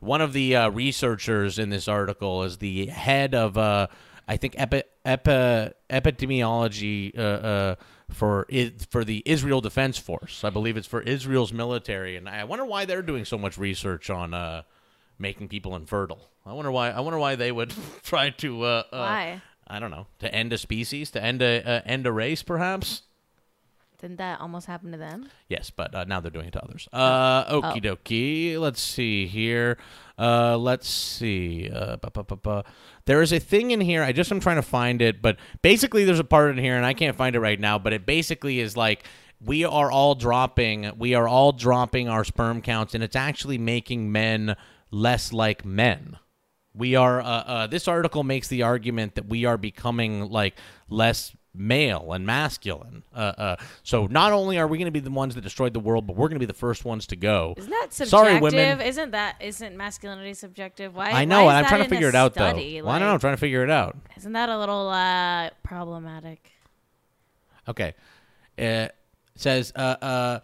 one 0.00 0.22
of 0.22 0.32
the 0.32 0.56
uh, 0.56 0.70
researchers 0.70 1.58
in 1.58 1.68
this 1.68 1.86
article 1.86 2.42
is 2.44 2.58
the 2.58 2.86
head 2.86 3.34
of 3.34 3.58
uh, 3.58 3.88
I 4.26 4.36
think 4.36 4.54
epi, 4.56 4.82
epi, 5.04 5.72
epidemiology 5.90 7.16
uh, 7.18 7.20
uh, 7.20 7.74
for 8.10 8.46
for 8.90 9.04
the 9.04 9.22
Israel 9.26 9.60
Defense 9.60 9.98
Force. 9.98 10.44
I 10.44 10.50
believe 10.50 10.76
it's 10.78 10.86
for 10.86 11.02
Israel's 11.02 11.52
military, 11.52 12.16
and 12.16 12.28
I 12.28 12.44
wonder 12.44 12.64
why 12.64 12.86
they're 12.86 13.02
doing 13.02 13.24
so 13.24 13.36
much 13.36 13.58
research 13.58 14.08
on 14.08 14.32
uh, 14.32 14.62
making 15.18 15.48
people 15.48 15.76
infertile. 15.76 16.28
I 16.46 16.52
wonder 16.52 16.70
why. 16.70 16.90
I 16.90 17.00
wonder 17.00 17.18
why 17.18 17.36
they 17.36 17.52
would 17.52 17.72
try 18.02 18.30
to. 18.30 18.62
Uh, 18.62 18.82
uh, 18.92 18.98
Why? 18.98 19.42
I 19.66 19.80
don't 19.80 19.90
know. 19.90 20.06
To 20.20 20.34
end 20.34 20.52
a 20.52 20.58
species, 20.58 21.10
to 21.10 21.22
end 21.22 21.42
a 21.42 21.62
uh, 21.62 21.80
end 21.84 22.06
a 22.06 22.12
race, 22.12 22.42
perhaps. 22.42 23.02
Didn't 24.00 24.18
that 24.18 24.40
almost 24.40 24.66
happen 24.66 24.92
to 24.92 24.98
them? 24.98 25.28
Yes, 25.48 25.70
but 25.70 25.92
uh, 25.92 26.04
now 26.04 26.20
they're 26.20 26.30
doing 26.30 26.46
it 26.46 26.52
to 26.52 26.62
others. 26.62 26.88
Uh, 26.92 27.44
okie 27.52 27.82
dokie. 27.82 28.56
Let's 28.56 28.80
see 28.80 29.26
here. 29.26 29.76
Uh, 30.16 30.56
let's 30.56 30.88
see. 30.88 31.68
Uh, 31.68 31.96
ba, 31.96 32.10
ba, 32.12 32.36
ba. 32.36 32.64
There 33.06 33.22
is 33.22 33.32
a 33.32 33.40
thing 33.40 33.72
in 33.72 33.80
here. 33.80 34.04
I 34.04 34.12
just 34.12 34.30
am 34.30 34.38
trying 34.38 34.56
to 34.56 34.62
find 34.62 35.02
it, 35.02 35.20
but 35.20 35.36
basically 35.62 36.04
there's 36.04 36.20
a 36.20 36.24
part 36.24 36.52
in 36.52 36.58
here, 36.58 36.76
and 36.76 36.86
I 36.86 36.94
can't 36.94 37.16
find 37.16 37.34
it 37.34 37.40
right 37.40 37.58
now. 37.58 37.76
But 37.76 37.92
it 37.92 38.06
basically 38.06 38.60
is 38.60 38.76
like 38.76 39.02
we 39.44 39.64
are 39.64 39.90
all 39.90 40.14
dropping. 40.14 40.92
We 40.96 41.14
are 41.14 41.26
all 41.26 41.50
dropping 41.50 42.08
our 42.08 42.22
sperm 42.22 42.62
counts, 42.62 42.94
and 42.94 43.02
it's 43.02 43.16
actually 43.16 43.58
making 43.58 44.12
men 44.12 44.54
less 44.90 45.32
like 45.32 45.64
men. 45.64 46.18
We 46.74 46.94
are. 46.94 47.20
Uh, 47.20 47.24
uh, 47.24 47.66
this 47.66 47.88
article 47.88 48.22
makes 48.22 48.48
the 48.48 48.62
argument 48.62 49.16
that 49.16 49.26
we 49.26 49.44
are 49.44 49.56
becoming 49.56 50.30
like 50.30 50.56
less 50.88 51.34
male 51.54 52.12
and 52.12 52.24
masculine. 52.24 53.02
Uh, 53.12 53.18
uh, 53.18 53.56
so 53.82 54.06
not 54.06 54.32
only 54.32 54.58
are 54.58 54.66
we 54.66 54.78
going 54.78 54.86
to 54.86 54.92
be 54.92 55.00
the 55.00 55.10
ones 55.10 55.34
that 55.34 55.40
destroyed 55.40 55.74
the 55.74 55.80
world, 55.80 56.06
but 56.06 56.14
we're 56.14 56.28
going 56.28 56.36
to 56.36 56.40
be 56.40 56.46
the 56.46 56.52
first 56.52 56.84
ones 56.84 57.06
to 57.08 57.16
go. 57.16 57.54
Isn't 57.56 57.70
that 57.70 57.92
subjective? 57.92 58.08
Sorry, 58.10 58.40
women. 58.40 58.80
Isn't 58.80 59.10
that 59.10 59.36
isn't 59.40 59.76
masculinity 59.76 60.34
subjective? 60.34 60.94
Why? 60.94 61.10
I 61.10 61.24
know, 61.24 61.46
why 61.46 61.56
and 61.56 61.66
I'm 61.66 61.68
trying 61.68 61.82
to 61.82 61.88
figure 61.88 62.08
it 62.08 62.14
out 62.14 62.34
study? 62.34 62.78
though. 62.78 62.86
Well, 62.86 62.94
I 62.94 62.98
don't 62.98 63.08
know. 63.08 63.14
I'm 63.14 63.20
trying 63.20 63.34
to 63.34 63.40
figure 63.40 63.64
it 63.64 63.70
out. 63.70 63.96
Isn't 64.16 64.32
that 64.32 64.48
a 64.48 64.58
little 64.58 64.88
uh, 64.88 65.50
problematic? 65.62 66.52
Okay. 67.66 67.94
It 68.56 68.94
says 69.36 69.72
uh, 69.76 69.96
uh, 70.00 70.40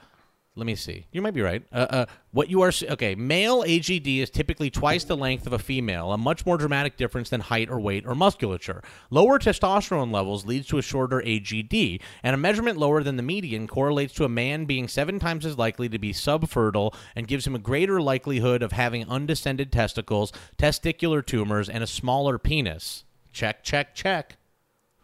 let 0.56 0.66
me 0.66 0.76
see. 0.76 1.06
You 1.10 1.20
might 1.20 1.34
be 1.34 1.42
right. 1.42 1.64
Uh, 1.72 1.86
uh, 1.90 2.06
what 2.30 2.48
you 2.48 2.62
are 2.62 2.70
okay? 2.90 3.16
Male 3.16 3.64
AGD 3.64 4.18
is 4.18 4.30
typically 4.30 4.70
twice 4.70 5.02
the 5.02 5.16
length 5.16 5.48
of 5.48 5.52
a 5.52 5.58
female, 5.58 6.12
a 6.12 6.18
much 6.18 6.46
more 6.46 6.56
dramatic 6.56 6.96
difference 6.96 7.28
than 7.30 7.40
height 7.40 7.68
or 7.68 7.80
weight 7.80 8.06
or 8.06 8.14
musculature. 8.14 8.80
Lower 9.10 9.40
testosterone 9.40 10.12
levels 10.12 10.46
leads 10.46 10.68
to 10.68 10.78
a 10.78 10.82
shorter 10.82 11.20
AGD, 11.20 12.00
and 12.22 12.34
a 12.34 12.38
measurement 12.38 12.78
lower 12.78 13.02
than 13.02 13.16
the 13.16 13.22
median 13.22 13.66
correlates 13.66 14.14
to 14.14 14.24
a 14.24 14.28
man 14.28 14.64
being 14.64 14.86
seven 14.86 15.18
times 15.18 15.44
as 15.44 15.58
likely 15.58 15.88
to 15.88 15.98
be 15.98 16.12
subfertile 16.12 16.94
and 17.16 17.26
gives 17.26 17.48
him 17.48 17.56
a 17.56 17.60
greater 17.60 18.00
likelihood 18.00 18.62
of 18.62 18.70
having 18.70 19.08
undescended 19.08 19.72
testicles, 19.72 20.32
testicular 20.56 21.24
tumors, 21.24 21.68
and 21.68 21.82
a 21.82 21.88
smaller 21.88 22.38
penis. 22.38 23.04
Check, 23.32 23.64
check, 23.64 23.92
check. 23.96 24.36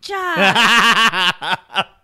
Jack. 0.00 1.58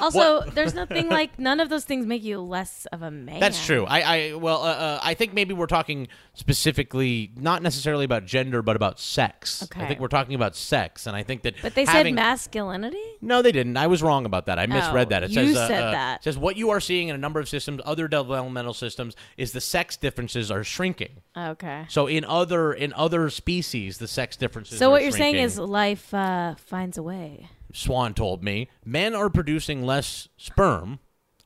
also, 0.00 0.42
there's 0.54 0.74
nothing 0.74 1.08
like 1.10 1.38
none 1.38 1.60
of 1.60 1.68
those 1.68 1.84
things 1.84 2.06
make 2.06 2.22
you 2.22 2.40
less 2.40 2.86
of 2.86 3.02
a 3.02 3.10
man. 3.10 3.40
That's 3.40 3.64
true. 3.64 3.84
I, 3.86 4.00
I 4.00 4.34
well, 4.34 4.62
uh, 4.62 4.68
uh, 4.68 5.00
I 5.02 5.14
think 5.14 5.34
maybe 5.34 5.54
we're 5.54 5.66
talking 5.66 6.08
specifically, 6.34 7.30
not 7.36 7.62
necessarily 7.62 8.04
about 8.04 8.26
gender, 8.26 8.62
but 8.62 8.76
about 8.76 8.98
sex. 9.00 9.62
Okay. 9.64 9.82
I 9.82 9.86
think 9.86 10.00
we're 10.00 10.08
talking 10.08 10.34
about 10.34 10.56
sex, 10.56 11.06
and 11.06 11.16
I 11.16 11.22
think 11.22 11.42
that. 11.42 11.54
But 11.62 11.74
they 11.74 11.84
having- 11.84 12.14
said 12.14 12.22
masculinity. 12.22 13.02
No, 13.20 13.42
they 13.42 13.52
didn't. 13.52 13.76
I 13.76 13.86
was 13.86 14.02
wrong 14.02 14.26
about 14.26 14.46
that. 14.46 14.58
I 14.58 14.66
misread 14.66 15.08
Oh, 15.08 15.10
that. 15.10 15.24
It 15.24 15.30
you 15.30 15.48
says 15.48 15.56
uh, 15.56 15.68
said 15.68 15.82
uh, 15.82 15.90
that. 15.90 16.20
it 16.20 16.24
says 16.24 16.38
what 16.38 16.56
you 16.56 16.70
are 16.70 16.80
seeing 16.80 17.08
in 17.08 17.14
a 17.14 17.18
number 17.18 17.40
of 17.40 17.48
systems, 17.48 17.80
other 17.84 18.08
developmental 18.08 18.74
systems, 18.74 19.16
is 19.36 19.52
the 19.52 19.60
sex 19.60 19.96
differences 19.96 20.50
are 20.50 20.64
shrinking. 20.64 21.22
Okay. 21.36 21.86
So 21.88 22.06
in 22.06 22.24
other 22.24 22.72
in 22.72 22.92
other 22.94 23.30
species, 23.30 23.98
the 23.98 24.08
sex 24.08 24.36
differences. 24.36 24.78
So 24.78 24.90
what 24.90 25.02
you're 25.02 25.12
saying 25.12 25.36
is 25.36 25.58
life 25.58 26.12
uh, 26.12 26.54
finds 26.56 26.98
a 26.98 27.02
way. 27.02 27.27
Swan 27.72 28.14
told 28.14 28.42
me 28.42 28.68
men 28.84 29.14
are 29.14 29.28
producing 29.30 29.82
less 29.82 30.28
sperm, 30.36 30.98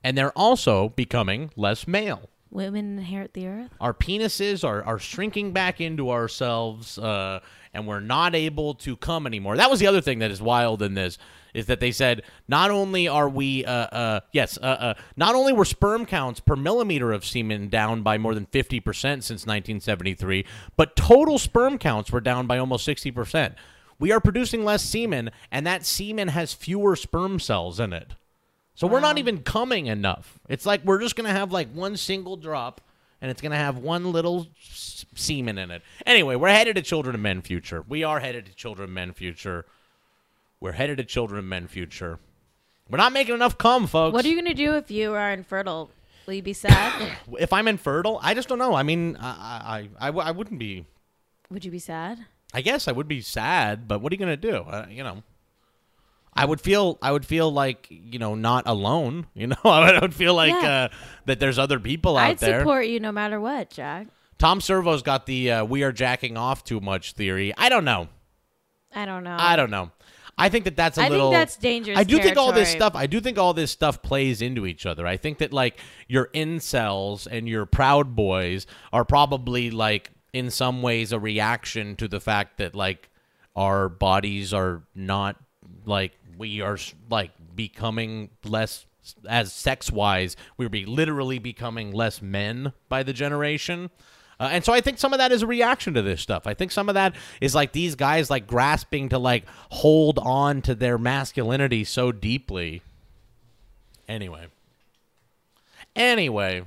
and 0.04 0.16
they're 0.16 0.36
also 0.36 0.90
becoming 0.90 1.50
less 1.56 1.86
male. 1.86 2.28
Women 2.50 2.98
inherit 2.98 3.32
the 3.32 3.46
earth. 3.46 3.70
our 3.80 3.94
penises 3.94 4.62
are, 4.62 4.84
are 4.84 4.98
shrinking 4.98 5.52
back 5.52 5.80
into 5.80 6.10
ourselves 6.10 6.98
uh, 6.98 7.40
and 7.72 7.86
we're 7.86 7.98
not 8.00 8.34
able 8.34 8.74
to 8.74 8.94
come 8.94 9.26
anymore 9.26 9.56
that 9.56 9.70
was 9.70 9.80
the 9.80 9.86
other 9.86 10.02
thing 10.02 10.18
that 10.18 10.30
is 10.30 10.42
wild 10.42 10.82
in 10.82 10.92
this 10.92 11.16
is 11.54 11.64
that 11.64 11.80
they 11.80 11.90
said 11.90 12.20
not 12.48 12.70
only 12.70 13.08
are 13.08 13.26
we 13.26 13.64
uh, 13.64 13.72
uh, 13.72 14.20
yes 14.32 14.58
uh, 14.60 14.66
uh, 14.66 14.94
not 15.16 15.34
only 15.34 15.54
were 15.54 15.64
sperm 15.64 16.04
counts 16.04 16.40
per 16.40 16.54
millimeter 16.54 17.10
of 17.10 17.24
semen 17.24 17.70
down 17.70 18.02
by 18.02 18.18
more 18.18 18.34
than 18.34 18.44
50% 18.44 18.84
since 18.84 19.30
1973 19.46 20.44
but 20.76 20.94
total 20.94 21.38
sperm 21.38 21.78
counts 21.78 22.12
were 22.12 22.20
down 22.20 22.46
by 22.46 22.58
almost 22.58 22.86
60% 22.86 23.54
we 23.98 24.10
are 24.12 24.20
producing 24.20 24.64
less 24.64 24.82
semen 24.82 25.30
and 25.50 25.66
that 25.66 25.84
semen 25.84 26.28
has 26.28 26.52
fewer 26.52 26.96
sperm 26.96 27.38
cells 27.38 27.78
in 27.80 27.92
it 27.92 28.14
so 28.74 28.86
we're 28.86 29.00
not 29.00 29.18
even 29.18 29.42
coming 29.42 29.86
enough. 29.86 30.38
It's 30.48 30.64
like 30.64 30.82
we're 30.82 30.98
just 31.00 31.14
going 31.14 31.26
to 31.26 31.32
have 31.38 31.52
like 31.52 31.70
one 31.72 31.96
single 31.96 32.36
drop 32.38 32.80
and 33.20 33.30
it's 33.30 33.42
going 33.42 33.52
to 33.52 33.58
have 33.58 33.76
one 33.76 34.12
little 34.12 34.46
s- 34.58 35.04
semen 35.14 35.58
in 35.58 35.70
it. 35.70 35.82
Anyway, 36.06 36.36
we're 36.36 36.48
headed 36.48 36.76
to 36.76 36.82
children 36.82 37.14
of 37.14 37.20
men 37.20 37.42
future. 37.42 37.84
We 37.86 38.02
are 38.02 38.20
headed 38.20 38.46
to 38.46 38.54
children 38.54 38.88
of 38.88 38.94
men 38.94 39.12
future. 39.12 39.66
We're 40.58 40.72
headed 40.72 40.96
to 40.96 41.04
children 41.04 41.38
of 41.38 41.44
men 41.44 41.68
future. 41.68 42.18
We're 42.88 42.96
not 42.96 43.12
making 43.12 43.34
enough 43.34 43.58
cum, 43.58 43.86
folks. 43.86 44.14
What 44.14 44.24
are 44.24 44.28
you 44.28 44.36
gonna 44.36 44.54
do 44.54 44.74
if 44.76 44.90
you 44.90 45.12
are 45.12 45.30
infertile? 45.30 45.90
Will 46.26 46.34
you 46.34 46.42
be 46.42 46.54
sad? 46.54 47.12
if 47.38 47.52
I'm 47.52 47.68
infertile, 47.68 48.20
I 48.22 48.32
just 48.32 48.48
don't 48.48 48.58
know. 48.58 48.74
I 48.74 48.84
mean, 48.84 49.18
I, 49.20 49.88
I, 50.00 50.06
I, 50.06 50.06
w- 50.06 50.26
I 50.26 50.30
wouldn't 50.30 50.58
be. 50.58 50.86
Would 51.50 51.64
you 51.64 51.70
be 51.70 51.78
sad? 51.78 52.24
I 52.52 52.60
guess 52.60 52.86
I 52.88 52.92
would 52.92 53.08
be 53.08 53.20
sad, 53.20 53.88
but 53.88 54.00
what 54.00 54.12
are 54.12 54.14
you 54.14 54.18
going 54.18 54.38
to 54.40 54.50
do? 54.50 54.56
Uh, 54.58 54.86
you 54.90 55.02
know, 55.02 55.22
I 56.34 56.44
would 56.44 56.60
feel 56.60 56.98
I 57.02 57.12
would 57.12 57.26
feel 57.26 57.50
like 57.52 57.86
you 57.90 58.18
know 58.18 58.34
not 58.34 58.64
alone. 58.66 59.26
You 59.34 59.48
know, 59.48 59.56
I 59.64 59.98
would 60.00 60.14
feel 60.14 60.34
like 60.34 60.52
Yeah. 60.52 60.84
uh, 60.84 60.88
that 61.26 61.40
there's 61.40 61.58
other 61.58 61.78
people 61.80 62.16
out 62.16 62.38
there. 62.38 62.56
I'd 62.56 62.60
support 62.60 62.86
you 62.86 63.00
no 63.00 63.12
matter 63.12 63.40
what, 63.40 63.70
Jack. 63.70 64.08
Tom 64.38 64.60
Servo's 64.60 65.02
got 65.02 65.26
the 65.26 65.50
uh, 65.52 65.64
"we 65.64 65.82
are 65.82 65.92
jacking 65.92 66.36
off 66.36 66.64
too 66.64 66.80
much" 66.80 67.12
theory. 67.12 67.52
I 67.56 67.68
don't 67.68 67.84
know. 67.84 68.08
I 68.94 69.04
don't 69.06 69.24
know. 69.24 69.36
I 69.38 69.56
don't 69.56 69.70
know. 69.70 69.90
I 70.38 70.48
think 70.48 70.64
that 70.64 70.76
that's 70.76 70.96
a 70.98 71.02
I 71.02 71.04
think 71.04 71.12
little. 71.12 71.30
that's 71.30 71.56
dangerous 71.56 71.98
I 71.98 72.04
do 72.04 72.18
think 72.18 72.36
all 72.38 72.52
this 72.52 72.70
stuff. 72.70 72.94
I 72.96 73.06
do 73.06 73.20
think 73.20 73.38
all 73.38 73.52
this 73.54 73.70
stuff 73.70 74.02
plays 74.02 74.40
into 74.42 74.66
each 74.66 74.86
other. 74.86 75.06
I 75.06 75.16
think 75.18 75.38
that 75.38 75.52
like 75.52 75.78
your 76.08 76.28
incels 76.34 77.26
and 77.30 77.46
your 77.48 77.66
proud 77.66 78.16
boys 78.16 78.66
are 78.92 79.04
probably 79.04 79.70
like 79.70 80.10
in 80.32 80.50
some 80.50 80.82
ways 80.82 81.12
a 81.12 81.18
reaction 81.20 81.96
to 81.96 82.08
the 82.08 82.20
fact 82.20 82.58
that 82.58 82.74
like 82.74 83.10
our 83.54 83.88
bodies 83.88 84.52
are 84.52 84.82
not 84.94 85.36
like 85.84 86.12
we 86.38 86.60
are 86.60 86.78
like 87.10 87.30
becoming 87.54 88.30
less 88.44 88.86
as 89.28 89.52
sex 89.52 89.90
wise. 89.90 90.36
We're 90.56 90.68
be 90.68 90.86
literally 90.86 91.38
becoming 91.38 91.92
less 91.92 92.22
men 92.22 92.72
by 92.88 93.02
the 93.02 93.12
generation. 93.12 93.90
Uh, 94.40 94.48
and 94.50 94.64
so 94.64 94.72
I 94.72 94.80
think 94.80 94.98
some 94.98 95.12
of 95.12 95.18
that 95.18 95.30
is 95.30 95.42
a 95.42 95.46
reaction 95.46 95.94
to 95.94 96.02
this 96.02 96.20
stuff. 96.20 96.46
I 96.46 96.54
think 96.54 96.72
some 96.72 96.88
of 96.88 96.94
that 96.94 97.14
is 97.40 97.54
like 97.54 97.72
these 97.72 97.94
guys 97.94 98.30
like 98.30 98.46
grasping 98.46 99.10
to 99.10 99.18
like 99.18 99.44
hold 99.70 100.18
on 100.18 100.62
to 100.62 100.74
their 100.74 100.98
masculinity 100.98 101.84
so 101.84 102.10
deeply. 102.10 102.82
Anyway. 104.08 104.46
Anyway. 105.94 106.64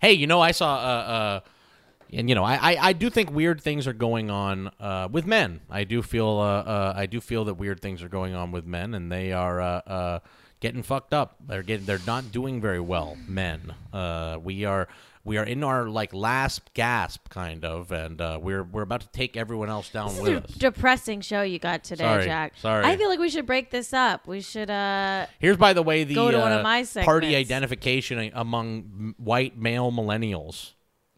Hey, 0.00 0.12
you 0.12 0.26
know, 0.26 0.40
I 0.40 0.50
saw 0.50 0.74
uh 0.74 0.78
uh 0.78 1.40
and 2.14 2.28
you 2.28 2.34
know, 2.34 2.44
I, 2.44 2.54
I, 2.74 2.88
I 2.88 2.92
do 2.92 3.10
think 3.10 3.30
weird 3.30 3.60
things 3.60 3.86
are 3.86 3.92
going 3.92 4.30
on 4.30 4.68
uh, 4.80 5.08
with 5.10 5.26
men. 5.26 5.60
I 5.70 5.84
do 5.84 6.02
feel 6.02 6.28
uh, 6.38 6.62
uh, 6.62 6.92
I 6.96 7.06
do 7.06 7.20
feel 7.20 7.44
that 7.46 7.54
weird 7.54 7.80
things 7.80 8.02
are 8.02 8.08
going 8.08 8.34
on 8.34 8.52
with 8.52 8.66
men, 8.66 8.94
and 8.94 9.10
they 9.10 9.32
are 9.32 9.60
uh, 9.60 9.66
uh, 9.86 10.18
getting 10.60 10.82
fucked 10.82 11.12
up. 11.12 11.36
They're 11.46 11.62
getting 11.62 11.86
they're 11.86 11.98
not 12.06 12.32
doing 12.32 12.60
very 12.60 12.80
well. 12.80 13.16
Men, 13.26 13.74
uh, 13.92 14.38
we 14.42 14.64
are 14.64 14.88
we 15.24 15.38
are 15.38 15.44
in 15.44 15.64
our 15.64 15.88
like 15.88 16.12
last 16.12 16.72
gasp, 16.74 17.28
kind 17.30 17.64
of, 17.64 17.90
and 17.90 18.20
uh, 18.20 18.38
we're 18.40 18.62
we're 18.62 18.82
about 18.82 19.00
to 19.00 19.08
take 19.08 19.36
everyone 19.36 19.70
else 19.70 19.88
down 19.90 20.08
This 20.08 20.16
is 20.18 20.22
with 20.22 20.44
us. 20.44 20.50
depressing 20.52 21.20
show 21.22 21.42
you 21.42 21.58
got 21.58 21.82
today, 21.82 22.04
Sorry, 22.04 22.24
Jack. 22.24 22.52
sorry. 22.56 22.84
I 22.84 22.96
feel 22.96 23.08
like 23.08 23.18
we 23.18 23.30
should 23.30 23.46
break 23.46 23.70
this 23.70 23.92
up. 23.92 24.26
We 24.28 24.40
should 24.42 24.70
uh 24.70 25.26
Here's, 25.38 25.56
by 25.56 25.72
the 25.72 25.82
way, 25.82 26.04
the 26.04 26.14
Go 26.14 26.30
to 26.30 26.38
one 26.38 26.52
of 26.52 26.62
my 26.62 26.84
party 27.02 27.34
identification 27.36 28.30
among 28.34 29.14
white 29.16 29.56
male 29.58 29.90
millennials. 29.90 30.72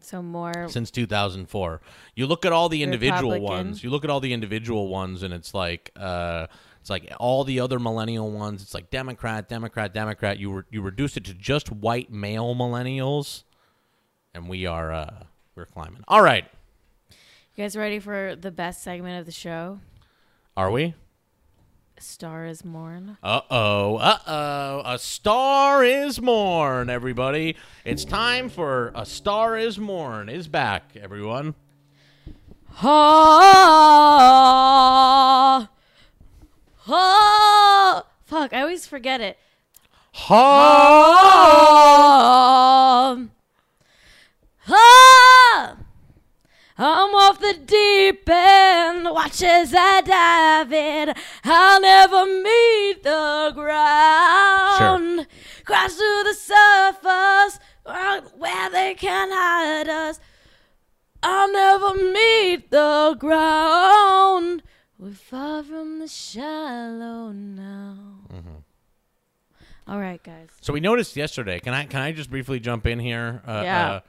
So 0.07 0.21
more 0.21 0.67
since 0.69 0.89
2004. 0.91 1.81
You 2.15 2.27
look 2.27 2.45
at 2.45 2.51
all 2.51 2.69
the 2.69 2.83
individual 2.83 3.33
Republican. 3.33 3.67
ones. 3.67 3.83
You 3.83 3.89
look 3.89 4.03
at 4.03 4.09
all 4.09 4.19
the 4.19 4.33
individual 4.33 4.87
ones, 4.87 5.23
and 5.23 5.33
it's 5.33 5.53
like 5.53 5.91
uh, 5.95 6.47
it's 6.79 6.89
like 6.89 7.11
all 7.19 7.43
the 7.43 7.59
other 7.59 7.79
millennial 7.79 8.31
ones. 8.31 8.61
It's 8.61 8.73
like 8.73 8.89
Democrat, 8.89 9.49
Democrat, 9.49 9.93
Democrat. 9.93 10.39
You 10.39 10.51
re- 10.51 10.63
you 10.69 10.81
reduce 10.81 11.17
it 11.17 11.25
to 11.25 11.33
just 11.33 11.71
white 11.71 12.11
male 12.11 12.55
millennials, 12.55 13.43
and 14.33 14.47
we 14.47 14.65
are 14.65 14.91
uh, 14.91 15.23
we're 15.55 15.65
climbing. 15.65 16.03
All 16.07 16.21
right, 16.21 16.45
You 17.09 17.63
guys 17.63 17.75
ready 17.75 17.99
for 17.99 18.35
the 18.35 18.51
best 18.51 18.81
segment 18.83 19.19
of 19.19 19.25
the 19.25 19.31
show? 19.31 19.79
are 20.55 20.71
we? 20.71 20.95
Star 21.99 22.45
is 22.45 22.63
Morn. 22.63 23.17
Uh 23.23 23.41
oh, 23.49 23.97
uh 23.97 24.19
oh. 24.27 24.83
A 24.85 24.99
Star 24.99 25.83
is 25.83 26.21
Morn, 26.21 26.89
everybody. 26.89 27.55
It's 27.85 28.05
time 28.05 28.49
for 28.49 28.91
A 28.95 29.05
Star 29.05 29.57
is 29.57 29.79
Morn 29.79 30.29
is 30.29 30.47
back, 30.47 30.91
everyone. 30.95 31.55
Ha! 32.75 32.89
Ha! 36.77 38.03
Fuck, 38.25 38.53
I 38.53 38.61
always 38.61 38.85
forget 38.85 39.19
it. 39.21 39.39
Ha! 40.11 40.35
Um, 43.11 43.31
ah! 44.69 45.77
I'm 46.79 47.15
off 47.15 47.39
the 47.39 47.55
deep 47.65 48.29
end, 48.29 49.05
watch 49.05 49.41
as 49.41 49.73
I 49.75 50.01
dive 50.01 50.71
in. 50.71 51.13
I'll 51.43 51.81
never 51.81 52.25
meet 52.25 53.01
the 53.03 53.51
ground. 53.55 55.25
Crash 55.65 55.95
to 55.95 56.23
the 56.23 56.33
surface, 56.33 57.59
where 58.37 58.69
they 58.69 58.93
can 58.93 59.29
hide 59.31 59.89
us. 59.89 60.19
I'll 61.23 61.51
never 61.51 61.95
meet 61.95 62.69
the 62.69 63.15
ground. 63.19 64.61
We're 64.99 65.11
far 65.13 65.63
from 65.63 65.99
the 65.99 66.07
shallow 66.07 67.31
now. 67.31 67.95
All 69.87 69.99
right, 69.99 70.21
guys. 70.21 70.49
So 70.61 70.73
we 70.73 70.79
noticed 70.79 71.15
yesterday. 71.15 71.59
Can 71.59 71.73
I 71.73 71.85
can 71.85 72.01
I 72.01 72.11
just 72.11 72.29
briefly 72.29 72.59
jump 72.59 72.85
in 72.85 72.99
here? 72.99 73.41
Uh, 73.47 73.61
Yeah. 73.63 73.89
Uh, 73.91 73.99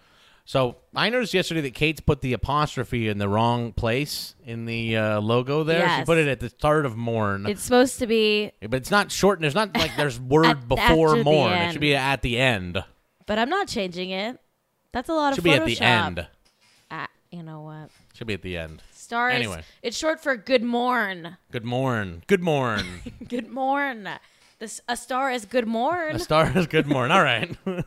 so 0.48 0.76
I 0.96 1.10
noticed 1.10 1.34
yesterday 1.34 1.60
that 1.60 1.74
Kate's 1.74 2.00
put 2.00 2.22
the 2.22 2.32
apostrophe 2.32 3.08
in 3.08 3.18
the 3.18 3.28
wrong 3.28 3.74
place 3.74 4.34
in 4.46 4.64
the 4.64 4.96
uh, 4.96 5.20
logo 5.20 5.62
there. 5.62 5.98
She 5.98 6.04
put 6.06 6.16
it 6.16 6.26
at 6.26 6.40
the 6.40 6.48
start 6.48 6.86
of 6.86 6.96
morn, 6.96 7.44
It's 7.44 7.62
supposed 7.62 7.98
to 7.98 8.06
be, 8.06 8.52
but 8.62 8.72
it's 8.76 8.90
not 8.90 9.12
short. 9.12 9.40
There's 9.40 9.54
not 9.54 9.76
like 9.76 9.94
there's 9.98 10.18
word 10.20 10.46
At- 10.46 10.66
before 10.66 11.16
morn. 11.22 11.52
It 11.52 11.72
should 11.72 11.82
be 11.82 11.94
at 11.94 12.22
the 12.22 12.38
end. 12.38 12.82
but 13.26 13.38
I'm 13.38 13.50
not 13.50 13.68
changing 13.68 14.08
it. 14.08 14.40
That's 14.92 15.10
a 15.10 15.12
lot. 15.12 15.28
It 15.28 15.32
of 15.32 15.34
should 15.36 15.44
be 15.44 15.52
at 15.52 15.66
the 15.66 15.80
end. 15.82 16.26
Ah, 16.90 17.08
you 17.30 17.42
know 17.42 17.60
what? 17.60 17.90
Should 18.14 18.26
be 18.26 18.32
at 18.32 18.40
the 18.40 18.56
end. 18.56 18.82
Star 18.92 19.28
is- 19.28 19.36
Anyway. 19.36 19.62
it's 19.82 19.98
short 19.98 20.18
for 20.22 20.34
good 20.34 20.62
morn. 20.62 21.36
Good 21.52 21.66
morn. 21.66 22.22
Good 22.26 22.42
morn. 22.42 22.86
Good 23.28 23.48
morn. 23.50 24.08
This 24.60 24.80
a 24.88 24.96
star 24.96 25.30
is 25.30 25.44
good 25.44 25.68
morn. 25.68 26.16
a 26.16 26.18
star 26.18 26.50
is 26.56 26.66
good 26.66 26.86
morn. 26.86 27.12
All 27.12 27.22
right. 27.22 27.54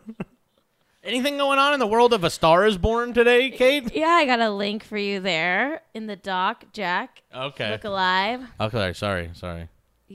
Anything 1.04 1.38
going 1.38 1.58
on 1.58 1.74
in 1.74 1.80
the 1.80 1.88
world 1.88 2.14
of 2.14 2.24
A 2.24 2.30
Star 2.30 2.68
Is 2.68 2.78
Born 2.78 3.12
today, 3.14 3.50
Kate? 3.50 3.92
Yeah, 3.96 4.10
I 4.10 4.26
got 4.28 4.40
a 4.40 4.52
link 4.52 4.84
for 4.84 4.98
you 5.00 5.20
there 5.20 5.82
in 5.96 6.06
the 6.06 6.16
doc, 6.16 6.66
Jack. 6.74 7.24
Okay. 7.36 7.72
Look 7.72 7.84
alive. 7.86 8.42
Okay, 8.60 8.94
sorry, 8.94 9.32
sorry. 9.34 9.68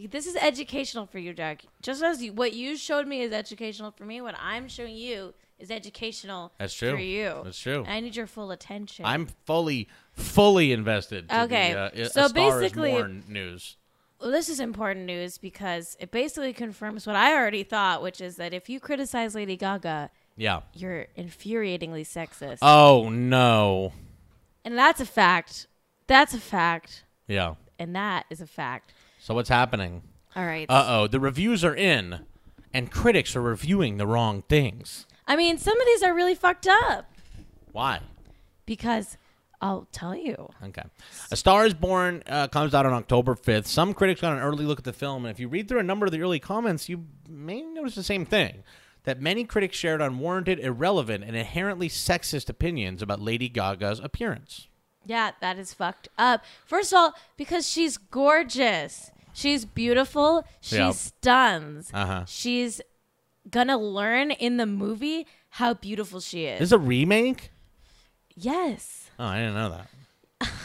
This 0.09 0.28
is 0.28 0.37
educational 0.37 1.07
for 1.07 1.18
you, 1.18 1.32
Jack. 1.32 1.64
Just 1.82 2.05
as 2.05 2.22
you, 2.22 2.32
what 2.32 2.53
you 2.53 2.76
showed 2.76 3.09
me 3.09 3.22
is 3.22 3.32
educational 3.32 3.91
for 3.91 4.05
me, 4.05 4.20
what 4.20 4.37
I'm 4.41 4.68
showing 4.68 4.95
you 4.95 5.34
is 5.59 5.72
educational 5.72 6.53
That's 6.59 6.74
true. 6.74 6.93
for 6.93 6.99
you. 7.03 7.41
That's 7.43 7.59
true. 7.59 7.78
And 7.80 7.89
I 7.89 7.99
need 7.99 8.14
your 8.14 8.28
full 8.28 8.53
attention. 8.53 9.07
I'm 9.07 9.26
fully, 9.45 9.89
fully 10.12 10.70
invested. 10.70 11.32
Okay, 11.32 11.72
The, 11.72 11.80
uh, 12.05 12.09
so 12.11 12.26
Star 12.26 12.26
Is 12.26 12.32
basically- 12.32 12.93
Born 12.93 13.24
news. 13.26 13.76
well, 14.20 14.30
this 14.30 14.49
is 14.49 14.61
important 14.61 15.07
news 15.07 15.37
because 15.39 15.97
it 15.99 16.12
basically 16.12 16.53
confirms 16.53 17.09
what 17.09 17.16
I 17.16 17.34
already 17.34 17.64
thought, 17.64 18.03
which 18.03 18.20
is 18.20 18.37
that 18.37 18.55
if 18.55 18.68
you 18.68 18.78
criticize 18.78 19.34
Lady 19.34 19.57
Gaga, 19.57 20.11
Yeah. 20.37 20.61
you're 20.74 21.07
infuriatingly 21.16 22.03
sexist. 22.03 22.59
Oh 22.62 23.09
no. 23.09 23.93
and 24.64 24.76
that's 24.76 25.01
a 25.01 25.07
fact. 25.07 25.66
That's 26.07 26.34
a 26.34 26.39
fact. 26.41 27.05
Yeah. 27.26 27.55
And 27.78 27.95
that 27.97 28.26
is 28.30 28.41
a 28.41 28.47
fact. 28.47 28.93
So 29.18 29.34
what's 29.34 29.49
happening? 29.49 30.03
All 30.34 30.45
right. 30.45 30.66
Uh 30.68 30.84
oh. 30.89 31.07
The 31.07 31.18
reviews 31.20 31.64
are 31.64 31.74
in, 31.74 32.20
and 32.72 32.91
critics 32.91 33.34
are 33.34 33.43
reviewing 33.43 33.97
the 33.97 34.07
wrong 34.07 34.43
things. 34.49 35.07
I 35.26 35.37
mean, 35.37 35.59
some 35.59 35.78
of 35.80 35.87
these 35.87 36.03
are 36.03 36.14
really 36.14 36.34
fucked 36.37 36.68
up 36.68 37.11
Why? 37.72 38.01
because 38.66 39.16
I'll 39.61 39.89
tell 39.91 40.14
you. 40.14 40.51
Okay. 40.62 40.82
A 41.32 41.37
Star 41.37 41.64
is 41.66 41.72
Born 41.74 42.22
uh, 42.28 42.47
comes 42.49 42.74
out 42.74 42.84
on 42.87 42.93
October 42.93 43.34
5th. 43.34 43.66
Some 43.66 43.95
critics 43.95 44.20
got 44.20 44.34
an 44.37 44.43
early 44.43 44.64
look 44.66 44.78
at 44.78 44.84
the 44.84 44.93
film, 44.93 45.24
and 45.24 45.32
if 45.32 45.41
you 45.41 45.49
read 45.49 45.66
through 45.68 45.80
a 45.80 45.82
number 45.82 46.05
of 46.07 46.12
the 46.12 46.20
early 46.20 46.39
comments, 46.39 46.89
you 46.89 47.07
may 47.28 47.62
notice 47.62 47.95
the 47.95 48.03
same 48.05 48.24
thing. 48.26 48.62
That 49.07 49.20
many 49.20 49.44
critics 49.44 49.76
shared 49.76 50.00
unwarranted, 50.02 50.61
irrelevant, 50.61 51.24
and 51.24 51.34
inherently 51.34 51.88
sexist 51.88 52.48
opinions 52.50 53.00
about 53.00 53.20
Lady 53.20 53.48
Gaga's 53.48 53.98
appearance. 54.00 54.68
Yeah, 55.07 55.30
that 55.40 55.59
is 55.59 55.72
fucked 55.72 56.09
up. 56.18 56.44
First 56.66 56.92
of 56.92 56.96
all, 56.98 57.14
because 57.36 57.68
she's 57.68 57.96
gorgeous. 57.96 59.11
She's 59.32 59.64
beautiful. 59.64 60.44
She 60.61 60.76
Yeah. 60.76 60.90
stuns. 60.90 61.90
Uh-huh. 61.94 62.24
She's 62.26 62.80
gonna 63.50 63.78
learn 63.78 64.32
in 64.32 64.57
the 64.57 64.66
movie 64.66 65.26
how 65.50 65.74
beautiful 65.74 66.20
she 66.20 66.46
is. 66.46 66.59
This 66.59 66.68
is 66.68 66.72
a 66.72 66.78
remake? 66.78 67.50
yes. 68.34 69.11
Oh, 69.18 69.24
I 69.24 69.38
didn't 69.38 69.54
know 69.54 69.70
that. 70.40 70.50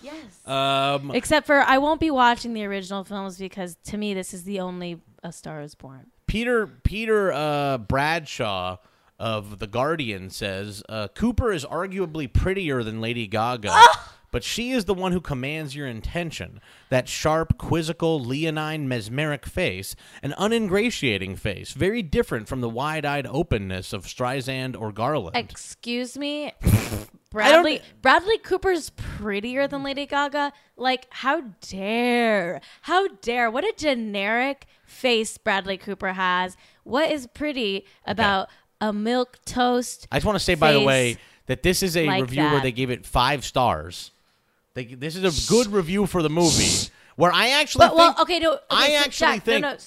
Yes. 0.00 0.46
Um, 0.46 1.10
Except 1.12 1.44
for 1.46 1.60
I 1.60 1.78
won't 1.78 2.00
be 2.00 2.10
watching 2.10 2.54
the 2.54 2.64
original 2.64 3.02
films 3.04 3.36
because 3.36 3.76
to 3.86 3.96
me 3.98 4.14
this 4.14 4.32
is 4.32 4.44
the 4.44 4.60
only 4.60 5.00
A 5.24 5.32
Star 5.32 5.60
is 5.60 5.74
Born. 5.74 6.06
Peter 6.28 6.66
Peter 6.66 7.32
uh, 7.32 7.78
Bradshaw 7.78 8.76
of 9.18 9.58
the 9.58 9.66
Guardian 9.66 10.30
says 10.30 10.84
uh, 10.88 11.08
Cooper 11.08 11.50
is 11.52 11.64
arguably 11.64 12.32
prettier 12.32 12.84
than 12.84 13.00
Lady 13.00 13.26
Gaga, 13.26 13.74
but 14.30 14.44
she 14.44 14.70
is 14.70 14.84
the 14.84 14.94
one 14.94 15.10
who 15.10 15.20
commands 15.20 15.74
your 15.74 15.88
intention. 15.88 16.60
That 16.90 17.08
sharp, 17.08 17.58
quizzical, 17.58 18.20
leonine, 18.20 18.86
mesmeric 18.86 19.46
face, 19.46 19.96
an 20.22 20.34
uningratiating 20.34 21.34
face, 21.34 21.72
very 21.72 22.02
different 22.02 22.46
from 22.46 22.60
the 22.60 22.68
wide-eyed 22.68 23.26
openness 23.26 23.92
of 23.92 24.04
Streisand 24.04 24.80
or 24.80 24.92
Garland. 24.92 25.36
Excuse 25.36 26.16
me. 26.16 26.52
Bradley 27.30 27.82
Bradley 28.00 28.38
Cooper's 28.38 28.90
prettier 28.90 29.68
than 29.68 29.82
Lady 29.82 30.06
Gaga. 30.06 30.52
Like, 30.76 31.06
how 31.10 31.42
dare? 31.60 32.60
How 32.82 33.08
dare? 33.20 33.50
What 33.50 33.64
a 33.64 33.72
generic 33.76 34.66
face 34.86 35.36
Bradley 35.36 35.76
Cooper 35.76 36.14
has. 36.14 36.56
What 36.84 37.10
is 37.10 37.26
pretty 37.26 37.84
about 38.06 38.48
a 38.80 38.92
milk 38.92 39.38
toast? 39.44 40.08
I 40.10 40.16
just 40.16 40.26
want 40.26 40.36
to 40.36 40.44
say, 40.44 40.54
by 40.54 40.72
the 40.72 40.80
way, 40.80 41.18
that 41.46 41.62
this 41.62 41.82
is 41.82 41.96
a 41.96 42.06
like 42.06 42.22
review 42.22 42.44
where 42.44 42.60
they 42.60 42.72
gave 42.72 42.90
it 42.90 43.04
five 43.04 43.44
stars. 43.44 44.10
They, 44.74 44.84
this 44.84 45.16
is 45.16 45.24
a 45.24 45.50
good 45.50 45.66
review 45.66 46.06
for 46.06 46.22
the 46.22 46.30
movie. 46.30 46.90
Where 47.16 47.32
I 47.32 47.48
actually 47.48 47.86
But 47.88 47.96
well, 47.96 48.14
okay, 48.20 48.38
no. 48.38 48.52
Okay, 48.52 48.60
I 48.70 48.88
so 48.90 48.96
actually 48.96 49.26
Jack, 49.26 49.42
think, 49.42 49.62
no, 49.62 49.72
no. 49.72 49.78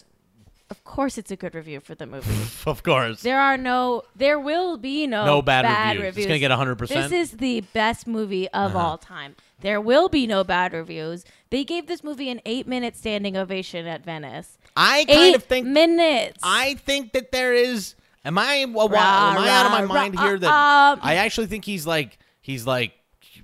Of 0.72 0.84
course, 0.86 1.17
it's 1.17 1.30
a 1.32 1.36
good 1.36 1.53
review 1.53 1.82
for 1.82 1.95
the 1.95 2.07
movie. 2.07 2.34
of 2.65 2.82
course, 2.82 3.22
There 3.22 3.39
are 3.39 3.57
no, 3.57 4.03
there 4.15 4.39
will 4.39 4.78
be 4.78 5.05
no, 5.05 5.26
No 5.26 5.41
bad 5.41 5.97
reviews. 5.99 6.26
It's 6.26 6.28
gonna 6.28 6.39
get 6.39 6.49
100%? 6.49 6.88
This 6.88 7.11
is 7.11 7.32
the 7.32 7.61
best 7.74 8.07
movie 8.07 8.47
of 8.49 8.76
all 8.76 8.97
time. 8.97 9.36
There 9.59 9.80
will 9.82 10.07
be 10.09 10.26
no 10.26 10.43
bad 10.43 10.74
reviews. 10.74 11.26
They 11.51 11.63
gave 11.63 11.88
this 11.88 12.03
movie 12.03 12.30
an 12.30 12.41
eight-minute 12.45 12.95
standing 12.95 13.36
ovation 13.38 13.86
at 13.86 14.03
Venice. 14.03 14.57
I 14.76 15.03
kind 15.05 15.19
Eight 15.19 15.36
of 15.36 15.43
think 15.43 15.67
minutes. 15.67 16.39
I 16.41 16.76
think 16.76 17.11
that 17.13 17.32
there 17.32 17.53
is. 17.53 17.95
Am 18.24 18.38
I 18.38 18.55
a 18.55 18.67
Rah, 18.67 18.86
am 18.86 19.38
I 19.38 19.49
out 19.49 19.65
of 19.65 19.72
my 19.74 19.82
rah, 19.84 19.88
mind 19.93 20.15
rah, 20.15 20.24
here? 20.24 20.39
That 20.39 20.47
um, 20.47 20.99
I 21.03 21.15
actually 21.15 21.47
think 21.47 21.65
he's 21.65 21.86
like 21.86 22.17
he's 22.39 22.65
like 22.65 22.93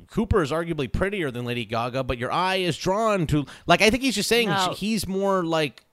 Cooper 0.09 0.41
is 0.41 0.51
arguably 0.51 0.91
prettier 0.91 1.31
than 1.31 1.45
Lady 1.45 1.65
Gaga, 1.65 2.03
but 2.03 2.17
your 2.17 2.31
eye 2.31 2.57
is 2.57 2.77
drawn 2.77 3.27
to 3.27 3.45
like 3.65 3.81
I 3.81 3.89
think 3.89 4.03
he's 4.03 4.15
just 4.15 4.29
saying 4.29 4.49
No. 4.49 4.73
he's 4.77 5.07
more 5.07 5.43
like 5.43 5.83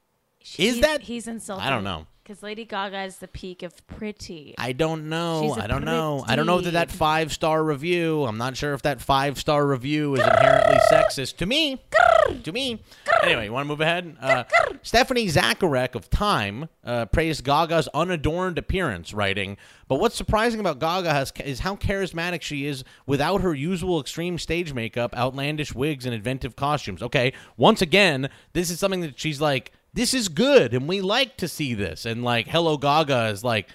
He's- 0.44 0.80
that- 0.80 1.02
he's 1.02 1.26
insulting? 1.26 1.66
I 1.66 1.70
don't 1.70 1.84
know. 1.84 2.06
because 2.22 2.42
Lady 2.42 2.64
Gaga 2.64 3.02
is 3.02 3.18
the 3.18 3.28
peak 3.28 3.62
of 3.62 3.86
pretty. 3.86 4.54
I 4.56 4.72
don't 4.72 5.10
know. 5.10 5.54
I 5.60 5.66
don't 5.66 5.84
know. 5.84 6.24
I 6.26 6.36
don't 6.36 6.46
know 6.46 6.60
that 6.62 6.70
that 6.70 6.90
five 6.90 7.32
star 7.34 7.62
review. 7.62 8.24
I'm 8.24 8.38
not 8.38 8.56
sure 8.56 8.72
if 8.72 8.80
that 8.82 9.02
five 9.02 9.38
star 9.38 9.66
review 9.66 10.14
is 10.14 10.20
inherently 10.22 10.78
sexist 10.90 11.36
to 11.38 11.46
me. 11.46 11.82
To 12.44 12.50
me. 12.52 12.82
Anyway, 13.22 13.44
you 13.44 13.52
want 13.52 13.66
to 13.66 13.68
move 13.68 13.82
ahead? 13.82 14.16
Uh, 14.18 14.44
Stephanie 14.82 15.26
Zacharek 15.26 15.94
of 15.94 16.08
Time 16.08 16.70
uh, 16.82 17.04
praised 17.06 17.44
Gaga's 17.44 17.88
unadorned 17.92 18.56
appearance, 18.56 19.12
writing, 19.12 19.58
"But 19.88 20.00
what's 20.00 20.16
surprising 20.16 20.60
about 20.60 20.78
Gaga 20.78 21.12
has, 21.12 21.30
is 21.44 21.60
how 21.60 21.76
charismatic 21.76 22.40
she 22.40 22.64
is 22.66 22.84
without 23.06 23.42
her 23.42 23.54
usual 23.54 24.00
extreme 24.00 24.38
stage 24.38 24.72
makeup, 24.72 25.14
outlandish 25.14 25.74
wigs, 25.74 26.06
and 26.06 26.14
inventive 26.14 26.56
costumes." 26.56 27.02
Okay, 27.02 27.34
once 27.58 27.82
again, 27.82 28.30
this 28.54 28.70
is 28.70 28.78
something 28.78 29.02
that 29.02 29.18
she's 29.20 29.42
like, 29.42 29.72
"This 29.94 30.12
is 30.12 30.28
good, 30.28 30.74
and 30.74 30.86
we 30.86 31.00
like 31.00 31.36
to 31.38 31.48
see 31.48 31.72
this." 31.74 32.04
And 32.04 32.22
like, 32.22 32.48
"Hello, 32.48 32.76
Gaga" 32.76 33.28
is 33.28 33.42
like, 33.42 33.68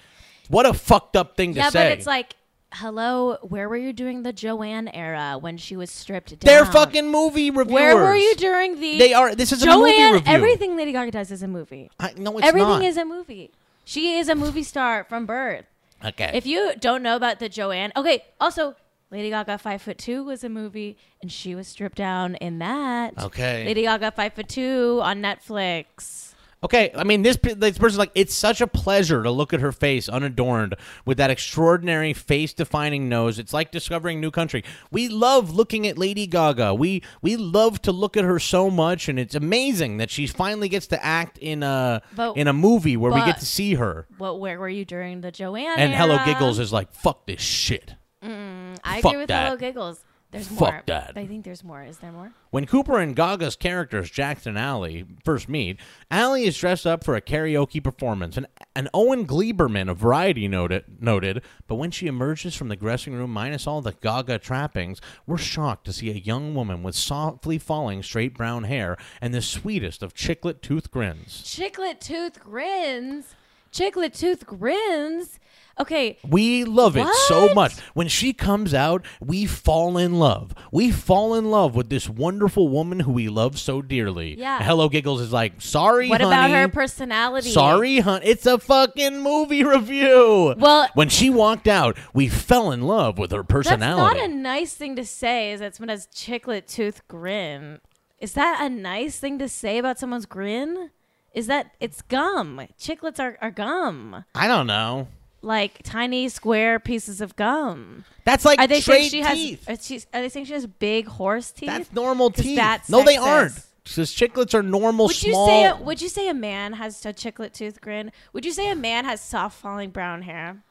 what 0.50 0.66
a 0.66 0.74
fucked 0.74 1.16
up 1.16 1.36
thing 1.36 1.54
to 1.54 1.60
yeah, 1.60 1.70
say. 1.70 1.90
but 1.90 1.98
it's 1.98 2.06
like, 2.08 2.34
hello, 2.72 3.38
where 3.42 3.68
were 3.68 3.76
you 3.76 3.92
during 3.92 4.24
the 4.24 4.32
Joanne 4.32 4.88
era 4.88 5.38
when 5.40 5.56
she 5.56 5.76
was 5.76 5.90
stripped 5.90 6.30
down? 6.30 6.38
They're 6.40 6.66
fucking 6.66 7.08
movie 7.08 7.50
reviewers. 7.50 7.72
Where 7.72 7.96
were 7.96 8.16
you 8.16 8.34
during 8.34 8.80
the? 8.80 8.98
They 8.98 9.14
are. 9.14 9.34
This 9.34 9.52
is 9.52 9.62
a 9.62 9.66
Joanne. 9.66 9.78
movie 9.80 10.12
review. 10.12 10.32
Everything 10.32 10.76
Lady 10.76 10.92
Gaga 10.92 11.12
does 11.12 11.30
is 11.30 11.42
a 11.42 11.48
movie. 11.48 11.90
I, 12.00 12.12
no, 12.16 12.36
it's 12.38 12.46
Everything 12.46 12.68
not. 12.68 12.84
is 12.84 12.96
a 12.96 13.04
movie. 13.04 13.52
She 13.84 14.18
is 14.18 14.28
a 14.28 14.34
movie 14.34 14.62
star 14.64 15.04
from 15.04 15.24
birth. 15.24 15.66
okay. 16.04 16.32
If 16.34 16.46
you 16.46 16.74
don't 16.78 17.02
know 17.02 17.16
about 17.16 17.38
the 17.38 17.48
Joanne, 17.48 17.92
okay. 17.96 18.24
Also, 18.40 18.74
Lady 19.10 19.30
Gaga 19.30 19.58
Five 19.58 19.82
Foot 19.82 19.98
Two 19.98 20.22
was 20.24 20.44
a 20.44 20.48
movie, 20.48 20.96
and 21.20 21.30
she 21.32 21.54
was 21.54 21.66
stripped 21.66 21.96
down 21.96 22.36
in 22.36 22.58
that. 22.60 23.14
Okay. 23.20 23.64
Lady 23.66 23.82
Gaga 23.82 24.12
Five 24.12 24.34
Foot 24.34 24.48
Two 24.48 25.00
on 25.02 25.20
Netflix. 25.20 26.34
Okay, 26.62 26.90
I 26.94 27.04
mean 27.04 27.22
this 27.22 27.38
this 27.56 27.78
person's 27.78 27.98
like 27.98 28.10
it's 28.14 28.34
such 28.34 28.60
a 28.60 28.66
pleasure 28.66 29.22
to 29.22 29.30
look 29.30 29.54
at 29.54 29.60
her 29.60 29.72
face 29.72 30.10
unadorned 30.10 30.74
with 31.06 31.16
that 31.16 31.30
extraordinary 31.30 32.12
face-defining 32.12 33.08
nose. 33.08 33.38
It's 33.38 33.54
like 33.54 33.70
discovering 33.70 34.20
new 34.20 34.30
country. 34.30 34.62
We 34.90 35.08
love 35.08 35.50
looking 35.54 35.86
at 35.86 35.96
Lady 35.96 36.26
Gaga. 36.26 36.74
We 36.74 37.02
we 37.22 37.36
love 37.36 37.80
to 37.82 37.92
look 37.92 38.14
at 38.14 38.24
her 38.24 38.38
so 38.38 38.68
much 38.70 39.08
and 39.08 39.18
it's 39.18 39.34
amazing 39.34 39.96
that 39.96 40.10
she 40.10 40.26
finally 40.26 40.68
gets 40.68 40.86
to 40.88 41.02
act 41.02 41.38
in 41.38 41.62
a 41.62 42.02
But- 42.14 42.36
in 42.36 42.46
a 42.46 42.52
movie 42.52 42.98
where 42.98 43.10
we 43.10 43.24
get 43.24 43.40
to 43.40 43.46
see 43.46 43.74
her. 43.76 44.06
What? 44.18 44.38
Where 44.38 44.58
were 44.60 44.68
you 44.68 44.84
during 44.84 45.22
the 45.22 45.30
Joanne? 45.32 45.78
And 45.78 45.94
Hello? 45.94 46.18
Giggles 46.26 46.58
is 46.58 46.74
like 46.74 46.92
fuck 46.92 47.26
this 47.26 47.40
shit. 47.40 47.94
I 48.22 49.00
fuck 49.00 49.12
agree 49.12 49.20
with 49.20 49.28
that. 49.28 49.44
Hello 49.46 49.56
Giggles. 49.56 50.04
There's 50.30 50.46
Fuck 50.46 50.60
more. 50.60 50.82
that. 50.86 51.14
I 51.16 51.26
think 51.26 51.44
there's 51.44 51.64
more. 51.64 51.82
Is 51.82 51.98
there 51.98 52.12
more? 52.12 52.32
When 52.50 52.64
Cooper 52.64 53.00
and 53.00 53.16
Gaga's 53.16 53.56
characters, 53.56 54.10
Jackson 54.12 54.50
and 54.50 54.58
Allie, 54.64 55.04
first 55.24 55.48
meet, 55.48 55.80
Allie 56.08 56.44
is 56.44 56.56
dressed 56.56 56.86
up 56.86 57.02
for 57.02 57.16
a 57.16 57.20
karaoke 57.20 57.82
performance. 57.82 58.36
And, 58.36 58.46
and 58.76 58.88
Owen 58.94 59.26
Gleiberman 59.26 59.90
of 59.90 59.98
Variety 59.98 60.46
noted, 60.46 60.84
noted, 61.00 61.42
but 61.66 61.74
when 61.76 61.90
she 61.90 62.06
emerges 62.06 62.54
from 62.54 62.68
the 62.68 62.76
dressing 62.76 63.14
room 63.14 63.32
minus 63.32 63.66
all 63.66 63.82
the 63.82 63.92
Gaga 63.92 64.38
trappings, 64.38 65.00
we're 65.26 65.36
shocked 65.36 65.84
to 65.86 65.92
see 65.92 66.10
a 66.10 66.14
young 66.14 66.54
woman 66.54 66.84
with 66.84 66.94
softly 66.94 67.58
falling 67.58 68.00
straight 68.00 68.34
brown 68.36 68.64
hair 68.64 68.96
and 69.20 69.34
the 69.34 69.42
sweetest 69.42 70.00
of 70.00 70.14
chiclet 70.14 70.62
tooth 70.62 70.92
grins. 70.92 71.42
Chiclet 71.44 71.98
tooth 71.98 72.38
grins. 72.38 73.34
Chiclet 73.72 74.16
tooth 74.16 74.46
grins. 74.46 75.39
Okay. 75.80 76.18
We 76.28 76.64
love 76.64 76.96
it 76.96 77.06
so 77.28 77.54
much. 77.54 77.78
When 77.94 78.08
she 78.08 78.32
comes 78.32 78.74
out, 78.74 79.04
we 79.20 79.46
fall 79.46 79.96
in 79.96 80.18
love. 80.18 80.54
We 80.70 80.90
fall 80.90 81.34
in 81.34 81.50
love 81.50 81.74
with 81.74 81.88
this 81.88 82.08
wonderful 82.08 82.68
woman 82.68 83.00
who 83.00 83.12
we 83.12 83.28
love 83.28 83.58
so 83.58 83.80
dearly. 83.82 84.38
Yeah. 84.38 84.62
Hello 84.62 84.88
Giggles 84.88 85.20
is 85.20 85.32
like, 85.32 85.60
sorry, 85.60 86.08
What 86.08 86.20
about 86.20 86.50
her 86.50 86.68
personality? 86.68 87.50
Sorry, 87.50 88.00
hun. 88.00 88.20
It's 88.24 88.46
a 88.46 88.58
fucking 88.58 89.20
movie 89.20 89.64
review. 89.64 90.54
Well- 90.58 90.88
when 90.94 91.08
she 91.08 91.30
walked 91.30 91.66
out, 91.68 91.96
we 92.12 92.28
fell 92.28 92.70
in 92.72 92.82
love 92.82 93.18
with 93.18 93.32
her 93.32 93.42
personality. 93.44 94.18
That's 94.18 94.18
not 94.20 94.30
a 94.30 94.34
nice 94.34 94.74
thing 94.74 94.96
to 94.96 95.04
say. 95.04 95.52
Is 95.52 95.60
that 95.60 95.76
someone 95.76 95.88
has 95.88 96.06
chiclet 96.08 96.66
tooth 96.66 97.06
grin? 97.08 97.80
Is 98.20 98.34
that 98.34 98.60
a 98.60 98.68
nice 98.68 99.18
thing 99.18 99.38
to 99.38 99.48
say 99.48 99.78
about 99.78 99.98
someone's 99.98 100.26
grin? 100.26 100.90
Is 101.32 101.46
that 101.46 101.70
it's 101.80 102.02
gum? 102.02 102.60
Chiclets 102.78 103.18
are, 103.20 103.38
are 103.40 103.50
gum. 103.50 104.24
I 104.34 104.46
don't 104.48 104.66
know. 104.66 105.08
Like 105.42 105.82
tiny 105.82 106.28
square 106.28 106.78
pieces 106.78 107.20
of 107.20 107.36
gum. 107.36 108.04
That's 108.24 108.44
like 108.44 108.58
Are 108.58 108.66
they 108.66 108.80
saying 108.80 109.08
she 109.10 109.20
has? 109.20 109.34
teeth. 109.38 109.68
Uh, 109.68 109.72
are, 109.72 109.76
she, 109.80 109.96
are 110.12 110.22
they 110.22 110.28
saying 110.28 110.46
she 110.46 110.52
has 110.52 110.66
big 110.66 111.06
horse 111.06 111.50
teeth? 111.50 111.68
That's 111.68 111.92
normal 111.92 112.30
teeth. 112.30 112.56
that's 112.56 112.88
no, 112.88 113.04
they 113.04 113.16
aren't. 113.16 113.52
Because 113.82 114.14
chiclets 114.14 114.54
are 114.54 114.62
normal, 114.62 115.06
Would 115.06 115.22
you 115.22 115.32
small. 115.32 115.46
say? 115.48 115.64
A, 115.66 115.76
would 115.76 116.02
you 116.02 116.08
say 116.08 116.28
a 116.28 116.34
man 116.34 116.74
has 116.74 117.04
a 117.06 117.12
chiclet 117.12 117.52
tooth 117.54 117.80
grin? 117.80 118.12
Would 118.32 118.44
you 118.44 118.52
say 118.52 118.70
a 118.70 118.76
man 118.76 119.04
has 119.06 119.20
soft 119.20 119.58
falling 119.60 119.90
brown 119.90 120.22
hair? 120.22 120.62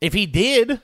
if 0.00 0.12
he 0.12 0.26
did, 0.26 0.80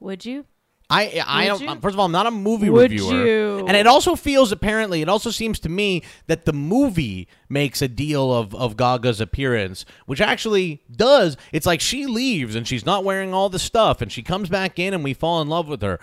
Would 0.00 0.24
you? 0.24 0.44
I 0.92 1.22
I 1.26 1.50
Would 1.52 1.58
don't. 1.60 1.74
you? 1.76 1.80
First 1.80 1.94
of 1.94 2.00
all, 2.00 2.06
I'm 2.06 2.12
not 2.12 2.26
a 2.26 2.30
movie 2.30 2.70
Would 2.70 2.90
reviewer, 2.90 3.26
you? 3.26 3.66
and 3.66 3.76
it 3.76 3.86
also 3.86 4.14
feels 4.14 4.52
apparently 4.52 5.02
it 5.02 5.08
also 5.08 5.30
seems 5.30 5.58
to 5.60 5.68
me 5.68 6.02
that 6.26 6.44
the 6.44 6.52
movie 6.52 7.28
makes 7.48 7.80
a 7.82 7.88
deal 7.88 8.32
of 8.32 8.54
of 8.54 8.76
Gaga's 8.76 9.20
appearance, 9.20 9.84
which 10.06 10.20
actually 10.20 10.82
does. 10.94 11.36
It's 11.52 11.66
like 11.66 11.80
she 11.80 12.06
leaves 12.06 12.54
and 12.54 12.66
she's 12.68 12.84
not 12.86 13.04
wearing 13.04 13.32
all 13.34 13.48
the 13.48 13.58
stuff, 13.58 14.00
and 14.02 14.12
she 14.12 14.22
comes 14.22 14.48
back 14.48 14.78
in, 14.78 14.94
and 14.94 15.02
we 15.02 15.14
fall 15.14 15.40
in 15.42 15.48
love 15.48 15.68
with 15.68 15.82
her. 15.82 15.98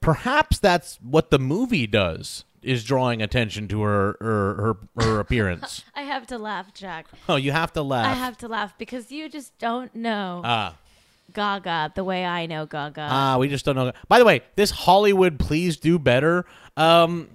Perhaps 0.00 0.58
that's 0.58 0.98
what 1.00 1.30
the 1.30 1.38
movie 1.38 1.86
does. 1.86 2.44
Is 2.62 2.84
drawing 2.84 3.20
attention 3.20 3.66
to 3.68 3.82
her 3.82 4.16
her 4.20 4.54
her, 4.96 5.04
her 5.04 5.18
appearance. 5.24 5.82
I 5.96 6.02
have 6.02 6.28
to 6.28 6.38
laugh, 6.38 6.72
Jack. 6.72 7.06
oh, 7.28 7.34
you 7.34 7.50
have 7.50 7.72
to 7.72 7.82
laugh. 7.82 8.06
I 8.06 8.12
have 8.14 8.36
to 8.38 8.46
laugh 8.48 8.78
because 8.78 9.10
you 9.10 9.28
just 9.28 9.58
don't 9.58 9.92
know 9.96 10.42
Ah. 10.44 10.76
Gaga 11.32 11.92
the 11.94 12.04
way 12.04 12.24
I 12.24 12.46
know 12.46 12.66
Gaga. 12.66 13.08
Ah, 13.10 13.36
we 13.38 13.48
just 13.48 13.64
don't 13.64 13.76
know. 13.76 13.92
By 14.08 14.18
the 14.18 14.24
way, 14.24 14.42
this 14.56 14.70
Hollywood, 14.70 15.38
please 15.38 15.76
do 15.76 15.98
better. 15.98 16.44
Um, 16.76 17.28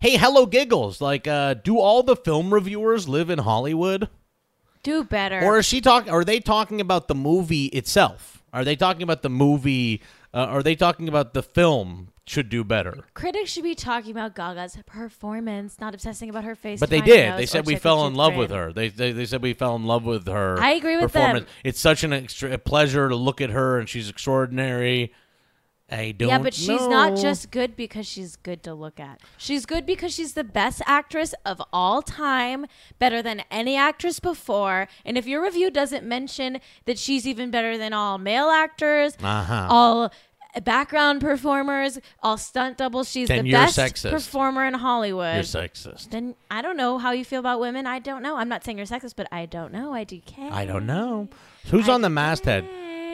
hey, 0.00 0.16
hello, 0.16 0.46
giggles. 0.46 1.00
Like, 1.00 1.26
uh, 1.26 1.54
do 1.54 1.78
all 1.78 2.02
the 2.02 2.16
film 2.16 2.52
reviewers 2.52 3.08
live 3.08 3.30
in 3.30 3.38
Hollywood, 3.40 4.08
Do 4.82 5.04
better. 5.04 5.40
or 5.42 5.58
is 5.58 5.66
she 5.66 5.80
talking? 5.80 6.10
Are 6.12 6.24
they 6.24 6.40
talking 6.40 6.80
about 6.80 7.08
the 7.08 7.14
movie 7.14 7.66
itself? 7.66 8.42
Are 8.52 8.64
they 8.64 8.76
talking 8.76 9.02
about 9.02 9.22
the 9.22 9.30
movie? 9.30 10.00
Uh, 10.32 10.38
are 10.46 10.62
they 10.62 10.74
talking 10.76 11.08
about 11.08 11.32
the 11.34 11.42
film 11.42 12.08
should 12.26 12.48
do 12.48 12.64
better? 12.64 13.04
Critics 13.14 13.50
should 13.50 13.64
be 13.64 13.74
talking 13.74 14.10
about 14.10 14.34
Gaga's 14.34 14.76
performance, 14.86 15.78
not 15.80 15.94
obsessing 15.94 16.30
about 16.30 16.44
her 16.44 16.54
face. 16.54 16.80
But 16.80 16.90
they 16.90 17.00
did. 17.00 17.36
They 17.38 17.46
said 17.46 17.66
we 17.66 17.76
fell 17.76 18.06
in 18.06 18.14
love 18.14 18.34
with 18.34 18.50
her. 18.50 18.72
They, 18.72 18.88
they 18.88 19.12
they 19.12 19.26
said 19.26 19.42
we 19.42 19.52
fell 19.54 19.76
in 19.76 19.84
love 19.84 20.04
with 20.04 20.26
her. 20.26 20.58
I 20.60 20.70
agree 20.72 20.96
with 20.96 21.12
performance. 21.12 21.44
them. 21.46 21.54
It's 21.64 21.80
such 21.80 22.02
an 22.04 22.12
extra 22.12 22.56
pleasure 22.58 23.08
to 23.08 23.16
look 23.16 23.40
at 23.40 23.50
her, 23.50 23.78
and 23.78 23.88
she's 23.88 24.08
extraordinary. 24.08 25.12
I 25.90 26.12
don't. 26.12 26.30
Yeah, 26.30 26.38
but 26.38 26.54
she's 26.54 26.88
not 26.88 27.14
just 27.18 27.50
good 27.50 27.76
because 27.76 28.06
she's 28.06 28.36
good 28.36 28.62
to 28.62 28.72
look 28.72 28.98
at. 28.98 29.20
She's 29.36 29.66
good 29.66 29.84
because 29.84 30.14
she's 30.14 30.32
the 30.32 30.42
best 30.42 30.80
actress 30.86 31.34
of 31.44 31.60
all 31.74 32.00
time, 32.00 32.64
better 32.98 33.20
than 33.20 33.42
any 33.50 33.76
actress 33.76 34.18
before. 34.18 34.88
And 35.04 35.18
if 35.18 35.26
your 35.26 35.42
review 35.42 35.70
doesn't 35.70 36.04
mention 36.06 36.60
that 36.86 36.98
she's 36.98 37.26
even 37.28 37.50
better 37.50 37.76
than 37.76 37.92
all 37.92 38.16
male 38.16 38.48
actors, 38.48 39.14
Uh-huh. 39.22 39.66
all 39.68 40.12
background 40.62 41.20
performers, 41.20 41.98
all 42.22 42.36
stunt 42.36 42.78
doubles, 42.78 43.10
she's 43.10 43.28
Then 43.28 43.44
the 43.44 43.52
best 43.52 43.78
sexist. 43.78 44.10
performer 44.10 44.64
in 44.64 44.74
Hollywood. 44.74 45.34
You're 45.34 45.42
sexist. 45.44 46.10
then 46.10 46.34
I 46.50 46.62
don't 46.62 46.76
know 46.76 46.98
how 46.98 47.12
you 47.12 47.24
feel 47.24 47.40
about 47.40 47.60
women. 47.60 47.86
I 47.86 47.98
don't 47.98 48.22
know. 48.22 48.36
I'm 48.36 48.48
not 48.48 48.64
saying 48.64 48.78
you're 48.78 48.86
sexist, 48.86 49.14
but 49.16 49.26
I 49.32 49.46
don't 49.46 49.72
know. 49.72 49.92
I 49.92 50.04
do 50.04 50.20
care. 50.20 50.52
I 50.52 50.64
don't 50.66 50.86
know. 50.86 51.28
Who's 51.70 51.88
on 51.88 52.02
the 52.02 52.10
masthead? 52.10 52.68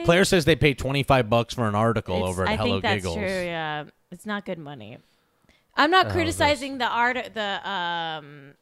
Claire 0.05 0.25
says 0.25 0.45
they 0.45 0.55
paid 0.55 0.77
25 0.79 1.29
bucks 1.29 1.53
for 1.53 1.67
an 1.67 1.75
article 1.75 2.15
It's- 2.17 2.29
over 2.29 2.43
at 2.43 2.49
I 2.49 2.55
Hello 2.55 2.69
think 2.73 2.83
that's 2.83 2.95
Giggles. 2.97 3.15
true. 3.15 3.23
Yeah, 3.25 3.83
it's 4.11 4.25
not 4.25 4.45
good 4.45 4.57
money. 4.57 4.97
I'm 5.75 5.89
not 5.91 6.07
Oh, 6.07 6.11
criticizing 6.11 6.79
the 6.79 6.87
art. 6.87 7.33
The 7.33 7.69
um, 7.69 8.53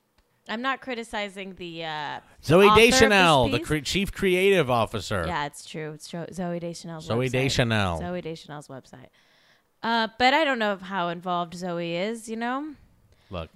I'm 0.50 0.62
not 0.62 0.82
criticizing 0.82 1.56
the 1.56 1.86
uh, 1.86 2.20
Zooey 2.44 2.66
author 2.66 2.70
of 2.72 2.76
this 2.76 2.90
Deschanel, 2.92 3.50
the 3.50 3.60
cre- 3.60 3.78
chief 3.78 4.12
creative 4.12 4.70
officer. 4.70 5.24
Yeah, 5.28 5.46
it's 5.46 5.66
true. 5.66 5.92
It's 5.94 6.08
true. 6.08 6.26
Zooey 6.32 6.60
Deschanel's 6.60 7.08
Zooey 7.08 7.28
website. 7.28 7.32
Deschanel. 7.32 8.00
Zooey 8.02 8.22
Deschanel's 8.24 8.68
website. 8.68 9.08
Uh, 9.82 10.08
but 10.18 10.34
I 10.34 10.44
don't 10.44 10.60
know 10.60 10.76
how 10.78 11.10
involved 11.10 11.54
Zooey 11.54 11.94
is. 12.10 12.28
You 12.28 12.36
know. 12.38 12.74
Look, 13.30 13.50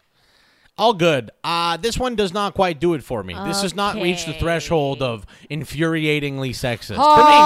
all 0.77 0.93
good. 0.93 1.31
Uh, 1.43 1.77
this 1.77 1.97
one 1.97 2.15
does 2.15 2.31
not 2.33 2.53
quite 2.53 2.79
do 2.79 2.93
it 2.93 3.03
for 3.03 3.23
me. 3.23 3.33
This 3.45 3.61
has 3.63 3.75
not 3.75 3.95
reached 3.95 4.27
the 4.27 4.33
threshold 4.33 5.01
of 5.01 5.25
infuriatingly 5.49 6.51
sexist. 6.51 6.97
Oh. 6.99 7.15
For 7.15 7.23
me, 7.23 7.37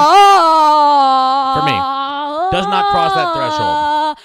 For 1.59 1.65
me. 1.65 1.77
Does 2.51 2.65
not 2.67 2.91
cross 2.91 3.13
that 3.13 3.33
threshold. 3.33 4.17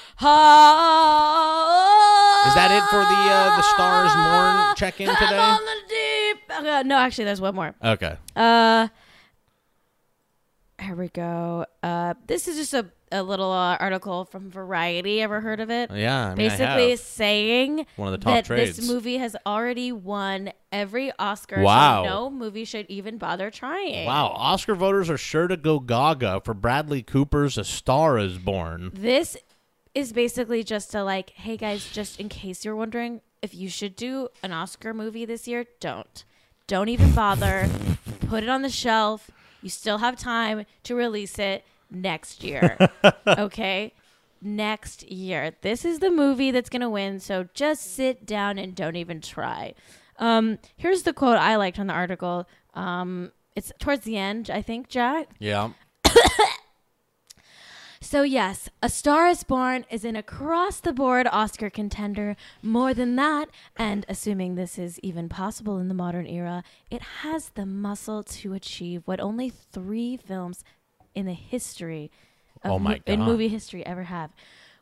Is 2.46 2.54
that 2.54 2.70
it 2.72 2.82
for 2.90 3.00
the 3.00 3.04
uh, 3.04 3.56
the 3.56 3.62
Stars 3.62 4.12
Morn 4.16 4.74
check-in 4.76 5.08
I'm 5.08 5.16
today? 5.16 5.38
on 5.38 5.60
the 5.64 5.88
deep. 5.88 6.66
Uh, 6.72 6.82
no, 6.84 6.96
actually, 6.98 7.24
there's 7.24 7.40
one 7.40 7.54
more. 7.54 7.74
Okay. 7.82 8.16
Uh, 8.34 8.88
here 10.80 10.96
we 10.96 11.08
go. 11.08 11.64
Uh, 11.82 12.14
this 12.26 12.48
is 12.48 12.56
just 12.56 12.74
a, 12.74 12.86
a 13.12 13.22
little 13.22 13.52
uh, 13.52 13.76
article 13.78 14.24
from 14.24 14.50
Variety. 14.50 15.22
Ever 15.22 15.40
heard 15.40 15.60
of 15.60 15.70
it? 15.70 15.90
Yeah, 15.92 16.30
I 16.30 16.34
mean, 16.34 16.46
I 16.50 16.56
Basically 16.56 16.90
have. 16.90 16.98
saying 17.00 17.86
One 17.96 18.12
of 18.12 18.20
the 18.20 18.24
top 18.24 18.34
that 18.34 18.44
trades. 18.46 18.76
this 18.78 18.88
movie 18.88 19.18
has 19.18 19.36
already 19.46 19.92
won 19.92 20.50
every 20.72 21.12
Oscar. 21.20 21.56
so 21.56 21.62
Wow. 21.62 22.02
no 22.04 22.30
movie 22.30 22.64
should 22.64 22.86
even 22.88 23.18
bother 23.18 23.50
trying. 23.52 24.06
Wow, 24.06 24.32
Oscar 24.34 24.74
voters 24.74 25.08
are 25.08 25.18
sure 25.18 25.46
to 25.46 25.56
go 25.56 25.78
gaga 25.78 26.40
for 26.44 26.54
Bradley 26.54 27.02
Cooper's 27.02 27.56
A 27.56 27.64
Star 27.64 28.18
Is 28.18 28.38
Born. 28.38 28.90
This 28.92 29.36
is 29.94 30.12
basically 30.12 30.64
just 30.64 30.94
a 30.94 31.04
like, 31.04 31.30
hey 31.30 31.56
guys, 31.56 31.90
just 31.90 32.18
in 32.18 32.28
case 32.28 32.64
you're 32.64 32.76
wondering 32.76 33.20
if 33.42 33.54
you 33.54 33.68
should 33.68 33.96
do 33.96 34.28
an 34.42 34.52
Oscar 34.52 34.94
movie 34.94 35.24
this 35.24 35.46
year, 35.48 35.66
don't. 35.80 36.24
Don't 36.66 36.88
even 36.88 37.12
bother. 37.12 37.68
Put 38.28 38.42
it 38.42 38.48
on 38.48 38.62
the 38.62 38.70
shelf. 38.70 39.30
You 39.60 39.68
still 39.68 39.98
have 39.98 40.16
time 40.16 40.64
to 40.84 40.94
release 40.94 41.38
it 41.38 41.64
next 41.90 42.42
year. 42.42 42.78
okay? 43.26 43.92
Next 44.40 45.02
year. 45.10 45.52
This 45.60 45.84
is 45.84 45.98
the 45.98 46.10
movie 46.10 46.50
that's 46.50 46.70
going 46.70 46.82
to 46.82 46.88
win, 46.88 47.20
so 47.20 47.48
just 47.52 47.94
sit 47.94 48.24
down 48.24 48.58
and 48.58 48.74
don't 48.74 48.96
even 48.96 49.20
try. 49.20 49.74
Um, 50.18 50.58
here's 50.76 51.02
the 51.02 51.12
quote 51.12 51.36
I 51.36 51.56
liked 51.56 51.78
on 51.78 51.88
the 51.88 51.94
article. 51.94 52.48
Um, 52.74 53.32
it's 53.54 53.72
towards 53.78 54.04
the 54.04 54.16
end, 54.16 54.50
I 54.50 54.62
think, 54.62 54.88
Jack. 54.88 55.28
Yeah. 55.38 55.70
So, 58.02 58.24
yes, 58.24 58.68
A 58.82 58.88
Star 58.88 59.28
is 59.28 59.44
Born 59.44 59.86
is 59.88 60.04
an 60.04 60.16
across 60.16 60.80
the 60.80 60.92
board 60.92 61.28
Oscar 61.30 61.70
contender. 61.70 62.36
More 62.60 62.92
than 62.92 63.14
that, 63.14 63.48
and 63.76 64.04
assuming 64.08 64.56
this 64.56 64.76
is 64.76 64.98
even 65.04 65.28
possible 65.28 65.78
in 65.78 65.86
the 65.86 65.94
modern 65.94 66.26
era, 66.26 66.64
it 66.90 67.00
has 67.22 67.50
the 67.50 67.64
muscle 67.64 68.24
to 68.24 68.54
achieve 68.54 69.02
what 69.04 69.20
only 69.20 69.50
three 69.50 70.16
films 70.16 70.64
in 71.14 71.26
the 71.26 71.32
history 71.32 72.10
of 72.64 72.72
Oh 72.72 72.78
my 72.80 73.00
in 73.06 73.20
movie 73.20 73.48
history 73.48 73.86
ever 73.86 74.02
have 74.02 74.32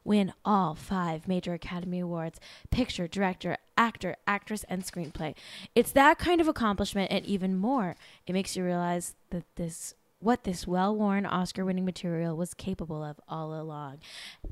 win 0.02 0.32
all 0.46 0.74
five 0.74 1.28
major 1.28 1.52
Academy 1.52 2.00
Awards 2.00 2.40
picture, 2.70 3.06
director, 3.06 3.58
actor, 3.76 4.16
actress, 4.26 4.64
and 4.68 4.82
screenplay. 4.82 5.34
It's 5.74 5.92
that 5.92 6.18
kind 6.18 6.40
of 6.40 6.48
accomplishment, 6.48 7.12
and 7.12 7.26
even 7.26 7.54
more, 7.54 7.96
it 8.26 8.32
makes 8.32 8.56
you 8.56 8.64
realize 8.64 9.14
that 9.28 9.44
this. 9.56 9.94
What 10.22 10.44
this 10.44 10.66
well 10.66 10.94
worn 10.94 11.24
Oscar 11.24 11.64
winning 11.64 11.86
material 11.86 12.36
was 12.36 12.52
capable 12.52 13.02
of 13.02 13.18
all 13.26 13.58
along. 13.58 14.00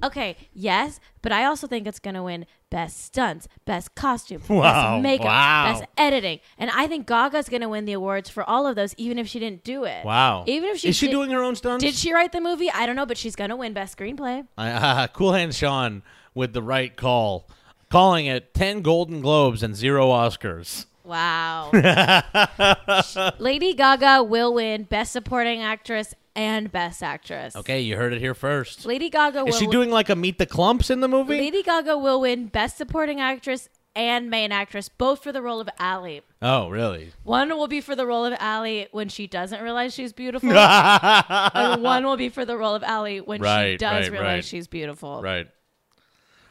Okay, 0.02 0.34
yes, 0.54 0.98
but 1.20 1.30
I 1.30 1.44
also 1.44 1.66
think 1.66 1.86
it's 1.86 1.98
going 1.98 2.14
to 2.14 2.22
win 2.22 2.46
Best 2.70 3.04
Stunts, 3.04 3.48
Best 3.66 3.94
Costume, 3.94 4.40
Wow, 4.48 4.96
Best 4.96 5.02
Makeup, 5.02 5.26
wow. 5.26 5.72
Best 5.72 5.84
Editing. 5.98 6.40
And 6.56 6.70
I 6.70 6.86
think 6.86 7.06
Gaga's 7.06 7.50
going 7.50 7.60
to 7.60 7.68
win 7.68 7.84
the 7.84 7.92
awards 7.92 8.30
for 8.30 8.42
all 8.48 8.66
of 8.66 8.76
those, 8.76 8.94
even 8.96 9.18
if 9.18 9.28
she 9.28 9.38
didn't 9.38 9.62
do 9.62 9.84
it. 9.84 10.06
Wow. 10.06 10.44
Even 10.46 10.70
if 10.70 10.78
she 10.78 10.88
Is 10.88 10.96
she 10.96 11.06
did- 11.08 11.12
doing 11.12 11.30
her 11.32 11.42
own 11.42 11.54
stunts? 11.54 11.84
Did 11.84 11.94
she 11.94 12.14
write 12.14 12.32
the 12.32 12.40
movie? 12.40 12.70
I 12.70 12.86
don't 12.86 12.96
know, 12.96 13.04
but 13.04 13.18
she's 13.18 13.36
going 13.36 13.50
to 13.50 13.56
win 13.56 13.74
Best 13.74 13.98
Screenplay. 13.98 14.46
Uh, 14.56 15.06
cool 15.12 15.34
Hand 15.34 15.54
Sean 15.54 16.02
with 16.34 16.54
the 16.54 16.62
right 16.62 16.96
call, 16.96 17.46
calling 17.90 18.24
it 18.24 18.54
10 18.54 18.80
Golden 18.80 19.20
Globes 19.20 19.62
and 19.62 19.76
zero 19.76 20.08
Oscars. 20.08 20.86
Wow. 21.08 21.70
Lady 23.38 23.72
Gaga 23.72 24.22
will 24.24 24.52
win 24.52 24.82
Best 24.82 25.10
Supporting 25.10 25.62
Actress 25.62 26.14
and 26.36 26.70
Best 26.70 27.02
Actress. 27.02 27.56
Okay, 27.56 27.80
you 27.80 27.96
heard 27.96 28.12
it 28.12 28.20
here 28.20 28.34
first. 28.34 28.84
Lady 28.84 29.08
Gaga 29.08 29.44
will 29.44 29.48
Is 29.48 29.58
she 29.58 29.66
doing 29.66 29.90
like 29.90 30.10
a 30.10 30.14
Meet 30.14 30.36
the 30.36 30.46
Klumps 30.46 30.90
in 30.90 31.00
the 31.00 31.08
movie? 31.08 31.38
Lady 31.38 31.62
Gaga 31.62 31.96
will 31.96 32.20
win 32.20 32.48
Best 32.48 32.76
Supporting 32.76 33.20
Actress 33.20 33.70
and 33.96 34.28
Main 34.28 34.52
Actress, 34.52 34.90
both 34.90 35.22
for 35.22 35.32
the 35.32 35.40
role 35.40 35.60
of 35.60 35.70
Allie. 35.78 36.20
Oh, 36.42 36.68
really? 36.68 37.12
One 37.22 37.48
will 37.56 37.68
be 37.68 37.80
for 37.80 37.96
the 37.96 38.06
role 38.06 38.26
of 38.26 38.34
Allie 38.38 38.88
when 38.92 39.08
she 39.08 39.26
doesn't 39.26 39.62
realize 39.62 39.94
she's 39.94 40.12
beautiful, 40.12 40.50
and 40.52 41.82
one 41.82 42.04
will 42.04 42.18
be 42.18 42.28
for 42.28 42.44
the 42.44 42.58
role 42.58 42.74
of 42.74 42.82
Allie 42.82 43.22
when 43.22 43.40
she 43.40 43.76
does 43.78 43.80
right, 43.80 44.12
realize 44.12 44.36
right. 44.36 44.44
she's 44.44 44.68
beautiful. 44.68 45.22
Right. 45.22 45.48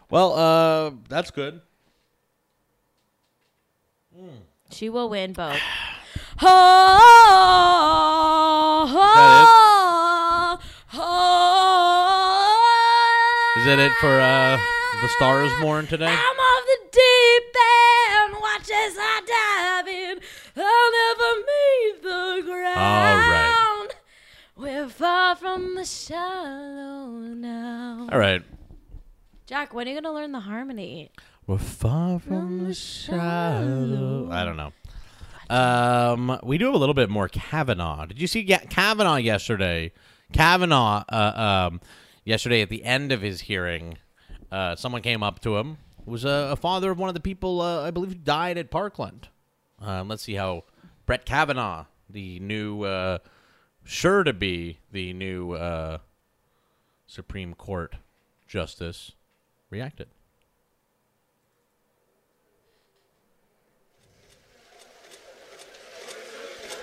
Well, 0.09 0.33
uh, 0.33 0.91
that's 1.09 1.29
good. 1.29 1.61
She 4.69 4.89
will 4.89 5.09
win 5.09 5.33
both. 5.33 5.59
Is 13.57 13.65
that 13.65 13.79
it 13.79 13.91
for 13.93 14.19
uh, 14.19 14.59
The 15.01 15.07
Star 15.15 15.43
is 15.43 15.51
Born 15.59 15.87
today? 15.87 16.05
I'm 16.05 16.13
off 16.13 16.63
the 16.65 16.77
deep 16.91 17.55
end. 18.21 18.35
Watch 18.39 18.69
as 18.69 18.95
I 18.99 19.21
dive 19.25 19.87
in. 19.87 20.19
I'll 20.55 20.91
never 21.01 21.41
meet 21.41 22.03
the 22.03 22.43
ground. 22.45 22.77
All 22.77 23.17
right. 23.17 23.87
We're 24.55 24.87
far 24.87 25.35
from 25.35 25.73
the 25.73 25.85
shallow 25.85 27.07
now. 27.09 28.07
All 28.11 28.19
right. 28.19 28.43
Jack, 29.47 29.73
when 29.73 29.87
are 29.87 29.91
you 29.91 29.99
gonna 29.99 30.13
learn 30.13 30.33
the 30.33 30.41
harmony? 30.41 31.09
We're 31.47 31.57
far 31.59 32.19
from 32.19 32.65
the 32.65 32.73
shallow. 32.73 34.27
I 34.29 34.43
don't 34.43 34.57
know. 34.57 34.73
Um, 35.49 36.37
we 36.43 36.57
do 36.57 36.65
have 36.65 36.73
a 36.73 36.77
little 36.77 36.93
bit 36.93 37.09
more 37.09 37.29
Kavanaugh. 37.29 38.05
Did 38.05 38.19
you 38.19 38.27
see 38.27 38.43
Kavanaugh 38.43 39.15
yesterday? 39.15 39.93
Kavanaugh, 40.33 41.05
uh, 41.07 41.69
um, 41.71 41.79
yesterday 42.25 42.61
at 42.61 42.67
the 42.67 42.83
end 42.83 43.13
of 43.13 43.21
his 43.21 43.39
hearing, 43.39 43.97
uh, 44.51 44.75
someone 44.75 45.01
came 45.01 45.23
up 45.23 45.39
to 45.39 45.55
him. 45.55 45.77
It 46.01 46.09
was 46.09 46.25
a, 46.25 46.49
a 46.51 46.57
father 46.57 46.91
of 46.91 46.99
one 46.99 47.07
of 47.07 47.15
the 47.15 47.21
people, 47.21 47.61
uh, 47.61 47.83
I 47.83 47.91
believe, 47.91 48.09
who 48.09 48.15
died 48.15 48.57
at 48.57 48.69
Parkland. 48.69 49.29
Uh, 49.81 50.03
let's 50.05 50.23
see 50.23 50.33
how 50.33 50.65
Brett 51.05 51.23
Kavanaugh, 51.23 51.85
the 52.09 52.41
new, 52.41 52.83
uh, 52.83 53.19
sure 53.85 54.25
to 54.25 54.33
be 54.33 54.79
the 54.91 55.13
new 55.13 55.53
uh, 55.53 55.99
Supreme 57.05 57.53
Court 57.53 57.95
justice, 58.49 59.13
reacted. 59.69 60.09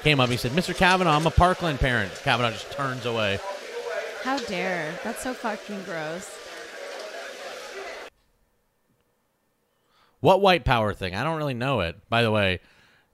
Came 0.04 0.20
up, 0.20 0.28
he 0.28 0.36
said, 0.36 0.52
Mr. 0.52 0.76
Kavanaugh, 0.76 1.16
I'm 1.16 1.26
a 1.26 1.30
Parkland 1.30 1.80
parent. 1.80 2.12
Kavanaugh 2.24 2.50
just 2.50 2.70
turns 2.72 3.06
away. 3.06 3.38
How 4.22 4.36
dare? 4.36 4.92
That's 5.02 5.22
so 5.22 5.32
fucking 5.32 5.82
gross. 5.84 6.30
What 10.20 10.42
white 10.42 10.66
power 10.66 10.92
thing? 10.92 11.14
I 11.14 11.24
don't 11.24 11.38
really 11.38 11.54
know 11.54 11.80
it. 11.80 11.96
By 12.10 12.22
the 12.22 12.30
way, 12.30 12.60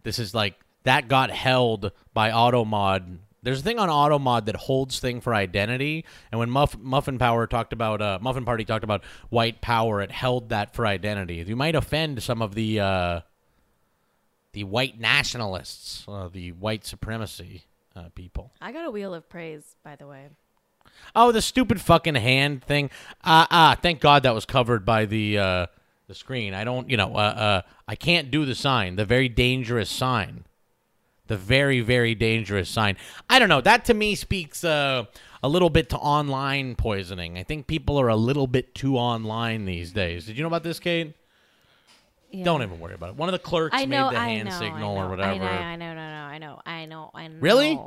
this 0.03 0.19
is 0.19 0.35
like 0.35 0.57
that 0.83 1.07
got 1.07 1.31
held 1.31 1.93
by 2.13 2.31
Automod. 2.31 3.19
There's 3.45 3.61
a 3.61 3.63
thing 3.63 3.79
on 3.79 3.89
Automod 3.89 4.47
that 4.47 4.57
holds 4.57 4.99
thing 4.99 5.21
for 5.21 5.33
identity, 5.33 6.05
and 6.33 6.41
when 6.41 6.51
Muff, 6.51 6.77
Muffin 6.77 7.19
Power 7.19 7.47
talked 7.47 7.73
about 7.73 8.03
uh, 8.03 8.19
Muffin 8.21 8.45
Party 8.45 8.65
talked 8.65 8.83
about 8.83 9.05
white 9.29 9.61
power, 9.61 10.01
it 10.01 10.11
held 10.11 10.49
that 10.49 10.75
for 10.75 10.89
identity. 10.89 11.37
You 11.37 11.55
might 11.55 11.77
offend 11.77 12.21
some 12.21 12.43
of 12.43 12.57
the 12.57 12.81
uh, 12.81 13.21
the 14.53 14.65
white 14.65 14.99
nationalists, 14.99 16.05
uh, 16.09 16.29
the 16.29 16.53
white 16.53 16.85
supremacy 16.85 17.65
uh, 17.95 18.05
people. 18.15 18.53
I 18.61 18.73
got 18.73 18.85
a 18.85 18.91
wheel 18.91 19.15
of 19.15 19.29
praise, 19.29 19.77
by 19.85 19.97
the 19.97 20.07
way. 20.07 20.29
Oh, 21.15 21.33
the 21.33 21.43
stupid 21.43 21.81
fucking 21.81 22.17
hand 22.17 22.65
thing. 22.65 22.91
Ah, 23.25 23.45
uh, 23.45 23.73
uh, 23.73 23.77
thank 23.77 24.01
God 24.01 24.23
that 24.25 24.35
was 24.35 24.45
covered 24.45 24.85
by 24.85 25.07
the 25.07 25.39
uh, 25.39 25.67
the 26.09 26.15
screen. 26.15 26.55
I 26.55 26.65
don't, 26.65 26.91
you 26.91 26.97
know, 26.97 27.15
uh, 27.15 27.19
uh, 27.19 27.63
I 27.87 27.95
can't 27.97 28.31
do 28.31 28.45
the 28.45 28.55
sign, 28.55 28.97
the 28.97 29.05
very 29.05 29.29
dangerous 29.29 29.91
sign, 29.91 30.45
the 31.27 31.37
very 31.37 31.81
very 31.81 32.15
dangerous 32.15 32.69
sign. 32.69 32.97
I 33.29 33.39
don't 33.39 33.49
know. 33.49 33.61
That 33.61 33.85
to 33.87 33.95
me 33.95 34.15
speaks 34.15 34.65
uh, 34.65 35.05
a 35.43 35.49
little 35.49 35.71
bit 35.71 35.89
to 35.91 35.99
online 35.99 36.75
poisoning. 36.75 37.39
I 37.39 37.43
think 37.45 37.67
people 37.67 38.01
are 38.01 38.09
a 38.09 38.17
little 38.17 38.47
bit 38.47 38.75
too 38.75 38.97
online 38.97 39.65
these 39.65 39.93
days. 39.93 40.27
Did 40.27 40.37
you 40.37 40.43
know 40.43 40.49
about 40.49 40.65
this, 40.65 40.81
Kate? 40.81 41.15
Yeah. 42.33 42.45
Don't 42.45 42.63
even 42.63 42.79
worry 42.81 42.95
about 42.95 43.11
it. 43.11 43.17
One 43.17 43.29
of 43.29 43.33
the 43.33 43.39
clerks 43.39 43.77
I 43.77 43.85
know. 43.85 44.09
made 44.09 44.17
the 44.17 44.21
I 44.21 44.29
hand 44.29 44.49
know. 44.49 44.59
signal 44.59 44.93
I 44.93 45.01
know, 45.01 45.07
or 45.07 45.09
whatever. 45.09 45.31
I 45.33 45.39
know. 45.39 45.45
I 45.45 45.77
know. 45.77 45.95
No, 45.95 46.09
no. 46.09 46.17
I 46.17 46.39
know. 46.39 46.61
I 46.65 46.87
know. 46.87 47.11
I 47.15 47.29
know. 47.29 47.39
Really? 47.41 47.81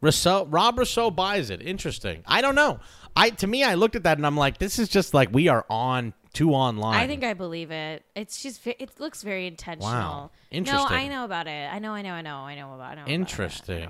Rousseau, 0.00 0.46
Rob 0.46 0.78
Rousseau 0.78 1.10
buys 1.10 1.50
it. 1.50 1.60
Interesting. 1.60 2.22
I 2.24 2.40
don't 2.40 2.54
know. 2.54 2.78
I 3.16 3.30
to 3.30 3.46
me, 3.46 3.64
I 3.64 3.74
looked 3.74 3.96
at 3.96 4.04
that 4.04 4.16
and 4.16 4.26
I'm 4.26 4.36
like, 4.36 4.58
this 4.58 4.78
is 4.78 4.88
just 4.88 5.12
like 5.12 5.30
we 5.32 5.48
are 5.48 5.66
on 5.68 6.12
too 6.32 6.52
online. 6.52 7.00
I 7.00 7.08
think 7.08 7.24
I 7.24 7.34
believe 7.34 7.72
it. 7.72 8.04
It's 8.14 8.40
just 8.40 8.64
it 8.64 9.00
looks 9.00 9.22
very 9.22 9.48
intentional. 9.48 9.90
Wow. 9.90 10.30
Interesting. 10.52 10.88
No, 10.88 10.96
I 10.96 11.08
know 11.08 11.24
about 11.24 11.48
it. 11.48 11.72
I 11.72 11.80
know. 11.80 11.92
I 11.92 12.02
know. 12.02 12.12
I 12.12 12.22
know. 12.22 12.36
I 12.36 12.54
know 12.54 12.74
about. 12.74 12.92
I 12.92 12.94
know 12.94 13.00
about 13.02 13.10
it. 13.10 13.14
Interesting. 13.14 13.88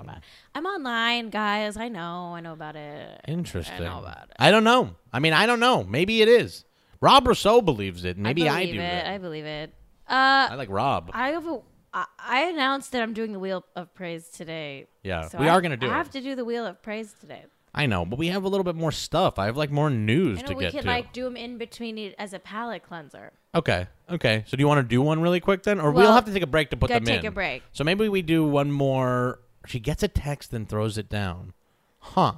I'm 0.55 0.65
online, 0.65 1.29
guys. 1.29 1.77
I 1.77 1.89
know. 1.89 2.33
I 2.33 2.41
know 2.41 2.53
about 2.53 2.75
it. 2.75 3.21
Interesting. 3.27 3.75
I 3.75 3.79
know 3.79 3.99
about 3.99 4.29
it. 4.29 4.35
I 4.39 4.49
don't 4.49 4.63
know. 4.63 4.95
I 5.13 5.19
mean, 5.19 5.33
I 5.33 5.45
don't 5.45 5.59
know. 5.59 5.83
Maybe 5.83 6.23
it 6.23 6.27
is. 6.27 6.65
Rob 7.01 7.27
Rousseau 7.27 7.61
believes 7.61 8.03
it. 8.05 8.17
Maybe 8.17 8.47
I, 8.49 8.61
believe 8.65 8.75
do. 8.75 8.81
it. 8.81 9.05
I 9.07 9.17
believe 9.17 9.45
it. 9.45 9.73
Uh, 10.07 10.47
I 10.51 10.55
like 10.55 10.69
Rob. 10.69 11.11
I 11.13 11.29
have 11.29 11.45
a. 11.47 11.59
I 11.93 12.05
I 12.19 12.39
announced 12.43 12.91
that 12.91 13.01
I'm 13.01 13.13
doing 13.13 13.31
the 13.31 13.39
wheel 13.39 13.63
of 13.75 13.93
praise 13.95 14.27
today. 14.29 14.85
Yeah, 15.03 15.27
So 15.27 15.37
we 15.39 15.47
I- 15.47 15.53
are 15.55 15.61
gonna 15.61 15.77
do 15.77 15.87
I 15.87 15.91
it. 15.91 15.93
have 15.93 16.11
to 16.11 16.21
do 16.21 16.35
the 16.35 16.45
wheel 16.45 16.65
of 16.65 16.81
praise 16.81 17.13
today. 17.19 17.45
I 17.73 17.85
know, 17.85 18.03
but 18.03 18.17
we 18.17 18.27
have 18.29 18.43
a 18.43 18.47
little 18.47 18.63
bit 18.63 18.75
more 18.75 18.91
stuff. 18.91 19.37
I 19.37 19.45
have 19.45 19.55
like 19.55 19.69
more 19.71 19.89
news 19.91 20.39
I 20.39 20.41
know 20.41 20.47
to 20.49 20.53
we 20.55 20.63
get 20.65 20.73
could 20.73 20.85
like 20.85 21.13
do 21.13 21.23
them 21.23 21.37
in 21.37 21.57
between 21.59 21.97
it 21.99 22.15
as 22.17 22.33
a 22.33 22.39
palate 22.39 22.81
cleanser. 22.83 23.31
Okay. 23.53 23.87
Okay. 24.09 24.43
So 24.47 24.57
do 24.57 24.61
you 24.61 24.67
want 24.67 24.79
to 24.79 24.87
do 24.87 25.01
one 25.01 25.21
really 25.21 25.39
quick 25.39 25.61
then, 25.63 25.79
or 25.79 25.91
we'll 25.91 26.05
Well, 26.05 26.13
have 26.13 26.25
to 26.25 26.33
take 26.33 26.41
a 26.43 26.47
break 26.47 26.71
to 26.71 26.77
put 26.77 26.89
them 26.89 27.05
take 27.05 27.19
in? 27.21 27.27
a 27.27 27.31
break. 27.31 27.61
So 27.71 27.83
maybe 27.83 28.09
we 28.09 28.21
do 28.23 28.43
one 28.43 28.71
more. 28.71 29.39
She 29.67 29.79
gets 29.79 30.01
a 30.01 30.07
text 30.07 30.51
and 30.53 30.67
throws 30.67 30.97
it 30.97 31.09
down. 31.09 31.53
Huh. 31.99 32.33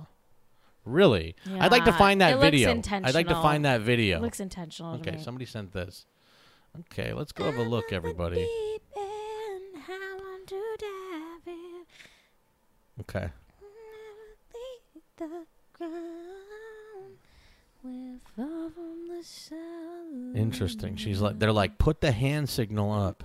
Really? 0.86 1.36
Yeah. 1.46 1.66
I'd 1.66 1.72
like 1.72 1.86
to 1.86 1.94
find 1.94 2.22
that 2.22 2.34
it 2.34 2.36
looks 2.38 2.46
video. 2.46 2.82
I'd 3.04 3.14
like 3.14 3.28
to 3.28 3.36
find 3.36 3.66
that 3.66 3.82
video. 3.82 4.18
It 4.18 4.22
looks 4.22 4.40
intentional. 4.40 4.98
to 4.98 5.02
okay. 5.02 5.18
me. 5.18 5.24
Somebody 5.24 5.46
sent 5.46 5.72
this. 5.74 6.06
Okay. 6.80 7.14
Let's 7.14 7.32
go 7.32 7.46
have 7.46 7.58
a 7.58 7.64
look, 7.64 7.92
everybody. 7.94 8.38
Deep 8.38 8.84
end, 8.98 9.84
I 9.88 10.18
want 10.18 10.48
to 10.48 10.78
dive 10.80 11.54
in, 11.54 11.86
Okay. 13.02 13.30
leave 14.54 15.04
the 15.18 15.46
ground. 15.78 17.18
We're 17.84 18.20
far 18.36 18.70
from 18.70 19.08
the 19.08 19.24
shallow. 19.24 20.36
Interesting. 20.36 20.96
She's 20.96 21.20
like, 21.22 21.40
they're 21.40 21.52
like, 21.52 21.78
put 21.78 22.02
the 22.02 22.12
hand 22.12 22.50
signal 22.50 22.92
up. 22.92 23.24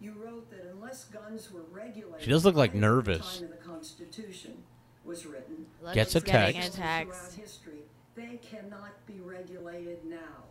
You 0.00 0.12
wrote 0.12 0.50
that 0.50 0.66
unless 0.72 1.04
guns 1.04 1.50
were 1.50 1.64
regulated. 1.72 2.22
She 2.22 2.30
does 2.30 2.44
look 2.44 2.54
like 2.54 2.72
prior 2.72 2.80
the 2.80 2.86
nervous. 2.86 3.38
time 3.38 3.44
of 3.44 3.50
the 3.50 3.56
Constitution 3.56 4.54
was 5.06 5.26
written. 5.26 5.66
Look, 5.82 5.94
Gets 5.94 6.14
a 6.14 6.20
text. 6.20 6.56
A 6.68 6.70
Throughout 6.72 7.06
text. 7.12 7.36
history, 7.36 7.80
they 8.14 8.38
cannot 8.42 9.06
be 9.06 9.20
regulated 9.20 10.04
now. 10.04 10.44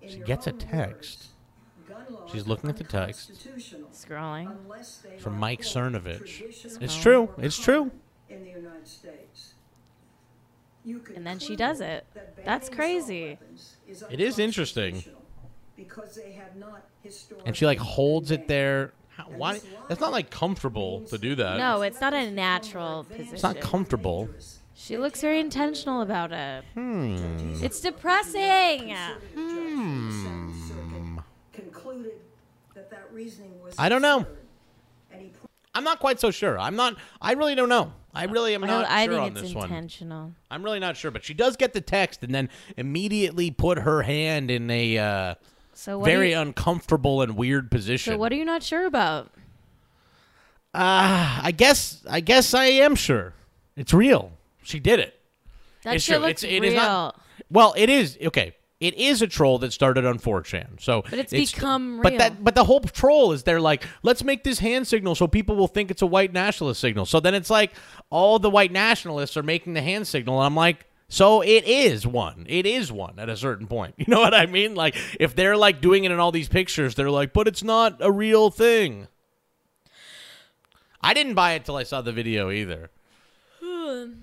In 0.00 0.08
She 0.10 0.18
gets 0.18 0.46
a 0.46 0.52
text. 0.52 1.28
words, 1.88 2.32
She's 2.32 2.46
looking 2.46 2.70
at 2.70 2.76
the 2.76 2.84
text. 2.84 3.32
Scrolling. 3.92 4.56
From 5.20 5.38
Mike 5.38 5.60
quote, 5.60 5.92
Cernovich. 5.92 6.26
traditional 6.38 6.82
It's 6.82 6.96
true. 6.96 7.28
It's 7.38 7.58
true. 7.58 7.90
In 8.28 8.42
the 8.44 8.50
United 8.50 8.88
States. 8.88 9.54
You 10.84 11.00
And 11.14 11.24
then 11.26 11.38
she 11.38 11.54
does 11.54 11.80
it. 11.80 12.06
that 12.14 12.44
That's 12.44 12.68
crazy. 12.68 13.38
is 13.88 14.04
It 14.10 14.20
is 14.20 14.38
interesting. 14.38 15.04
Because 15.76 16.16
they 16.16 16.32
have 16.32 16.56
not 16.56 16.84
And 17.44 17.56
she 17.56 17.66
like 17.66 17.78
holds 17.78 18.30
it 18.30 18.48
there. 18.48 18.92
How, 19.30 19.36
why? 19.36 19.54
this 19.54 19.64
That's 19.88 20.00
not 20.00 20.12
like 20.12 20.30
comfortable 20.30 21.02
to 21.02 21.18
do 21.18 21.34
that. 21.36 21.58
No, 21.58 21.82
it's 21.82 22.00
not 22.00 22.14
a 22.14 22.30
natural 22.30 23.04
position. 23.04 23.34
It's 23.34 23.42
not 23.42 23.60
comfortable. 23.60 24.28
She 24.74 24.96
looks 24.96 25.20
very 25.20 25.38
intentional 25.38 26.00
about 26.02 26.32
it. 26.32 26.64
Hmm. 26.74 27.62
It's 27.62 27.80
depressing. 27.80 28.94
Hmm. 29.34 31.18
concluded 31.52 32.12
that 32.74 32.90
that 32.90 33.08
reasoning 33.12 33.52
was 33.62 33.74
I 33.78 33.88
don't 33.88 34.02
know. 34.02 34.20
absurd. 34.20 34.36
And 35.12 35.22
he 35.22 35.28
put 35.28 35.50
I'm 35.74 35.84
not 35.84 36.00
quite 36.00 36.20
so 36.20 36.30
sure. 36.30 36.58
I'm 36.58 36.76
not. 36.76 36.96
I 37.20 37.32
really 37.32 37.54
don't 37.54 37.68
know. 37.68 37.92
I 38.14 38.24
really 38.24 38.54
am 38.54 38.64
I, 38.64 38.66
not 38.66 38.86
I 38.90 39.04
sure 39.04 39.14
think 39.14 39.24
on 39.24 39.32
it's 39.32 39.40
this 39.40 39.54
one. 39.54 39.64
intentional. 39.64 40.34
I'm 40.50 40.62
really 40.62 40.80
not 40.80 40.96
sure, 40.98 41.10
but 41.10 41.24
she 41.24 41.32
does 41.32 41.56
get 41.56 41.72
the 41.72 41.80
text 41.80 42.22
and 42.22 42.34
then 42.34 42.50
immediately 42.76 43.50
put 43.50 43.78
her 43.78 44.02
hand 44.02 44.50
in 44.50 44.70
a 44.70 44.98
uh, 44.98 45.34
So 45.82 45.98
what 45.98 46.04
very 46.06 46.30
you, 46.30 46.38
uncomfortable 46.38 47.22
and 47.22 47.36
weird 47.36 47.68
position. 47.68 48.12
So 48.12 48.16
what 48.16 48.30
are 48.30 48.36
you 48.36 48.44
not 48.44 48.62
sure 48.62 48.86
about? 48.86 49.32
Uh, 50.72 51.40
I 51.42 51.52
guess. 51.56 52.04
I 52.08 52.20
guess 52.20 52.54
I 52.54 52.66
am 52.66 52.94
sure. 52.94 53.34
It's 53.76 53.92
real. 53.92 54.30
She 54.62 54.78
did 54.78 55.00
it. 55.00 55.18
That 55.82 55.96
It's 55.96 56.04
shit 56.04 56.18
true. 56.18 56.26
looks 56.28 56.44
It's- 56.44 56.56
it 56.56 56.60
real. 56.62 56.70
is 56.70 56.76
not- 56.76 57.20
Well, 57.50 57.74
it 57.76 57.90
is 57.90 58.16
okay. 58.22 58.54
It 58.78 58.94
is 58.94 59.22
a 59.22 59.26
troll 59.26 59.58
that 59.58 59.72
started 59.72 60.06
on 60.06 60.18
4chan. 60.20 60.80
So 60.80 61.02
But 61.10 61.18
it's 61.18 61.32
become 61.32 62.00
But 62.00 62.12
real. 62.12 62.18
that 62.20 62.44
but 62.44 62.54
the 62.54 62.62
whole 62.64 62.78
troll 62.80 63.32
is 63.32 63.42
they're 63.42 63.60
like, 63.60 63.84
let's 64.04 64.22
make 64.22 64.44
this 64.44 64.60
hand 64.60 64.86
signal 64.86 65.16
so 65.16 65.26
people 65.26 65.56
will 65.56 65.66
think 65.68 65.90
it's 65.90 66.02
a 66.02 66.06
white 66.06 66.32
nationalist 66.32 66.80
signal. 66.80 67.06
So 67.06 67.18
then 67.18 67.34
it's 67.34 67.50
like 67.50 67.72
all 68.08 68.38
the 68.38 68.50
white 68.50 68.70
nationalists 68.70 69.36
are 69.36 69.42
making 69.42 69.74
the 69.74 69.82
hand 69.82 70.06
signal 70.06 70.38
and 70.38 70.46
I'm 70.46 70.54
like 70.54 70.86
so 71.12 71.42
it 71.42 71.64
is 71.64 72.06
one. 72.06 72.46
It 72.48 72.64
is 72.64 72.90
one 72.90 73.18
at 73.18 73.28
a 73.28 73.36
certain 73.36 73.66
point. 73.66 73.94
You 73.98 74.06
know 74.08 74.20
what 74.20 74.32
I 74.32 74.46
mean? 74.46 74.74
Like 74.74 74.96
if 75.20 75.36
they're 75.36 75.58
like 75.58 75.82
doing 75.82 76.04
it 76.04 76.10
in 76.10 76.18
all 76.18 76.32
these 76.32 76.48
pictures, 76.48 76.94
they're 76.94 77.10
like, 77.10 77.34
but 77.34 77.46
it's 77.46 77.62
not 77.62 77.98
a 78.00 78.10
real 78.10 78.50
thing. 78.50 79.08
I 81.02 81.12
didn't 81.12 81.34
buy 81.34 81.52
it 81.52 81.66
till 81.66 81.76
I 81.76 81.82
saw 81.82 82.00
the 82.00 82.12
video 82.12 82.50
either. 82.50 82.90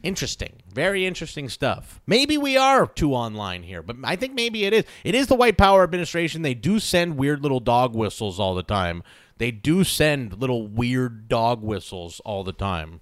Interesting. 0.01 0.63
Very 0.73 1.05
interesting 1.05 1.47
stuff. 1.47 2.01
Maybe 2.07 2.39
we 2.39 2.57
are 2.57 2.87
too 2.87 3.13
online 3.13 3.61
here, 3.61 3.83
but 3.83 3.97
I 4.03 4.15
think 4.15 4.33
maybe 4.33 4.65
it 4.65 4.73
is. 4.73 4.85
It 5.03 5.13
is 5.13 5.27
the 5.27 5.35
White 5.35 5.57
Power 5.57 5.83
administration. 5.83 6.41
They 6.41 6.55
do 6.55 6.79
send 6.79 7.17
weird 7.17 7.43
little 7.43 7.59
dog 7.59 7.93
whistles 7.93 8.39
all 8.39 8.55
the 8.55 8.63
time. 8.63 9.03
They 9.37 9.51
do 9.51 9.83
send 9.83 10.41
little 10.41 10.67
weird 10.67 11.27
dog 11.27 11.61
whistles 11.61 12.19
all 12.25 12.43
the 12.43 12.51
time. 12.51 13.01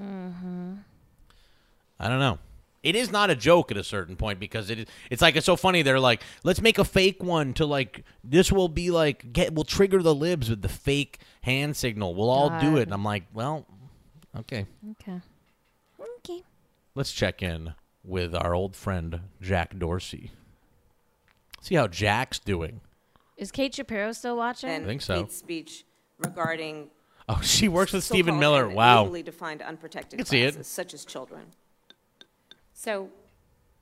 Mm-hmm. 0.00 0.74
I 2.00 2.08
don't 2.08 2.20
know. 2.20 2.38
It 2.86 2.94
is 2.94 3.10
not 3.10 3.30
a 3.30 3.34
joke 3.34 3.72
at 3.72 3.76
a 3.76 3.82
certain 3.82 4.14
point 4.14 4.38
because 4.38 4.70
it 4.70 4.78
is, 4.78 4.86
it's 5.10 5.20
like 5.20 5.34
it's 5.34 5.44
so 5.44 5.56
funny. 5.56 5.82
They're 5.82 5.98
like, 5.98 6.22
let's 6.44 6.62
make 6.62 6.78
a 6.78 6.84
fake 6.84 7.20
one 7.20 7.52
to 7.54 7.66
like 7.66 8.04
this 8.22 8.52
will 8.52 8.68
be 8.68 8.92
like 8.92 9.32
get 9.32 9.52
we'll 9.52 9.64
trigger 9.64 10.00
the 10.02 10.14
libs 10.14 10.48
with 10.48 10.62
the 10.62 10.68
fake 10.68 11.18
hand 11.42 11.76
signal. 11.76 12.14
We'll 12.14 12.30
all 12.30 12.60
do 12.60 12.76
it. 12.76 12.82
And 12.82 12.94
I'm 12.94 13.04
like, 13.04 13.24
well, 13.34 13.66
okay. 14.38 14.66
Okay. 14.92 15.20
Okay. 16.18 16.42
let's 16.94 17.10
check 17.10 17.42
in 17.42 17.74
with 18.04 18.36
our 18.36 18.54
old 18.54 18.76
friend 18.76 19.20
Jack 19.42 19.76
Dorsey. 19.76 20.30
See 21.60 21.74
how 21.74 21.88
Jack's 21.88 22.38
doing. 22.38 22.82
Is 23.36 23.50
Kate 23.50 23.74
Shapiro 23.74 24.12
still 24.12 24.36
watching? 24.36 24.70
and 24.70 24.86
think 24.86 25.02
so. 25.02 25.16
hate 25.16 25.32
speech 25.32 25.84
regarding 26.18 26.90
Oh, 27.28 27.40
she 27.42 27.66
works 27.68 27.92
with 27.92 28.04
Stephen 28.04 28.34
so-called 28.34 28.40
Miller. 28.40 28.68
Wow. 28.68 29.02
legally 29.02 29.24
defined 29.24 29.60
unprotected 29.60 30.18
I 30.18 30.22
can 30.22 30.26
see 30.26 30.42
it. 30.42 30.52
classes, 30.52 30.68
such 30.68 30.94
as 30.94 31.04
children. 31.04 31.46
So, 32.78 33.08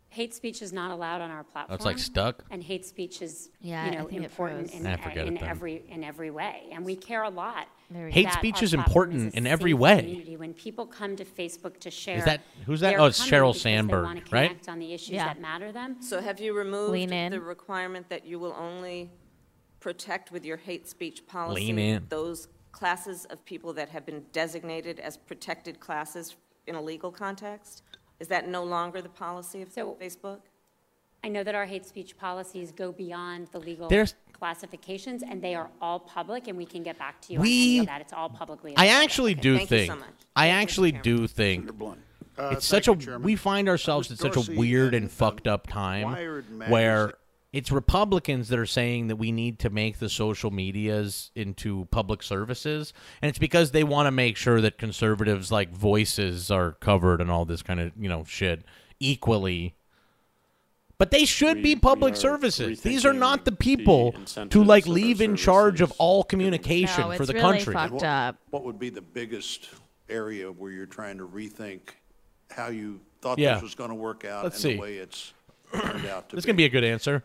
hate 0.08 0.32
speech 0.32 0.62
is 0.62 0.72
not 0.72 0.92
allowed 0.92 1.20
on 1.20 1.28
our 1.32 1.42
platform. 1.42 1.72
Oh, 1.72 1.74
it's 1.74 1.84
like 1.84 1.98
stuck? 1.98 2.44
And 2.52 2.62
hate 2.62 2.84
speech 2.84 3.20
is, 3.22 3.50
Yeah, 3.60 3.86
you 3.86 3.90
I 3.90 3.94
know, 3.96 4.04
think 4.08 4.22
it 4.22 4.24
important 4.26 4.70
froze. 4.70 4.80
in, 4.80 4.96
forget 4.98 5.26
in 5.26 5.36
it 5.36 5.40
then. 5.40 5.48
every 5.48 5.82
in 5.88 6.04
every 6.04 6.30
way, 6.30 6.68
and 6.70 6.84
we 6.84 6.94
care 6.94 7.24
a 7.24 7.28
lot. 7.28 7.66
Very 7.90 8.12
Hate 8.12 8.26
that 8.26 8.34
speech 8.38 8.58
our 8.58 8.64
is 8.64 8.70
platform 8.72 9.10
important 9.10 9.34
a 9.34 9.36
in 9.38 9.46
every 9.48 9.72
safe 9.72 9.80
way. 9.80 9.96
community. 9.98 10.36
When 10.36 10.54
people 10.54 10.86
come 10.86 11.16
to 11.16 11.24
Facebook 11.24 11.80
to 11.80 11.90
share, 11.90 12.24
that- 12.24 12.42
who's 12.66 12.78
that? 12.80 12.90
they're 12.90 13.00
Oh, 13.00 13.06
it's 13.06 13.18
coming 13.18 13.32
Sheryl 13.32 13.48
because 13.52 13.62
they 13.64 13.70
Sandberg, 13.70 14.04
wanna 14.04 14.20
right? 14.30 14.48
connect 14.50 14.68
On 14.68 14.78
the 14.78 14.92
issues 14.94 15.10
Yeah. 15.10 15.24
that 15.24 15.40
matter 15.40 15.72
them. 15.72 16.00
So 16.00 16.20
have 16.20 16.38
you 16.38 16.54
removed 16.56 16.92
Lean 16.92 17.12
in. 17.12 17.32
the 17.32 17.40
requirement 17.40 18.08
that 18.10 18.24
you 18.24 18.38
will 18.38 18.54
only 18.56 19.10
protect 19.80 20.30
with 20.30 20.44
your 20.44 20.56
hate 20.56 20.86
speech 20.88 21.26
policy 21.26 21.66
Lean 21.66 21.78
in. 21.80 22.06
those 22.10 22.46
classes 22.70 23.24
of 23.26 23.44
people 23.44 23.72
that 23.72 23.88
have 23.88 24.06
been 24.06 24.24
designated 24.32 25.00
as 25.00 25.16
protected 25.16 25.80
classes 25.80 26.36
in 26.68 26.76
a 26.76 26.80
legal 26.80 27.10
context? 27.10 27.82
Is 28.20 28.28
that 28.28 28.48
no 28.48 28.62
longer 28.64 29.02
the 29.02 29.08
policy 29.08 29.62
of 29.62 29.70
So- 29.72 29.96
Facebook? 30.00 30.40
I 31.22 31.28
know 31.28 31.42
that 31.42 31.54
our 31.54 31.64
hate 31.64 31.86
speech 31.86 32.16
policies 32.18 32.70
go 32.70 32.92
beyond 32.92 33.48
the 33.52 33.58
legal 33.58 33.88
There's- 33.88 34.14
classifications, 34.32 35.22
and 35.22 35.40
they 35.40 35.54
are 35.54 35.70
all 35.80 35.98
public, 35.98 36.48
and 36.48 36.58
we 36.58 36.66
can 36.66 36.82
get 36.82 36.98
back 36.98 37.20
to 37.22 37.32
you 37.32 37.40
We- 37.40 37.80
on 37.80 37.86
that. 37.86 38.00
It's 38.02 38.12
all 38.12 38.28
publicly. 38.28 38.74
I 38.76 38.84
available. 38.84 39.04
actually 39.04 39.34
do 39.34 39.56
thank 39.56 39.70
you 39.70 39.76
think. 39.78 39.90
so 39.92 39.96
much. 39.96 40.08
I 40.36 40.48
Thank 40.48 40.62
actually 40.62 40.92
do 40.92 41.26
think 41.26 41.70
Uh, 41.70 41.72
it's 41.72 41.98
thank 42.36 42.60
such 42.62 42.88
a 42.88 42.90
you, 42.92 42.96
Chairman. 42.98 43.22
we 43.22 43.36
find 43.36 43.68
ourselves 43.68 44.08
Mr. 44.08 44.10
in 44.10 44.16
such 44.32 44.48
a 44.48 44.52
weird 44.58 44.92
and 44.94 45.04
and, 45.04 45.10
fucked 45.12 45.46
up 45.46 45.66
time 45.66 46.10
where 46.12 46.42
magazine- 46.50 47.14
it's 47.54 47.70
Republicans 47.70 48.48
that 48.48 48.58
are 48.58 48.66
saying 48.66 49.06
that 49.06 49.14
we 49.16 49.30
need 49.30 49.60
to 49.60 49.70
make 49.70 50.00
the 50.00 50.08
social 50.08 50.50
medias 50.50 51.30
into 51.36 51.86
public 51.92 52.20
services, 52.20 52.92
and 53.22 53.28
it's 53.28 53.38
because 53.38 53.70
they 53.70 53.84
want 53.84 54.08
to 54.08 54.10
make 54.10 54.36
sure 54.36 54.60
that 54.60 54.76
conservatives 54.76 55.52
like 55.52 55.70
voices 55.70 56.50
are 56.50 56.72
covered 56.72 57.20
and 57.20 57.30
all 57.30 57.44
this 57.44 57.62
kind 57.62 57.78
of 57.78 57.92
you 57.96 58.08
know 58.08 58.24
shit 58.24 58.64
equally. 58.98 59.76
But 60.98 61.10
they 61.12 61.24
should 61.24 61.58
We- 61.58 61.62
be 61.62 61.76
public 61.76 62.16
services. 62.16 62.80
These 62.80 63.06
are 63.06 63.12
not 63.12 63.44
the 63.44 63.52
people 63.52 64.12
the 64.34 64.46
to 64.46 64.64
like 64.64 64.86
leave 64.86 65.20
in 65.20 65.36
charge 65.36 65.80
of 65.80 65.92
all 65.98 66.24
communication 66.24 67.08
No, 67.08 67.16
for 67.16 67.24
the 67.26 67.34
really 67.34 67.58
country. 67.58 67.74
fucked 67.74 68.02
up. 68.02 68.36
What 68.50 68.64
would 68.64 68.78
be 68.80 68.90
the 68.90 69.00
biggest 69.02 69.68
area 70.08 70.50
where 70.50 70.70
you're 70.72 70.86
trying 70.86 71.18
to 71.18 71.26
rethink 71.26 71.80
how 72.50 72.68
you 72.68 73.00
thought 73.20 73.38
Yeah. 73.38 73.54
this 73.54 73.62
was 73.62 73.74
going 73.74 73.90
to 73.90 73.94
work 73.96 74.24
out 74.24 74.44
Let's 74.44 74.56
and 74.56 74.62
see. 74.62 74.74
the 74.74 74.80
way 74.80 74.96
it's 74.96 75.32
turned 75.72 76.06
out 76.06 76.28
to 76.30 76.36
This 76.36 76.42
is 76.42 76.46
be? 76.46 76.52
gonna 76.52 76.56
be 76.56 76.64
a 76.64 76.68
good 76.68 76.84
answer. 76.84 77.24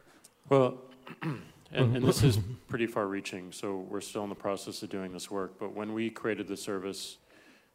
Well, 0.50 0.78
and, 1.22 1.96
and 1.96 2.06
this 2.06 2.24
is 2.24 2.40
pretty 2.68 2.88
far 2.88 3.08
reaching, 3.08 3.52
so 3.52 3.86
we're 3.90 4.02
still 4.02 4.24
in 4.24 4.30
the 4.30 4.36
process 4.36 4.82
of 4.84 4.90
doing 4.90 5.14
this 5.14 5.30
work. 5.30 5.60
But 5.60 5.76
when 5.76 5.94
we 5.94 6.10
created 6.10 6.48
the 6.48 6.58
service 6.58 7.18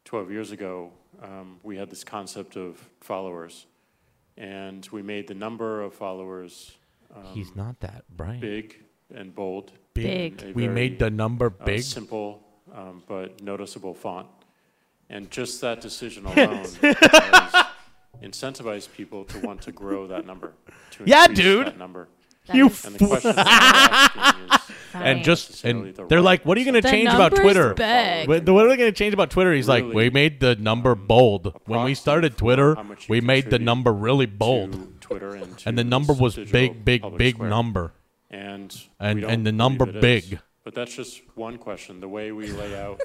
12 0.04 0.30
years 0.30 0.50
ago, 0.50 0.92
um, 1.22 1.58
we 1.62 1.76
had 1.76 1.90
this 1.90 2.04
concept 2.04 2.56
of 2.56 2.88
followers. 3.00 3.66
And 4.36 4.86
we 4.90 5.02
made 5.02 5.28
the 5.28 5.34
number 5.34 5.80
of 5.80 5.94
followers 5.94 6.72
um, 7.14 7.24
He's 7.32 7.54
not 7.54 7.78
that 7.80 8.04
bright. 8.16 8.40
big 8.40 8.84
and 9.14 9.34
bold. 9.34 9.72
Big. 9.94 10.42
in 10.42 10.54
We 10.54 10.64
very, 10.64 10.74
made 10.74 10.98
the 10.98 11.10
number 11.10 11.46
uh, 11.60 11.64
big. 11.64 11.82
simple 11.82 12.42
um, 12.74 13.02
but 13.06 13.40
noticeable 13.40 13.94
font. 13.94 14.26
And 15.10 15.30
just 15.30 15.60
that 15.60 15.80
decision 15.80 16.26
alone 16.26 16.64
has 16.64 17.66
incentivized 18.22 18.92
people 18.92 19.24
to 19.26 19.38
want 19.40 19.62
to 19.62 19.72
grow 19.72 20.06
that 20.08 20.26
number. 20.26 20.54
To 20.92 21.04
Yeah, 21.06 21.26
dude. 21.28 21.66
That 21.66 21.78
number. 21.78 22.08
You 22.52 22.66
And 22.66 22.94
the 22.94 23.06
question 23.06 23.36
that 23.36 23.46
we're 23.46 24.22
asking 24.22 24.42
is, 24.44 24.76
and 24.94 25.24
just 25.24 25.48
necessarily 25.50 25.88
and 25.88 25.96
the 25.96 26.06
they're 26.06 26.18
right 26.18 26.24
like, 26.24 26.44
"What 26.44 26.56
are 26.56 26.60
you 26.60 26.66
going 26.70 26.74
to 26.74 26.82
The 26.82 26.90
change 26.90 27.08
about 27.08 27.32
number's 27.32 27.40
Twitter? 27.40 27.74
big. 27.74 28.28
What 28.28 28.48
what 28.48 28.66
are 28.66 28.68
they 28.68 28.76
going 28.76 28.92
to 28.92 28.96
change 28.96 29.14
about 29.14 29.30
Twitter?" 29.30 29.52
He's 29.54 29.66
like, 29.68 29.82
Really, 29.84 29.94
"We 29.96 30.10
made 30.10 30.40
the 30.40 30.54
number 30.56 30.94
bold 30.94 31.46
when 31.64 31.80
we 31.80 31.92
proxy 31.92 31.94
started 31.94 32.36
Twitter. 32.36 32.74
how 32.74 32.82
much 32.82 33.08
you 33.08 33.12
We 33.14 33.20
made 33.22 33.44
the 33.44 33.50
contribute 33.50 33.64
number 33.64 33.92
really 33.94 34.26
bold, 34.26 34.72
to 34.72 34.86
Twitter 35.00 35.34
and, 35.34 35.62
and 35.66 35.78
the 35.78 35.84
number 35.84 36.12
this 36.12 36.20
was 36.20 36.34
digital 36.34 36.52
big, 36.52 36.84
big, 36.84 37.02
public 37.02 37.18
big 37.18 37.34
square. 37.36 37.48
number. 37.48 37.92
And 38.30 38.76
And- 39.00 39.20
don't 39.22 39.30
and 39.30 39.46
the 39.46 39.50
believe 39.52 39.54
number 39.58 39.88
it 39.88 39.96
is. 39.96 40.02
big. 40.02 40.38
But 40.64 40.74
that's 40.74 40.94
just 40.94 41.22
one 41.34 41.56
question. 41.58 42.00
The 42.00 42.08
way 42.08 42.30
we 42.32 42.48
lay 42.48 42.78
out 42.78 43.00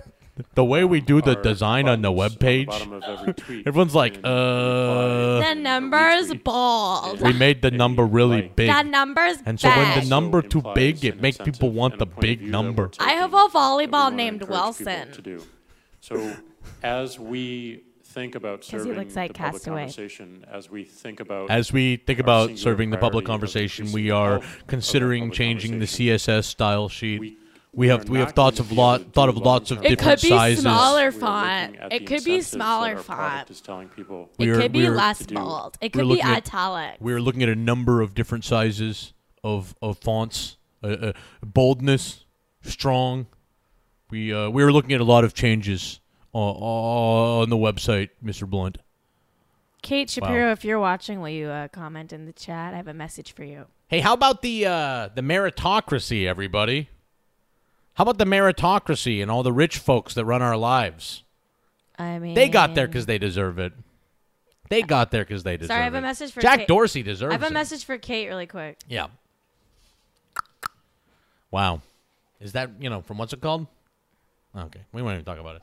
The 0.56 0.64
way 0.64 0.84
we 0.84 1.02
do 1.02 1.22
the 1.22 1.36
design 1.36 1.88
on 1.88 2.02
the 2.02 2.12
web 2.12 2.40
page, 2.40 2.68
bottom 2.68 2.94
of 2.94 3.04
every 3.04 3.34
tweet 3.44 3.68
everyone's 3.68 3.96
like, 3.96 4.20
uh, 4.24 5.40
The 5.40 5.54
number's 5.56 6.30
retweet 6.30 6.44
bold. 6.44 7.22
we 7.22 7.34
made 7.34 7.62
the 7.62 7.72
number 7.84 8.06
really 8.06 8.52
big." 8.56 8.70
The 8.70 8.84
number's 8.84 9.38
And 9.46 9.60
so 9.60 9.70
when 9.70 10.00
the 10.00 10.10
number 10.10 10.42
too 10.42 10.62
big, 10.76 11.04
it 11.04 11.16
an 11.16 11.22
makes 11.22 11.38
people 11.38 11.72
want 11.72 11.98
the 11.98 12.04
a 12.04 12.06
point 12.06 12.18
of 12.18 12.22
big 12.22 12.40
view 12.40 12.52
that 12.52 12.58
we're 12.58 12.64
number. 12.64 12.92
I 13.00 13.12
have 13.14 13.34
a 13.34 13.48
volleyball 13.48 13.52
that 13.52 13.88
we 13.88 13.88
wanna 13.92 14.16
named 14.16 14.44
Wilson. 14.44 15.12
To 15.12 15.22
do. 15.22 15.44
So 16.02 16.36
as 16.84 17.20
we 17.20 17.84
think 18.04 18.36
about 18.36 18.64
serving 18.64 18.96
looks 18.96 19.16
like 19.16 19.34
the 19.34 19.40
public 19.40 19.54
Castaway. 19.54 19.82
conversation, 19.82 20.46
as 20.52 20.70
we 20.70 20.84
think 20.84 21.20
about 21.20 21.50
As 21.52 21.72
we 21.72 21.98
think 21.98 22.20
about 22.20 22.58
serving 22.58 22.90
the 22.90 22.98
public 22.98 23.26
conversation, 23.26 23.92
we 23.92 24.10
are 24.10 24.32
health 24.40 24.44
of 24.46 24.58
the 24.60 24.64
considering 24.68 25.32
changing 25.32 25.80
the 25.80 25.86
CSS 25.86 26.46
style 26.46 26.90
sheet. 26.90 27.38
We- 27.80 27.88
We 27.88 27.94
we 27.94 27.98
have 28.00 28.10
we 28.10 28.20
have 28.20 28.34
thoughts 28.34 28.60
of 28.60 28.68
to 28.68 28.76
be 28.76 28.76
able 28.76 28.84
lot 28.84 29.14
thought 29.14 29.30
of 29.30 29.38
lots 29.38 29.72
of 29.72 29.78
long-term 29.78 29.86
It 29.94 29.98
different 30.00 30.20
could 30.20 30.28
be 30.28 30.36
sizes. 30.36 30.62
smaller 30.64 31.06
We're 31.06 31.12
font. 31.12 31.76
It 31.92 32.06
could 32.08 32.24
be 32.24 32.42
smaller 32.42 32.98
font. 32.98 33.50
is 33.50 33.62
telling 33.62 33.88
people 33.90 34.30
It 34.38 34.50
are- 34.50 34.60
could 34.60 34.72
be 34.74 34.90
less 34.90 35.26
bold. 35.26 35.78
It 35.82 35.94
could 35.94 36.08
be 36.08 36.22
italic. 36.22 36.98
We're 37.00 37.22
looking 37.22 37.42
at 37.44 37.50
a 37.50 37.56
number 37.56 38.02
of 38.02 38.14
different 38.14 38.44
sizes 38.44 39.14
of 39.44 39.74
of 39.82 39.98
fonts, 40.00 40.58
uh, 40.84 40.88
uh, 40.88 41.14
boldness, 41.42 42.26
strong. 42.62 43.28
We 44.12 44.34
uh, 44.34 44.50
we 44.50 44.64
were 44.64 44.74
looking 44.74 44.92
at 44.94 45.00
a 45.02 45.06
lot 45.06 45.24
of 45.24 45.34
changes 45.34 46.02
on, 46.34 46.56
on 47.44 47.50
the 47.50 47.58
website, 47.58 48.10
Mr. 48.24 48.48
Blunt. 48.50 48.78
Kate 49.82 50.10
Shapiro, 50.10 50.52
if 50.52 50.66
you're 50.66 50.80
watching, 50.80 51.22
will 51.22 51.30
you 51.30 51.48
uh, 51.48 51.70
comment 51.70 52.12
in 52.12 52.26
the 52.26 52.34
chat? 52.34 52.74
I 52.74 52.78
have 52.78 52.90
a 52.90 52.94
message 52.94 53.32
for 53.32 53.46
you. 53.46 53.68
Hey, 53.88 54.02
how 54.02 54.14
about 54.14 54.42
the 54.42 54.66
uh, 54.66 55.10
the 55.16 55.22
meritocracy, 55.22 56.26
everybody? 56.28 56.90
How 58.00 58.04
about 58.04 58.18
the 58.18 58.24
meritocracy 58.24 59.22
and 59.22 59.30
all 59.30 59.44
the 59.44 59.52
rich 59.52 59.78
folks 59.78 60.14
that 60.14 60.24
run 60.24 60.42
our 60.42 60.56
lives? 60.56 61.24
I 61.98 62.18
mean, 62.18 62.34
They 62.34 62.48
got 62.48 62.74
there 62.74 62.88
because 62.88 63.08
they 63.08 63.18
deserve 63.18 63.60
it. 63.60 63.74
They 64.70 64.84
got 64.84 65.12
there 65.12 65.26
because 65.26 65.44
they 65.44 65.58
deserve 65.58 65.68
Sorry, 65.72 65.82
I 65.82 65.84
have 65.84 65.96
it. 65.96 65.98
a 65.98 66.02
message 66.02 66.32
for 66.32 66.40
Jack 66.40 66.60
Kate. 66.60 66.68
Dorsey 66.70 67.04
deserves 67.04 67.32
I 67.32 67.34
have 67.34 67.44
a 67.44 67.48
it. 67.48 67.52
message 67.52 67.84
for 67.84 67.98
Kate, 67.98 68.30
really 68.30 68.46
quick. 68.48 68.78
Yeah. 68.88 69.08
Wow. 71.52 71.82
Is 72.40 72.54
that, 72.54 72.72
you 72.80 72.90
know, 72.90 73.02
from 73.02 73.18
what's 73.18 73.34
it 73.34 73.42
called? 73.42 73.68
Okay. 74.58 74.80
We 74.94 75.02
won't 75.02 75.16
even 75.16 75.26
talk 75.26 75.38
about 75.38 75.58
it. 75.58 75.62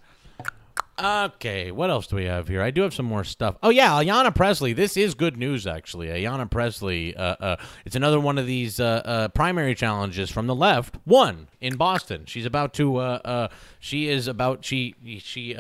Okay. 0.98 1.70
What 1.70 1.90
else 1.90 2.06
do 2.06 2.16
we 2.16 2.24
have 2.24 2.48
here? 2.48 2.62
I 2.62 2.70
do 2.70 2.82
have 2.82 2.94
some 2.94 3.06
more 3.06 3.24
stuff. 3.24 3.56
Oh, 3.62 3.70
yeah. 3.70 3.90
Ayanna 3.90 4.35
Pressley. 4.35 4.73
This 4.73 4.97
is 4.97 5.14
good 5.14 5.36
news, 5.36 5.66
actually. 5.66 6.06
Ayanna 6.09 6.51
Pressley. 6.51 7.14
Uh, 7.14 7.36
uh, 7.39 7.56
it's 7.85 7.97
another 7.97 8.18
one 8.18 8.39
of 8.39 8.47
these 8.47 8.81
uh, 8.81 9.02
uh, 9.05 9.28
primary 9.28 9.74
challenges 9.74 10.31
from 10.31 10.47
the 10.47 10.55
left. 10.55 10.97
One 11.05 11.48
in 11.60 11.77
Boston. 11.77 12.24
She's 12.27 12.47
about 12.47 12.73
to, 12.74 12.97
uh, 12.97 13.20
uh, 13.24 13.48
she 13.78 14.09
is 14.09 14.27
about, 14.27 14.64
she, 14.64 14.94
she, 15.18 15.55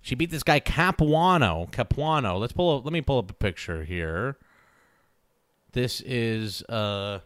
she 0.00 0.14
beat 0.14 0.30
this 0.30 0.42
guy 0.42 0.60
Capuano. 0.60 1.68
Capuano. 1.70 2.38
Let's 2.38 2.52
pull 2.52 2.78
up, 2.78 2.84
let 2.84 2.92
me 2.92 3.02
pull 3.02 3.18
up 3.18 3.30
a 3.30 3.34
picture 3.34 3.84
here. 3.84 4.38
This 5.72 6.00
is 6.02 6.62
uh, 6.62 7.18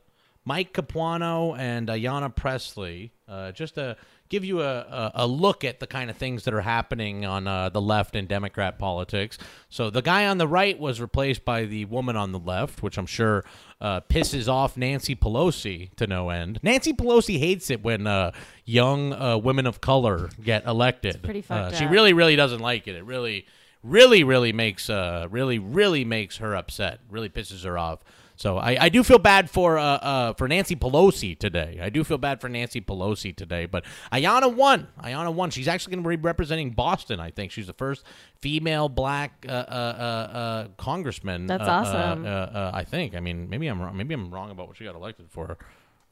Mike 0.44 0.72
Capuano 0.72 1.54
and 1.54 1.88
Ayanna 1.88 2.34
Pressley. 2.34 3.12
Uh, 3.28 3.52
just 3.52 3.74
to 3.74 3.94
give 4.28 4.44
you 4.44 4.60
a, 4.62 4.78
a, 4.78 5.12
a 5.14 5.26
look 5.26 5.64
at 5.64 5.80
the 5.80 5.86
kind 5.86 6.10
of 6.10 6.16
things 6.16 6.44
that 6.44 6.54
are 6.54 6.60
happening 6.60 7.24
on 7.24 7.46
uh, 7.46 7.68
the 7.68 7.80
left 7.80 8.14
in 8.14 8.26
Democrat 8.26 8.78
politics. 8.78 9.38
So 9.68 9.90
the 9.90 10.02
guy 10.02 10.26
on 10.26 10.38
the 10.38 10.48
right 10.48 10.78
was 10.78 11.00
replaced 11.00 11.44
by 11.44 11.64
the 11.64 11.84
woman 11.86 12.16
on 12.16 12.32
the 12.32 12.38
left, 12.38 12.82
which 12.82 12.98
I'm 12.98 13.06
sure 13.06 13.44
uh, 13.80 14.00
pisses 14.02 14.48
off 14.48 14.76
Nancy 14.76 15.14
Pelosi 15.14 15.94
to 15.96 16.06
no 16.06 16.30
end. 16.30 16.58
Nancy 16.62 16.92
Pelosi 16.92 17.38
hates 17.38 17.70
it 17.70 17.82
when 17.82 18.06
uh, 18.06 18.32
young 18.64 19.12
uh, 19.12 19.38
women 19.38 19.66
of 19.66 19.80
color 19.80 20.30
get 20.42 20.66
elected. 20.66 21.22
pretty 21.22 21.40
Uh, 21.40 21.42
fucked 21.42 21.76
she 21.76 21.86
really, 21.86 22.12
really 22.12 22.36
doesn't 22.36 22.60
like 22.60 22.88
it. 22.88 22.96
It 22.96 23.04
really, 23.04 23.46
really, 23.82 24.24
really 24.24 24.52
makes 24.52 24.90
uh, 24.90 25.26
really, 25.30 25.58
really 25.58 26.04
makes 26.04 26.38
her 26.38 26.54
upset. 26.54 27.00
Really 27.10 27.28
pisses 27.28 27.64
her 27.64 27.78
off. 27.78 28.00
So 28.38 28.56
I, 28.56 28.84
I 28.84 28.88
do 28.88 29.02
feel 29.02 29.18
bad 29.18 29.50
for 29.50 29.78
uh, 29.78 29.82
uh, 29.82 30.32
for 30.34 30.46
Nancy 30.46 30.76
Pelosi 30.76 31.36
today. 31.36 31.80
I 31.82 31.90
do 31.90 32.04
feel 32.04 32.18
bad 32.18 32.40
for 32.40 32.48
Nancy 32.48 32.80
Pelosi 32.80 33.34
today. 33.34 33.66
But 33.66 33.84
Ayanna 34.12 34.54
won. 34.54 34.86
Ayanna 35.02 35.34
won. 35.34 35.50
She's 35.50 35.66
actually 35.66 35.96
going 35.96 36.04
to 36.04 36.08
be 36.08 36.16
representing 36.16 36.70
Boston. 36.70 37.18
I 37.18 37.32
think 37.32 37.50
she's 37.50 37.66
the 37.66 37.72
first 37.72 38.04
female 38.36 38.88
black 38.88 39.44
uh, 39.48 39.50
uh, 39.50 39.54
uh, 39.54 40.36
uh, 40.36 40.68
congressman. 40.76 41.46
That's 41.46 41.64
uh, 41.64 41.66
uh, 41.66 41.70
awesome. 41.70 42.24
Uh, 42.24 42.28
uh, 42.28 42.70
I 42.72 42.84
think. 42.84 43.16
I 43.16 43.20
mean, 43.20 43.50
maybe 43.50 43.66
I'm 43.66 43.82
wrong. 43.82 43.96
Maybe 43.96 44.14
I'm 44.14 44.32
wrong 44.32 44.52
about 44.52 44.68
what 44.68 44.76
she 44.76 44.84
got 44.84 44.94
elected 44.94 45.26
for, 45.30 45.58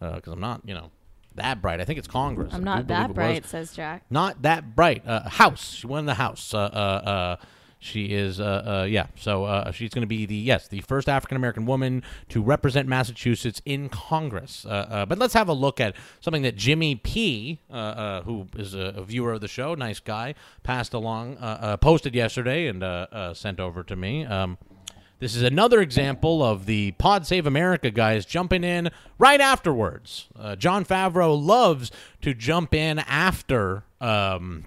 because 0.01 0.33
I'm 0.33 0.41
not, 0.41 0.63
you 0.65 0.75
know, 0.75 0.91
that 1.37 1.63
bright. 1.63 1.81
I 1.81 1.85
think 1.85 2.01
it's 2.01 2.09
Congress. 2.09 2.53
I'm 2.53 2.65
not 2.65 2.89
that 2.89 3.15
bright, 3.15 3.47
says 3.47 3.73
Jack. 3.73 4.03
Not 4.11 4.43
that 4.43 4.75
bright. 4.75 5.07
Uh, 5.07 5.29
House. 5.29 5.75
She 5.75 5.87
won 5.87 6.07
the 6.07 6.15
House. 6.15 6.53
She 7.79 8.07
is, 8.07 8.41
uh, 8.41 8.83
uh, 8.83 8.87
yeah. 8.89 9.07
So 9.17 9.45
uh, 9.45 9.71
she's 9.71 9.91
going 9.91 10.03
to 10.03 10.07
be 10.09 10.27
the 10.27 10.35
yes, 10.35 10.67
the 10.67 10.81
first 10.81 11.09
African 11.09 11.37
American 11.37 11.67
woman 11.67 12.03
to 12.31 12.43
represent 12.43 12.89
Massachusetts 12.89 13.61
in 13.65 13.89
Congress. 13.89 14.65
Uh, 14.65 14.69
uh, 14.69 15.07
but 15.07 15.19
let's 15.19 15.35
have 15.35 15.49
a 15.49 15.53
look 15.53 15.81
at 15.81 15.95
something 16.21 16.43
that 16.43 16.57
Jimmy 16.57 16.95
P, 16.97 17.61
uh, 17.71 18.23
who 18.23 18.47
is 18.57 18.75
a, 18.75 18.95
a 18.97 19.05
viewer 19.05 19.35
of 19.35 19.41
the 19.41 19.49
show, 19.49 19.75
nice 19.75 20.01
guy, 20.01 20.35
passed 20.63 20.95
along, 20.95 21.37
posted 21.81 22.15
yesterday 22.15 22.67
and 22.67 22.83
sent 23.37 23.61
over 23.61 23.83
to 23.83 23.95
me. 23.95 24.25
Um, 24.25 24.59
this 25.19 25.35
is 25.35 25.43
another 25.43 25.81
example 25.81 26.43
of 26.43 26.67
the 26.67 26.93
Pod 26.93 27.27
Save 27.27 27.47
America 27.47 27.91
guys 27.91 28.27
jumping 28.27 28.65
in 28.65 28.91
right 29.19 29.41
afterwards. 29.41 30.29
John 30.59 30.85
Favreau 30.85 31.43
loves 31.43 31.91
to 32.23 32.35
jump 32.35 32.75
in 32.75 32.99
after 33.01 33.85
um, 34.01 34.65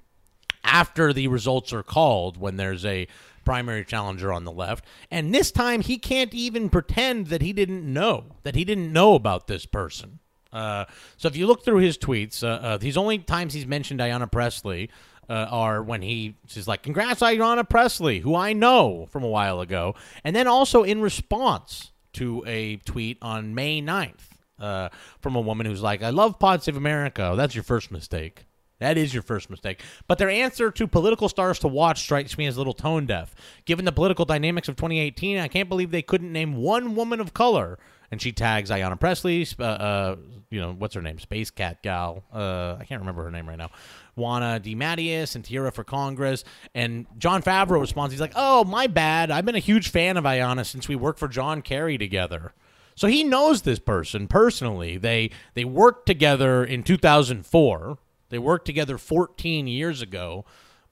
after 0.64 1.12
the 1.12 1.28
results 1.28 1.72
are 1.72 1.82
called 1.82 2.36
when 2.36 2.56
there's 2.56 2.84
a 2.84 3.06
primary 3.44 3.84
challenger 3.84 4.32
on 4.32 4.44
the 4.44 4.52
left. 4.52 4.84
And 5.10 5.34
this 5.34 5.50
time 5.50 5.80
he 5.80 5.98
can't 5.98 6.32
even 6.34 6.68
pretend 6.68 7.28
that 7.28 7.42
he 7.42 7.52
didn't 7.52 7.90
know, 7.90 8.36
that 8.42 8.54
he 8.54 8.64
didn't 8.64 8.92
know 8.92 9.14
about 9.14 9.46
this 9.46 9.66
person. 9.66 10.18
Uh, 10.52 10.84
so 11.16 11.28
if 11.28 11.36
you 11.36 11.46
look 11.46 11.64
through 11.64 11.78
his 11.78 11.96
tweets, 11.96 12.42
uh, 12.42 12.46
uh, 12.46 12.76
these 12.76 12.96
only 12.96 13.18
times 13.18 13.54
he's 13.54 13.66
mentioned 13.66 14.00
Ayanna 14.00 14.30
Pressley 14.30 14.90
uh, 15.28 15.46
are 15.48 15.82
when 15.82 16.02
he 16.02 16.34
says 16.48 16.66
like, 16.66 16.82
"Congrats, 16.82 17.20
Ayanna 17.20 17.68
Pressley, 17.68 18.18
who 18.18 18.34
I 18.34 18.52
know 18.52 19.06
from 19.10 19.22
a 19.22 19.28
while 19.28 19.60
ago," 19.60 19.94
and 20.24 20.34
then 20.34 20.48
also 20.48 20.82
in 20.82 21.00
response 21.00 21.92
to 22.14 22.42
a 22.46 22.76
tweet 22.78 23.18
on 23.22 23.54
May 23.54 23.80
9th 23.80 24.26
uh, 24.58 24.88
from 25.20 25.36
a 25.36 25.40
woman 25.40 25.66
who's 25.66 25.82
like, 25.82 26.02
"I 26.02 26.10
love 26.10 26.40
Pod 26.40 26.64
Save 26.64 26.76
America." 26.76 27.30
Oh, 27.32 27.36
that's 27.36 27.54
your 27.54 27.64
first 27.64 27.92
mistake. 27.92 28.44
That 28.80 28.98
is 28.98 29.14
your 29.14 29.22
first 29.22 29.50
mistake. 29.50 29.82
But 30.08 30.18
their 30.18 30.30
answer 30.30 30.70
to 30.70 30.86
political 30.86 31.28
stars 31.28 31.58
to 31.60 31.68
watch 31.68 32.00
strikes 32.00 32.36
me 32.36 32.46
as 32.46 32.56
a 32.56 32.60
little 32.60 32.72
tone 32.72 33.06
deaf. 33.06 33.34
Given 33.66 33.84
the 33.84 33.92
political 33.92 34.24
dynamics 34.24 34.68
of 34.68 34.76
2018, 34.76 35.38
I 35.38 35.48
can't 35.48 35.68
believe 35.68 35.90
they 35.90 36.02
couldn't 36.02 36.32
name 36.32 36.56
one 36.56 36.94
woman 36.94 37.20
of 37.20 37.34
color. 37.34 37.78
And 38.10 38.20
she 38.20 38.32
tags 38.32 38.70
Ayanna 38.70 38.98
Pressley, 38.98 39.46
uh, 39.60 39.62
uh, 39.62 40.16
you 40.50 40.60
know, 40.60 40.72
what's 40.72 40.94
her 40.94 41.02
name? 41.02 41.20
Space 41.20 41.50
Cat 41.50 41.80
Gal. 41.82 42.24
Uh, 42.32 42.76
I 42.80 42.84
can't 42.84 43.00
remember 43.00 43.22
her 43.22 43.30
name 43.30 43.48
right 43.48 43.58
now. 43.58 43.70
Juana 44.16 44.60
DiMattias 44.60 45.36
and 45.36 45.44
Tierra 45.44 45.70
for 45.70 45.84
Congress. 45.84 46.42
And 46.74 47.06
John 47.18 47.42
Favreau 47.42 47.80
responds, 47.80 48.12
he's 48.12 48.20
like, 48.20 48.32
oh, 48.34 48.64
my 48.64 48.88
bad. 48.88 49.30
I've 49.30 49.44
been 49.44 49.54
a 49.54 49.60
huge 49.60 49.90
fan 49.90 50.16
of 50.16 50.24
Ayanna 50.24 50.66
since 50.66 50.88
we 50.88 50.96
worked 50.96 51.20
for 51.20 51.28
John 51.28 51.62
Kerry 51.62 51.98
together. 51.98 52.52
So 52.96 53.06
he 53.06 53.24
knows 53.24 53.62
this 53.62 53.78
person 53.78 54.26
personally. 54.26 54.98
They 54.98 55.30
they 55.54 55.64
worked 55.64 56.06
together 56.06 56.64
in 56.64 56.82
2004. 56.82 57.98
They 58.30 58.38
worked 58.38 58.64
together 58.64 58.96
14 58.96 59.66
years 59.66 60.00
ago, 60.00 60.46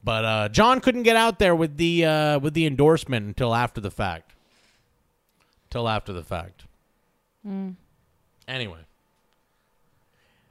but 0.05 0.25
uh, 0.25 0.49
John 0.51 0.81
couldn't 0.81 1.05
get 1.05 1.17
out 1.17 1.39
there 1.39 1.57
with 1.57 1.77
the 1.77 2.05
uh, 2.05 2.39
with 2.41 2.55
the 2.55 2.67
endorsement 2.67 3.27
until 3.27 3.55
after 3.55 3.81
the 3.81 3.91
fact. 3.91 4.35
Till 5.71 5.89
after 5.89 6.13
the 6.13 6.25
fact. 6.25 6.65
Anyway, 8.47 8.81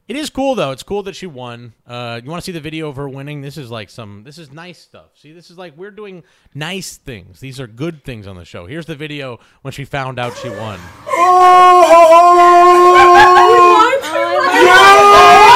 it 0.07 0.15
is 0.15 0.29
cool 0.29 0.55
though. 0.55 0.71
It's 0.71 0.83
cool 0.83 1.03
that 1.03 1.15
she 1.15 1.27
won. 1.27 1.73
Uh, 1.85 2.21
you 2.23 2.29
want 2.29 2.41
to 2.41 2.45
see 2.45 2.53
the 2.53 2.61
video 2.61 2.87
of 2.87 2.95
her 2.95 3.09
winning? 3.09 3.41
This 3.41 3.57
is 3.57 3.69
like 3.69 3.89
some. 3.89 4.23
This 4.23 4.37
is 4.37 4.51
nice 4.51 4.79
stuff. 4.79 5.09
See, 5.15 5.33
this 5.33 5.51
is 5.51 5.57
like 5.57 5.75
we're 5.75 5.91
doing 5.91 6.23
nice 6.53 6.95
things. 6.95 7.41
These 7.41 7.59
are 7.59 7.67
good 7.67 8.05
things 8.05 8.27
on 8.27 8.37
the 8.37 8.45
show. 8.45 8.65
Here's 8.65 8.85
the 8.85 8.95
video 8.95 9.39
when 9.63 9.73
she 9.73 9.83
found 9.83 10.19
out 10.19 10.37
she 10.37 10.49
won. 10.49 10.79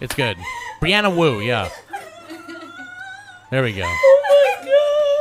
It's 0.00 0.14
good. 0.14 0.36
Brianna 0.80 1.14
Wu, 1.14 1.40
yeah. 1.40 1.70
There 3.50 3.62
we 3.62 3.72
go. 3.72 3.90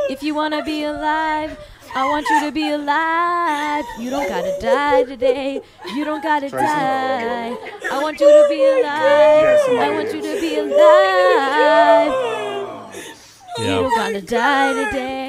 If 0.09 0.21
you 0.21 0.35
wanna 0.35 0.63
be 0.63 0.83
alive, 0.83 1.57
I 1.95 2.05
want 2.09 2.27
you 2.29 2.41
to 2.41 2.51
be 2.51 2.69
alive. 2.69 3.85
You 3.99 4.09
don't 4.09 4.27
gotta 4.27 4.57
die 4.61 5.03
today. 5.03 5.61
You 5.95 6.03
don't 6.03 6.21
gotta 6.21 6.49
die. 6.49 7.55
I 7.91 7.99
want 8.01 8.19
you 8.19 8.27
to 8.27 8.45
be 8.49 8.63
alive. 8.65 9.59
I 9.79 9.89
want 9.95 10.13
you 10.13 10.21
to 10.21 10.41
be 10.41 10.57
alive. 10.57 12.13
You 13.57 13.63
Yeah. 13.63 13.75
don't 13.75 13.95
gotta 13.95 14.21
die 14.21 14.73
today. 14.83 15.24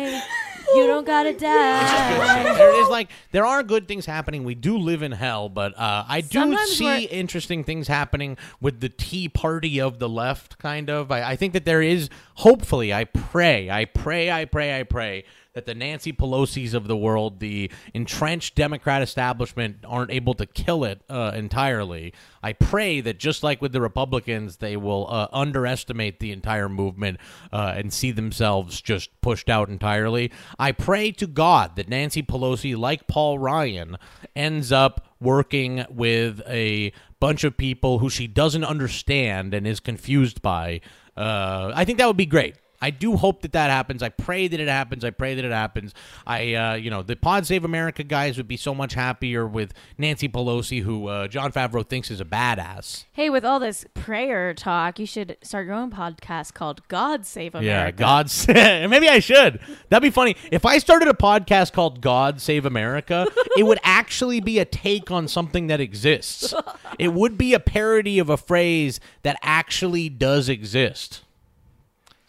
You 0.77 0.87
don't 0.87 1.07
gotta 1.07 1.33
die. 1.39 2.43
there 2.55 2.83
is 2.83 2.89
like 2.89 3.11
there 3.33 3.47
are 3.47 3.63
good 3.63 3.89
things 3.89 4.07
happening. 4.07 4.45
We 4.45 4.55
do 4.55 4.77
live 4.79 5.03
in 5.03 5.13
hell, 5.13 5.49
but 5.49 5.77
uh, 5.79 6.05
I 6.09 6.21
do 6.21 6.39
Sometimes 6.41 6.71
see 6.77 6.85
we're- 6.85 7.05
interesting 7.05 7.65
things 7.65 7.89
happening 7.89 8.37
with 8.61 8.81
the 8.81 8.89
Tea 8.89 9.29
Party 9.29 9.81
of 9.81 9.99
the 9.99 10.09
left. 10.09 10.59
Kind 10.59 10.91
of. 10.91 11.11
I, 11.11 11.31
I 11.31 11.37
think 11.37 11.53
that 11.55 11.65
there 11.65 11.83
is. 11.83 12.09
Hopefully, 12.37 12.93
I 12.93 13.05
pray, 13.05 13.71
I 13.71 13.87
pray, 13.87 14.31
I 14.31 14.45
pray, 14.45 14.79
I 14.79 14.83
pray 14.83 15.25
that 15.57 15.65
the 15.65 15.75
Nancy 15.75 16.13
Pelosi's 16.13 16.75
of 16.75 16.87
the 16.87 16.97
world, 16.97 17.41
the 17.41 17.71
entrenched 17.95 18.55
Democrat 18.55 19.01
establishment, 19.01 19.79
aren't 19.87 20.11
able 20.11 20.35
to 20.35 20.45
kill 20.45 20.85
it 20.85 21.01
uh, 21.09 21.33
entirely. 21.35 22.13
I 22.43 22.53
pray 22.53 23.01
that 23.01 23.19
just 23.19 23.43
like 23.43 23.63
with 23.63 23.73
the 23.73 23.81
Republicans, 23.81 24.59
they 24.59 24.77
will 24.77 25.07
uh, 25.09 25.29
underestimate 25.33 26.21
the 26.21 26.31
entire 26.31 26.69
movement 26.69 27.19
uh, 27.55 27.73
and 27.75 27.91
see 27.91 28.11
themselves 28.11 28.83
just 28.83 29.19
pushed 29.23 29.49
out 29.49 29.71
entirely. 29.71 30.31
I 30.59 30.73
pray 30.73 31.11
to 31.13 31.27
God 31.27 31.77
that 31.77 31.89
Nancy 31.89 32.23
Pelosi, 32.23 32.77
like 32.77 33.07
Paul 33.07 33.39
Ryan, 33.39 33.97
ends 34.37 34.71
up 34.73 35.07
working 35.21 35.87
with 35.89 36.43
a 36.47 36.93
bunch 37.19 37.45
of 37.45 37.57
people 37.57 38.01
who 38.01 38.11
she 38.11 38.27
doesn't 38.27 38.65
understand 38.65 39.55
and 39.55 39.67
is 39.67 39.81
confused 39.81 40.43
by. 40.43 40.83
Uh, 41.17 41.73
I 41.75 41.87
think 41.87 41.97
that 41.97 42.07
would 42.07 42.19
be 42.19 42.27
great. 42.27 42.57
I 42.81 42.91
do 42.91 43.17
hope 43.17 43.43
that 43.43 43.53
that 43.53 43.71
happens. 43.71 44.03
I 44.03 44.09
pray 44.09 44.49
that 44.49 44.61
it 44.61 44.69
happens. 44.69 45.05
I 45.05 45.11
pray 45.11 45.35
that 45.35 45.45
it 45.45 45.53
happens. 45.53 45.95
I, 46.27 46.55
uh, 46.55 46.75
you 46.75 46.91
know, 46.91 47.03
the 47.03 47.17
Pod 47.17 47.47
Save 47.47 47.65
America 47.65 48.03
guys 48.03 48.37
would 48.37 48.49
be 48.49 48.57
so 48.57 48.75
much 48.75 48.95
happier 48.95 49.47
with 49.47 49.73
Nancy 49.99 50.29
Pelosi, 50.29 50.83
who 50.83 51.09
uh, 51.09 51.29
John 51.29 51.53
Favreau 51.53 51.87
thinks 51.87 52.11
is 52.11 52.21
a 52.21 52.25
badass. 52.25 53.05
Hey, 53.13 53.31
with 53.31 53.45
all 53.45 53.59
this 53.59 53.85
prayer 53.95 54.55
talk, 54.55 54.99
you 54.99 55.07
should 55.07 55.37
start 55.43 55.67
your 55.67 55.75
own 55.75 55.91
podcast 55.91 56.55
called 56.55 56.87
God 56.89 57.25
Save 57.27 57.55
America. 57.55 57.67
Yeah, 57.67 57.91
God 57.91 58.31
save. 58.31 58.91
Maybe 58.91 59.09
I 59.09 59.19
should. 59.19 59.61
That'd 59.89 60.03
be 60.03 60.11
funny. 60.11 60.37
If 60.51 60.67
I 60.67 60.79
started 60.79 61.09
a 61.09 61.15
podcast 61.15 61.73
called 61.73 62.01
God 62.01 62.41
Save 62.41 62.67
America, 62.67 63.27
it 63.57 63.65
would 63.65 63.79
actually 63.85 64.41
be 64.41 64.59
a 64.59 64.65
take 64.65 65.11
on 65.11 65.29
something 65.29 65.67
that 65.69 65.81
exists. 65.81 66.55
It 66.99 67.13
would 67.13 67.39
be 67.39 67.55
a 67.55 67.61
parody 67.61 68.19
of 68.19 68.29
a 68.31 68.37
phrase 68.37 69.01
that 69.23 69.39
actually 69.43 70.09
does 70.09 70.49
exist. 70.49 71.23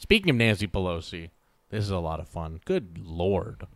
Speaking 0.07 0.29
of 0.29 0.38
Nancy 0.38 0.67
Pelosi, 0.67 1.31
this 1.69 1.84
is 1.84 1.89
a 1.89 1.97
lot 1.97 2.21
of 2.21 2.29
fun. 2.29 2.61
Good 2.63 2.97
lord. 2.97 3.67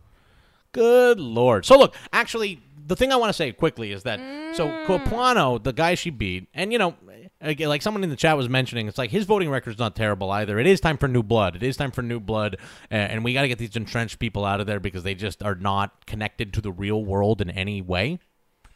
Good 0.72 1.20
lord. 1.20 1.66
So 1.66 1.78
look, 1.78 1.94
actually, 2.10 2.62
the 2.86 2.96
thing 2.96 3.12
I 3.12 3.16
want 3.16 3.28
to 3.28 3.34
say 3.34 3.52
quickly 3.52 3.92
is 3.92 4.04
that 4.04 4.18
so 4.56 4.66
Capuano, 4.86 5.58
the 5.58 5.74
guy 5.74 5.94
she 5.94 6.08
beat, 6.08 6.48
and 6.54 6.72
you 6.72 6.78
know, 6.78 6.94
again, 7.42 7.68
like 7.68 7.82
someone 7.82 8.02
in 8.02 8.08
the 8.08 8.16
chat 8.16 8.34
was 8.34 8.48
mentioning, 8.48 8.88
it's 8.88 8.96
like 8.96 9.10
his 9.10 9.26
voting 9.26 9.50
record's 9.50 9.78
not 9.78 9.94
terrible 9.94 10.30
either. 10.30 10.58
It 10.58 10.66
is 10.66 10.80
time 10.80 10.96
for 10.96 11.06
new 11.06 11.22
blood. 11.22 11.54
It 11.54 11.62
is 11.62 11.76
time 11.76 11.90
for 11.90 12.00
new 12.00 12.18
blood, 12.18 12.56
and 12.90 13.22
we 13.22 13.34
got 13.34 13.42
to 13.42 13.48
get 13.48 13.58
these 13.58 13.76
entrenched 13.76 14.18
people 14.18 14.46
out 14.46 14.58
of 14.58 14.66
there 14.66 14.80
because 14.80 15.02
they 15.02 15.14
just 15.14 15.42
are 15.42 15.54
not 15.54 16.06
connected 16.06 16.54
to 16.54 16.62
the 16.62 16.72
real 16.72 17.04
world 17.04 17.42
in 17.42 17.50
any 17.50 17.82
way. 17.82 18.20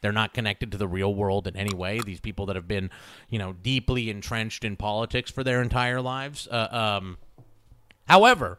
They're 0.03 0.13
not 0.13 0.35
connected 0.35 0.73
to 0.73 0.77
the 0.77 0.87
real 0.87 1.15
world 1.15 1.47
in 1.47 1.57
any 1.57 1.75
way. 1.75 2.01
These 2.05 2.21
people 2.21 2.45
that 2.47 2.57
have 2.57 2.69
been, 2.69 2.91
you 3.31 3.39
know, 3.39 3.55
deeply 3.55 4.11
entrenched 4.11 4.63
in 4.63 4.77
politics 4.77 5.31
for 5.31 5.43
their 5.43 5.63
entire 5.63 6.03
lives. 6.03 6.47
Uh, 6.51 6.69
um, 7.01 7.17
However, 8.07 8.59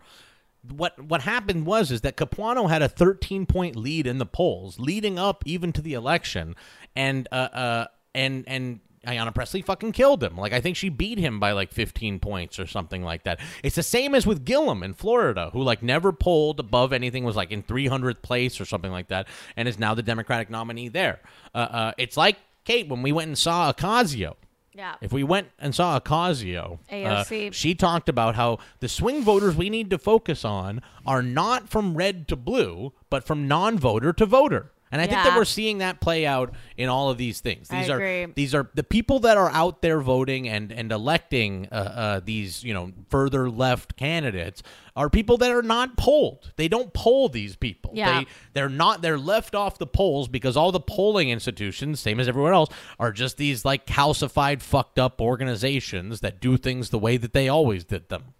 what 0.69 1.01
what 1.01 1.21
happened 1.21 1.65
was 1.65 1.91
is 1.91 2.01
that 2.01 2.17
Capuano 2.17 2.67
had 2.67 2.81
a 2.81 2.89
13 2.89 3.45
point 3.45 3.75
lead 3.75 4.07
in 4.07 4.17
the 4.17 4.25
polls 4.25 4.79
leading 4.79 5.17
up 5.17 5.43
even 5.45 5.71
to 5.73 5.81
the 5.81 5.93
election, 5.93 6.55
and 6.95 7.27
uh, 7.31 7.35
uh 7.35 7.87
and 8.13 8.43
and 8.47 8.79
Ayanna 9.05 9.33
Pressley 9.33 9.61
fucking 9.61 9.93
killed 9.93 10.21
him. 10.21 10.35
Like 10.37 10.53
I 10.53 10.59
think 10.59 10.75
she 10.75 10.89
beat 10.89 11.17
him 11.17 11.39
by 11.39 11.53
like 11.53 11.71
15 11.71 12.19
points 12.19 12.59
or 12.59 12.67
something 12.67 13.03
like 13.03 13.23
that. 13.23 13.39
It's 13.63 13.75
the 13.75 13.83
same 13.83 14.13
as 14.13 14.27
with 14.27 14.43
Gillum 14.43 14.83
in 14.83 14.93
Florida, 14.93 15.49
who 15.53 15.63
like 15.63 15.81
never 15.81 16.11
polled 16.11 16.59
above 16.59 16.91
anything, 16.91 17.23
was 17.23 17.35
like 17.35 17.51
in 17.51 17.63
300th 17.63 18.21
place 18.21 18.59
or 18.59 18.65
something 18.65 18.91
like 18.91 19.07
that, 19.07 19.27
and 19.55 19.67
is 19.67 19.79
now 19.79 19.93
the 19.93 20.03
Democratic 20.03 20.49
nominee 20.49 20.89
there. 20.89 21.21
Uh, 21.55 21.57
uh, 21.57 21.91
it's 21.97 22.17
like 22.17 22.37
Kate 22.65 22.89
when 22.89 23.01
we 23.01 23.11
went 23.11 23.29
and 23.29 23.37
saw 23.37 23.71
Ocasio. 23.71 24.35
Yeah. 24.77 24.95
If 25.01 25.11
we 25.11 25.23
went 25.23 25.47
and 25.57 25.73
saw 25.73 25.99
Ocasio, 25.99 26.77
uh, 26.91 27.51
she 27.51 27.73
talked 27.73 28.07
about 28.07 28.35
how 28.35 28.59
the 28.79 28.87
swing 28.87 29.23
voters 29.23 29.55
we 29.55 29.71
need 29.71 29.89
to 29.89 29.97
focus 29.97 30.45
on 30.45 30.81
are 31.03 31.23
not 31.23 31.67
from 31.67 31.97
red 31.97 32.27
to 32.27 32.35
blue, 32.35 32.93
but 33.09 33.23
from 33.23 33.47
non 33.47 33.79
voter 33.79 34.13
to 34.13 34.25
voter. 34.27 34.71
And 34.91 35.01
I 35.01 35.07
think 35.07 35.23
that 35.23 35.35
we're 35.35 35.45
seeing 35.45 35.79
that 35.79 35.99
play 35.99 36.25
out 36.25 36.53
in 36.77 36.87
all 36.87 37.09
of 37.09 37.17
these 37.17 37.41
things. 37.41 37.69
I 37.69 37.81
These 37.81 37.89
are 37.89 37.95
agree. 37.97 38.33
these 38.33 38.55
are 38.55 38.69
the 38.73 38.83
people 38.83 39.19
that 39.19 39.37
are 39.37 39.49
out 39.49 39.81
there 39.81 39.99
voting 39.99 40.47
and 40.47 40.71
and 40.71 40.91
electing 40.91 41.67
uh, 41.71 41.75
uh, 41.75 42.21
these 42.23 42.63
you 42.63 42.73
know 42.73 42.91
further 43.09 43.49
left 43.49 43.97
candidates 43.97 44.63
are 44.95 45.09
people 45.09 45.37
that 45.37 45.51
are 45.51 45.61
not 45.61 45.97
polled. 45.97 46.53
They 46.55 46.67
don't 46.67 46.93
poll 46.93 47.29
these 47.29 47.55
people. 47.55 47.91
Yeah. 47.93 48.19
They 48.21 48.27
they're 48.53 48.69
not 48.69 49.01
they're 49.01 49.17
left 49.17 49.55
off 49.55 49.77
the 49.77 49.87
polls 49.87 50.27
because 50.27 50.55
all 50.55 50.71
the 50.71 50.79
polling 50.79 51.29
institutions, 51.29 51.99
same 51.99 52.19
as 52.19 52.27
everyone 52.27 52.53
else, 52.53 52.69
are 52.99 53.11
just 53.11 53.37
these 53.37 53.65
like 53.65 53.85
calcified, 53.85 54.61
fucked 54.61 54.99
up 54.99 55.21
organizations 55.21 56.21
that 56.21 56.39
do 56.39 56.57
things 56.57 56.89
the 56.89 56.99
way 56.99 57.17
that 57.17 57.33
they 57.33 57.49
always 57.49 57.83
did 57.83 58.09
them. 58.09 58.33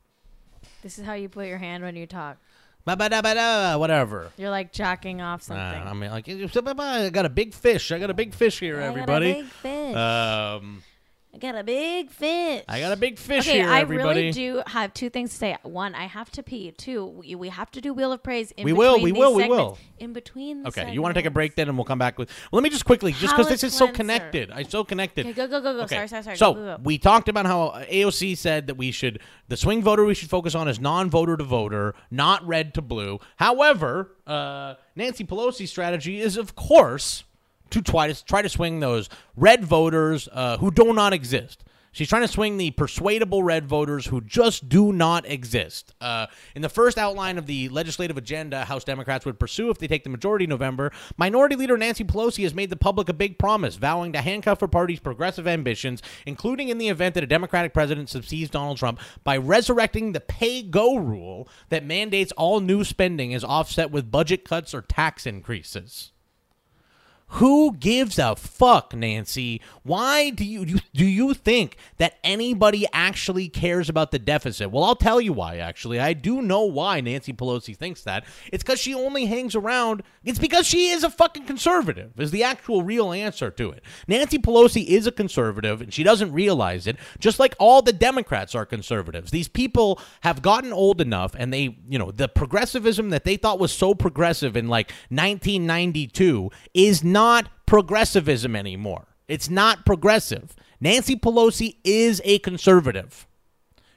This 0.82 0.98
is 0.98 1.06
how 1.06 1.14
you 1.14 1.28
put 1.28 1.48
your 1.48 1.58
hand 1.58 1.84
when 1.84 1.96
you 1.96 2.08
talk. 2.08 2.38
Whatever. 3.78 4.32
You're 4.38 4.50
like 4.50 4.72
jacking 4.72 5.22
off 5.22 5.42
something. 5.44 5.64
Uh, 5.64 5.90
I 5.90 5.94
mean, 5.94 6.10
like, 6.10 6.28
I 6.30 7.10
got 7.10 7.26
a 7.26 7.30
big 7.30 7.54
fish. 7.54 7.92
I 7.92 8.00
got 8.00 8.10
a 8.10 8.14
big 8.14 8.34
fish 8.34 8.60
here, 8.60 8.78
I 8.78 8.80
got 8.80 8.86
a 8.86 8.90
everybody. 8.90 9.34
big 9.34 9.46
fish. 9.46 9.96
Um, 9.96 10.84
I 11.34 11.40
got 11.40 11.56
a 11.56 11.64
big 11.64 12.10
fish. 12.10 12.64
I 12.68 12.80
got 12.80 12.92
a 12.94 12.96
big 12.96 13.20
fish 13.20 13.48
okay, 13.48 13.60
here, 13.60 13.70
I 13.70 13.82
everybody. 13.82 14.22
really 14.22 14.32
do 14.32 14.64
have 14.66 14.94
two 14.94 15.10
things 15.10 15.30
to 15.32 15.36
say. 15.36 15.58
One, 15.62 15.94
I 15.94 16.06
have 16.06 16.32
to 16.32 16.42
pee. 16.42 16.72
Two, 16.72 17.06
we, 17.06 17.36
we 17.36 17.50
have 17.50 17.70
to 17.72 17.82
do 17.82 17.94
Wheel 17.94 18.12
of 18.12 18.24
Praise. 18.24 18.52
In 18.52 18.64
We 18.64 18.74
will, 18.74 18.94
between 18.94 19.04
we 19.04 19.12
these 19.12 19.20
will, 19.20 19.36
we 19.36 19.48
will. 19.48 19.78
In 20.00 20.14
between. 20.14 20.64
The 20.64 20.70
Okay, 20.70 20.94
you 20.94 21.02
want 21.02 21.14
to 21.14 21.20
take 21.20 21.28
a 21.28 21.32
break 21.32 21.56
then, 21.56 21.68
and 21.70 21.78
we'll 21.78 21.86
come 21.86 22.00
back 22.00 22.18
with. 22.18 22.30
Well, 22.52 22.60
let 22.60 22.64
me 22.64 22.72
just 22.72 22.86
quickly, 22.86 23.12
just 23.12 23.36
because 23.36 23.50
this 23.50 23.64
is 23.64 23.74
so 23.74 23.88
connected. 23.88 24.50
I'm 24.52 24.68
so 24.68 24.84
connected. 24.84 25.28
Okay, 25.28 25.34
go, 25.34 25.48
go, 25.48 25.62
go, 25.62 25.74
go. 25.74 25.82
Okay, 25.82 25.96
Sorry, 25.96 26.08
sorry, 26.08 26.24
sorry. 26.24 26.38
So 26.38 26.54
Go, 26.54 26.60
go, 26.60 26.78
go. 26.78 26.84
we 26.84 26.98
talked 26.98 27.30
about 27.30 27.46
how 27.46 27.84
AOC 27.92 28.36
said 28.38 28.68
that 28.68 28.76
we 28.76 28.92
should 28.92 29.20
the 29.48 29.58
swing 29.58 29.84
voter 29.84 30.06
we 30.06 30.16
should 30.16 30.30
focus 30.30 30.56
on 30.56 30.68
is 30.68 30.80
non-voter 30.80 31.38
to 31.38 31.44
voter, 31.44 31.94
not 32.10 32.46
red 32.48 32.74
to 32.76 32.82
blue. 32.82 33.20
However, 33.36 34.16
uh, 34.26 34.76
Nancy 34.96 35.24
Pelosi's 35.24 35.70
strategy 35.70 36.20
is, 36.20 36.36
of 36.36 36.56
course, 36.56 37.24
to 37.70 37.82
try 37.82 38.12
to 38.12 38.26
try 38.26 38.42
to 38.42 38.50
swing 38.50 38.80
those 38.80 39.10
red 39.36 39.64
voters 39.64 40.28
uh, 40.32 40.58
who 40.58 40.72
do 40.72 40.94
not 40.94 41.14
exist. 41.14 41.64
She's 41.98 42.10
trying 42.10 42.22
to 42.22 42.28
swing 42.28 42.58
the 42.58 42.70
persuadable 42.70 43.42
red 43.42 43.66
voters 43.66 44.06
who 44.06 44.22
just 44.22 44.70
do 44.70 44.94
not 44.94 45.26
exist. 45.26 45.96
Uh, 46.00 46.28
in 46.54 46.62
the 46.62 46.70
first 46.70 46.96
outline 46.96 47.40
of 47.40 47.48
the 47.48 47.70
legislative 47.70 48.18
agenda 48.18 48.66
House 48.66 48.84
Democrats 48.84 49.26
would 49.26 49.40
pursue 49.40 49.72
if 49.72 49.80
they 49.80 49.88
take 49.88 50.04
the 50.04 50.12
majority 50.12 50.44
in 50.44 50.52
November, 50.52 50.92
Minority 51.18 51.56
Leader 51.56 51.76
Nancy 51.76 52.04
Pelosi 52.04 52.44
has 52.44 52.54
made 52.54 52.70
the 52.70 52.76
public 52.76 53.10
a 53.10 53.14
big 53.14 53.40
promise, 53.40 53.78
vowing 53.78 54.14
to 54.14 54.22
handcuff 54.22 54.60
her 54.62 54.68
party's 54.68 55.00
progressive 55.00 55.48
ambitions, 55.48 56.04
including 56.28 56.70
in 56.70 56.78
the 56.78 56.90
event 56.90 57.16
that 57.16 57.24
a 57.24 57.28
Democratic 57.28 57.74
president 57.74 58.10
succeeds 58.10 58.52
Donald 58.52 58.78
Trump, 58.78 59.00
by 59.24 59.36
resurrecting 59.36 60.12
the 60.12 60.20
pay 60.20 60.62
go 60.62 60.98
rule 60.98 61.50
that 61.70 61.84
mandates 61.84 62.32
all 62.34 62.60
new 62.60 62.84
spending 62.84 63.32
is 63.32 63.44
offset 63.44 63.90
with 63.90 64.12
budget 64.12 64.46
cuts 64.46 64.72
or 64.72 64.84
tax 64.84 65.26
increases. 65.26 66.12
Who 67.32 67.74
gives 67.74 68.18
a 68.18 68.38
fuck, 68.38 68.96
Nancy? 68.96 69.62
Why 69.84 70.30
do 70.30 70.46
you, 70.46 70.80
do 70.94 71.06
you 71.06 71.34
think 71.34 71.76
that 71.98 72.18
anybody 72.24 72.86
actually 72.94 73.50
cares 73.50 73.90
about 73.90 74.12
the 74.12 74.20
deficit? 74.20 74.72
Well, 74.72 74.86
I'll 74.86 74.96
tell 74.96 75.20
you 75.20 75.34
why 75.34 75.58
actually. 75.58 76.00
I 76.00 76.14
do 76.14 76.42
know 76.42 76.64
why 76.64 77.02
Nancy 77.02 77.34
Pelosi 77.34 77.76
thinks 77.76 78.02
that. 78.04 78.26
It's 78.52 78.64
cuz 78.64 78.80
she 78.80 78.94
only 78.94 79.26
hangs 79.26 79.56
around. 79.56 80.04
It's 80.24 80.40
because 80.40 80.66
she 80.66 80.88
is 80.88 81.04
a 81.04 81.10
fucking 81.10 81.44
conservative. 81.44 82.18
Is 82.18 82.32
the 82.32 82.44
actual 82.44 82.84
real 82.84 83.12
answer 83.12 83.52
to 83.52 83.72
it. 83.72 83.84
Nancy 84.08 84.38
Pelosi 84.38 84.86
is 84.86 85.06
a 85.06 85.12
conservative 85.12 85.82
and 85.82 85.94
she 85.94 86.04
doesn't 86.04 86.32
realize 86.32 86.88
it, 86.88 86.96
just 87.20 87.40
like 87.40 87.56
all 87.60 87.82
the 87.82 87.94
Democrats 87.94 88.56
are 88.56 88.66
conservatives. 88.66 89.32
These 89.32 89.50
people 89.50 90.00
have 90.22 90.42
gotten 90.42 90.72
old 90.72 91.02
enough 91.02 91.36
and 91.38 91.52
they, 91.52 91.78
you 91.90 92.00
know, 92.00 92.12
the 92.12 92.30
progressivism 92.30 93.10
that 93.10 93.26
they 93.26 93.36
thought 93.36 93.60
was 93.60 93.74
so 93.74 93.94
progressive 93.94 94.56
in 94.56 94.70
like 94.70 94.92
1992 95.10 96.50
is 96.74 97.04
not 97.04 97.17
progressivism 97.66 98.56
anymore. 98.56 99.08
It's 99.28 99.50
not 99.50 99.86
progressive. 99.86 100.56
Nancy 100.80 101.16
Pelosi 101.16 101.78
is 101.84 102.22
a 102.24 102.40
conservative. 102.40 103.28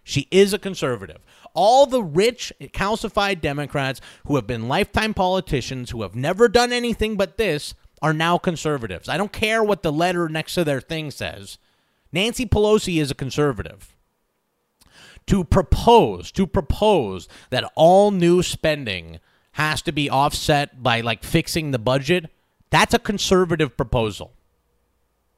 She 0.02 0.26
is 0.30 0.52
a 0.52 0.58
conservative. 0.58 1.18
All 1.54 1.86
the 1.86 2.02
rich, 2.02 2.52
calcified 2.60 3.40
Democrats 3.40 4.00
who 4.26 4.36
have 4.36 4.46
been 4.46 4.68
lifetime 4.68 5.14
politicians, 5.14 5.90
who 5.90 6.02
have 6.02 6.14
never 6.14 6.48
done 6.48 6.72
anything 6.72 7.16
but 7.16 7.36
this, 7.36 7.74
are 8.02 8.12
now 8.12 8.38
conservatives. 8.38 9.08
I 9.08 9.16
don't 9.16 9.32
care 9.32 9.62
what 9.62 9.82
the 9.82 9.92
letter 9.92 10.28
next 10.28 10.54
to 10.54 10.64
their 10.64 10.80
thing 10.80 11.10
says. 11.10 11.58
Nancy 12.12 12.46
Pelosi 12.46 13.00
is 13.00 13.10
a 13.10 13.14
conservative. 13.14 13.94
To 15.26 15.44
propose, 15.44 16.32
to 16.32 16.46
propose 16.46 17.28
that 17.50 17.70
all 17.76 18.10
new 18.10 18.42
spending 18.42 19.20
has 19.52 19.82
to 19.82 19.92
be 19.92 20.08
offset 20.08 20.82
by 20.82 21.02
like 21.02 21.22
fixing 21.22 21.70
the 21.70 21.78
budget, 21.78 22.30
that's 22.70 22.94
a 22.94 22.98
conservative 22.98 23.76
proposal. 23.76 24.32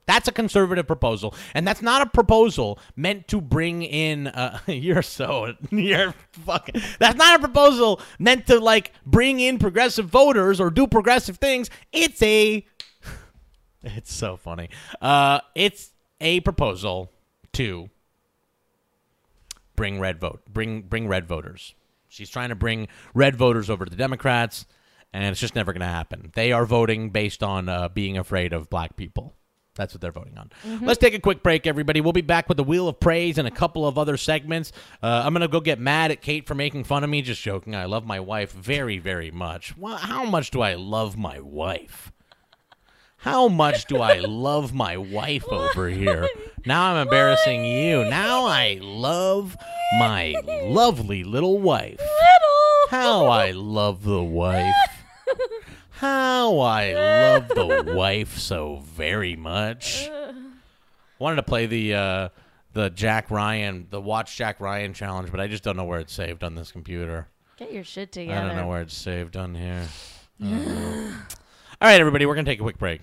That's 0.04 0.26
a 0.26 0.32
conservative 0.32 0.86
proposal, 0.86 1.34
and 1.54 1.66
that's 1.66 1.80
not 1.80 2.02
a 2.02 2.06
proposal 2.06 2.78
meant 2.96 3.28
to 3.28 3.40
bring 3.40 3.82
in. 3.82 4.26
Uh, 4.26 4.58
you're 4.66 5.02
so 5.02 5.54
you're 5.70 6.12
fucking. 6.32 6.82
That's 6.98 7.16
not 7.16 7.36
a 7.36 7.38
proposal 7.38 8.00
meant 8.18 8.46
to 8.48 8.58
like 8.58 8.92
bring 9.06 9.40
in 9.40 9.58
progressive 9.58 10.06
voters 10.06 10.60
or 10.60 10.70
do 10.70 10.86
progressive 10.86 11.38
things. 11.38 11.70
It's 11.92 12.22
a. 12.22 12.66
It's 13.84 14.14
so 14.14 14.36
funny. 14.36 14.68
Uh, 15.00 15.40
it's 15.56 15.90
a 16.20 16.38
proposal 16.38 17.10
to 17.54 17.90
bring 19.74 19.98
red 19.98 20.20
vote, 20.20 20.40
bring 20.48 20.82
bring 20.82 21.08
red 21.08 21.26
voters. 21.26 21.74
She's 22.08 22.30
trying 22.30 22.50
to 22.50 22.54
bring 22.54 22.86
red 23.12 23.34
voters 23.34 23.68
over 23.68 23.84
to 23.84 23.90
the 23.90 23.96
Democrats, 23.96 24.66
and 25.12 25.24
it's 25.24 25.40
just 25.40 25.54
never 25.54 25.72
going 25.72 25.80
to 25.80 25.86
happen. 25.86 26.30
They 26.34 26.52
are 26.52 26.64
voting 26.66 27.10
based 27.10 27.42
on 27.42 27.68
uh, 27.68 27.88
being 27.88 28.16
afraid 28.18 28.52
of 28.52 28.70
black 28.70 28.96
people. 28.96 29.34
That's 29.74 29.94
what 29.94 30.02
they're 30.02 30.12
voting 30.12 30.36
on. 30.36 30.50
Let's 30.82 30.98
take 30.98 31.14
a 31.14 31.18
quick 31.18 31.42
break, 31.42 31.66
everybody. 31.66 32.02
We'll 32.02 32.12
be 32.12 32.20
back 32.20 32.46
with 32.46 32.58
the 32.58 32.64
Wheel 32.64 32.88
of 32.88 33.00
Praise 33.00 33.38
and 33.38 33.48
a 33.48 33.50
couple 33.50 33.86
of 33.86 33.96
other 33.96 34.18
segments. 34.18 34.70
Uh, 35.02 35.22
I'm 35.24 35.32
going 35.32 35.40
to 35.40 35.48
go 35.48 35.60
get 35.60 35.78
mad 35.78 36.10
at 36.10 36.20
Kate 36.20 36.46
for 36.46 36.54
making 36.54 36.84
fun 36.84 37.04
of 37.04 37.08
me. 37.08 37.22
Just 37.22 37.40
joking. 37.40 37.74
I 37.74 37.86
love 37.86 38.04
my 38.04 38.20
wife 38.20 38.52
very, 38.52 38.98
very 38.98 39.30
much. 39.30 39.74
Well, 39.78 39.96
how 39.96 40.26
much 40.26 40.50
do 40.50 40.60
I 40.60 40.74
love 40.74 41.16
my 41.16 41.40
wife? 41.40 42.12
How 43.16 43.48
much 43.48 43.86
do 43.86 43.98
I 44.02 44.18
love 44.18 44.74
my 44.74 44.98
wife 44.98 45.44
over 45.50 45.88
here? 45.88 46.28
Now 46.66 46.92
I'm 46.92 47.06
embarrassing 47.06 47.64
you. 47.64 48.04
Now 48.04 48.44
I 48.46 48.78
love 48.82 49.56
my 49.98 50.34
lovely 50.64 51.24
little 51.24 51.60
wife. 51.60 51.98
Little. 51.98 52.88
How 52.90 53.26
I 53.26 53.52
love 53.52 54.02
the 54.04 54.22
wife. 54.22 54.74
How 56.02 56.58
I 56.58 56.94
love 56.94 57.46
the 57.46 57.94
wife 57.94 58.36
so 58.36 58.82
very 58.82 59.36
much. 59.36 60.10
Wanted 61.20 61.36
to 61.36 61.44
play 61.44 61.66
the 61.66 61.94
uh, 61.94 62.28
the 62.72 62.90
Jack 62.90 63.30
Ryan, 63.30 63.86
the 63.88 64.00
Watch 64.00 64.36
Jack 64.36 64.58
Ryan 64.58 64.94
challenge, 64.94 65.30
but 65.30 65.38
I 65.38 65.46
just 65.46 65.62
don't 65.62 65.76
know 65.76 65.84
where 65.84 66.00
it's 66.00 66.12
saved 66.12 66.42
on 66.42 66.56
this 66.56 66.72
computer. 66.72 67.28
Get 67.56 67.72
your 67.72 67.84
shit 67.84 68.10
together. 68.10 68.36
I 68.36 68.48
don't 68.48 68.56
know 68.56 68.66
where 68.66 68.80
it's 68.80 68.96
saved 68.96 69.36
on 69.36 69.54
here. 69.54 69.86
Know. 70.40 70.58
All 71.80 71.88
right, 71.88 72.00
everybody, 72.00 72.26
we're 72.26 72.34
gonna 72.34 72.46
take 72.46 72.58
a 72.58 72.64
quick 72.64 72.78
break. 72.78 73.00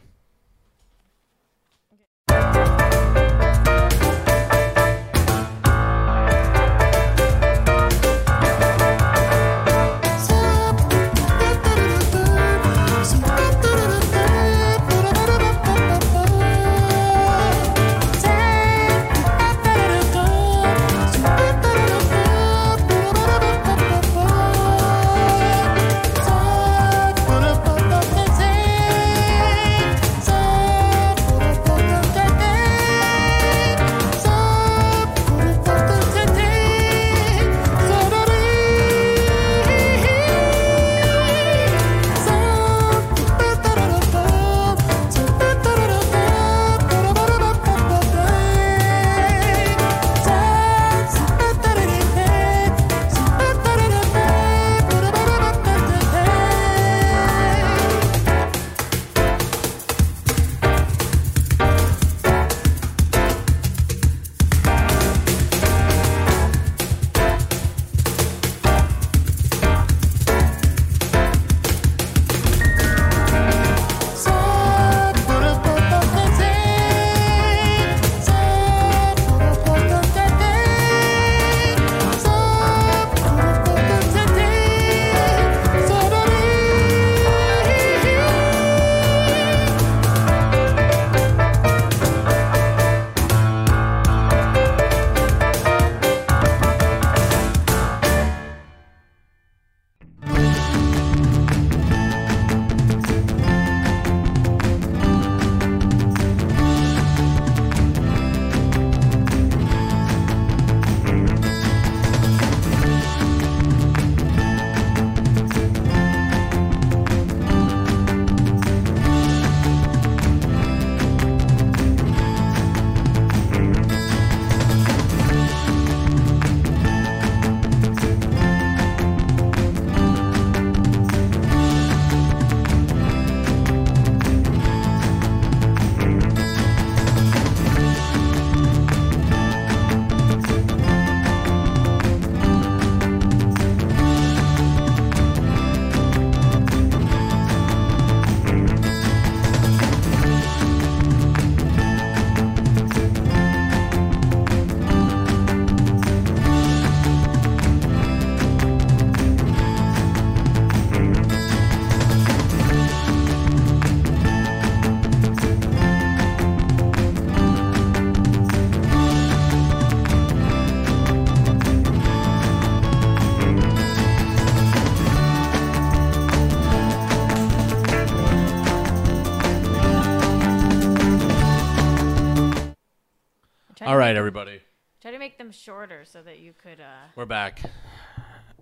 Them 185.49 185.53
shorter 185.53 186.03
so 186.05 186.21
that 186.21 186.39
you 186.39 186.53
could. 186.61 186.79
uh 186.79 187.07
We're 187.15 187.25
back. 187.25 187.63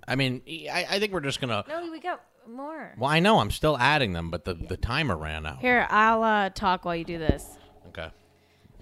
I 0.08 0.16
mean, 0.16 0.42
I, 0.48 0.86
I 0.90 1.00
think 1.00 1.12
we're 1.12 1.20
just 1.20 1.42
gonna. 1.42 1.66
No, 1.68 1.92
we 1.92 2.00
got 2.00 2.24
more. 2.50 2.94
Well, 2.98 3.10
I 3.10 3.20
know 3.20 3.40
I'm 3.40 3.52
still 3.52 3.78
adding 3.78 4.14
them, 4.14 4.32
but 4.32 4.46
the, 4.46 4.54
the 4.54 4.78
timer 4.78 5.18
ran 5.18 5.46
out. 5.46 5.60
Here, 5.60 5.86
I'll 5.90 6.24
uh, 6.24 6.50
talk 6.50 6.86
while 6.86 6.96
you 6.96 7.04
do 7.04 7.18
this. 7.18 7.46
Okay. 7.90 8.10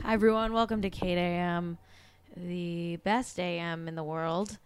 Hi 0.03 0.13
everyone, 0.13 0.53
welcome 0.53 0.83
to 0.83 0.89
Kate 0.91 1.17
AM, 1.17 1.79
the 2.37 2.97
best 2.97 3.39
AM 3.39 3.87
in 3.87 3.95
the 3.95 4.03
world. 4.03 4.59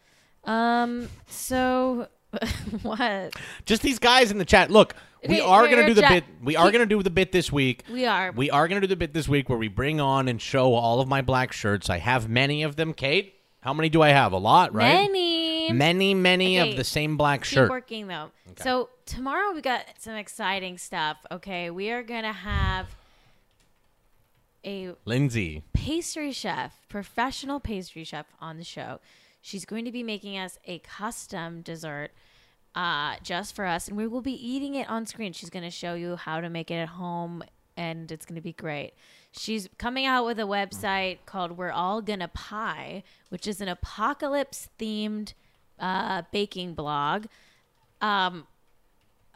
Um, 0.44 1.08
so 1.28 2.10
what? 2.82 3.36
Just 3.66 3.84
these 3.84 4.00
guys 4.00 4.32
in 4.32 4.38
the 4.38 4.46
chat. 4.46 4.70
Look, 4.70 4.96
we 5.28 5.36
Okay, 5.42 5.42
are 5.42 5.68
gonna 5.68 5.86
do 5.88 5.94
the 5.94 6.02
bit. 6.02 6.24
We 6.44 6.56
are 6.56 6.72
gonna 6.72 6.86
do 6.86 7.02
the 7.04 7.10
bit 7.10 7.32
this 7.32 7.52
week. 7.52 7.84
We 7.92 8.06
are. 8.06 8.32
We 8.32 8.50
are 8.52 8.68
gonna 8.68 8.82
do 8.82 8.88
the 8.88 8.96
bit 8.96 9.14
this 9.14 9.28
week 9.28 9.50
where 9.50 9.58
we 9.58 9.68
bring 9.68 10.00
on 10.00 10.28
and 10.28 10.42
show 10.42 10.74
all 10.74 11.02
of 11.02 11.08
my 11.08 11.22
black 11.22 11.52
shirts. 11.52 11.90
I 11.90 11.98
have 11.98 12.30
many 12.30 12.64
of 12.64 12.76
them. 12.76 12.94
Kate, 12.94 13.36
how 13.62 13.74
many 13.74 13.90
do 13.90 14.02
I 14.02 14.10
have? 14.10 14.32
A 14.32 14.38
lot, 14.38 14.74
right? 14.74 14.94
Many. 15.12 15.72
Many, 15.72 16.14
many 16.16 16.60
Okay, 16.60 16.72
of 16.72 16.78
the 16.78 16.84
same 16.84 17.16
black 17.18 17.42
Keep 17.42 17.46
shirt. 17.46 17.70
working 17.70 18.08
though. 18.08 18.32
So 18.58 18.90
tomorrow 19.06 19.54
we 19.54 19.62
got 19.62 19.86
some 20.00 20.16
exciting 20.16 20.78
stuff. 20.78 21.18
Okay, 21.32 21.70
we 21.70 21.92
are 21.92 22.02
gonna 22.02 22.34
have 22.34 22.88
a 24.66 24.94
Lindsay. 25.06 25.64
pastry 25.74 26.32
chef, 26.32 26.86
professional 26.90 27.60
pastry 27.60 28.04
chef 28.04 28.26
on 28.42 28.58
the 28.58 28.64
show. 28.64 29.00
She's 29.42 29.64
going 29.66 29.86
to 29.86 29.92
be 29.92 30.04
making 30.04 30.38
us 30.38 30.58
a 30.66 30.80
custom 30.80 31.62
dessert 31.62 32.12
uh, 32.76 33.16
just 33.24 33.56
for 33.56 33.66
us, 33.66 33.88
and 33.88 33.98
we 33.98 34.08
will 34.08 34.22
be 34.22 34.34
eating 34.34 34.76
it 34.76 34.90
on 34.90 35.06
screen. 35.06 35.34
She's 35.34 35.50
going 35.50 35.64
to 35.64 35.72
show 35.72 35.94
you 35.94 36.16
how 36.16 36.42
to 36.42 36.50
make 36.50 36.72
it 36.72 36.76
at 36.76 36.90
home, 36.90 37.44
and 37.76 38.12
it's 38.12 38.26
going 38.26 38.36
to 38.36 38.42
be 38.42 38.54
great. 38.54 38.94
She's 39.32 39.70
coming 39.78 40.06
out 40.06 40.26
with 40.26 40.40
a 40.40 40.44
website 40.44 41.20
called 41.26 41.58
We're 41.58 41.72
All 41.72 42.02
Gonna 42.02 42.28
Pie, 42.30 43.04
which 43.30 43.48
is 43.48 43.62
an 43.62 43.68
apocalypse 43.68 44.70
themed 44.80 45.34
uh, 45.80 46.24
baking 46.32 46.74
blog. 46.74 47.26
Um, 48.02 48.48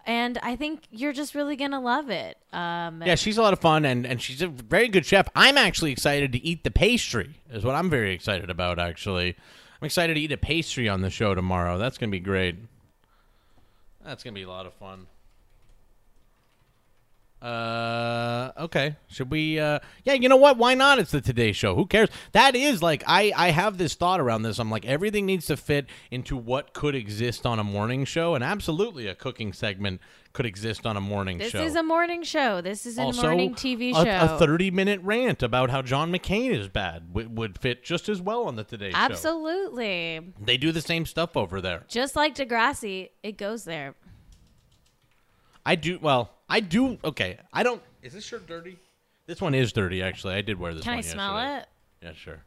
and 0.06 0.38
I 0.42 0.56
think 0.56 0.82
you're 0.92 1.14
just 1.14 1.36
really 1.36 1.56
going 1.56 1.72
to 1.72 1.80
love 1.80 2.10
it. 2.10 2.38
Um, 2.52 3.04
Yeah, 3.06 3.16
she's 3.16 3.38
a 3.38 3.42
lot 3.42 3.54
of 3.54 3.60
fun, 3.60 3.86
and, 3.86 4.06
and 4.06 4.22
she's 4.22 4.42
a 4.42 4.48
very 4.48 4.88
good 4.90 5.06
chef. 5.06 5.30
I'm 5.36 5.58
actually 5.58 5.92
excited 5.92 6.32
to 6.34 6.44
eat 6.44 6.64
the 6.64 6.72
pastry. 6.72 7.36
Is 7.52 7.64
what 7.64 7.76
I'm 7.76 7.90
very 7.90 8.14
excited 8.14 8.50
about. 8.50 8.80
Actually, 8.80 9.36
I'm 9.82 9.86
excited 9.86 10.16
to 10.16 10.20
eat 10.20 10.32
a 10.32 10.38
pastry 10.38 10.90
on 10.90 11.02
the 11.02 11.10
show 11.10 11.36
tomorrow. 11.36 11.78
That's 11.78 11.98
gonna 11.98 12.12
be 12.12 12.20
great. 12.20 12.56
That's 14.04 14.24
gonna 14.24 14.34
be 14.34 14.44
a 14.44 14.50
lot 14.50 14.66
of 14.66 14.74
fun. 14.74 15.08
Uh, 17.44 18.52
okay. 18.58 18.96
Should 19.10 19.30
we? 19.30 19.60
Uh, 19.60 19.80
yeah. 20.06 20.14
You 20.14 20.30
know 20.30 20.38
what? 20.38 20.58
Why 20.58 20.76
not? 20.76 20.98
It's 21.00 21.12
the 21.12 21.20
Today 21.20 21.52
Show. 21.52 21.76
Who 21.76 21.86
cares? 21.86 22.10
That 22.32 22.56
is 22.56 22.82
like 22.82 23.04
I. 23.06 23.34
I 23.36 23.50
have 23.50 23.78
this 23.78 23.96
thought 23.96 24.22
around 24.22 24.44
this. 24.44 24.60
I'm 24.60 24.72
like 24.72 24.86
everything 24.86 25.26
needs 25.26 25.48
to 25.48 25.58
fit 25.58 25.88
into 26.10 26.38
what 26.38 26.74
could 26.74 26.96
exist 26.96 27.46
on 27.46 27.60
a 27.60 27.64
morning 27.64 28.06
show, 28.06 28.34
and 28.34 28.44
absolutely 28.44 29.08
a 29.08 29.16
cooking 29.16 29.52
segment 29.52 30.00
could 30.34 30.46
exist 30.48 30.86
on 30.86 30.98
a 30.98 31.02
morning 31.02 31.38
This 31.38 31.52
show. 31.52 31.60
This 31.60 31.72
is 31.72 31.76
a 31.76 31.84
morning 31.84 32.24
show. 32.24 32.60
This 32.60 32.86
is 32.86 32.98
a 32.98 33.04
also, 33.04 33.22
morning 33.22 33.54
TV 33.54 33.92
a, 33.92 34.04
show. 34.04 34.36
a 34.36 34.40
30 34.40 34.72
minute 34.72 35.00
rant 35.04 35.44
about 35.44 35.70
how 35.70 35.82
John 35.84 36.12
McCain 36.12 36.52
is 36.52 36.68
bad 36.68 37.10
w- 37.10 37.30
would 37.30 37.60
fit 37.60 37.84
just 37.84 38.10
as 38.10 38.20
well 38.20 38.46
on 38.46 38.56
the 38.56 38.64
Today 38.64 38.92
Show. 38.92 38.98
Absolutely. 38.98 40.34
They 40.42 40.58
do 40.58 40.72
the 40.72 40.82
same 40.82 41.06
stuff 41.06 41.38
over 41.38 41.62
there. 41.62 41.84
Just 41.88 42.16
like 42.16 42.36
Degrassi, 42.36 43.10
it 43.22 43.38
goes 43.38 43.64
there. 43.66 43.96
I 45.66 45.76
do. 45.76 46.00
Well, 46.02 46.32
I 46.50 46.60
do. 46.60 46.98
Okay. 47.04 47.38
I 47.52 47.64
don't. 47.64 47.82
Is 48.02 48.14
this 48.14 48.26
shirt 48.26 48.48
dirty? 48.48 48.78
This 49.26 49.42
one 49.42 49.56
is 49.56 49.72
dirty, 49.72 50.04
actually. 50.04 50.36
I 50.36 50.42
did 50.42 50.60
wear 50.60 50.74
this 50.74 50.86
one. 50.86 50.96
Can 50.96 51.00
I 51.00 51.02
smell 51.02 51.36
yesterday. 51.36 51.62
it? 51.62 52.06
Yeah, 52.06 52.14
sure. 52.14 52.44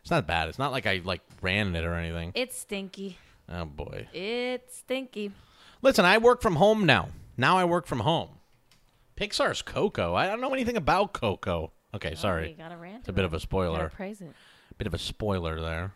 It's 0.00 0.10
not 0.10 0.26
bad. 0.26 0.48
It's 0.48 0.58
not 0.58 0.72
like 0.72 0.86
I 0.86 1.00
like 1.04 1.20
ran 1.40 1.68
in 1.68 1.76
it 1.76 1.84
or 1.84 1.94
anything. 1.94 2.32
It's 2.34 2.58
stinky. 2.58 3.18
Oh 3.48 3.64
boy. 3.64 4.08
It's 4.12 4.78
stinky. 4.78 5.32
Listen, 5.82 6.04
I 6.04 6.18
work 6.18 6.42
from 6.42 6.56
home 6.56 6.86
now. 6.86 7.08
Now 7.36 7.58
I 7.58 7.64
work 7.64 7.86
from 7.86 8.00
home. 8.00 8.30
Pixar's 9.16 9.62
Coco. 9.62 10.14
I 10.14 10.26
don't 10.26 10.40
know 10.40 10.52
anything 10.52 10.76
about 10.76 11.12
Coco. 11.12 11.72
Okay, 11.94 12.12
oh, 12.12 12.16
sorry. 12.16 12.56
Oh, 12.58 12.76
rant 12.76 13.00
it's 13.00 13.08
a 13.08 13.12
bit 13.12 13.24
of 13.24 13.34
a 13.34 13.40
spoiler. 13.40 13.90
praise 13.94 14.20
it. 14.20 14.32
Bit 14.78 14.86
of 14.86 14.94
a 14.94 14.98
spoiler 14.98 15.60
there. 15.60 15.92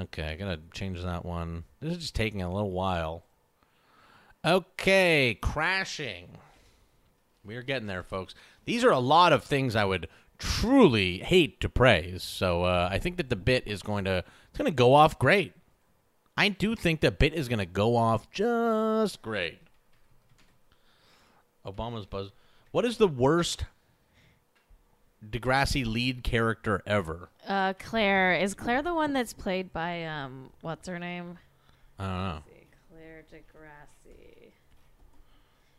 Okay, 0.00 0.24
I 0.24 0.36
gotta 0.36 0.58
change 0.72 1.02
that 1.02 1.24
one. 1.24 1.64
This 1.80 1.92
is 1.92 1.98
just 1.98 2.14
taking 2.14 2.42
a 2.42 2.52
little 2.52 2.70
while. 2.70 3.22
Okay, 4.44 5.38
crashing. 5.40 6.38
We're 7.44 7.62
getting 7.62 7.86
there, 7.86 8.02
folks. 8.02 8.34
These 8.64 8.84
are 8.84 8.90
a 8.90 8.98
lot 8.98 9.32
of 9.32 9.44
things 9.44 9.76
I 9.76 9.84
would 9.84 10.08
truly 10.38 11.18
hate 11.18 11.60
to 11.60 11.68
praise. 11.68 12.22
So 12.22 12.64
uh, 12.64 12.88
I 12.90 12.98
think 12.98 13.16
that 13.18 13.28
the 13.28 13.36
bit 13.36 13.64
is 13.66 13.82
going 13.82 14.04
to 14.04 14.24
it's 14.48 14.58
going 14.58 14.70
to 14.70 14.74
go 14.74 14.94
off 14.94 15.18
great. 15.18 15.52
I 16.36 16.48
do 16.48 16.74
think 16.74 17.00
the 17.00 17.10
bit 17.10 17.34
is 17.34 17.48
going 17.48 17.58
to 17.58 17.66
go 17.66 17.96
off 17.96 18.30
just 18.30 19.20
great. 19.20 19.60
Obama's 21.66 22.06
buzz. 22.06 22.30
What 22.70 22.86
is 22.86 22.96
the 22.96 23.08
worst 23.08 23.64
Degrassi 25.28 25.84
lead 25.84 26.24
character 26.24 26.82
ever? 26.86 27.28
Uh, 27.46 27.74
Claire 27.78 28.32
is 28.34 28.54
Claire 28.54 28.80
the 28.80 28.94
one 28.94 29.12
that's 29.12 29.34
played 29.34 29.70
by 29.72 30.04
um, 30.04 30.50
what's 30.62 30.88
her 30.88 30.98
name? 30.98 31.38
I 31.98 32.06
don't 32.06 32.16
know. 32.16 32.42
Claire 32.90 33.24
Degrassi. 33.30 33.99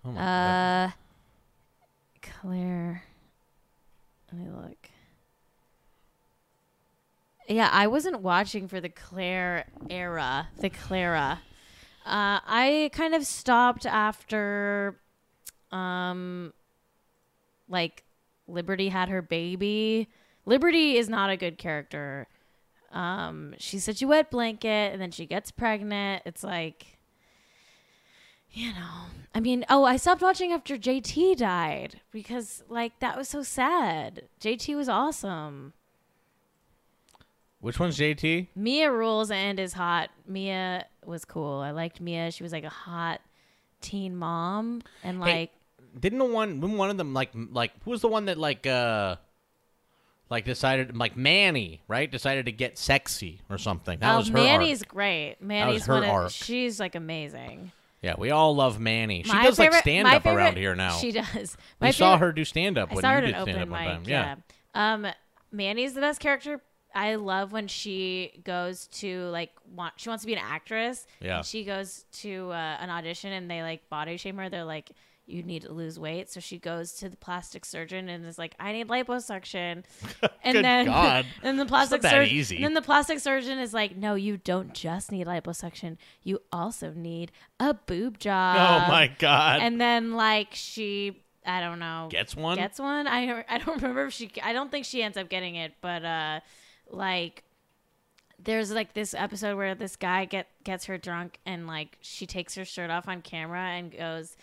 Oh 0.03 0.09
my 0.11 0.15
God. 0.15 0.85
Uh, 0.85 0.91
Claire. 2.21 3.03
Let 4.31 4.41
me 4.41 4.49
look. 4.49 4.89
Yeah, 7.47 7.69
I 7.71 7.87
wasn't 7.87 8.21
watching 8.21 8.67
for 8.67 8.79
the 8.79 8.89
Claire 8.89 9.65
era, 9.89 10.47
the 10.59 10.69
Clara. 10.69 11.41
Uh, 12.05 12.39
I 12.45 12.89
kind 12.93 13.13
of 13.13 13.25
stopped 13.25 13.85
after, 13.85 14.97
um, 15.71 16.53
like 17.67 18.03
Liberty 18.47 18.89
had 18.89 19.09
her 19.09 19.21
baby. 19.21 20.07
Liberty 20.45 20.97
is 20.97 21.09
not 21.09 21.29
a 21.29 21.37
good 21.37 21.57
character. 21.57 22.27
Um, 22.91 23.53
she's 23.57 23.83
such 23.83 24.01
a 24.01 24.07
wet 24.07 24.31
blanket, 24.31 24.93
and 24.93 25.01
then 25.01 25.11
she 25.11 25.25
gets 25.25 25.51
pregnant. 25.51 26.23
It's 26.25 26.43
like, 26.43 26.99
you 28.53 28.73
know, 28.73 29.05
I 29.33 29.39
mean, 29.39 29.65
oh, 29.69 29.83
I 29.85 29.97
stopped 29.97 30.21
watching 30.21 30.51
after 30.51 30.77
JT 30.77 31.37
died 31.37 32.01
because, 32.11 32.63
like, 32.67 32.99
that 32.99 33.17
was 33.17 33.29
so 33.29 33.43
sad. 33.43 34.23
JT 34.41 34.75
was 34.75 34.89
awesome. 34.89 35.73
Which 37.61 37.79
one's 37.79 37.97
JT? 37.97 38.47
Mia 38.55 38.91
rules 38.91 39.31
and 39.31 39.59
is 39.59 39.73
hot. 39.73 40.09
Mia 40.27 40.85
was 41.05 41.23
cool. 41.25 41.59
I 41.59 41.71
liked 41.71 42.01
Mia. 42.01 42.31
She 42.31 42.43
was 42.43 42.51
like 42.51 42.63
a 42.63 42.69
hot 42.69 43.21
teen 43.81 44.15
mom, 44.15 44.81
and 45.03 45.23
Hey, 45.23 45.39
like, 45.39 45.51
Didn't 45.99 46.19
the 46.19 46.25
one 46.25 46.59
didn't 46.59 46.77
one 46.77 46.89
of 46.89 46.97
them 46.97 47.13
like 47.13 47.29
like 47.33 47.71
who 47.83 47.91
was 47.91 48.01
the 48.01 48.07
one 48.07 48.25
that 48.25 48.37
like 48.37 48.65
uh 48.65 49.17
like 50.29 50.45
decided 50.45 50.95
like 50.97 51.15
Manny 51.15 51.81
right 51.87 52.09
decided 52.09 52.45
to 52.45 52.51
get 52.51 52.77
sexy 52.77 53.41
or 53.49 53.57
something 53.57 53.99
that 53.99 54.13
oh, 54.13 54.17
was 54.19 54.29
her 54.29 54.33
Manny's 54.33 54.81
arc. 54.81 54.89
great. 54.89 55.35
Manny's 55.39 55.85
her 55.85 56.01
one 56.01 56.25
of. 56.25 56.31
She's 56.31 56.79
like 56.79 56.95
amazing. 56.95 57.71
Yeah 58.01 58.15
we 58.17 58.31
all 58.31 58.55
love 58.55 58.79
Manny 58.79 59.23
she 59.23 59.31
My 59.31 59.43
does 59.43 59.59
like 59.59 59.73
stand 59.73 60.07
up 60.07 60.25
around 60.25 60.57
here 60.57 60.75
now 60.75 60.91
She 60.97 61.11
does. 61.11 61.57
we 61.79 61.91
saw 61.91 62.17
her 62.17 62.31
do 62.31 62.43
stand 62.45 62.77
up 62.77 62.93
when 62.93 63.03
you 63.05 63.21
did 63.21 63.35
stand 63.41 63.57
up 63.61 63.69
one 63.69 63.79
mic. 63.79 63.87
time 63.87 64.03
Yeah. 64.05 64.35
Um, 64.73 65.07
Manny's 65.51 65.93
the 65.93 66.01
best 66.01 66.19
character. 66.21 66.61
I 66.95 67.15
love 67.15 67.51
when 67.51 67.67
she 67.67 68.41
goes 68.43 68.87
to 68.87 69.23
like 69.29 69.51
want 69.75 69.93
she 69.97 70.09
wants 70.09 70.23
to 70.23 70.27
be 70.27 70.33
an 70.33 70.39
actress. 70.43 71.05
Yeah. 71.21 71.37
And 71.37 71.45
she 71.45 71.63
goes 71.63 72.05
to 72.21 72.51
uh, 72.51 72.77
an 72.79 72.89
audition 72.89 73.31
and 73.31 73.49
they 73.49 73.61
like 73.61 73.89
body 73.89 74.17
shame 74.17 74.37
her. 74.37 74.49
They're 74.49 74.63
like, 74.65 74.91
you 75.31 75.43
need 75.43 75.63
to 75.63 75.71
lose 75.71 75.97
weight. 75.99 76.29
So 76.29 76.39
she 76.39 76.59
goes 76.59 76.93
to 76.93 77.09
the 77.09 77.17
plastic 77.17 77.65
surgeon 77.65 78.09
and 78.09 78.25
is 78.25 78.37
like, 78.37 78.55
I 78.59 78.71
need 78.73 78.87
liposuction. 78.87 79.83
and 80.43 80.55
Good 80.55 80.65
then 80.65 80.85
God. 80.85 81.25
and 81.43 81.57
the 81.57 81.63
not 81.63 81.69
plastic 81.69 82.01
that 82.01 82.11
surgeon 82.11 82.61
then 82.61 82.73
the 82.73 82.81
plastic 82.81 83.19
surgeon 83.19 83.59
is 83.59 83.73
like, 83.73 83.95
no, 83.95 84.15
you 84.15 84.37
don't 84.37 84.73
just 84.73 85.11
need 85.11 85.27
liposuction. 85.27 85.97
You 86.23 86.39
also 86.51 86.91
need 86.93 87.31
a 87.59 87.73
boob 87.73 88.19
job. 88.19 88.57
oh 88.57 88.91
my 88.91 89.07
god 89.19 89.61
And 89.61 89.79
then 89.79 90.13
like 90.13 90.49
she, 90.51 91.21
I 91.45 91.61
don't 91.61 91.79
know, 91.79 92.07
Gets 92.09 92.35
one? 92.35 92.57
Gets 92.57 92.79
one. 92.79 93.07
I 93.07 93.43
I 93.49 93.57
don't 93.57 93.75
remember 93.81 94.05
if 94.05 94.13
she. 94.13 94.31
I 94.43 94.53
don't 94.53 94.69
think 94.69 94.85
she 94.85 95.01
ends 95.01 95.17
up 95.17 95.29
getting 95.29 95.55
it, 95.55 95.73
but 95.81 96.03
uh, 96.05 96.39
like. 96.89 97.43
There's 98.43 98.71
like 98.71 98.93
this 98.95 99.13
episode 99.13 99.55
where 99.55 99.75
this 99.75 99.95
guy 99.95 100.25
get 100.25 100.47
gets 100.63 100.85
her 100.85 100.97
drunk 100.97 101.37
and 101.45 101.67
like 101.67 101.95
she 102.01 102.25
takes 102.25 102.55
her 102.55 102.65
shirt 102.65 102.89
off 102.89 103.07
on 103.07 103.21
camera 103.21 103.61
and 103.61 103.95
goes, 103.95 104.35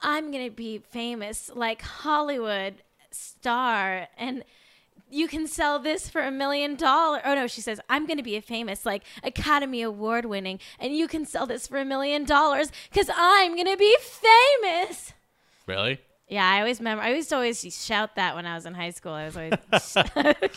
"I'm 0.00 0.30
gonna 0.30 0.50
be 0.50 0.78
famous 0.78 1.50
like 1.54 1.82
Hollywood 1.82 2.82
star 3.10 4.08
and 4.16 4.44
you 5.10 5.26
can 5.26 5.46
sell 5.46 5.78
this 5.78 6.08
for 6.08 6.22
a 6.22 6.30
million 6.30 6.76
dollars." 6.76 7.22
Oh 7.24 7.34
no, 7.34 7.46
she 7.46 7.60
says, 7.60 7.80
"I'm 7.88 8.06
gonna 8.06 8.22
be 8.22 8.36
a 8.36 8.42
famous 8.42 8.84
like 8.84 9.02
Academy 9.22 9.82
Award 9.82 10.24
winning 10.24 10.60
and 10.78 10.94
you 10.94 11.08
can 11.08 11.24
sell 11.24 11.46
this 11.46 11.66
for 11.66 11.78
a 11.78 11.84
million 11.84 12.24
dollars 12.24 12.70
because 12.90 13.10
I'm 13.14 13.56
gonna 13.56 13.76
be 13.76 13.96
famous." 14.00 15.12
really 15.66 15.98
Yeah, 16.28 16.48
I 16.48 16.58
always 16.60 16.78
remember. 16.80 17.02
I 17.02 17.14
used 17.14 17.30
to 17.30 17.36
always 17.36 17.60
shout 17.74 18.16
that 18.16 18.34
when 18.34 18.44
I 18.46 18.54
was 18.54 18.66
in 18.66 18.74
high 18.74 18.90
school. 18.90 19.12
I 19.12 19.24
was 19.26 19.36
always 19.36 19.52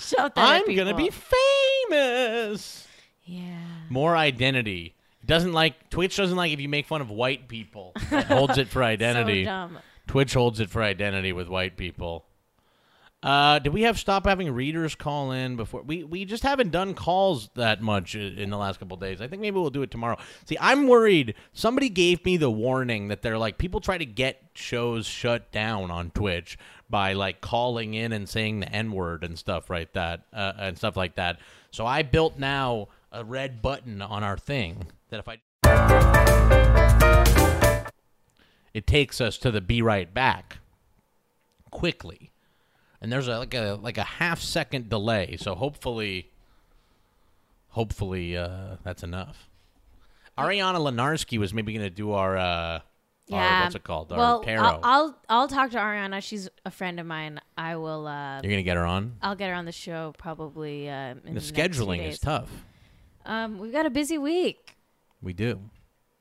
shout 0.09 0.35
that. 0.35 0.37
I'm 0.37 0.75
gonna 0.75 0.95
be 0.95 1.09
famous. 1.89 2.87
Yeah. 3.23 3.57
More 3.89 4.15
identity. 4.17 4.95
Doesn't 5.25 5.53
like 5.53 5.89
Twitch 5.89 6.17
doesn't 6.17 6.35
like 6.37 6.51
if 6.51 6.59
you 6.59 6.69
make 6.69 6.87
fun 6.87 7.01
of 7.01 7.09
white 7.09 7.47
people. 7.47 7.93
It 8.11 8.25
holds 8.25 8.57
it 8.57 8.67
for 8.67 8.83
identity. 8.83 9.43
dumb. 9.45 9.77
Twitch 10.07 10.33
holds 10.33 10.59
it 10.59 10.69
for 10.69 10.81
identity 10.81 11.31
with 11.31 11.47
white 11.47 11.77
people. 11.77 12.25
Uh, 13.23 13.59
did 13.59 13.71
we 13.71 13.83
have 13.83 13.99
stop 13.99 14.25
having 14.25 14.51
readers 14.51 14.95
call 14.95 15.31
in 15.31 15.55
before? 15.55 15.83
We 15.83 16.03
we 16.03 16.25
just 16.25 16.41
haven't 16.41 16.71
done 16.71 16.95
calls 16.95 17.49
that 17.53 17.79
much 17.79 18.15
in 18.15 18.49
the 18.49 18.57
last 18.57 18.79
couple 18.79 18.97
days. 18.97 19.21
I 19.21 19.27
think 19.27 19.43
maybe 19.43 19.59
we'll 19.59 19.69
do 19.69 19.83
it 19.83 19.91
tomorrow. 19.91 20.17
See, 20.45 20.57
I'm 20.59 20.87
worried. 20.87 21.35
Somebody 21.53 21.89
gave 21.89 22.25
me 22.25 22.37
the 22.37 22.49
warning 22.49 23.09
that 23.09 23.21
they're 23.21 23.37
like 23.37 23.59
people 23.59 23.79
try 23.79 23.99
to 23.99 24.05
get 24.05 24.41
shows 24.55 25.05
shut 25.05 25.51
down 25.51 25.91
on 25.91 26.09
Twitch 26.09 26.57
by 26.89 27.13
like 27.13 27.41
calling 27.41 27.93
in 27.93 28.11
and 28.11 28.27
saying 28.27 28.61
the 28.61 28.73
N 28.73 28.91
word 28.91 29.23
and 29.23 29.37
stuff 29.37 29.69
right 29.69 29.91
that 29.93 30.23
uh, 30.33 30.53
and 30.57 30.75
stuff 30.75 30.97
like 30.97 31.13
that. 31.15 31.37
So 31.69 31.85
I 31.85 32.01
built 32.01 32.39
now 32.39 32.87
a 33.11 33.23
red 33.23 33.61
button 33.61 34.01
on 34.01 34.23
our 34.23 34.37
thing 34.37 34.83
that 35.09 35.19
if 35.19 35.27
I 35.27 35.37
it 38.73 38.87
takes 38.87 39.19
us 39.19 39.37
to 39.39 39.51
the 39.51 39.61
be 39.61 39.81
right 39.81 40.13
back 40.13 40.59
quickly 41.71 42.31
and 43.01 43.11
there's 43.11 43.27
a, 43.27 43.39
like 43.39 43.53
a 43.53 43.77
like 43.81 43.97
a 43.97 44.03
half 44.03 44.39
second 44.41 44.89
delay 44.89 45.37
so 45.39 45.55
hopefully 45.55 46.29
hopefully 47.69 48.35
uh, 48.37 48.75
that's 48.83 49.03
enough 49.03 49.49
ariana 50.37 50.77
Lenarsky 50.77 51.37
was 51.37 51.53
maybe 51.53 51.73
going 51.73 51.83
to 51.85 51.89
do 51.89 52.11
our 52.11 52.37
uh 52.37 52.79
Yeah. 53.27 53.37
our, 53.37 53.63
what's 53.63 53.75
it 53.75 53.83
called 53.83 54.11
our 54.11 54.17
well, 54.17 54.43
I'll, 54.47 54.79
I'll 54.83 55.17
I'll 55.29 55.47
talk 55.47 55.71
to 55.71 55.77
Ariana. 55.77 56.21
She's 56.21 56.49
a 56.65 56.71
friend 56.71 56.99
of 56.99 57.05
mine. 57.05 57.39
I 57.57 57.75
will. 57.77 58.07
Uh, 58.07 58.35
you're 58.41 58.51
going 58.51 58.57
to 58.57 58.63
get 58.63 58.75
her 58.75 58.85
on 58.85 59.13
I'll 59.21 59.35
get 59.35 59.49
her 59.49 59.55
on 59.55 59.65
the 59.65 59.71
show 59.71 60.13
probably. 60.17 60.89
Uh, 60.89 61.15
in 61.25 61.35
the 61.35 61.41
few 61.41 61.53
scheduling 61.53 62.05
is 62.05 62.19
tough 62.19 62.49
Um, 63.25 63.59
we've 63.59 63.71
got 63.71 63.85
a 63.85 63.89
busy 63.89 64.17
week. 64.17 64.75
we 65.21 65.33
do 65.33 65.59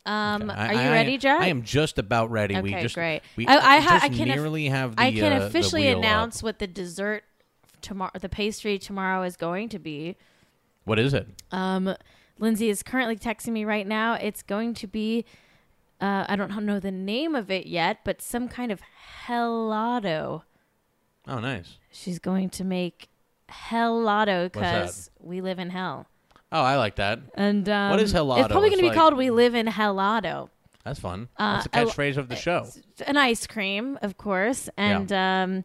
Um, 0.07 0.51
Okay. 0.51 0.53
I- 0.59 0.69
are 0.69 0.73
you 0.75 0.81
I- 0.81 0.91
ready, 0.93 1.19
Jack? 1.19 1.41
I 1.43 1.47
am 1.49 1.63
just 1.63 1.99
about 1.99 2.31
ready. 2.31 2.55
Okay, 2.57 2.63
we 2.63 2.71
just 2.83 2.95
great. 2.95 3.21
We 3.37 3.47
I, 3.47 3.77
I, 3.77 3.81
ha- 3.81 4.01
I 4.03 4.09
can 4.09 4.29
nearly 4.29 4.67
have 4.69 4.97
the. 4.97 5.03
I 5.03 5.13
can 5.13 5.41
uh, 5.41 5.47
officially 5.47 5.83
wheel 5.83 5.99
up. 5.99 5.99
announce 5.99 6.43
what 6.43 6.59
the 6.59 6.67
dessert 6.67 7.25
tomorrow, 7.83 8.11
the 8.21 8.29
pastry 8.29 8.79
tomorrow 8.79 9.23
is 9.23 9.37
going 9.37 9.69
to 9.71 9.79
be. 9.79 10.17
What 10.85 10.99
is 10.99 11.13
it? 11.15 11.29
Um, 11.53 11.95
Lindsay 12.39 12.71
is 12.71 12.83
currently 12.83 13.17
texting 13.17 13.53
me 13.53 13.65
right 13.67 13.87
now. 13.87 14.15
It's 14.15 14.43
going 14.43 14.73
to 14.75 14.87
be. 14.87 15.25
Uh, 16.01 16.25
I 16.29 16.35
don't 16.37 16.51
know 16.65 16.81
the 16.81 16.91
name 16.91 17.35
of 17.35 17.51
it 17.51 17.67
yet, 17.67 17.99
but 18.05 18.23
some 18.23 18.49
kind 18.49 18.73
of 18.73 18.81
helado. 19.27 20.43
Oh, 21.29 21.39
nice. 21.41 21.77
She's 21.93 22.19
going 22.19 22.49
to 22.51 22.65
make 22.65 23.09
helado 23.51 24.51
because 24.51 25.11
we 25.21 25.41
live 25.43 25.59
in 25.59 25.71
hell. 25.71 26.07
Oh, 26.53 26.63
I 26.63 26.77
like 26.77 26.97
that. 26.97 27.21
And 27.35 27.69
um, 27.69 27.91
what 27.91 28.01
is 28.01 28.13
helado? 28.13 28.41
It's 28.41 28.49
probably 28.49 28.71
going 28.71 28.79
to 28.81 28.85
be 28.85 28.89
like- 28.89 28.97
called 28.97 29.17
"We 29.17 29.31
Live 29.31 29.55
in 29.55 29.67
Helado." 29.67 30.49
That's 30.85 30.99
fun. 30.99 31.29
Uh, 31.37 31.57
That's 31.63 31.69
I- 31.73 31.85
catchphrase 31.85 32.17
of 32.17 32.29
the 32.29 32.37
show. 32.37 32.67
An 33.07 33.17
ice 33.17 33.47
cream, 33.47 33.99
of 34.03 34.17
course, 34.17 34.69
and 34.79 35.13
um, 35.13 35.65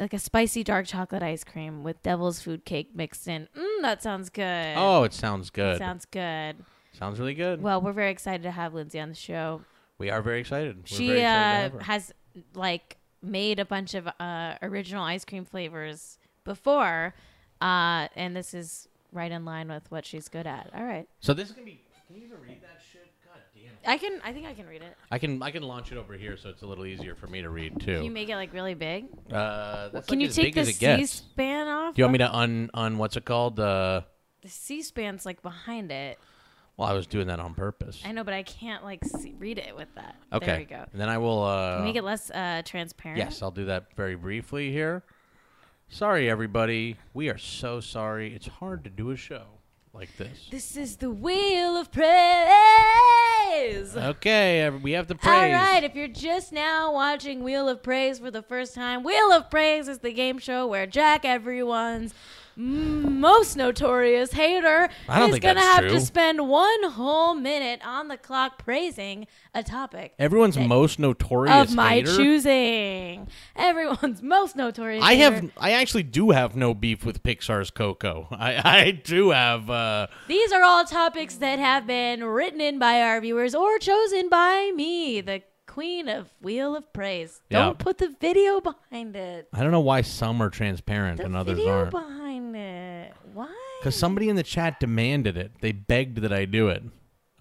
like 0.00 0.12
a 0.12 0.18
spicy 0.18 0.64
dark 0.64 0.86
chocolate 0.86 1.22
ice 1.22 1.44
cream 1.44 1.84
with 1.84 2.02
devil's 2.02 2.42
food 2.42 2.64
cake 2.64 2.90
mixed 2.94 3.28
in. 3.28 3.48
Mm, 3.56 3.82
that 3.82 4.02
sounds 4.02 4.30
good. 4.30 4.74
Oh, 4.76 5.04
it 5.04 5.12
sounds 5.12 5.50
good. 5.50 5.78
sounds 5.78 6.04
good. 6.04 6.56
Sounds 6.92 7.18
really 7.18 7.34
good. 7.34 7.62
Well, 7.62 7.80
we're 7.80 7.92
very 7.92 8.10
excited 8.10 8.42
to 8.42 8.50
have 8.50 8.74
Lindsay 8.74 9.00
on 9.00 9.08
the 9.08 9.14
show. 9.14 9.62
we 9.98 10.10
are 10.10 10.20
very 10.20 10.40
excited. 10.40 10.76
We're 10.78 10.96
she 10.96 11.06
very 11.08 11.20
excited 11.20 11.70
to 11.70 11.76
uh, 11.76 11.78
her. 11.78 11.84
has 11.84 12.12
like 12.54 12.96
made 13.22 13.58
a 13.60 13.64
bunch 13.64 13.94
of 13.94 14.08
uh, 14.20 14.54
original 14.62 15.04
ice 15.04 15.24
cream 15.24 15.44
flavors 15.44 16.18
before, 16.44 17.14
uh, 17.60 18.08
and 18.16 18.34
this 18.36 18.52
is 18.52 18.88
right 19.14 19.30
in 19.32 19.44
line 19.44 19.68
with 19.68 19.90
what 19.90 20.04
she's 20.04 20.28
good 20.28 20.46
at. 20.46 20.70
All 20.74 20.84
right, 20.84 21.08
So 21.20 21.32
this 21.34 21.48
is 21.48 21.54
gonna 21.54 21.64
be. 21.66 21.80
Can 22.06 22.16
you 22.16 22.22
even 22.26 22.38
read 22.40 22.60
that 22.62 22.80
shit? 22.92 23.10
God 23.24 23.40
damn. 23.54 23.64
it. 23.64 23.78
I 23.86 23.96
can. 23.96 24.20
I 24.24 24.32
think 24.32 24.46
I 24.46 24.52
can 24.54 24.66
read 24.66 24.82
it. 24.82 24.94
I 25.10 25.18
can 25.18 25.42
I 25.42 25.50
can 25.50 25.62
launch 25.62 25.90
it 25.92 25.96
over 25.98 26.14
here 26.14 26.36
so 26.36 26.50
it's 26.50 26.62
a 26.62 26.66
little 26.66 26.84
easier 26.84 27.14
for 27.14 27.26
me 27.26 27.40
to 27.42 27.48
read 27.48 27.80
too. 27.80 27.94
Can 27.96 28.04
you 28.04 28.10
make 28.10 28.28
it 28.28 28.36
like 28.36 28.52
really 28.52 28.74
big? 28.74 29.06
uh, 29.32 29.88
that's 29.88 30.06
can 30.08 30.18
like 30.18 30.22
you 30.24 30.28
as 30.28 30.36
take 30.36 30.44
big 30.46 30.54
the 30.54 30.60
as 30.60 30.68
it 30.68 30.78
gets. 30.78 31.10
C-span 31.12 31.66
off? 31.68 31.94
Do 31.94 32.00
you 32.02 32.04
want 32.04 32.12
me 32.12 32.18
to 32.18 32.34
un 32.34 32.70
un 32.74 32.98
what's 32.98 33.16
it 33.16 33.24
called? 33.24 33.58
Uh, 33.58 34.02
The 34.42 34.48
C-span's 34.50 35.24
like 35.24 35.40
behind 35.42 35.90
it. 35.90 36.18
well, 36.76 36.88
I 36.88 36.92
was 36.92 37.06
doing 37.06 37.28
that 37.28 37.40
on 37.40 37.54
purpose. 37.54 38.02
I 38.04 38.12
know, 38.12 38.22
but 38.24 38.34
I 38.34 38.42
can't 38.42 38.84
like 38.84 39.02
see, 39.04 39.34
read 39.38 39.58
it 39.58 39.74
with 39.74 39.88
that. 39.94 40.16
Okay. 40.32 40.46
There 40.46 40.58
we 40.58 40.64
go. 40.66 40.84
And 40.92 41.00
then 41.00 41.08
I 41.08 41.18
will. 41.18 41.42
Uh, 41.44 41.80
make 41.82 41.96
it 41.96 42.04
less 42.04 42.30
uh, 42.30 42.62
transparent. 42.64 43.18
Yes, 43.18 43.40
I'll 43.42 43.50
do 43.50 43.64
that 43.66 43.94
very 43.96 44.16
briefly 44.16 44.70
here. 44.72 45.02
Sorry, 45.88 46.28
everybody. 46.28 46.96
We 47.12 47.28
are 47.28 47.38
so 47.38 47.80
sorry. 47.80 48.34
It's 48.34 48.46
hard 48.46 48.84
to 48.84 48.90
do 48.90 49.10
a 49.10 49.16
show 49.16 49.44
like 49.92 50.16
this. 50.16 50.48
This 50.50 50.76
is 50.76 50.96
the 50.96 51.10
wheel 51.10 51.76
of 51.76 51.92
praise. 51.92 52.06
Okay, 53.96 54.68
we 54.70 54.92
have 54.92 55.06
to 55.06 55.14
praise. 55.14 55.54
All 55.54 55.60
right, 55.62 55.84
if 55.84 55.94
you're 55.94 56.08
just 56.08 56.52
now 56.52 56.92
watching 56.92 57.44
Wheel 57.44 57.68
of 57.68 57.82
Praise 57.82 58.18
for 58.18 58.30
the 58.32 58.42
first 58.42 58.74
time, 58.74 59.04
Wheel 59.04 59.30
of 59.30 59.48
Praise 59.50 59.86
is 59.86 60.00
the 60.00 60.12
game 60.12 60.38
show 60.38 60.66
where 60.66 60.86
Jack, 60.86 61.24
everyone's 61.24 62.12
most 62.56 63.56
notorious 63.56 64.32
hater, 64.32 64.88
I 65.08 65.18
don't 65.18 65.30
is 65.32 65.38
gonna 65.40 65.60
have 65.60 65.80
true. 65.80 65.90
to 65.90 66.00
spend 66.00 66.48
one 66.48 66.90
whole 66.90 67.34
minute 67.34 67.80
on 67.84 68.08
the 68.08 68.16
clock 68.16 68.58
praising 68.64 69.26
a 69.54 69.62
topic 69.62 70.14
Everyone's 70.18 70.56
most 70.58 70.98
notorious 70.98 71.70
of 71.70 71.74
my 71.76 71.94
hater. 71.94 72.16
choosing. 72.16 73.28
Everyone's 73.56 74.22
most 74.22 74.56
notorious. 74.56 75.02
I 75.04 75.14
hater. 75.16 75.34
have. 75.34 75.50
I 75.58 75.72
actually 75.72 76.02
do 76.04 76.30
have 76.30 76.56
no 76.56 76.74
beef 76.74 77.04
with 77.04 77.22
Pixar's 77.22 77.70
Coco. 77.70 78.28
I, 78.30 78.82
I 78.84 78.90
do 78.90 79.30
have. 79.30 79.68
Uh, 79.70 80.06
These 80.28 80.52
are 80.52 80.62
all 80.62 80.84
topics 80.84 81.36
that 81.36 81.58
have 81.58 81.86
been 81.86 82.22
written 82.24 82.60
in 82.60 82.78
by 82.78 83.00
our 83.02 83.20
viewers 83.20 83.54
or 83.54 83.78
chosen 83.78 84.28
by 84.28 84.72
me, 84.74 85.20
the 85.20 85.42
queen 85.74 86.08
of 86.08 86.28
Wheel 86.40 86.76
of 86.76 86.92
Praise. 86.92 87.40
Don't 87.50 87.76
put 87.80 87.98
the 87.98 88.14
video 88.20 88.60
behind 88.60 89.16
it. 89.16 89.48
I 89.52 89.60
don't 89.60 89.72
know 89.72 89.80
why 89.80 90.02
some 90.02 90.40
are 90.40 90.48
transparent 90.48 91.18
The 91.18 91.24
and 91.24 91.34
others 91.34 91.58
video 91.58 91.72
aren't. 91.78 91.90
behind 91.90 92.54
it. 92.54 93.12
Why? 93.32 93.52
Because 93.80 93.96
somebody 93.96 94.28
in 94.28 94.36
the 94.36 94.44
chat 94.44 94.78
demanded 94.78 95.36
it. 95.36 95.50
They 95.60 95.72
begged 95.72 96.18
that 96.18 96.32
I 96.32 96.44
do 96.44 96.68
it. 96.68 96.84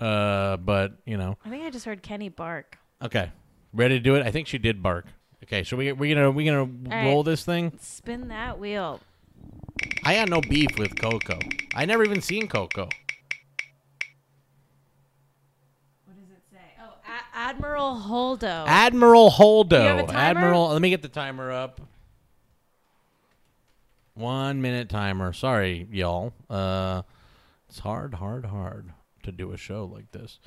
Uh, 0.02 0.58
but 0.58 0.94
you 1.06 1.16
know. 1.16 1.38
I 1.46 1.50
think 1.50 1.64
I 1.64 1.70
just 1.70 1.86
heard 1.86 2.02
Kenny 2.02 2.30
bark. 2.30 2.80
Okay, 3.04 3.32
ready 3.72 4.00
to 4.00 4.04
do 4.04 4.16
it? 4.16 4.26
I 4.26 4.32
think 4.32 4.48
she 4.48 4.58
did 4.58 4.82
bark. 4.82 5.06
Okay, 5.44 5.64
so 5.64 5.78
we 5.78 5.92
we 5.92 6.12
gonna 6.12 6.32
we 6.32 6.44
gonna 6.44 6.66
right. 6.66 7.06
roll 7.06 7.22
this 7.22 7.46
thing. 7.46 7.72
Spin 7.80 8.30
that 8.30 8.58
wheel. 8.58 9.00
I 10.04 10.16
got 10.16 10.30
no 10.30 10.42
beef 10.42 10.80
with 10.80 11.00
Coco. 11.00 11.38
I 11.76 11.86
never 11.86 12.04
even 12.04 12.20
seen 12.22 12.48
Coco. 12.48 12.90
What 16.06 16.16
does 16.18 16.30
it 16.32 16.42
say? 16.52 16.74
Oh, 16.82 16.94
A- 17.08 17.22
Admiral 17.34 17.96
Holdo. 17.96 18.66
Admiral 18.68 19.32
Holdo. 19.32 19.82
You 19.82 19.88
have 19.88 20.00
a 20.00 20.04
timer? 20.08 20.40
Admiral. 20.40 20.68
Let 20.70 20.82
me 20.82 20.90
get 20.90 21.02
the 21.02 21.08
timer 21.08 21.52
up. 21.52 21.82
One 24.14 24.62
minute 24.62 24.90
timer. 24.90 25.34
Sorry, 25.34 25.88
y'all. 25.92 26.34
Uh, 26.50 27.02
it's 27.68 27.80
hard, 27.80 28.14
hard, 28.16 28.46
hard 28.46 28.94
to 29.24 29.32
do 29.32 29.52
a 29.52 29.58
show 29.58 29.86
like 29.86 30.12
this. 30.12 30.40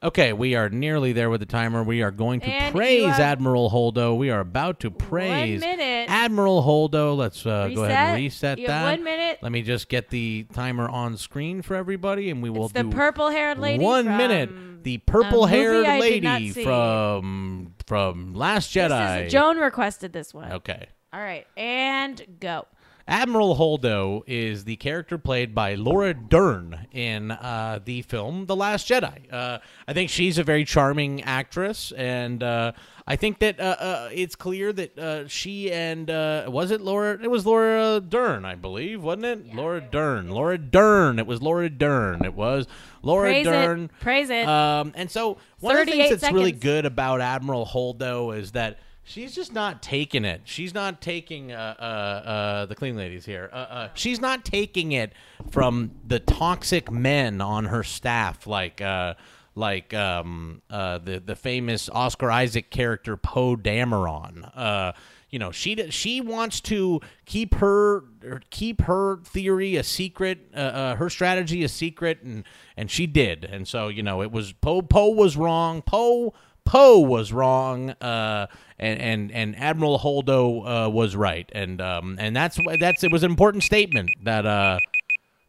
Okay, 0.00 0.32
we 0.32 0.54
are 0.54 0.68
nearly 0.68 1.12
there 1.12 1.28
with 1.28 1.40
the 1.40 1.46
timer. 1.46 1.82
We 1.82 2.02
are 2.02 2.12
going 2.12 2.38
to 2.40 2.46
And 2.46 2.72
praise 2.72 3.06
have- 3.06 3.18
Admiral 3.18 3.68
Holdo. 3.68 4.16
We 4.16 4.30
are 4.30 4.38
about 4.38 4.78
to 4.80 4.92
praise. 4.92 5.60
Admiral 5.64 6.62
Holdo. 6.62 7.16
Let's 7.16 7.44
uh, 7.44 7.68
go 7.74 7.82
ahead 7.82 8.10
and 8.10 8.16
Reset. 8.22 8.58
You 8.60 8.68
that. 8.68 8.84
one 8.84 9.02
minute. 9.02 9.38
Let 9.42 9.50
me 9.50 9.62
just 9.62 9.88
get 9.88 10.08
the 10.10 10.46
timer 10.52 10.88
on 10.88 11.16
screen 11.16 11.62
for 11.62 11.74
everybody, 11.74 12.30
and 12.30 12.40
we 12.44 12.48
will 12.48 12.66
It's 12.66 12.74
the 12.74 12.84
do 12.84 12.90
purple-haired 12.90 13.58
lady 13.58 13.82
One 13.82 14.04
minute. 14.06 14.84
The 14.84 14.98
purple-haired 14.98 15.74
movie 15.74 15.88
I 15.88 16.00
did 16.10 16.22
not 16.22 16.40
lady 16.42 16.62
from 16.62 17.74
from 17.86 18.34
Last 18.34 18.72
Jedi. 18.72 19.28
Joan 19.28 19.58
requested 19.58 20.12
this 20.12 20.32
one. 20.32 20.52
Okay. 20.52 20.86
All 21.12 21.20
right, 21.20 21.46
and 21.56 22.22
go. 22.38 22.66
Admiral 23.08 23.56
Holdo 23.56 24.22
is 24.26 24.64
the 24.64 24.76
character 24.76 25.16
played 25.16 25.54
by 25.54 25.76
Laura 25.76 26.12
Dern 26.12 26.86
in 26.92 27.30
uh, 27.30 27.80
the 27.82 28.02
film 28.02 28.44
The 28.44 28.54
Last 28.54 28.86
Jedi. 28.86 29.32
Uh, 29.32 29.60
I 29.88 29.94
think 29.94 30.10
she's 30.10 30.36
a 30.36 30.44
very 30.44 30.66
charming 30.66 31.22
actress, 31.22 31.90
and 31.92 32.42
uh, 32.42 32.72
I 33.06 33.16
think 33.16 33.38
that 33.38 33.58
uh, 33.58 33.76
uh, 33.80 34.10
it's 34.12 34.36
clear 34.36 34.74
that 34.74 34.98
uh, 34.98 35.26
she 35.26 35.72
and 35.72 36.10
uh, 36.10 36.44
was 36.48 36.70
it 36.70 36.82
Laura? 36.82 37.18
It 37.22 37.30
was 37.30 37.46
Laura 37.46 37.98
Dern, 38.06 38.44
I 38.44 38.56
believe, 38.56 39.02
wasn't 39.02 39.24
it? 39.24 39.54
Laura 39.54 39.80
Dern. 39.80 40.28
Laura 40.28 40.58
Dern. 40.58 41.18
It 41.18 41.26
was 41.26 41.40
Laura 41.40 41.70
Dern. 41.70 42.26
It 42.26 42.34
was 42.34 42.66
Laura 43.02 43.30
Praise 43.30 43.46
it. 43.46 43.50
Dern. 43.50 43.90
Praise 44.00 44.28
it. 44.28 44.46
Um, 44.46 44.92
and 44.94 45.10
so 45.10 45.38
one 45.60 45.78
of 45.78 45.86
the 45.86 45.92
things 45.92 46.20
that's 46.20 46.30
really 46.30 46.52
good 46.52 46.84
about 46.84 47.22
Admiral 47.22 47.64
Holdo 47.64 48.36
is 48.36 48.52
that 48.52 48.80
she's 49.08 49.34
just 49.34 49.52
not 49.52 49.82
taking 49.82 50.24
it. 50.24 50.42
She's 50.44 50.74
not 50.74 51.00
taking 51.00 51.50
uh, 51.50 51.74
uh, 51.78 51.82
uh, 51.82 52.66
the 52.66 52.74
clean 52.74 52.96
ladies 52.96 53.24
here. 53.24 53.48
Uh, 53.52 53.56
uh, 53.56 53.88
she's 53.94 54.20
not 54.20 54.44
taking 54.44 54.92
it 54.92 55.12
from 55.50 55.92
the 56.06 56.20
toxic 56.20 56.90
men 56.90 57.40
on 57.40 57.64
her 57.66 57.82
staff, 57.82 58.46
like 58.46 58.80
uh, 58.80 59.14
like 59.54 59.94
um, 59.94 60.62
the 60.68 61.22
the 61.24 61.34
famous 61.34 61.88
Oscar 61.88 62.30
Isaac 62.30 62.70
character 62.70 63.16
Poe 63.16 63.56
Dameron. 63.56 64.94
You 65.30 65.38
know, 65.38 65.50
she 65.50 65.90
she 65.90 66.22
wants 66.22 66.60
to 66.62 67.00
keep 67.26 67.54
her 67.56 68.04
keep 68.48 68.82
her 68.82 69.18
theory 69.24 69.76
a 69.76 69.82
secret, 69.82 70.38
her 70.54 71.10
strategy 71.10 71.62
a 71.64 71.68
secret, 71.68 72.22
and 72.22 72.44
and 72.76 72.90
she 72.90 73.06
did. 73.06 73.44
And 73.44 73.66
so 73.66 73.88
you 73.88 74.02
know, 74.02 74.22
it 74.22 74.30
was 74.30 74.52
Poe. 74.52 74.82
Poe 74.82 75.10
was 75.10 75.36
wrong. 75.36 75.82
Poe. 75.82 76.34
Poe 76.68 76.98
was 76.98 77.32
wrong, 77.32 77.90
uh, 78.02 78.46
and 78.78 79.00
and 79.00 79.32
and 79.32 79.56
Admiral 79.56 79.98
Holdo 79.98 80.86
uh, 80.86 80.90
was 80.90 81.16
right, 81.16 81.50
and 81.54 81.80
um, 81.80 82.16
and 82.20 82.36
that's 82.36 82.58
that's 82.78 83.02
it 83.02 83.10
was 83.10 83.22
an 83.22 83.30
important 83.30 83.64
statement 83.64 84.10
that 84.22 84.44
uh, 84.44 84.78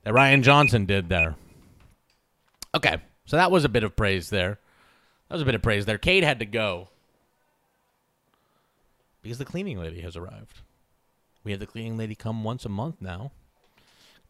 that 0.06 0.14
Rian 0.14 0.44
Johnson 0.44 0.86
did 0.86 1.10
there. 1.10 1.36
Okay, 2.74 3.00
so 3.26 3.36
that 3.36 3.52
was 3.52 3.66
a 3.66 3.70
bit 3.70 3.84
of 3.84 3.98
praise 3.98 4.30
there. 4.30 4.60
That 5.28 5.36
was 5.36 5.42
a 5.42 5.46
bit 5.46 5.56
of 5.56 5.62
praise 5.62 5.86
there. 5.86 5.98
Kate 5.98 6.24
had 6.24 6.40
to 6.40 6.46
go 6.46 6.88
because 9.22 9.40
the 9.40 9.46
cleaning 9.46 9.78
lady 9.78 10.00
has 10.00 10.16
arrived. 10.16 10.62
We 11.44 11.52
have 11.52 11.60
the 11.60 11.68
cleaning 11.68 11.98
lady 11.98 12.16
come 12.16 12.46
once 12.46 12.64
a 12.64 12.70
month 12.70 13.02
now. 13.02 13.34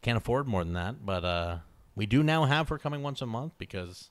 Can't 0.01 0.17
afford 0.17 0.47
more 0.47 0.63
than 0.63 0.73
that, 0.73 1.05
but 1.05 1.23
uh, 1.23 1.57
we 1.95 2.07
do 2.07 2.23
now 2.23 2.45
have 2.45 2.69
her 2.69 2.79
coming 2.79 3.03
once 3.03 3.21
a 3.21 3.27
month 3.27 3.53
because 3.59 4.09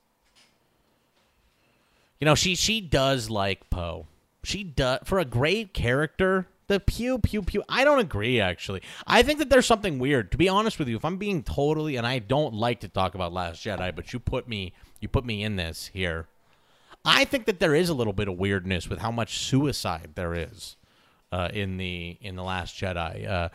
you 2.20 2.24
know 2.24 2.34
she 2.34 2.54
she 2.54 2.80
does 2.80 3.30
like 3.30 3.70
Poe. 3.70 4.06
She 4.44 4.64
does 4.64 5.00
for 5.04 5.18
a 5.18 5.24
great 5.24 5.74
character. 5.74 6.46
The 6.68 6.80
pew 6.80 7.18
pew 7.18 7.42
pew. 7.42 7.62
I 7.68 7.84
don't 7.84 7.98
agree. 7.98 8.40
Actually, 8.40 8.82
I 9.06 9.22
think 9.22 9.38
that 9.38 9.48
there's 9.48 9.66
something 9.66 9.98
weird. 9.98 10.30
To 10.32 10.36
be 10.36 10.48
honest 10.48 10.78
with 10.78 10.88
you, 10.88 10.96
if 10.96 11.04
I'm 11.04 11.16
being 11.16 11.42
totally, 11.42 11.96
and 11.96 12.06
I 12.06 12.18
don't 12.18 12.54
like 12.54 12.80
to 12.80 12.88
talk 12.88 13.14
about 13.14 13.32
Last 13.32 13.64
Jedi, 13.64 13.94
but 13.94 14.12
you 14.12 14.18
put 14.18 14.48
me 14.48 14.74
you 15.00 15.08
put 15.08 15.24
me 15.24 15.42
in 15.42 15.56
this 15.56 15.90
here. 15.92 16.26
I 17.04 17.24
think 17.24 17.46
that 17.46 17.58
there 17.60 17.74
is 17.74 17.88
a 17.88 17.94
little 17.94 18.12
bit 18.12 18.28
of 18.28 18.38
weirdness 18.38 18.88
with 18.88 18.98
how 18.98 19.10
much 19.10 19.38
suicide 19.38 20.10
there 20.14 20.34
is 20.34 20.76
uh, 21.32 21.48
in 21.52 21.78
the 21.78 22.18
in 22.20 22.36
the 22.36 22.42
Last 22.42 22.76
Jedi. 22.76 23.26
Uh, 23.28 23.48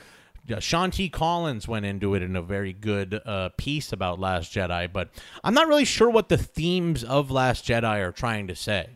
T. 0.48 1.10
Collins 1.10 1.68
went 1.68 1.86
into 1.86 2.15
it 2.15 2.22
in 2.22 2.36
a 2.36 2.41
very 2.41 2.74
good 2.74 3.22
uh, 3.26 3.49
piece 3.57 3.94
about 3.94 4.20
Last 4.20 4.53
Jedi, 4.53 4.91
but 4.91 5.10
I'm 5.44 5.53
not 5.53 5.68
really 5.68 5.86
sure 5.86 6.10
what 6.10 6.30
the 6.30 6.38
themes 6.38 7.03
of 7.03 7.32
Last 7.32 7.65
Jedi 7.65 8.02
are 8.06 8.11
trying 8.11 8.48
to 8.48 8.56
say. 8.56 8.90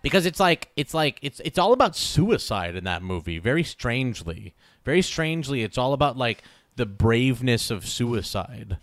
Because 0.00 0.26
it's 0.26 0.38
like 0.38 0.70
it's 0.76 0.94
like 0.94 1.18
it's 1.22 1.40
it's 1.40 1.58
all 1.58 1.72
about 1.72 1.96
suicide 1.96 2.76
in 2.76 2.84
that 2.84 3.02
movie. 3.02 3.38
Very 3.38 3.64
strangely, 3.64 4.54
very 4.84 5.02
strangely, 5.02 5.62
it's 5.62 5.76
all 5.76 5.92
about 5.92 6.16
like 6.16 6.42
the 6.76 6.86
braveness 6.86 7.70
of 7.70 7.86
suicide 7.86 8.78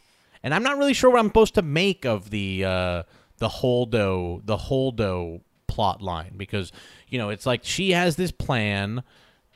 and 0.46 0.54
I'm 0.54 0.62
not 0.62 0.78
really 0.78 0.94
sure 0.94 1.10
what 1.10 1.20
I'm 1.20 1.26
supposed 1.26 1.56
to 1.56 1.64
make 1.64 2.06
of 2.06 2.30
the 2.30 2.64
uh, 2.64 3.04
the 3.40 3.50
Holdo 3.50 4.46
the 4.46 4.56
Holdo 4.56 5.42
plot 5.68 6.04
line 6.04 6.36
because 6.38 6.72
you 7.10 7.18
know 7.18 7.30
it's 7.30 7.48
like 7.48 7.62
she 7.64 7.92
has 7.92 8.16
this 8.16 8.32
plan 8.32 9.04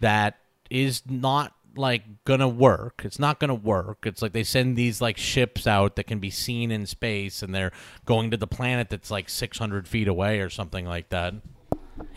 that 0.02 0.40
is 0.72 1.04
not 1.08 1.54
like 1.80 2.04
gonna 2.26 2.48
work. 2.48 3.02
It's 3.04 3.18
not 3.20 3.40
gonna 3.40 3.56
work. 3.56 4.06
It's 4.06 4.22
like 4.22 4.34
they 4.34 4.44
send 4.44 4.76
these 4.78 5.02
like 5.02 5.18
ships 5.18 5.66
out 5.66 5.96
that 5.96 6.06
can 6.06 6.20
be 6.20 6.30
seen 6.30 6.72
in 6.72 6.86
space, 6.86 7.42
and 7.42 7.56
they're 7.56 7.72
going 8.06 8.30
to 8.32 8.38
the 8.38 8.48
planet 8.48 8.90
that's 8.90 9.10
like 9.10 9.30
600 9.30 9.88
feet 9.88 10.08
away 10.08 10.40
or 10.40 10.50
something 10.50 10.86
like 10.86 11.10
that. 11.10 11.34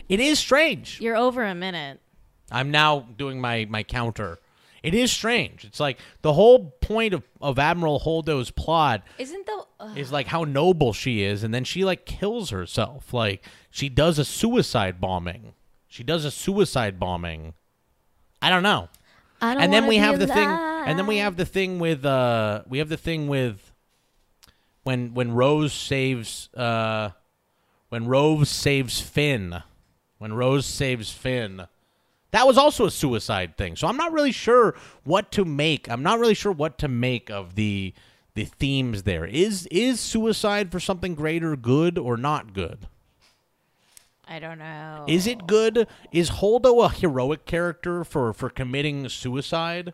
It 0.09 0.19
is 0.19 0.37
strange. 0.39 0.99
You're 1.01 1.15
over 1.17 1.43
a 1.43 1.55
minute. 1.55 1.99
I'm 2.51 2.69
now 2.71 3.07
doing 3.17 3.41
my 3.41 3.65
my 3.69 3.83
counter. 3.83 4.39
It 4.83 4.93
is 4.93 5.11
strange. 5.13 5.63
It's 5.63 5.79
like 5.79 5.97
the 6.23 6.33
whole 6.33 6.71
point 6.81 7.13
of, 7.13 7.23
of 7.39 7.57
Admiral 7.57 7.99
Holdo's 7.99 8.51
plot 8.51 9.01
Isn't 9.17 9.45
the 9.45 9.63
ugh. 9.79 9.97
is 9.97 10.11
like 10.11 10.27
how 10.27 10.43
noble 10.43 10.91
she 10.91 11.23
is, 11.23 11.41
and 11.41 11.53
then 11.53 11.63
she 11.63 11.85
like 11.85 12.05
kills 12.05 12.49
herself. 12.49 13.13
Like 13.13 13.45
she 13.71 13.87
does 13.87 14.19
a 14.19 14.25
suicide 14.25 14.99
bombing. 14.99 15.53
She 15.87 16.03
does 16.03 16.25
a 16.25 16.31
suicide 16.31 16.99
bombing. 16.99 17.53
I 18.41 18.49
don't 18.49 18.63
know. 18.63 18.89
I 19.43 19.53
don't 19.55 19.63
and 19.63 19.73
then 19.73 19.87
we 19.87 19.97
have 19.97 20.19
the 20.19 20.27
thing. 20.27 20.47
And 20.47 20.97
then 20.97 21.05
we 21.05 21.17
have 21.17 21.35
the 21.35 21.45
thing 21.45 21.79
with 21.79 22.05
uh, 22.05 22.63
we 22.67 22.77
have 22.77 22.89
the 22.89 22.97
thing 22.97 23.27
with 23.27 23.73
when 24.83 25.13
when 25.13 25.33
Rose 25.33 25.73
saves 25.73 26.49
uh, 26.55 27.09
when 27.89 28.07
Rose 28.07 28.49
saves 28.49 29.01
Finn, 29.01 29.61
when 30.17 30.33
Rose 30.33 30.65
saves 30.65 31.11
Finn. 31.11 31.67
That 32.31 32.47
was 32.47 32.57
also 32.57 32.85
a 32.85 32.91
suicide 32.91 33.57
thing. 33.57 33.75
So 33.75 33.87
I'm 33.87 33.97
not 33.97 34.11
really 34.11 34.31
sure 34.31 34.75
what 35.03 35.31
to 35.33 35.45
make. 35.45 35.89
I'm 35.89 36.01
not 36.01 36.19
really 36.19 36.33
sure 36.33 36.51
what 36.51 36.77
to 36.79 36.87
make 36.87 37.29
of 37.29 37.55
the 37.55 37.93
the 38.35 38.45
themes 38.45 39.03
there. 39.03 39.25
Is 39.25 39.67
is 39.67 39.99
suicide 39.99 40.71
for 40.71 40.79
something 40.79 41.15
greater 41.15 41.55
good 41.57 41.97
or 41.97 42.15
not 42.15 42.53
good? 42.53 42.87
I 44.27 44.39
don't 44.39 44.57
know. 44.57 45.05
Is 45.07 45.27
it 45.27 45.47
good? 45.47 45.87
Is 46.11 46.29
Holdo 46.31 46.83
a 46.85 46.89
heroic 46.89 47.45
character 47.45 48.03
for 48.03 48.33
for 48.33 48.49
committing 48.49 49.09
suicide? 49.09 49.93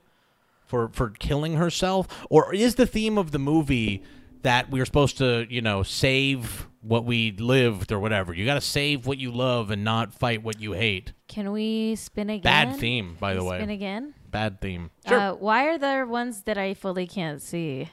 For 0.65 0.88
for 0.89 1.10
killing 1.10 1.56
herself? 1.56 2.07
Or 2.30 2.53
is 2.53 2.76
the 2.76 2.85
theme 2.85 3.18
of 3.18 3.31
the 3.31 3.39
movie 3.39 4.03
that 4.43 4.69
we 4.69 4.80
are 4.80 4.85
supposed 4.85 5.18
to, 5.18 5.45
you 5.49 5.61
know, 5.61 5.84
save 5.84 6.68
what 6.81 7.06
we 7.06 7.31
lived 7.31 7.91
or 7.91 7.99
whatever? 7.99 8.34
You 8.34 8.45
got 8.45 8.53
to 8.53 8.61
save 8.61 9.07
what 9.07 9.18
you 9.18 9.31
love 9.31 9.72
and 9.72 9.84
not 9.84 10.14
fight 10.14 10.43
what 10.43 10.61
you 10.61 10.73
hate. 10.73 11.14
Can 11.27 11.51
we 11.51 11.95
spin 11.95 12.30
again? 12.30 12.43
Bad 12.43 12.76
theme, 12.77 13.18
by 13.19 13.34
the 13.34 13.39
Can 13.39 13.45
we 13.45 13.51
way. 13.51 13.57
Spin 13.57 13.69
again. 13.72 14.14
Bad 14.30 14.61
theme. 14.61 14.91
Uh, 15.06 15.34
why 15.34 15.65
are 15.65 15.80
there 15.80 16.06
ones 16.06 16.43
that 16.43 16.57
I 16.57 16.76
fully 16.76 17.07
can't 17.07 17.41
see? 17.41 17.89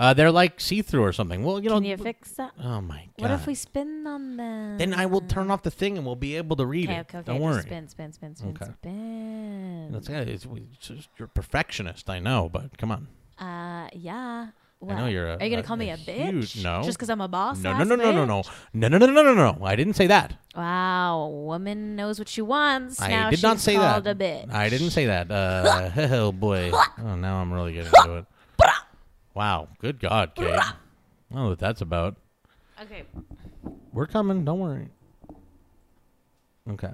Uh, 0.00 0.14
they're 0.14 0.30
like 0.30 0.58
see 0.58 0.80
through 0.80 1.04
or 1.04 1.12
something. 1.12 1.44
Well, 1.44 1.62
you 1.62 1.68
know. 1.68 1.74
Can 1.74 1.84
you 1.84 1.98
fix 1.98 2.32
that? 2.32 2.52
Oh 2.58 2.80
my 2.80 3.10
god. 3.18 3.22
What 3.22 3.30
if 3.32 3.46
we 3.46 3.54
spin 3.54 4.06
on 4.06 4.38
them? 4.38 4.78
Then 4.78 4.94
I 4.94 5.04
will 5.04 5.20
turn 5.20 5.50
off 5.50 5.62
the 5.62 5.70
thing 5.70 5.98
and 5.98 6.06
we'll 6.06 6.16
be 6.16 6.36
able 6.36 6.56
to 6.56 6.64
read 6.64 6.88
okay, 6.88 7.00
it. 7.00 7.00
Okay, 7.00 7.18
okay, 7.18 7.26
Don't 7.26 7.36
just 7.36 7.44
worry. 7.44 7.62
Spin, 7.62 7.88
spin, 7.88 8.12
spin, 8.14 8.34
spin, 8.34 8.56
Okay. 8.56 8.72
spin. 8.78 9.92
That's, 9.92 10.08
yeah, 10.08 10.20
it's, 10.20 10.46
it's 10.46 10.88
just, 10.88 11.08
you're 11.18 11.26
a 11.26 11.28
perfectionist, 11.28 12.08
I 12.08 12.18
know, 12.18 12.48
but 12.50 12.78
come 12.78 12.90
on. 12.90 13.08
Uh, 13.38 13.88
yeah. 13.92 14.48
I 14.88 14.94
know 14.94 15.06
you're 15.08 15.28
a. 15.28 15.36
Are 15.36 15.44
you 15.44 15.50
gonna 15.50 15.60
a- 15.60 15.66
call 15.66 15.76
me 15.76 15.90
a 15.90 15.96
huge- 15.96 16.54
bitch? 16.54 16.64
No. 16.64 16.82
Just 16.82 16.96
because 16.96 17.10
I'm 17.10 17.20
a 17.20 17.28
boss? 17.28 17.58
No, 17.58 17.76
no, 17.76 17.84
no, 17.84 17.96
no, 17.96 18.10
no, 18.12 18.24
no, 18.24 18.42
no, 18.72 18.88
no, 18.88 18.96
no, 18.96 19.06
no, 19.06 19.22
no, 19.22 19.34
no, 19.34 19.52
no. 19.52 19.64
I 19.66 19.76
didn't 19.76 19.92
say 19.92 20.06
that. 20.06 20.32
Wow, 20.56 21.28
woman 21.28 21.94
knows 21.96 22.18
what 22.18 22.30
she 22.30 22.40
wants. 22.40 23.02
I 23.02 23.08
now 23.08 23.28
did 23.28 23.42
not 23.42 23.58
say 23.60 23.76
called 23.76 24.04
that. 24.04 24.16
a 24.16 24.18
bitch. 24.18 24.50
I 24.50 24.70
didn't 24.70 24.90
say 24.92 25.04
that. 25.04 25.30
Uh, 25.30 25.90
oh 26.12 26.32
boy. 26.32 26.72
Oh, 27.02 27.16
now 27.16 27.36
I'm 27.42 27.52
really 27.52 27.74
getting 27.74 27.92
into 27.94 28.16
it. 28.16 28.24
Wow. 29.34 29.68
Good 29.78 30.00
God, 30.00 30.34
Kate. 30.34 30.46
I 30.58 30.74
don't 31.32 31.42
know 31.44 31.48
what 31.50 31.58
that's 31.58 31.80
about. 31.80 32.16
Okay. 32.82 33.04
We're 33.92 34.06
coming. 34.06 34.44
Don't 34.44 34.58
worry. 34.58 34.88
Okay. 36.68 36.92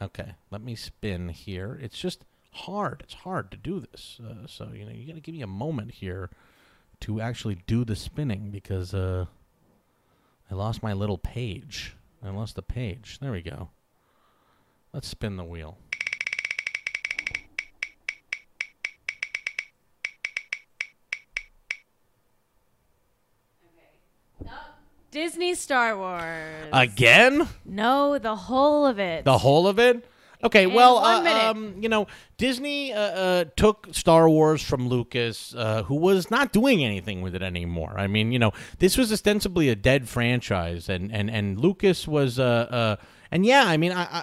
Okay. 0.00 0.34
Let 0.50 0.62
me 0.62 0.74
spin 0.74 1.28
here. 1.28 1.78
It's 1.82 1.98
just 1.98 2.24
hard. 2.52 3.02
It's 3.04 3.14
hard 3.14 3.50
to 3.50 3.56
do 3.56 3.80
this. 3.80 4.20
Uh, 4.24 4.46
so 4.46 4.70
you 4.72 4.84
know, 4.84 4.92
you 4.92 5.06
got 5.06 5.14
to 5.14 5.20
give 5.20 5.34
me 5.34 5.42
a 5.42 5.46
moment 5.46 5.92
here 5.92 6.30
to 7.00 7.20
actually 7.20 7.62
do 7.66 7.84
the 7.84 7.96
spinning 7.96 8.50
because 8.50 8.94
uh, 8.94 9.26
I 10.50 10.54
lost 10.54 10.82
my 10.82 10.92
little 10.92 11.18
page. 11.18 11.96
I 12.24 12.30
lost 12.30 12.56
the 12.56 12.62
page. 12.62 13.18
There 13.20 13.32
we 13.32 13.42
go. 13.42 13.70
Let's 14.92 15.08
spin 15.08 15.36
the 15.36 15.44
wheel. 15.44 15.78
Disney 25.10 25.54
Star 25.54 25.96
Wars. 25.96 26.68
Again? 26.72 27.48
No, 27.64 28.18
the 28.18 28.36
whole 28.36 28.86
of 28.86 28.98
it. 28.98 29.24
The 29.24 29.38
whole 29.38 29.66
of 29.66 29.78
it? 29.78 30.04
Okay, 30.44 30.64
In 30.64 30.74
well, 30.74 30.98
uh, 30.98 31.50
um, 31.50 31.74
you 31.80 31.88
know, 31.88 32.06
Disney 32.36 32.92
uh, 32.92 33.00
uh, 33.00 33.44
took 33.56 33.88
Star 33.90 34.28
Wars 34.28 34.62
from 34.62 34.88
Lucas, 34.88 35.52
uh, 35.56 35.82
who 35.84 35.96
was 35.96 36.30
not 36.30 36.52
doing 36.52 36.84
anything 36.84 37.22
with 37.22 37.34
it 37.34 37.42
anymore. 37.42 37.94
I 37.96 38.06
mean, 38.06 38.30
you 38.30 38.38
know, 38.38 38.52
this 38.78 38.96
was 38.96 39.12
ostensibly 39.12 39.68
a 39.68 39.74
dead 39.74 40.08
franchise, 40.08 40.88
and 40.88 41.12
and 41.12 41.28
and 41.28 41.58
Lucas 41.58 42.06
was, 42.06 42.38
uh, 42.38 42.44
uh, 42.70 42.96
and 43.30 43.44
yeah, 43.44 43.64
I 43.66 43.76
mean, 43.76 43.92
I, 43.92 44.02
I, 44.02 44.22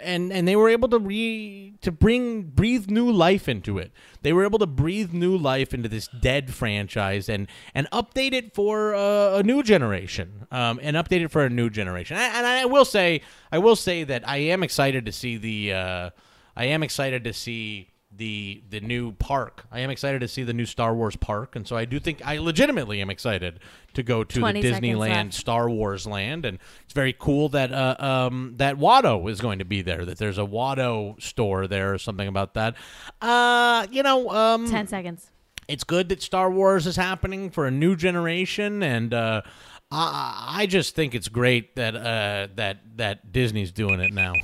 and 0.00 0.32
and 0.32 0.46
they 0.48 0.56
were 0.56 0.68
able 0.68 0.88
to 0.88 0.98
re 0.98 1.74
to 1.82 1.92
bring 1.92 2.42
breathe 2.42 2.90
new 2.90 3.10
life 3.10 3.48
into 3.48 3.78
it. 3.78 3.92
They 4.22 4.32
were 4.32 4.44
able 4.44 4.58
to 4.60 4.66
breathe 4.66 5.12
new 5.12 5.36
life 5.36 5.74
into 5.74 5.88
this 5.88 6.08
dead 6.08 6.52
franchise 6.52 7.28
and 7.28 7.46
and 7.74 7.90
update 7.90 8.32
it 8.32 8.54
for 8.54 8.94
uh, 8.94 9.38
a 9.38 9.42
new 9.42 9.62
generation, 9.62 10.46
um, 10.50 10.80
and 10.82 10.96
update 10.96 11.22
it 11.24 11.30
for 11.30 11.44
a 11.44 11.50
new 11.50 11.70
generation. 11.70 12.16
I, 12.16 12.24
and 12.38 12.46
I 12.46 12.64
will 12.64 12.84
say, 12.84 13.22
I 13.52 13.58
will 13.58 13.76
say 13.76 14.04
that 14.04 14.26
I 14.28 14.38
am 14.38 14.62
excited 14.62 15.06
to 15.06 15.12
see 15.12 15.36
the, 15.36 15.72
uh, 15.72 16.10
I 16.56 16.64
am 16.64 16.82
excited 16.82 17.24
to 17.24 17.32
see 17.32 17.90
the 18.18 18.62
the 18.68 18.80
new 18.80 19.12
park. 19.12 19.64
I 19.72 19.80
am 19.80 19.90
excited 19.90 20.20
to 20.20 20.28
see 20.28 20.42
the 20.42 20.52
new 20.52 20.66
Star 20.66 20.94
Wars 20.94 21.16
park, 21.16 21.56
and 21.56 21.66
so 21.66 21.76
I 21.76 21.84
do 21.86 21.98
think 21.98 22.20
I 22.24 22.38
legitimately 22.38 23.00
am 23.00 23.08
excited 23.08 23.60
to 23.94 24.02
go 24.02 24.22
to 24.24 24.40
the 24.40 24.46
Disneyland. 24.52 25.32
Star 25.32 25.70
Wars 25.70 26.06
land, 26.06 26.44
and 26.44 26.58
it's 26.84 26.92
very 26.92 27.14
cool 27.18 27.48
that 27.50 27.72
uh, 27.72 27.96
um, 27.98 28.54
that 28.58 28.76
Watto 28.76 29.30
is 29.30 29.40
going 29.40 29.60
to 29.60 29.64
be 29.64 29.80
there. 29.82 30.04
That 30.04 30.18
there's 30.18 30.38
a 30.38 30.42
Watto 30.42 31.20
store 31.22 31.66
there 31.66 31.94
or 31.94 31.98
something 31.98 32.28
about 32.28 32.54
that. 32.54 32.74
Uh, 33.22 33.86
you 33.90 34.02
know, 34.02 34.28
um, 34.30 34.68
Ten 34.70 34.86
seconds. 34.86 35.30
it's 35.68 35.84
good 35.84 36.08
that 36.10 36.20
Star 36.20 36.50
Wars 36.50 36.86
is 36.86 36.96
happening 36.96 37.50
for 37.50 37.66
a 37.66 37.70
new 37.70 37.96
generation, 37.96 38.82
and 38.82 39.14
uh, 39.14 39.42
I, 39.90 40.56
I 40.62 40.66
just 40.66 40.94
think 40.94 41.14
it's 41.14 41.28
great 41.28 41.76
that 41.76 41.94
uh, 41.96 42.48
that 42.56 42.78
that 42.96 43.32
Disney's 43.32 43.72
doing 43.72 44.00
it 44.00 44.12
now. 44.12 44.34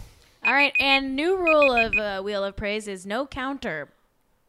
All 0.47 0.53
right, 0.53 0.75
and 0.79 1.17
new 1.17 1.37
rule 1.37 1.73
of 1.73 1.95
uh, 1.97 2.23
Wheel 2.23 2.45
of 2.45 2.55
Praise 2.57 2.87
is 2.87 3.07
no 3.07 3.27
counter. 3.27 3.89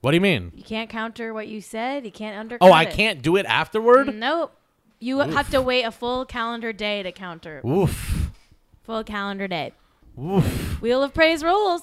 What 0.01 0.11
do 0.11 0.15
you 0.17 0.21
mean? 0.21 0.51
You 0.55 0.63
can't 0.63 0.89
counter 0.89 1.33
what 1.33 1.47
you 1.47 1.61
said. 1.61 2.05
You 2.05 2.11
can't 2.11 2.37
undercut 2.37 2.67
Oh, 2.67 2.71
I 2.71 2.83
it. 2.83 2.93
can't 2.93 3.21
do 3.21 3.37
it 3.37 3.45
afterward. 3.45 4.13
Nope. 4.13 4.53
You 4.99 5.19
have 5.19 5.49
to 5.51 5.61
wait 5.61 5.83
a 5.83 5.91
full 5.91 6.25
calendar 6.25 6.73
day 6.73 7.01
to 7.03 7.11
counter. 7.11 7.61
Oof. 7.65 8.29
Full 8.83 9.03
calendar 9.03 9.47
day. 9.47 9.71
Oof. 10.21 10.81
Wheel 10.81 11.01
of 11.01 11.13
Praise 11.13 11.43
rules. 11.43 11.81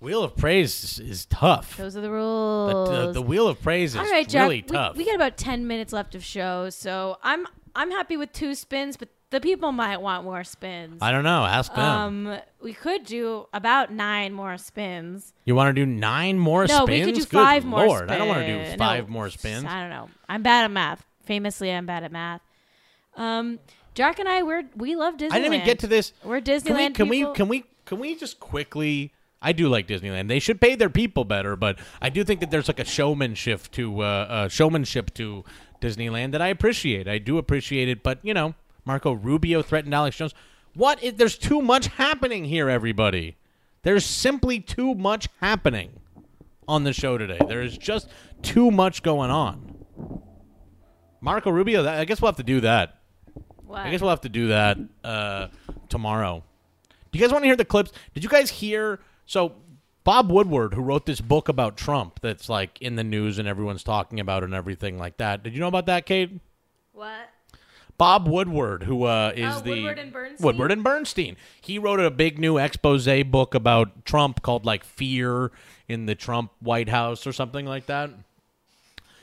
Wheel 0.00 0.22
of 0.22 0.36
Praise 0.36 0.98
is, 0.98 1.26
tough. 1.26 1.76
Those 1.76 1.96
are 1.96 2.00
the 2.00 2.06
The, 2.08 2.12
rules. 2.12 2.88
the, 2.88 3.12
the 3.12 3.22
Wheel 3.22 3.46
of 3.48 3.60
Praise 3.62 3.94
is 3.94 4.00
All 4.00 4.10
right, 4.10 4.26
Jack. 4.28 4.42
really 4.48 4.64
we, 4.68 4.98
we 4.98 5.04
got 5.04 5.14
about 5.16 5.36
ten 5.36 5.66
minutes 5.66 5.92
left 5.92 6.14
of 6.14 6.24
show, 6.24 6.70
so 6.70 7.18
I'm 7.22 7.46
I'm 7.74 7.90
happy 7.90 8.16
with 8.16 8.32
two 8.32 8.54
spins, 8.54 8.96
but 8.96 9.08
the 9.30 9.40
people 9.40 9.72
might 9.72 10.00
want 10.00 10.24
more 10.24 10.44
spins. 10.44 10.98
I 11.00 11.12
don't 11.12 11.24
know. 11.24 11.44
Ask 11.44 11.74
them. 11.74 11.84
Um, 12.28 12.38
we 12.60 12.72
could 12.72 13.04
do 13.04 13.46
about 13.52 13.92
nine 13.92 14.32
more 14.32 14.58
spins. 14.58 15.32
you 15.44 15.54
want 15.54 15.74
to 15.74 15.84
do 15.84 15.86
nine 15.86 16.38
more 16.38 16.66
no, 16.66 16.84
spins? 16.84 16.88
we 16.88 17.12
could 17.12 17.14
do 17.14 17.20
Good 17.20 17.28
five 17.28 17.64
more. 17.64 17.86
Lord, 17.86 17.98
spins. 17.98 18.10
I 18.10 18.18
don't 18.18 18.28
want 18.28 18.40
to 18.40 18.46
do 18.46 18.70
No, 18.70 18.76
five 18.76 19.08
more 19.08 19.30
spins. 19.30 19.64
I 19.64 19.80
don't 19.80 19.90
know. 19.90 20.08
I'm 20.28 20.42
bad 20.42 20.64
at 20.64 20.70
math. 20.70 21.06
Famously, 21.24 21.70
I'm 21.70 21.86
bad 21.86 22.02
at 22.02 22.12
math. 22.12 22.40
Um, 23.16 23.60
Jack 23.94 24.18
and 24.18 24.28
I, 24.28 24.42
we're 24.42 24.64
we 24.76 24.96
love 24.96 25.14
Disneyland. 25.14 25.32
I 25.32 25.38
didn't 25.38 25.54
even 25.54 25.66
get 25.66 25.78
to 25.80 25.86
this. 25.86 26.12
We're 26.24 26.40
Can 26.40 26.52
we? 26.54 26.60
Disneyland 26.60 26.94
Can 26.94 27.08
we? 27.08 27.34
Can 27.34 27.48
we? 27.48 27.64
Can 27.84 27.98
we 27.98 28.16
just 28.16 28.40
quickly? 28.40 29.12
I 29.42 29.52
do 29.52 29.68
like 29.68 29.86
Disneyland. 29.88 30.28
They 30.28 30.38
should 30.38 30.60
pay 30.60 30.74
their 30.74 30.90
people 30.90 31.24
better, 31.24 31.56
but 31.56 31.78
I 32.02 32.10
do 32.10 32.24
think 32.24 32.40
that 32.40 32.50
there's 32.50 32.68
like 32.68 32.78
a 32.78 32.84
showmanship 32.84 33.70
to 33.72 34.02
uh, 34.02 34.04
uh, 34.04 34.48
showmanship 34.48 35.14
to 35.14 35.44
Disneyland 35.80 36.32
that 36.32 36.42
I 36.42 36.48
appreciate. 36.48 37.08
I 37.08 37.18
do 37.18 37.38
appreciate 37.38 37.88
it, 37.88 38.02
but 38.02 38.18
you 38.22 38.34
know, 38.34 38.54
Marco 38.90 39.12
Rubio 39.12 39.62
threatened 39.62 39.94
Alex 39.94 40.16
Jones. 40.16 40.34
What? 40.74 41.00
Is, 41.00 41.14
there's 41.14 41.38
too 41.38 41.62
much 41.62 41.86
happening 41.86 42.44
here, 42.44 42.68
everybody. 42.68 43.36
There's 43.82 44.04
simply 44.04 44.58
too 44.58 44.96
much 44.96 45.28
happening 45.40 46.00
on 46.66 46.82
the 46.82 46.92
show 46.92 47.16
today. 47.16 47.38
There 47.46 47.62
is 47.62 47.78
just 47.78 48.08
too 48.42 48.68
much 48.72 49.04
going 49.04 49.30
on. 49.30 49.84
Marco 51.20 51.52
Rubio, 51.52 51.86
I 51.86 52.04
guess 52.04 52.20
we'll 52.20 52.32
have 52.32 52.38
to 52.38 52.42
do 52.42 52.62
that. 52.62 52.98
What? 53.64 53.78
I 53.78 53.92
guess 53.92 54.00
we'll 54.00 54.10
have 54.10 54.22
to 54.22 54.28
do 54.28 54.48
that 54.48 54.76
uh, 55.04 55.46
tomorrow. 55.88 56.42
Do 57.12 57.18
you 57.20 57.24
guys 57.24 57.30
want 57.30 57.44
to 57.44 57.46
hear 57.46 57.54
the 57.54 57.64
clips? 57.64 57.92
Did 58.12 58.24
you 58.24 58.28
guys 58.28 58.50
hear? 58.50 58.98
So, 59.24 59.52
Bob 60.02 60.32
Woodward, 60.32 60.74
who 60.74 60.82
wrote 60.82 61.06
this 61.06 61.20
book 61.20 61.48
about 61.48 61.76
Trump 61.76 62.18
that's 62.22 62.48
like 62.48 62.82
in 62.82 62.96
the 62.96 63.04
news 63.04 63.38
and 63.38 63.46
everyone's 63.46 63.84
talking 63.84 64.18
about 64.18 64.42
and 64.42 64.52
everything 64.52 64.98
like 64.98 65.18
that. 65.18 65.44
Did 65.44 65.54
you 65.54 65.60
know 65.60 65.68
about 65.68 65.86
that, 65.86 66.06
Kate? 66.06 66.40
what? 66.92 67.30
Bob 68.00 68.26
Woodward, 68.26 68.84
who 68.84 69.04
uh, 69.04 69.30
is 69.36 69.56
Oh, 69.56 69.60
the 69.60 69.70
Woodward 69.72 69.98
and 69.98 70.10
Bernstein? 70.10 70.46
Woodward 70.46 70.72
and 70.72 70.82
Bernstein. 70.82 71.36
He 71.60 71.78
wrote 71.78 72.00
a 72.00 72.10
big 72.10 72.38
new 72.38 72.56
expose 72.56 73.06
book 73.24 73.54
about 73.54 74.06
Trump 74.06 74.40
called 74.40 74.64
like 74.64 74.84
"Fear 74.84 75.52
in 75.86 76.06
the 76.06 76.14
Trump 76.14 76.50
White 76.60 76.88
House" 76.88 77.26
or 77.26 77.32
something 77.34 77.66
like 77.66 77.84
that. 77.86 78.08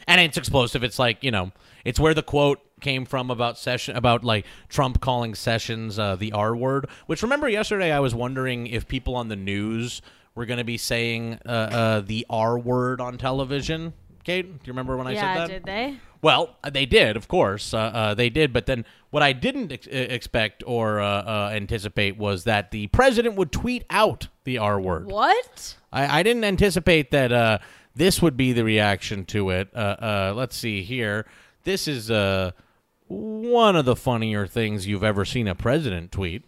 And 0.06 0.22
it's 0.22 0.38
explosive. 0.38 0.84
It's 0.84 0.99
like 0.99 1.24
you 1.24 1.32
know, 1.32 1.54
it's 1.86 1.99
where 1.99 2.14
the 2.14 2.22
quote 2.22 2.60
came 2.80 3.06
from 3.06 3.32
about 3.32 3.58
session 3.58 3.95
about 3.95 4.24
like 4.24 4.45
Trump 4.70 5.02
calling 5.02 5.34
Sessions 5.34 5.98
uh, 5.98 6.16
the 6.16 6.32
R 6.32 6.56
word. 6.56 6.88
Which 7.08 7.24
remember 7.24 7.49
yesterday, 7.49 7.91
I 7.91 7.99
was 7.99 8.14
wondering 8.14 8.68
if 8.68 8.88
people 8.88 9.16
on 9.16 9.28
the 9.28 9.36
news 9.36 10.04
were 10.36 10.45
going 10.45 10.60
to 10.60 10.64
be 10.64 10.78
saying 10.78 11.40
uh, 11.48 11.49
uh, 11.49 12.02
the 12.02 12.28
R 12.30 12.60
word 12.60 13.02
on 13.02 13.18
television. 13.18 13.94
Kate, 14.28 14.44
do 14.45 14.60
you 14.66 14.74
remember 14.74 14.98
when 14.98 15.08
I 15.08 15.14
yeah, 15.14 15.22
said 15.22 15.38
that? 15.38 15.48
did 15.48 15.64
they? 15.64 15.98
Well, 16.22 16.58
uh, 16.62 16.70
they 16.70 16.86
did, 16.86 17.16
of 17.16 17.30
course. 17.30 17.74
Uh, 17.74 17.78
uh, 17.78 18.14
they 18.14 18.30
did. 18.30 18.52
But 18.52 18.66
then 18.66 18.84
what 19.10 19.24
I 19.24 19.32
didn't 19.32 19.72
ex- 19.72 19.88
expect 19.88 20.64
or 20.68 20.99
uh, 20.99 21.22
uh, 21.22 21.52
anticipate 21.54 22.18
was 22.18 22.44
that 22.44 22.72
the 22.72 22.88
president 22.88 23.36
would 23.36 23.54
tweet 23.54 23.86
out 23.90 24.28
the 24.44 24.58
R 24.58 24.82
word. 24.82 25.06
What? 25.06 25.78
I, 25.94 26.20
I 26.20 26.24
didn't 26.24 26.44
anticipate 26.44 27.12
that 27.12 27.32
uh, 27.32 27.60
this 27.95 28.22
would 28.22 28.36
be 28.36 28.52
the 28.52 28.66
reaction 28.66 29.24
to 29.28 29.49
it. 29.52 29.70
Uh, 29.74 29.78
uh, 29.78 30.34
let's 30.36 30.58
see 30.58 30.84
here. 30.84 31.26
This 31.64 31.88
is 31.88 32.12
uh, 32.12 32.52
one 33.08 33.78
of 33.78 33.86
the 33.86 33.95
funnier 33.95 34.45
things 34.45 34.88
you've 34.88 35.06
ever 35.06 35.24
seen 35.24 35.48
a 35.48 35.56
president 35.56 36.12
tweet. 36.12 36.44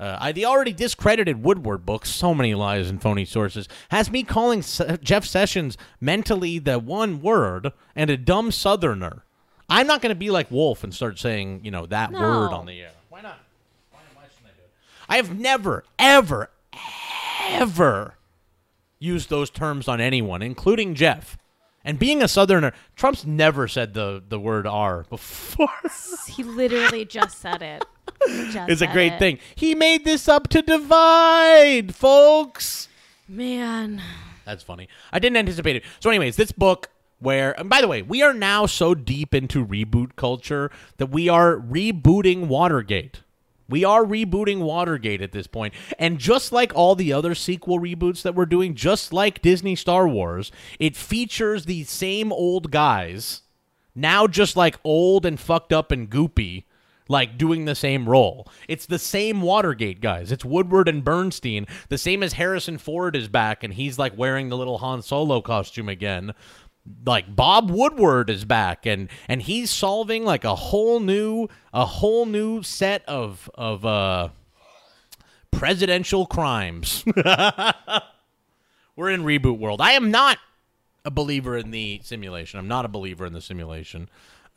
Uh, 0.00 0.16
I, 0.20 0.32
the 0.32 0.44
already 0.44 0.72
discredited 0.72 1.42
Woodward 1.42 1.84
book, 1.84 2.06
so 2.06 2.32
many 2.32 2.54
lies 2.54 2.88
and 2.88 3.02
phony 3.02 3.24
sources, 3.24 3.68
has 3.90 4.10
me 4.10 4.22
calling 4.22 4.62
Se- 4.62 4.98
Jeff 5.02 5.24
Sessions 5.24 5.76
mentally 6.00 6.58
the 6.60 6.78
one 6.78 7.20
word 7.20 7.72
and 7.96 8.08
a 8.08 8.16
dumb 8.16 8.52
Southerner. 8.52 9.24
I'm 9.68 9.86
not 9.88 10.00
going 10.00 10.10
to 10.10 10.18
be 10.18 10.30
like 10.30 10.50
Wolf 10.50 10.84
and 10.84 10.94
start 10.94 11.18
saying, 11.18 11.60
you 11.64 11.70
know, 11.72 11.84
that 11.86 12.12
No. 12.12 12.20
word 12.20 12.52
on 12.52 12.66
the 12.66 12.80
air. 12.80 12.92
Why 13.08 13.22
not? 13.22 13.38
Why, 13.90 13.98
why 14.14 14.22
shouldn't 14.32 14.52
I 14.52 14.56
do 14.56 14.62
it? 14.62 14.70
I 15.08 15.16
have 15.16 15.36
never, 15.38 15.84
ever, 15.98 16.50
ever 17.48 18.14
used 19.00 19.30
those 19.30 19.50
terms 19.50 19.88
on 19.88 20.00
anyone, 20.00 20.42
including 20.42 20.94
Jeff. 20.94 21.36
And 21.88 21.98
being 21.98 22.22
a 22.22 22.28
Southerner, 22.28 22.74
Trump's 22.96 23.24
never 23.24 23.66
said 23.66 23.94
the, 23.94 24.22
the 24.28 24.38
word 24.38 24.66
R 24.66 25.06
before. 25.10 25.70
He 26.28 26.42
literally 26.42 27.06
just 27.06 27.40
said 27.40 27.62
it. 27.62 27.82
Just 28.52 28.68
it's 28.68 28.82
a 28.82 28.86
great 28.88 29.14
it. 29.14 29.18
thing. 29.18 29.38
He 29.54 29.74
made 29.74 30.04
this 30.04 30.28
up 30.28 30.48
to 30.48 30.60
divide, 30.60 31.94
folks. 31.94 32.88
Man. 33.26 34.02
That's 34.44 34.62
funny. 34.62 34.86
I 35.12 35.18
didn't 35.18 35.38
anticipate 35.38 35.76
it. 35.76 35.84
So, 35.98 36.10
anyways, 36.10 36.36
this 36.36 36.52
book 36.52 36.90
where, 37.20 37.58
and 37.58 37.70
by 37.70 37.80
the 37.80 37.88
way, 37.88 38.02
we 38.02 38.22
are 38.22 38.34
now 38.34 38.66
so 38.66 38.94
deep 38.94 39.34
into 39.34 39.64
reboot 39.64 40.14
culture 40.14 40.70
that 40.98 41.06
we 41.06 41.30
are 41.30 41.56
rebooting 41.56 42.48
Watergate. 42.48 43.22
We 43.68 43.84
are 43.84 44.04
rebooting 44.04 44.60
Watergate 44.60 45.20
at 45.20 45.32
this 45.32 45.46
point. 45.46 45.74
And 45.98 46.18
just 46.18 46.52
like 46.52 46.72
all 46.74 46.94
the 46.94 47.12
other 47.12 47.34
sequel 47.34 47.78
reboots 47.78 48.22
that 48.22 48.34
we're 48.34 48.46
doing, 48.46 48.74
just 48.74 49.12
like 49.12 49.42
Disney 49.42 49.76
Star 49.76 50.08
Wars, 50.08 50.50
it 50.78 50.96
features 50.96 51.64
the 51.64 51.84
same 51.84 52.32
old 52.32 52.70
guys, 52.70 53.42
now 53.94 54.26
just 54.26 54.56
like 54.56 54.78
old 54.84 55.26
and 55.26 55.38
fucked 55.38 55.72
up 55.72 55.92
and 55.92 56.08
goopy, 56.08 56.64
like 57.08 57.36
doing 57.36 57.64
the 57.64 57.74
same 57.74 58.08
role. 58.08 58.48
It's 58.68 58.86
the 58.86 58.98
same 58.98 59.42
Watergate 59.42 60.00
guys. 60.00 60.32
It's 60.32 60.44
Woodward 60.44 60.88
and 60.88 61.04
Bernstein, 61.04 61.66
the 61.88 61.98
same 61.98 62.22
as 62.22 62.34
Harrison 62.34 62.78
Ford 62.78 63.16
is 63.16 63.28
back 63.28 63.64
and 63.64 63.74
he's 63.74 63.98
like 63.98 64.16
wearing 64.16 64.48
the 64.48 64.56
little 64.56 64.78
Han 64.78 65.02
Solo 65.02 65.40
costume 65.40 65.88
again. 65.88 66.32
Like 67.04 67.34
Bob 67.34 67.70
Woodward 67.70 68.30
is 68.30 68.44
back 68.44 68.86
and 68.86 69.08
and 69.28 69.42
he's 69.42 69.70
solving 69.70 70.24
like 70.24 70.44
a 70.44 70.54
whole 70.54 71.00
new 71.00 71.48
a 71.72 71.84
whole 71.84 72.26
new 72.26 72.62
set 72.62 73.04
of 73.08 73.50
of 73.54 73.84
uh 73.84 74.28
presidential 75.50 76.26
crimes. 76.26 77.04
We're 78.96 79.10
in 79.10 79.22
reboot 79.22 79.58
world. 79.58 79.80
I 79.80 79.92
am 79.92 80.10
not 80.10 80.38
a 81.04 81.10
believer 81.10 81.56
in 81.56 81.70
the 81.70 82.00
simulation. 82.02 82.58
I'm 82.58 82.68
not 82.68 82.84
a 82.84 82.88
believer 82.88 83.24
in 83.26 83.32
the 83.32 83.40
simulation. 83.40 84.08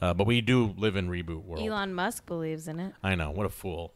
Uh, 0.02 0.14
but 0.16 0.26
we 0.26 0.42
do 0.42 0.74
live 0.78 0.96
in 0.96 1.10
reboot 1.10 1.46
world. 1.46 1.66
Elon 1.66 1.94
Musk 1.94 2.26
believes 2.26 2.68
in 2.68 2.80
it. 2.80 2.94
I 3.04 3.14
know. 3.14 3.30
What 3.30 3.46
a 3.46 3.50
fool. 3.50 3.94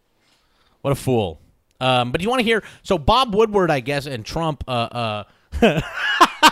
What 0.82 0.92
a 0.92 0.96
fool. 0.96 1.42
Um, 1.82 2.12
but 2.12 2.22
you 2.22 2.30
want 2.30 2.42
to 2.42 2.44
hear? 2.46 2.64
So 2.84 2.98
Bob 2.98 3.34
Woodward, 3.34 3.72
I 3.72 3.80
guess, 3.80 4.06
and 4.06 4.24
Trump. 4.24 4.64
Uh, 4.68 5.24
uh, 5.62 5.82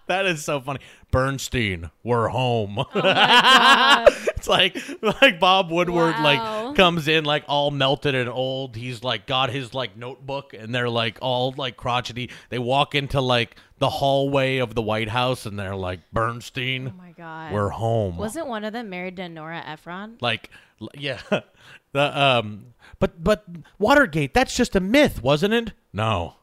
that 0.08 0.26
is 0.26 0.44
so 0.44 0.60
funny. 0.60 0.80
Bernstein, 1.10 1.90
we're 2.02 2.28
home. 2.28 2.78
it's 2.94 4.48
like 4.48 4.76
like 5.22 5.40
Bob 5.40 5.70
Woodward 5.70 6.14
Wow. 6.16 6.22
like 6.66 6.76
comes 6.76 7.08
in 7.08 7.24
like 7.24 7.44
all 7.48 7.70
melted 7.70 8.14
and 8.14 8.28
old. 8.28 8.76
He's 8.76 9.02
like 9.02 9.26
got 9.26 9.50
his 9.50 9.72
like 9.74 9.96
notebook 9.96 10.54
and 10.54 10.74
they're 10.74 10.90
like 10.90 11.18
all 11.22 11.54
like 11.56 11.76
crotchety. 11.76 12.30
They 12.50 12.58
walk 12.58 12.94
into 12.94 13.20
like 13.20 13.56
the 13.78 13.88
hallway 13.88 14.58
of 14.58 14.74
the 14.74 14.82
White 14.82 15.08
House 15.08 15.46
and 15.46 15.58
they're 15.58 15.76
like 15.76 16.00
Bernstein. 16.12 16.88
Oh 16.94 16.98
my 17.02 17.12
god. 17.12 17.52
We're 17.52 17.70
home. 17.70 18.16
Wasn't 18.16 18.46
one 18.46 18.64
of 18.64 18.72
them 18.72 18.90
married 18.90 19.16
to 19.16 19.28
Nora 19.28 19.62
Ephron? 19.66 20.18
Like, 20.20 20.50
yeah, 20.94 21.20
the 21.92 22.20
um, 22.20 22.74
but 22.98 23.22
but 23.22 23.44
Watergate. 23.78 24.34
That's 24.34 24.54
just 24.56 24.76
a 24.76 24.80
myth, 24.80 25.22
wasn't 25.22 25.54
it? 25.54 25.72
No, 25.92 26.34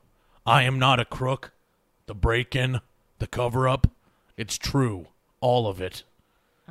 I 0.46 0.64
am 0.64 0.80
not 0.80 1.00
a 1.00 1.06
crook. 1.06 1.52
The 2.08 2.14
break-in, 2.16 2.82
the 3.20 3.28
cover-up, 3.28 3.88
it's 4.38 4.58
true, 4.58 5.08
all 5.42 5.68
of 5.68 5.82
it. 5.82 6.04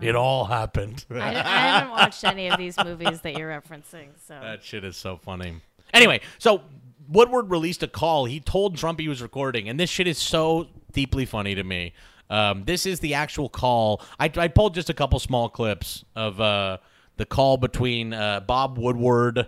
It 0.01 0.17
all 0.17 0.47
happened. 0.47 1.05
I, 1.11 1.19
I 1.19 1.33
haven't 1.33 1.91
watched 1.91 2.25
any 2.25 2.49
of 2.49 2.59
these 2.59 2.77
movies 2.83 3.21
that 3.21 3.39
you're 3.39 3.51
referencing, 3.51 4.09
so 4.27 4.35
That 4.43 4.65
shit 4.65 4.85
is 4.85 4.97
so 4.97 5.17
funny. 5.17 5.61
Anyway, 5.93 6.21
so 6.39 6.63
Woodward 7.09 7.51
released 7.51 7.83
a 7.83 7.87
call. 7.87 8.25
He 8.25 8.41
told 8.41 8.77
Trump 8.77 8.99
he 8.99 9.09
was 9.09 9.23
recording, 9.23 9.69
and 9.69 9.79
this 9.79 9.91
shit 9.91 10.09
is 10.09 10.19
so 10.19 10.69
deeply 10.93 11.27
funny 11.27 11.55
to 11.55 11.63
me. 11.63 11.93
Um, 12.29 12.65
this 12.65 12.87
is 12.87 13.01
the 13.01 13.15
actual 13.15 13.49
call. 13.49 14.03
I, 14.19 14.31
I 14.37 14.49
pulled 14.49 14.75
just 14.75 14.91
a 14.91 14.95
couple 14.95 15.19
small 15.21 15.49
clips 15.49 16.05
of 16.17 16.41
uh, 16.41 16.79
the 17.17 17.27
call 17.27 17.57
between 17.57 18.13
uh, 18.13 18.41
Bob 18.41 18.79
Woodward 18.79 19.47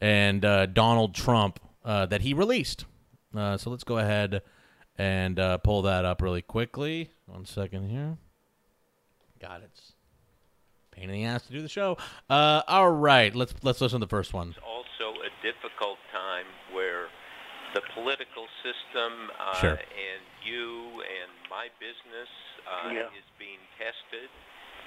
and 0.00 0.44
uh, 0.44 0.66
Donald 0.66 1.14
Trump 1.14 1.58
uh, 1.84 2.06
that 2.06 2.20
he 2.20 2.34
released. 2.34 2.84
Uh, 3.34 3.56
so 3.56 3.70
let's 3.70 3.84
go 3.84 3.98
ahead 3.98 4.42
and 4.98 5.38
uh, 5.38 5.58
pull 5.58 5.82
that 5.82 6.04
up 6.04 6.22
really 6.22 6.42
quickly. 6.42 7.10
One 7.26 7.44
second 7.46 7.88
here. 7.88 8.16
God, 9.40 9.62
it's 9.64 9.92
a 10.92 10.96
pain 10.96 11.10
in 11.10 11.12
the 11.12 11.24
ass 11.24 11.42
to 11.46 11.52
do 11.52 11.60
the 11.62 11.68
show. 11.68 11.96
Uh, 12.30 12.62
all 12.68 12.90
right, 12.90 13.34
let's 13.34 13.54
let's 13.62 13.80
listen 13.80 14.00
to 14.00 14.06
the 14.06 14.10
first 14.10 14.32
one. 14.32 14.54
also 14.64 15.12
a 15.20 15.30
difficult 15.42 15.98
time 16.12 16.46
where 16.72 17.06
the 17.74 17.82
political 17.92 18.46
system 18.62 19.12
uh, 19.40 19.54
Sure. 19.60 19.70
and 19.76 20.22
you 20.46 21.02
and 21.02 21.30
my 21.50 21.66
business 21.82 22.30
uh, 22.64 22.88
Yeah. 22.94 23.10
is 23.18 23.26
being 23.38 23.58
tested. 23.76 24.30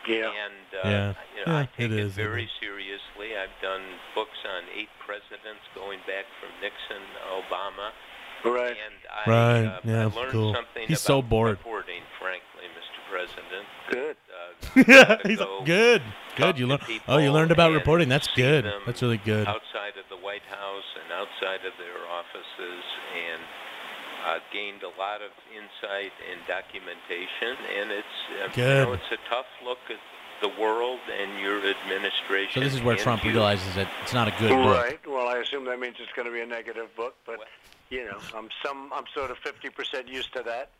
Yeah. 0.07 0.31
And 0.31 0.67
uh, 0.71 0.87
Yeah. 0.87 1.13
you 1.35 1.45
know, 1.45 1.51
Yeah, 1.51 1.57
I 1.59 1.61
it 1.63 1.69
take 1.75 1.91
it, 1.91 1.99
is, 1.99 2.17
it 2.17 2.23
very 2.23 2.45
is. 2.45 2.51
seriously. 2.61 3.35
I've 3.35 3.53
done 3.61 3.83
books 4.15 4.39
on 4.47 4.63
eight 4.73 4.89
presidents 5.05 5.61
going 5.75 5.99
back 6.07 6.23
from 6.39 6.49
Nixon, 6.63 7.03
Obama. 7.27 7.91
Right. 8.51 8.71
And 8.71 8.95
I, 9.25 9.29
Right, 9.29 9.65
uh, 9.65 9.79
yeah, 9.83 10.01
I 10.01 10.05
learned 10.05 10.31
cool. 10.31 10.53
something 10.53 10.87
He's 10.87 10.99
about 10.99 11.07
so 11.07 11.21
bored. 11.21 11.57
reporting, 11.57 12.01
frankly, 12.19 12.65
Mr. 12.77 12.99
President. 13.09 13.65
Good. 13.91 14.17
Uh, 14.29 15.17
He's 15.27 15.37
go 15.39 15.63
good, 15.65 16.01
good. 16.35 16.59
You 16.59 16.65
to 16.67 16.71
learn. 16.73 16.99
Oh, 17.07 17.17
you 17.17 17.31
learned 17.31 17.51
about 17.51 17.71
reporting. 17.73 18.09
That's 18.09 18.27
good. 18.35 18.65
That's 18.85 19.01
really 19.01 19.17
good. 19.17 19.47
Outside 19.47 19.97
of 19.97 20.05
the 20.09 20.17
White 20.23 20.43
House 20.49 20.83
and 21.01 21.11
outside 21.11 21.65
of 21.65 21.73
their 21.79 21.97
offices, 22.11 22.83
and 23.15 23.41
uh, 24.27 24.39
gained 24.53 24.83
a 24.83 24.99
lot 24.99 25.21
of 25.21 25.31
insight 25.55 26.11
and 26.29 26.39
documentation. 26.47 27.55
And 27.79 27.91
it's 27.91 28.15
uh, 28.43 28.49
you 28.55 28.63
know 28.63 28.93
it's 28.93 29.11
a 29.11 29.17
tough 29.29 29.45
look 29.63 29.79
at 29.89 29.97
the 30.41 30.49
world 30.61 30.99
and 31.19 31.39
your 31.41 31.57
administration. 31.65 32.53
So 32.53 32.59
this 32.59 32.73
is 32.75 32.81
where 32.83 32.95
Trump 32.97 33.23
you. 33.23 33.31
realizes 33.31 33.73
that 33.75 33.87
it's 34.03 34.13
not 34.13 34.27
a 34.27 34.31
good 34.39 34.49
book. 34.49 34.77
Right. 34.77 34.99
Well, 35.07 35.27
I 35.27 35.37
assume 35.37 35.65
that 35.65 35.79
means 35.79 35.95
it's 35.99 36.11
going 36.13 36.27
to 36.27 36.31
be 36.33 36.41
a 36.41 36.45
negative 36.45 36.95
book, 36.95 37.15
but 37.25 37.39
you 37.89 38.05
know, 38.05 38.17
I'm 38.35 38.49
some 38.65 38.91
I'm 38.93 39.05
sort 39.13 39.31
of 39.31 39.37
50% 39.39 40.07
used 40.07 40.33
to 40.33 40.43
that. 40.43 40.71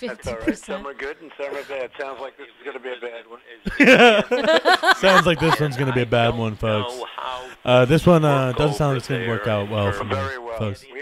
That's 0.00 0.26
all 0.26 0.38
right. 0.38 0.58
Some 0.58 0.86
are 0.86 0.94
good 0.94 1.16
and 1.20 1.30
some 1.36 1.54
are 1.54 1.62
bad. 1.64 1.90
Sounds 1.98 2.20
like 2.20 2.36
this 2.36 2.48
is 2.48 2.64
going 2.64 2.76
to 2.76 2.80
be 2.80 2.92
a 2.92 3.00
bad 3.00 3.26
one. 3.28 4.94
Sounds 4.96 5.26
like 5.26 5.38
this 5.38 5.60
one's 5.60 5.76
going 5.76 5.88
to 5.88 5.94
be 5.94 6.02
a 6.02 6.06
bad 6.06 6.36
one, 6.36 6.56
folks. 6.56 6.94
Uh, 7.64 7.84
this 7.84 8.06
one 8.06 8.24
uh, 8.24 8.52
doesn't 8.52 8.76
sound 8.76 8.94
like 8.94 8.98
it's 8.98 9.08
going 9.08 9.22
to 9.22 9.28
work 9.28 9.46
out 9.46 9.70
well 9.70 9.92
for 9.92 10.04
me, 10.04 10.16
folks. 10.58 10.84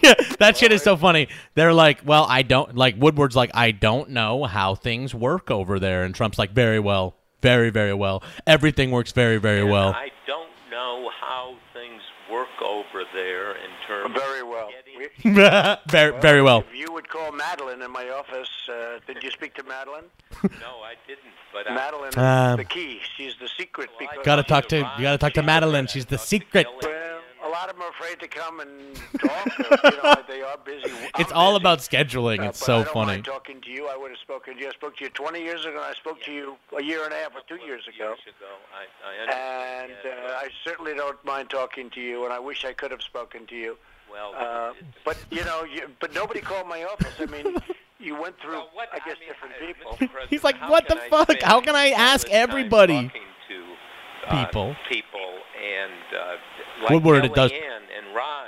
Yeah, 0.00 0.14
that 0.38 0.56
shit 0.56 0.70
is 0.70 0.82
so 0.82 0.96
funny. 0.96 1.26
They're 1.56 1.72
like, 1.72 2.02
well, 2.04 2.24
I 2.28 2.42
don't 2.42 2.76
like 2.76 2.94
Woodward's 2.98 3.34
like, 3.34 3.50
I 3.52 3.72
don't 3.72 4.10
know 4.10 4.44
how 4.44 4.76
things 4.76 5.12
work 5.12 5.50
over 5.50 5.80
there, 5.80 6.04
and 6.04 6.14
Trump's 6.14 6.38
like, 6.38 6.52
very 6.52 6.78
well, 6.78 7.16
very 7.42 7.70
very 7.70 7.94
well. 7.94 8.22
Everything 8.46 8.92
works 8.92 9.10
very 9.10 9.38
very 9.38 9.64
well. 9.64 9.88
I 9.88 10.10
don't 10.24 10.50
know 10.70 11.10
how 11.20 11.56
things 11.74 12.00
work 12.30 12.46
over 12.64 13.02
there 13.12 13.56
in 13.56 13.70
terms. 13.88 14.14
Very 14.16 14.44
well. 14.44 14.68
very 15.88 16.20
very 16.20 16.42
well. 16.42 16.64
If 16.70 16.74
you 16.76 16.92
would 16.92 17.08
call 17.08 17.32
Madeleine 17.32 17.82
in 17.82 17.90
my 17.90 18.08
office, 18.10 18.48
uh, 18.68 18.98
did 19.06 19.22
you 19.22 19.30
speak 19.30 19.54
to 19.54 19.62
Madeleine? 19.64 20.04
no, 20.42 20.82
I 20.84 20.94
didn't. 21.06 21.22
But 21.52 21.72
Madeleine 21.72 22.08
is 22.10 22.16
Um, 22.16 22.56
the 22.56 22.64
key. 22.64 23.00
She's 23.16 23.34
the 23.40 23.48
secret. 23.58 23.90
Because 23.98 24.18
Gotta 24.24 24.42
talk 24.42 24.68
to 24.68 24.76
you. 24.78 24.82
Gotta 25.00 25.18
talk 25.18 25.32
to 25.34 25.42
Madeline. 25.42 25.86
She's 25.86 26.06
the 26.06 26.18
secret. 26.18 26.66
Well, 26.82 26.94
a 27.44 27.48
lot 27.48 27.70
of 27.70 27.76
them 27.76 27.82
are 27.84 27.90
afraid 27.90 28.20
to 28.20 28.28
come 28.28 28.60
and 28.60 28.94
talk. 29.20 29.46
or, 29.60 29.90
you 29.90 30.02
know, 30.02 30.14
they 30.28 30.42
are 30.42 30.58
busy. 30.58 30.92
It's 31.18 31.30
I'm 31.30 31.36
all 31.38 31.52
busy. 31.52 31.62
about 31.62 31.78
scheduling. 31.78 32.40
Uh, 32.40 32.48
It's 32.50 32.60
but 32.60 32.66
so 32.66 32.74
I 32.80 32.84
don't 32.84 32.92
funny. 32.92 33.06
mind 33.12 33.24
talking 33.24 33.60
to 33.62 33.70
you. 33.70 33.88
I 33.88 33.96
would 33.96 34.10
have 34.10 34.18
spoken 34.20 34.54
to 34.56 34.60
you. 34.60 34.68
I 34.68 34.72
spoke 34.72 34.96
to 34.98 35.04
you 35.04 35.10
20 35.10 35.40
years 35.42 35.64
ago. 35.64 35.76
and 35.76 35.84
I 35.84 35.94
spoke 35.94 36.20
to 36.24 36.32
you 36.32 36.56
a 36.78 36.82
year 36.82 37.04
and 37.04 37.12
a 37.12 37.16
half 37.16 37.34
or 37.34 37.40
two 37.48 37.62
years 37.64 37.84
ago. 37.88 38.14
I, 38.74 39.08
I. 39.08 39.84
And 39.84 39.92
uh, 40.04 40.32
I 40.34 40.48
certainly 40.64 40.94
don't 40.94 41.22
mind 41.24 41.48
talking 41.48 41.88
to 41.90 42.00
you. 42.00 42.24
And 42.24 42.32
I 42.32 42.38
wish 42.38 42.64
I 42.66 42.72
could 42.74 42.90
have 42.90 43.02
spoken 43.02 43.46
to 43.46 43.54
you. 43.56 43.78
Well, 44.10 44.32
Uh, 44.36 44.72
but 45.04 45.16
you 45.30 45.44
know, 45.44 45.64
you, 45.64 45.88
but 46.00 46.12
nobody 46.14 46.40
called 46.40 46.66
my 46.68 46.84
office. 46.84 47.14
I 47.18 47.26
mean, 47.26 47.56
you 47.98 48.14
went 48.20 48.38
through, 48.40 48.62
I 48.92 48.98
guess, 49.06 49.16
different 49.26 49.54
people. 49.60 49.98
He's 50.28 50.44
like, 50.44 50.56
what 50.68 50.88
the 50.88 50.96
fuck? 51.10 51.30
How 51.42 51.60
can 51.60 51.76
I 51.76 51.90
ask 51.90 52.28
everybody? 52.30 53.10
to 53.48 53.64
uh, 54.28 54.46
People. 54.46 54.76
people 54.90 55.32
and 55.58 55.92
uh, 56.14 56.82
like 56.82 56.90
Woodward, 56.92 57.24
it 57.24 57.34
does- 57.34 57.50
Kellyanne 57.50 57.86
and 57.96 58.14
Raj 58.14 58.47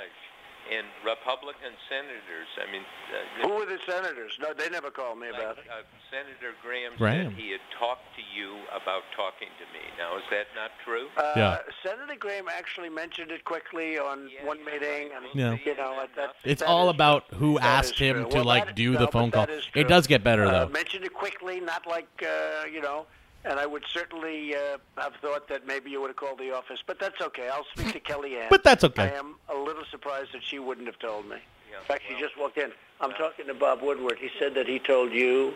Republican 1.15 1.73
senators. 1.89 2.47
I 2.57 2.71
mean, 2.71 2.83
uh, 3.11 3.47
Who 3.47 3.53
were 3.55 3.65
the 3.65 3.79
senators? 3.87 4.37
No, 4.39 4.53
they 4.53 4.69
never 4.69 4.89
called 4.89 5.19
me 5.19 5.27
about 5.29 5.57
it. 5.57 5.65
uh, 5.69 5.83
Senator 6.09 6.53
Graham, 6.63 6.93
Graham. 6.97 7.31
said 7.31 7.33
he 7.39 7.51
had 7.51 7.61
talked 7.77 8.03
to 8.15 8.21
you 8.35 8.57
about 8.75 9.03
talking 9.15 9.47
to 9.59 9.65
me. 9.73 9.83
Now, 9.97 10.17
is 10.17 10.23
that 10.31 10.47
not 10.55 10.71
true? 10.85 11.07
Uh, 11.17 11.33
Yeah. 11.35 11.57
Senator 11.83 12.15
Graham 12.17 12.47
actually 12.49 12.89
mentioned 12.89 13.31
it 13.31 13.43
quickly 13.45 13.97
on 13.97 14.29
one 14.43 14.63
meeting, 14.65 15.11
and 15.15 15.25
Yeah. 15.33 15.57
you 15.65 15.75
know, 15.75 16.05
that, 16.15 16.35
It's 16.43 16.61
that 16.61 16.67
all 16.67 16.89
is- 16.89 16.95
about 16.95 17.25
who 17.33 17.55
that 17.59 17.65
asked 17.65 17.99
him 17.99 18.15
true. 18.15 18.29
to 18.29 18.35
Well, 18.37 18.45
like 18.45 18.65
that- 18.67 18.75
do 18.75 18.93
no, 18.93 18.99
the 18.99 19.07
phone 19.07 19.31
call. 19.31 19.47
It 19.75 19.87
does 19.87 20.07
get 20.07 20.23
better 20.23 20.45
Uh, 20.45 20.51
though. 20.51 20.67
mentioned 20.69 21.05
it 21.05 21.13
quickly, 21.13 21.59
not 21.59 21.85
like 21.87 22.07
uh, 22.23 22.65
you 22.71 22.81
know. 22.81 23.05
And 23.43 23.59
I 23.59 23.65
would 23.65 23.83
certainly 23.91 24.55
uh, 24.55 24.77
have 24.97 25.13
thought 25.21 25.47
that 25.49 25.65
maybe 25.65 25.89
you 25.89 25.99
would 26.01 26.09
have 26.09 26.17
called 26.17 26.39
the 26.39 26.51
office, 26.51 26.79
but 26.85 26.99
that's 26.99 27.19
okay. 27.21 27.49
I'll 27.49 27.65
speak 27.75 27.91
to 27.93 27.99
Kellyanne. 28.13 28.49
But 28.49 28.63
that's 28.63 28.83
okay. 28.83 29.11
I 29.13 29.17
am 29.17 29.35
a 29.49 29.57
little 29.57 29.83
surprised 29.89 30.33
that 30.33 30.43
she 30.43 30.59
wouldn't 30.59 30.87
have 30.87 30.99
told 30.99 31.27
me. 31.27 31.37
In 31.71 31.85
fact, 31.87 32.03
she 32.07 32.19
just 32.19 32.37
walked 32.37 32.57
in. 32.57 32.71
I'm 32.99 33.11
talking 33.13 33.47
to 33.47 33.53
Bob 33.53 33.81
Woodward. 33.81 34.17
He 34.19 34.29
said 34.37 34.53
that 34.55 34.67
he 34.67 34.77
told 34.77 35.11
you 35.11 35.53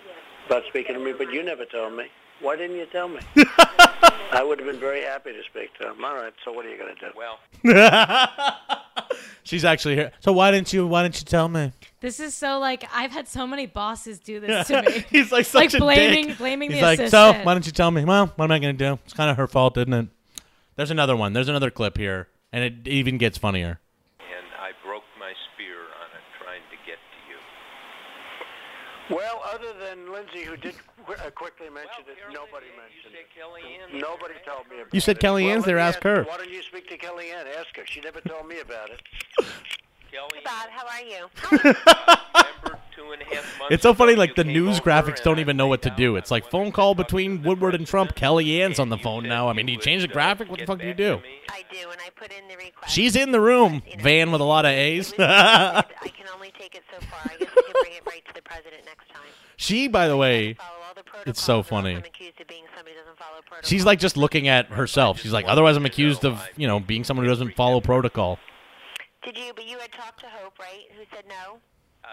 about 0.48 0.64
speaking 0.68 0.96
to 0.96 1.00
me, 1.00 1.14
but 1.14 1.32
you 1.32 1.44
never 1.44 1.66
told 1.66 1.94
me. 1.96 2.06
Why 2.42 2.56
didn't 2.56 2.78
you 2.78 2.86
tell 2.88 3.08
me? 3.08 3.20
I 4.32 4.44
would 4.44 4.60
have 4.60 4.68
been 4.68 4.80
very 4.80 5.02
happy 5.02 5.32
to 5.32 5.44
speak 5.44 5.78
to 5.80 5.92
him. 5.92 6.04
All 6.04 6.16
right, 6.16 6.34
so 6.44 6.52
what 6.52 6.66
are 6.66 6.70
you 6.70 6.78
going 6.78 6.96
to 6.96 7.00
do? 7.00 7.12
Well, 7.16 7.40
She's 9.44 9.64
actually 9.66 9.96
here. 9.96 10.12
So 10.20 10.32
why 10.34 10.52
didn't 10.52 10.72
you? 10.74 10.88
Why 10.88 11.04
didn't 11.04 11.20
you 11.20 11.26
tell 11.26 11.48
me? 11.48 11.72
This 12.02 12.20
is 12.20 12.34
so 12.36 12.60
like 12.60 12.84
I've 12.94 13.12
had 13.12 13.28
so 13.28 13.46
many 13.48 13.66
bosses 13.66 14.20
do 14.20 14.40
this 14.40 14.68
to 14.68 14.82
me. 14.88 15.06
He's 15.10 15.32
like 15.32 15.46
such 15.48 15.74
a 15.74 15.80
blaming 15.80 16.28
dick. 16.28 16.38
blaming 16.38 16.72
He's 16.72 16.80
the 16.80 16.86
like, 16.86 17.00
assistant. 17.00 17.38
so 17.38 17.44
why 17.44 17.54
don't 17.54 17.66
you 17.66 17.72
tell 17.72 17.92
me? 17.92 18.06
Well, 18.06 18.32
what 18.36 18.46
am 18.46 18.52
I 18.52 18.60
gonna 18.60 18.74
do? 18.74 19.00
It's 19.06 19.14
kind 19.14 19.30
of 19.30 19.38
her 19.38 19.48
fault, 19.48 19.78
isn't 19.78 19.94
it? 19.94 20.08
There's 20.76 20.92
another 20.92 21.16
one. 21.16 21.34
There's 21.34 21.48
another 21.50 21.72
clip 21.72 21.98
here, 21.98 22.28
and 22.52 22.64
it 22.64 22.88
even 22.88 23.18
gets 23.18 23.38
funnier. 23.38 23.80
and 24.20 24.46
I 24.60 24.72
broke 24.86 25.04
my 25.20 25.32
spear 25.54 25.78
on 25.80 26.10
it 26.18 26.26
trying 26.44 26.62
to 26.70 26.78
get 26.86 26.98
to 27.00 27.20
you. 27.30 29.16
Well, 29.18 29.42
other 29.46 29.74
than 29.80 30.12
Lindsay, 30.12 30.44
who 30.44 30.58
did 30.58 30.76
qu- 31.06 31.14
uh, 31.14 31.30
quickly 31.32 31.70
mention 31.70 32.04
it, 32.08 32.18
nobody 32.34 32.68
mentioned 32.76 33.16
it. 33.16 34.02
Nobody 34.02 34.36
told 34.46 34.70
me 34.70 34.82
about 34.82 34.94
You 34.94 35.00
said. 35.00 35.20
Kellyanne's 35.20 35.58
well, 35.58 35.66
there, 35.66 35.80
ask 35.80 36.02
her. 36.04 36.24
Why 36.24 36.38
don't 36.38 36.50
you 36.50 36.62
speak 36.64 36.90
to 36.90 36.98
Kellyanne? 36.98 37.46
Ask 37.58 37.76
her. 37.78 37.86
She 37.86 38.02
never 38.02 38.22
told 38.22 38.48
me 38.48 38.60
about 38.60 38.90
it. 38.90 39.02
Bob, 40.44 40.70
how 40.70 40.88
are 40.88 41.02
you? 41.02 41.28
Two 42.96 43.12
and 43.12 43.22
a 43.22 43.26
half 43.26 43.60
months 43.60 43.74
It's 43.74 43.84
so 43.84 43.94
funny. 43.94 44.16
Like 44.16 44.36
the 44.36 44.46
news 44.46 44.80
graphics 44.80 45.22
don't 45.22 45.40
even 45.40 45.58
know 45.58 45.68
what 45.68 45.82
to 45.82 45.90
do. 45.90 46.16
It's 46.16 46.32
like 46.32 46.50
phone 46.50 46.72
call 46.72 46.96
between 46.96 47.44
Woodward 47.44 47.76
and 47.76 47.86
Trump. 47.86 48.16
Kellyanne's 48.16 48.80
on 48.80 48.88
the 48.90 48.98
phone 48.98 49.24
now. 49.24 49.50
I 49.50 49.54
mean, 49.54 49.66
do 49.66 49.74
you 49.74 49.80
change 49.80 50.04
the 50.04 50.08
graphic? 50.08 50.50
What 50.50 50.60
the 50.60 50.66
fuck 50.66 50.80
do 50.80 50.88
you 50.88 50.94
do? 50.94 51.20
I 51.50 51.64
do, 51.72 51.90
and 51.90 52.00
I 52.00 52.10
put 52.16 52.32
in 52.32 52.48
the 52.48 52.56
request. 52.56 52.94
She's 52.94 53.16
in 53.16 53.32
the 53.32 53.42
room. 53.42 53.82
Van 54.00 54.32
with 54.32 54.40
a 54.42 54.46
lot 54.46 54.66
of 54.66 54.72
A's. 54.72 55.14
I 55.20 55.84
can 56.04 56.28
only 56.34 56.52
take 56.58 56.76
it 56.76 56.84
so 56.94 57.06
far. 57.08 57.20
I 57.26 57.38
guess 57.38 57.50
I 57.52 57.62
can 57.62 57.74
bring 57.82 57.94
it 57.94 58.04
right 58.06 58.26
to 58.26 58.34
the 58.34 58.42
president 58.42 58.86
next 58.86 59.10
time. 59.10 59.24
she, 59.58 59.88
by 59.90 60.08
the 60.08 60.16
way, 60.18 60.56
it's 61.26 61.42
so 61.42 61.64
funny. 61.64 61.96
Accused 61.96 62.40
of 62.42 62.48
being 62.48 62.64
somebody 62.76 62.96
who 62.96 63.02
doesn't 63.02 63.18
follow 63.18 63.42
protocol. 63.46 63.68
She's 63.70 63.86
like 63.86 64.00
just 64.00 64.18
looking 64.18 64.48
at 64.48 64.68
herself. 64.68 65.20
She's 65.20 65.32
like, 65.34 65.46
otherwise, 65.48 65.78
I'm 65.78 65.86
accused 65.86 66.26
of 66.26 66.48
you 66.58 66.68
know 66.68 66.80
being 66.80 67.04
someone 67.04 67.26
who 67.26 67.30
doesn't 67.32 67.56
follow 67.56 67.82
protocol. 67.82 68.40
Did 69.24 69.38
you? 69.38 69.54
But 69.56 69.66
you 69.68 69.80
had 69.80 69.92
talked 69.92 70.20
to 70.22 70.28
Hope, 70.28 70.60
right? 70.60 70.84
Who 70.98 71.04
said 71.14 71.26
no? 71.28 71.58
Uh, 72.04 72.08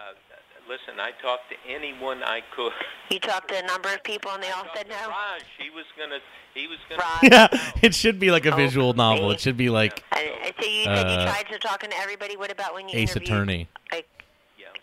listen, 0.67 0.99
I 0.99 1.11
talked 1.21 1.43
to 1.49 1.55
anyone 1.71 2.23
I 2.23 2.41
could. 2.55 2.71
You 3.11 3.19
talked 3.19 3.49
to 3.49 3.63
a 3.63 3.67
number 3.67 3.93
of 3.93 4.03
people, 4.03 4.31
and 4.31 4.41
they 4.41 4.49
all 4.49 4.65
said 4.75 4.87
no. 4.89 4.95
Raj, 5.07 5.43
he 5.59 5.69
was 5.69 5.85
gonna, 5.97 6.17
he 6.55 6.67
was 6.67 6.79
gonna. 6.89 7.03
Yeah, 7.21 7.47
it 7.83 7.93
should 7.93 8.19
be 8.19 8.31
like 8.31 8.45
a 8.47 8.55
visual 8.55 8.93
novel. 8.93 9.29
It 9.31 9.39
should 9.39 9.57
be 9.57 9.69
like 9.69 10.03
And, 10.11 10.27
and 10.43 10.53
so 10.59 10.67
you 10.67 10.83
said 10.85 11.09
you 11.09 11.17
Uh, 11.17 11.25
tried 11.31 11.47
to 11.51 11.59
talking 11.59 11.91
to 11.91 11.97
everybody. 11.99 12.37
What 12.37 12.51
about 12.51 12.73
when 12.73 12.89
you 12.89 12.97
Ace 12.97 13.15
Attorney. 13.15 13.67
like 13.91 14.07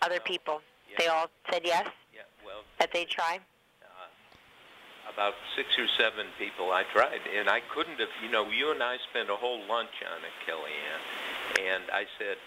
other 0.01 0.19
people? 0.21 0.61
They 0.97 1.07
all 1.07 1.27
said 1.51 1.61
yes. 1.65 1.87
Yeah, 2.13 2.21
well, 2.45 2.61
That 2.79 2.91
they 2.93 3.05
try. 3.05 3.39
About 5.13 5.33
six 5.55 5.77
or 5.77 5.87
seven 5.97 6.27
people 6.39 6.71
I 6.71 6.83
tried, 6.93 7.21
and 7.37 7.49
I 7.49 7.61
couldn't 7.73 7.99
have. 7.99 8.09
You 8.23 8.31
know, 8.31 8.49
you 8.49 8.71
and 8.71 8.81
I 8.81 8.97
spent 9.09 9.29
a 9.29 9.35
whole 9.35 9.59
lunch 9.67 9.95
on 10.05 10.19
it, 10.23 10.35
Kellyanne, 10.45 11.03
and 11.73 11.83
I 11.91 12.05
said. 12.17 12.37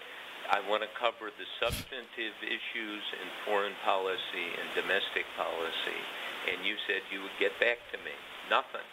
I 0.47 0.61
want 0.69 0.83
to 0.83 0.89
cover 0.93 1.31
the 1.33 1.47
substantive 1.59 2.37
issues 2.45 3.01
in 3.17 3.27
foreign 3.45 3.73
policy 3.83 4.53
and 4.61 4.69
domestic 4.75 5.25
policy, 5.35 5.97
and 6.45 6.63
you 6.63 6.75
said 6.85 7.01
you 7.11 7.23
would 7.23 7.33
get 7.39 7.59
back 7.59 7.77
to 7.91 7.97
me. 8.05 8.13
Nothing. 8.47 8.85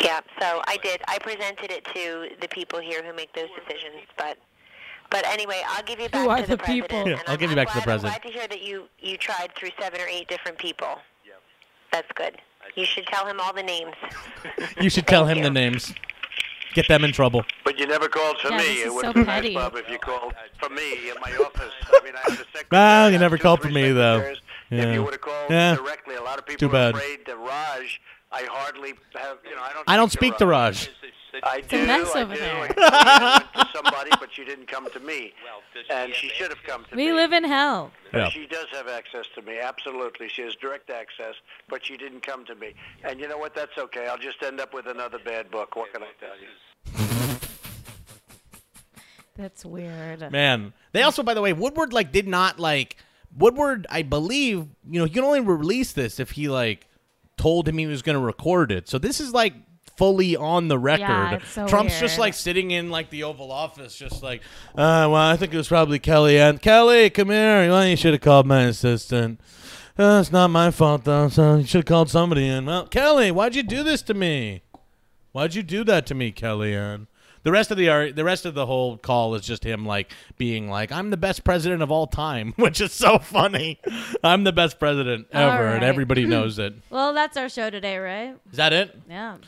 Yeah, 0.00 0.20
so 0.40 0.62
I 0.66 0.78
did. 0.82 1.02
I 1.06 1.18
presented 1.18 1.70
it 1.70 1.84
to 1.92 2.34
the 2.40 2.48
people 2.48 2.80
here 2.80 3.02
who 3.04 3.12
make 3.12 3.34
those 3.34 3.50
decisions, 3.54 4.08
but 4.16 4.38
but 5.10 5.26
anyway, 5.26 5.62
I'll 5.68 5.82
give 5.82 6.00
you 6.00 6.08
back 6.08 6.26
are 6.26 6.36
to 6.36 6.42
the, 6.42 6.56
the 6.56 6.62
people? 6.62 6.88
president. 6.88 7.08
Yeah, 7.08 7.22
I'll 7.26 7.32
I'm- 7.32 7.38
give 7.38 7.50
you 7.50 7.58
I'm 7.58 7.64
back 7.66 7.74
to 7.74 7.80
the 7.80 7.84
president. 7.84 8.14
I'm 8.14 8.20
glad 8.22 8.32
to 8.32 8.38
hear 8.38 8.48
that 8.48 8.62
you 8.62 8.88
you 9.00 9.18
tried 9.18 9.54
through 9.54 9.70
seven 9.78 10.00
or 10.00 10.06
eight 10.06 10.28
different 10.28 10.56
people. 10.56 10.98
Yeah. 11.92 12.00
That's 12.00 12.12
good. 12.14 12.36
You 12.74 12.86
should 12.86 13.06
tell 13.06 13.26
him 13.26 13.38
all 13.40 13.52
the 13.52 13.62
names. 13.62 13.94
you 14.80 14.88
should 14.90 15.06
tell 15.06 15.26
him 15.26 15.42
the 15.42 15.50
names. 15.50 15.92
Get 16.74 16.88
them 16.88 17.04
in 17.04 17.12
trouble. 17.12 17.44
But 17.64 17.78
you 17.78 17.86
never 17.86 18.08
called 18.08 18.38
for 18.38 18.48
Yeah, 18.50 18.56
me. 18.56 18.62
this 18.64 18.78
It 18.78 18.86
is 18.86 18.92
would 18.94 19.00
so 19.02 19.06
have 19.08 19.14
been 19.14 19.24
petty. 19.26 19.54
nice, 19.54 19.62
Bob, 19.64 19.76
if 19.76 19.90
you 19.90 19.98
called 19.98 20.32
for 20.58 20.70
me 20.70 21.10
in 21.10 21.16
my 21.20 21.30
office. 21.44 21.72
I 21.92 22.00
mean, 22.02 22.14
I 22.14 22.30
have 22.30 22.32
a 22.32 22.36
secretary. 22.44 22.66
Well, 22.70 23.06
I 23.06 23.10
you 23.10 23.18
never 23.18 23.36
two, 23.36 23.42
called 23.42 23.60
for 23.60 23.68
me 23.68 23.92
though. 23.92 24.18
secretaries. 24.20 24.40
If 24.70 24.84
Yeah. 24.86 24.92
you 24.94 25.02
would 25.02 25.12
have 25.12 25.20
called 25.20 25.50
Yeah. 25.50 25.74
directly, 25.74 26.14
a 26.14 26.22
lot 26.22 26.38
of 26.38 26.46
Too 26.56 26.70
bad. 26.70 26.94
are 26.94 26.98
afraid 26.98 27.26
that 27.26 27.36
Raj 27.36 28.00
I 28.34 28.44
hardly 28.50 28.94
have, 29.14 29.36
you 29.46 29.54
know, 29.54 29.60
I 29.62 29.72
don't. 29.74 29.84
I 29.86 29.96
don't 29.98 30.10
speak 30.10 30.38
to 30.38 30.46
Raj. 30.46 30.88
I 31.42 31.56
a 31.58 31.62
do. 31.62 31.86
mess 31.86 32.14
I 32.14 32.22
over 32.22 32.34
do. 32.34 32.40
there. 32.40 32.54
I 32.78 33.38
went 33.54 33.68
to 33.68 33.72
somebody, 33.74 34.10
but 34.20 34.32
she 34.32 34.44
didn't 34.44 34.66
come 34.66 34.90
to 34.90 35.00
me, 35.00 35.32
and 35.90 36.14
she 36.14 36.28
should 36.28 36.50
have 36.50 36.62
come 36.66 36.84
to 36.90 36.96
me. 36.96 37.06
We 37.06 37.12
live 37.12 37.32
in 37.32 37.44
hell. 37.44 37.90
Yeah. 38.12 38.28
She 38.28 38.46
does 38.46 38.66
have 38.72 38.88
access 38.88 39.24
to 39.34 39.42
me, 39.42 39.58
absolutely. 39.58 40.28
She 40.28 40.42
has 40.42 40.54
direct 40.56 40.90
access, 40.90 41.34
but 41.68 41.84
she 41.84 41.96
didn't 41.96 42.20
come 42.22 42.44
to 42.44 42.54
me. 42.54 42.74
And 43.04 43.18
you 43.20 43.28
know 43.28 43.38
what? 43.38 43.54
That's 43.54 43.76
okay. 43.78 44.06
I'll 44.06 44.18
just 44.18 44.42
end 44.42 44.60
up 44.60 44.74
with 44.74 44.86
another 44.86 45.18
bad 45.18 45.50
book. 45.50 45.74
What 45.76 45.92
can 45.92 46.02
I 46.02 46.10
tell 46.20 46.38
you? 46.38 47.38
That's 49.36 49.64
weird. 49.64 50.30
Man, 50.30 50.74
they 50.92 51.02
also, 51.02 51.22
by 51.22 51.34
the 51.34 51.40
way, 51.40 51.52
Woodward 51.52 51.92
like 51.92 52.12
did 52.12 52.28
not 52.28 52.58
like 52.60 52.96
Woodward. 53.36 53.86
I 53.90 54.02
believe 54.02 54.66
you 54.90 54.98
know 55.00 55.04
he 55.06 55.10
can 55.14 55.24
only 55.24 55.40
release 55.40 55.92
this 55.92 56.20
if 56.20 56.32
he 56.32 56.48
like 56.48 56.86
told 57.38 57.66
him 57.66 57.78
he 57.78 57.86
was 57.86 58.02
going 58.02 58.18
to 58.18 58.24
record 58.24 58.70
it. 58.70 58.88
So 58.88 58.98
this 58.98 59.20
is 59.20 59.32
like 59.32 59.54
fully 59.96 60.36
on 60.36 60.68
the 60.68 60.78
record. 60.78 61.00
Yeah, 61.02 61.38
so 61.44 61.66
Trump's 61.66 61.98
just 62.00 62.18
like 62.18 62.34
sitting 62.34 62.70
in 62.70 62.90
like 62.90 63.10
the 63.10 63.22
Oval 63.24 63.50
Office, 63.52 63.94
just 63.96 64.22
like, 64.22 64.42
uh, 64.74 65.08
well, 65.10 65.16
I 65.16 65.36
think 65.36 65.52
it 65.54 65.56
was 65.56 65.68
probably 65.68 65.98
Kelly. 65.98 66.38
And 66.38 66.60
Kelly, 66.60 67.10
come 67.10 67.28
here. 67.30 67.68
Well, 67.70 67.86
you 67.86 67.96
should 67.96 68.12
have 68.12 68.22
called 68.22 68.46
my 68.46 68.62
assistant. 68.62 69.40
Uh, 69.98 70.18
it's 70.20 70.32
not 70.32 70.48
my 70.48 70.70
fault 70.70 71.04
though. 71.04 71.28
So 71.28 71.56
you 71.56 71.66
should 71.66 71.80
have 71.80 71.84
called 71.86 72.10
somebody 72.10 72.48
in. 72.48 72.66
Well, 72.66 72.86
Kelly, 72.86 73.30
why'd 73.30 73.54
you 73.54 73.62
do 73.62 73.82
this 73.82 74.02
to 74.02 74.14
me? 74.14 74.62
Why'd 75.32 75.54
you 75.54 75.62
do 75.62 75.84
that 75.84 76.06
to 76.06 76.14
me, 76.14 76.32
Kellyanne? 76.32 77.06
The 77.42 77.50
rest 77.50 77.72
of 77.72 77.76
the 77.76 78.12
the 78.14 78.22
rest 78.24 78.46
of 78.46 78.54
the 78.54 78.66
whole 78.66 78.96
call 78.96 79.34
is 79.34 79.42
just 79.42 79.64
him 79.64 79.84
like 79.84 80.12
being 80.38 80.70
like, 80.70 80.92
"I'm 80.92 81.10
the 81.10 81.16
best 81.16 81.42
president 81.42 81.82
of 81.82 81.90
all 81.90 82.06
time," 82.06 82.52
which 82.56 82.80
is 82.80 82.92
so 82.92 83.18
funny. 83.18 83.80
I'm 84.22 84.44
the 84.44 84.52
best 84.52 84.78
president 84.78 85.26
ever, 85.32 85.66
and 85.68 85.82
everybody 85.82 86.24
knows 86.24 86.58
it. 86.58 86.74
Well, 86.90 87.14
that's 87.14 87.36
our 87.36 87.48
show 87.48 87.68
today, 87.70 87.96
right? 87.98 88.36
Is 88.50 88.58
that 88.58 88.72
it? 88.72 88.96
Yeah. 89.08 89.38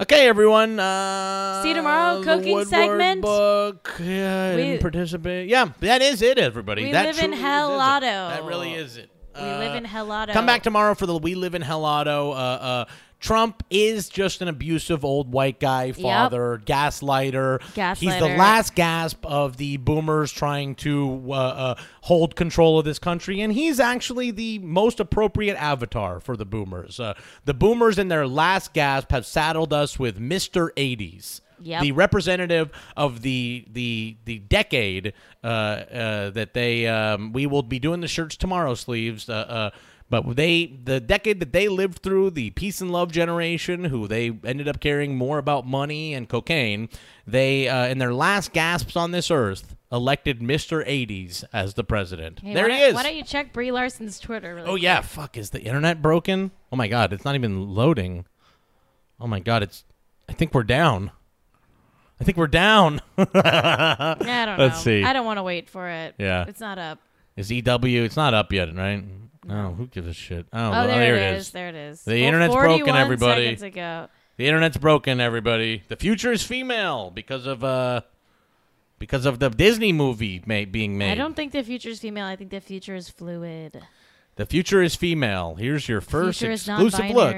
Okay, 0.00 0.28
everyone. 0.28 0.78
Uh, 0.78 1.60
See 1.60 1.70
you 1.70 1.74
tomorrow, 1.74 2.22
cooking 2.22 2.54
Woodward 2.54 2.68
segment. 2.68 3.20
Book. 3.20 3.96
Yeah, 3.98 4.54
We- 4.54 4.78
participate. 4.78 5.48
Yeah, 5.48 5.70
that 5.80 6.02
is 6.02 6.22
it, 6.22 6.38
everybody. 6.38 6.84
We 6.84 6.92
that 6.92 7.06
live 7.06 7.18
in 7.18 7.32
Hell. 7.32 7.76
That 7.78 8.44
really 8.44 8.74
is 8.74 8.96
it. 8.96 9.10
We 9.34 9.42
live 9.42 9.74
in 9.74 9.84
Helado. 9.84 10.32
Come 10.32 10.46
back 10.46 10.62
tomorrow 10.62 10.94
for 10.94 11.06
the 11.06 11.16
We 11.16 11.34
Live 11.34 11.54
in 11.54 11.62
Helado. 11.62 12.30
Uh, 12.30 12.34
uh, 12.34 12.84
Trump 13.20 13.64
is 13.68 14.08
just 14.08 14.40
an 14.42 14.48
abusive 14.48 15.04
old 15.04 15.32
white 15.32 15.58
guy, 15.58 15.90
father, 15.92 16.62
gaslighter. 16.64 17.60
He's 17.98 18.12
the 18.20 18.28
last 18.38 18.74
gasp 18.76 19.26
of 19.26 19.56
the 19.56 19.76
boomers 19.78 20.30
trying 20.30 20.76
to 20.76 21.24
uh, 21.28 21.32
uh, 21.34 21.74
hold 22.02 22.36
control 22.36 22.78
of 22.78 22.84
this 22.84 22.98
country, 23.00 23.40
and 23.40 23.52
he's 23.52 23.80
actually 23.80 24.30
the 24.30 24.60
most 24.60 25.00
appropriate 25.00 25.56
avatar 25.56 26.20
for 26.20 26.36
the 26.36 26.44
boomers. 26.44 27.00
Uh, 27.00 27.14
the 27.44 27.54
boomers, 27.54 27.98
in 27.98 28.06
their 28.08 28.26
last 28.26 28.72
gasp, 28.72 29.10
have 29.10 29.26
saddled 29.26 29.72
us 29.72 29.98
with 29.98 30.20
Mister 30.20 30.72
80s. 30.76 31.40
Yep. 31.60 31.82
The 31.82 31.92
representative 31.92 32.70
of 32.96 33.22
the 33.22 33.64
the 33.72 34.16
the 34.24 34.38
decade 34.38 35.12
uh, 35.42 35.46
uh, 35.46 36.30
that 36.30 36.54
they 36.54 36.86
um, 36.86 37.32
we 37.32 37.46
will 37.46 37.62
be 37.62 37.78
doing 37.78 38.00
the 38.00 38.08
shirts 38.08 38.36
tomorrow 38.36 38.74
sleeves. 38.74 39.28
Uh, 39.28 39.32
uh, 39.32 39.70
but 40.10 40.36
they 40.36 40.66
the 40.66 41.00
decade 41.00 41.40
that 41.40 41.52
they 41.52 41.68
lived 41.68 41.98
through, 42.02 42.30
the 42.30 42.50
peace 42.50 42.80
and 42.80 42.90
love 42.90 43.12
generation, 43.12 43.84
who 43.84 44.08
they 44.08 44.32
ended 44.44 44.68
up 44.68 44.80
caring 44.80 45.16
more 45.16 45.38
about 45.38 45.66
money 45.66 46.14
and 46.14 46.28
cocaine. 46.28 46.88
They 47.26 47.68
uh, 47.68 47.86
in 47.86 47.98
their 47.98 48.14
last 48.14 48.52
gasps 48.52 48.96
on 48.96 49.10
this 49.10 49.30
earth 49.30 49.76
elected 49.92 50.40
Mister 50.40 50.82
80s 50.82 51.44
as 51.52 51.74
the 51.74 51.84
president. 51.84 52.40
Hey, 52.40 52.54
there 52.54 52.70
he 52.70 52.78
is. 52.80 52.94
Why 52.94 53.02
don't 53.02 53.16
you 53.16 53.24
check 53.24 53.52
Brie 53.52 53.70
Larson's 53.70 54.18
Twitter? 54.18 54.54
Really 54.54 54.68
Oh 54.68 54.74
yeah, 54.76 55.00
fuck! 55.02 55.36
Is 55.36 55.50
the 55.50 55.60
internet 55.60 56.00
broken? 56.00 56.50
Oh 56.72 56.76
my 56.76 56.88
god, 56.88 57.12
it's 57.12 57.24
not 57.24 57.34
even 57.34 57.68
loading. 57.74 58.24
Oh 59.20 59.26
my 59.26 59.40
god, 59.40 59.62
it's. 59.62 59.84
I 60.28 60.32
think 60.32 60.54
we're 60.54 60.62
down. 60.62 61.10
I 62.20 62.24
think 62.24 62.36
we're 62.36 62.46
down. 62.48 63.00
I 63.18 64.16
don't 64.18 64.24
know. 64.26 64.56
Let's 64.58 64.82
see. 64.82 65.04
I 65.04 65.12
don't 65.12 65.24
want 65.24 65.38
to 65.38 65.42
wait 65.42 65.70
for 65.70 65.88
it. 65.88 66.14
Yeah. 66.18 66.44
It's 66.48 66.60
not 66.60 66.78
up. 66.78 66.98
Is 67.36 67.50
EW? 67.52 68.02
It's 68.02 68.16
not 68.16 68.34
up 68.34 68.52
yet, 68.52 68.74
right? 68.74 69.04
No, 69.48 69.72
who 69.74 69.86
gives 69.86 70.06
a 70.06 70.12
shit? 70.12 70.46
Oh, 70.52 70.58
Oh, 70.58 70.70
well, 70.70 70.86
there 70.86 70.98
there 70.98 71.16
it 71.32 71.36
is. 71.36 71.46
is. 71.46 71.50
There 71.52 71.68
it 71.68 71.74
is. 71.74 72.02
The 72.04 72.12
Well, 72.12 72.22
internet's 72.28 72.54
broken, 72.54 72.94
everybody. 72.96 73.44
seconds 73.46 73.62
ago. 73.62 74.08
The 74.36 74.46
internet's 74.46 74.76
broken, 74.76 75.20
everybody. 75.20 75.82
The 75.88 75.96
future 75.96 76.30
is 76.30 76.42
female 76.44 77.10
because 77.10 77.46
of 77.46 77.64
uh, 77.64 78.02
because 78.98 79.26
of 79.26 79.38
the 79.38 79.48
Disney 79.48 79.92
movie 79.92 80.42
ma- 80.46 80.64
being 80.70 80.96
made. 80.98 81.12
I 81.12 81.14
don't 81.14 81.34
think 81.34 81.52
the 81.52 81.62
future 81.64 81.88
is 81.88 81.98
female. 82.00 82.26
I 82.26 82.36
think 82.36 82.50
the 82.50 82.60
future 82.60 82.94
is 82.94 83.08
fluid. 83.08 83.80
The 84.36 84.46
future 84.46 84.82
is 84.82 84.94
female. 84.94 85.56
Here's 85.56 85.88
your 85.88 86.00
first 86.00 86.42
exclusive 86.42 87.10
look 87.10 87.34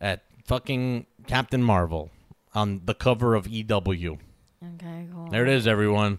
at 0.00 0.22
fucking 0.46 1.06
Captain 1.26 1.62
Marvel 1.62 2.10
on 2.54 2.80
the 2.86 2.94
cover 2.94 3.34
of 3.34 3.46
EW. 3.46 4.18
Okay, 4.64 5.06
cool. 5.12 5.28
There 5.30 5.42
it 5.44 5.50
is, 5.52 5.66
everyone. 5.66 6.18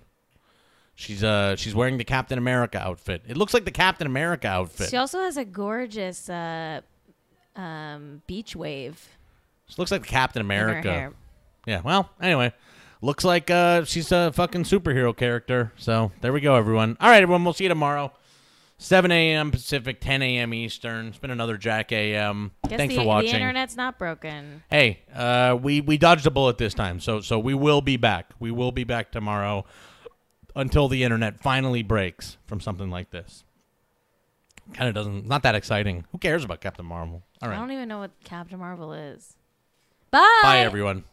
She's 0.99 1.23
uh 1.23 1.55
she's 1.55 1.75
wearing 1.75 1.99
the 1.99 2.03
Captain 2.03 2.39
America 2.39 2.79
outfit. 2.79 3.21
It 3.27 3.37
looks 3.37 3.53
like 3.53 3.65
the 3.65 3.71
Captain 3.71 4.07
America 4.07 4.47
outfit. 4.47 4.89
She 4.89 4.97
also 4.97 5.19
has 5.19 5.37
a 5.37 5.45
gorgeous 5.45 6.27
uh, 6.27 6.81
um, 7.55 8.23
beach 8.25 8.55
wave. 8.55 9.07
She 9.67 9.75
looks 9.77 9.91
like 9.91 10.01
the 10.01 10.07
Captain 10.07 10.41
America. 10.41 11.13
Yeah. 11.67 11.81
Well, 11.83 12.09
anyway, 12.19 12.51
looks 13.03 13.23
like 13.23 13.51
uh 13.51 13.83
she's 13.83 14.11
a 14.11 14.31
fucking 14.33 14.63
superhero 14.63 15.15
character. 15.15 15.71
So 15.77 16.11
there 16.21 16.33
we 16.33 16.41
go, 16.41 16.55
everyone. 16.55 16.97
All 16.99 17.11
right, 17.11 17.21
everyone. 17.21 17.43
We'll 17.43 17.53
see 17.53 17.65
you 17.65 17.69
tomorrow. 17.69 18.11
7 18.79 19.11
a.m. 19.11 19.51
Pacific, 19.51 20.01
10 20.01 20.21
a.m. 20.23 20.53
Eastern. 20.53 21.07
It's 21.07 21.17
been 21.19 21.31
another 21.31 21.57
Jack 21.57 21.91
AM. 21.91 22.51
Guess 22.67 22.77
Thanks 22.77 22.95
the, 22.95 23.01
for 23.01 23.07
watching. 23.07 23.31
The 23.31 23.37
internet's 23.37 23.75
not 23.75 23.99
broken. 23.99 24.63
Hey, 24.71 25.01
uh, 25.13 25.57
we 25.61 25.79
we 25.79 25.99
dodged 25.99 26.25
a 26.25 26.31
bullet 26.31 26.57
this 26.57 26.73
time, 26.73 26.99
so 26.99 27.21
so 27.21 27.37
we 27.37 27.53
will 27.53 27.81
be 27.81 27.97
back. 27.97 28.31
We 28.39 28.49
will 28.49 28.71
be 28.71 28.83
back 28.83 29.11
tomorrow 29.11 29.63
until 30.57 30.87
the 30.89 31.03
internet 31.03 31.39
finally 31.39 31.83
breaks 31.83 32.37
from 32.47 32.59
something 32.59 32.89
like 32.89 33.11
this. 33.11 33.45
Kind 34.73 34.89
of 34.89 34.95
doesn't 34.95 35.25
not 35.25 35.43
that 35.43 35.55
exciting. 35.55 36.03
Who 36.11 36.17
cares 36.17 36.43
about 36.43 36.59
Captain 36.59 36.85
Marvel? 36.85 37.23
All 37.41 37.49
I 37.49 37.55
don't 37.55 37.71
even 37.71 37.87
know 37.87 37.99
what 37.99 38.11
Captain 38.25 38.59
Marvel 38.59 38.91
is. 38.91 39.37
Bye. 40.11 40.39
bye 40.43 40.59
everyone. 40.59 41.05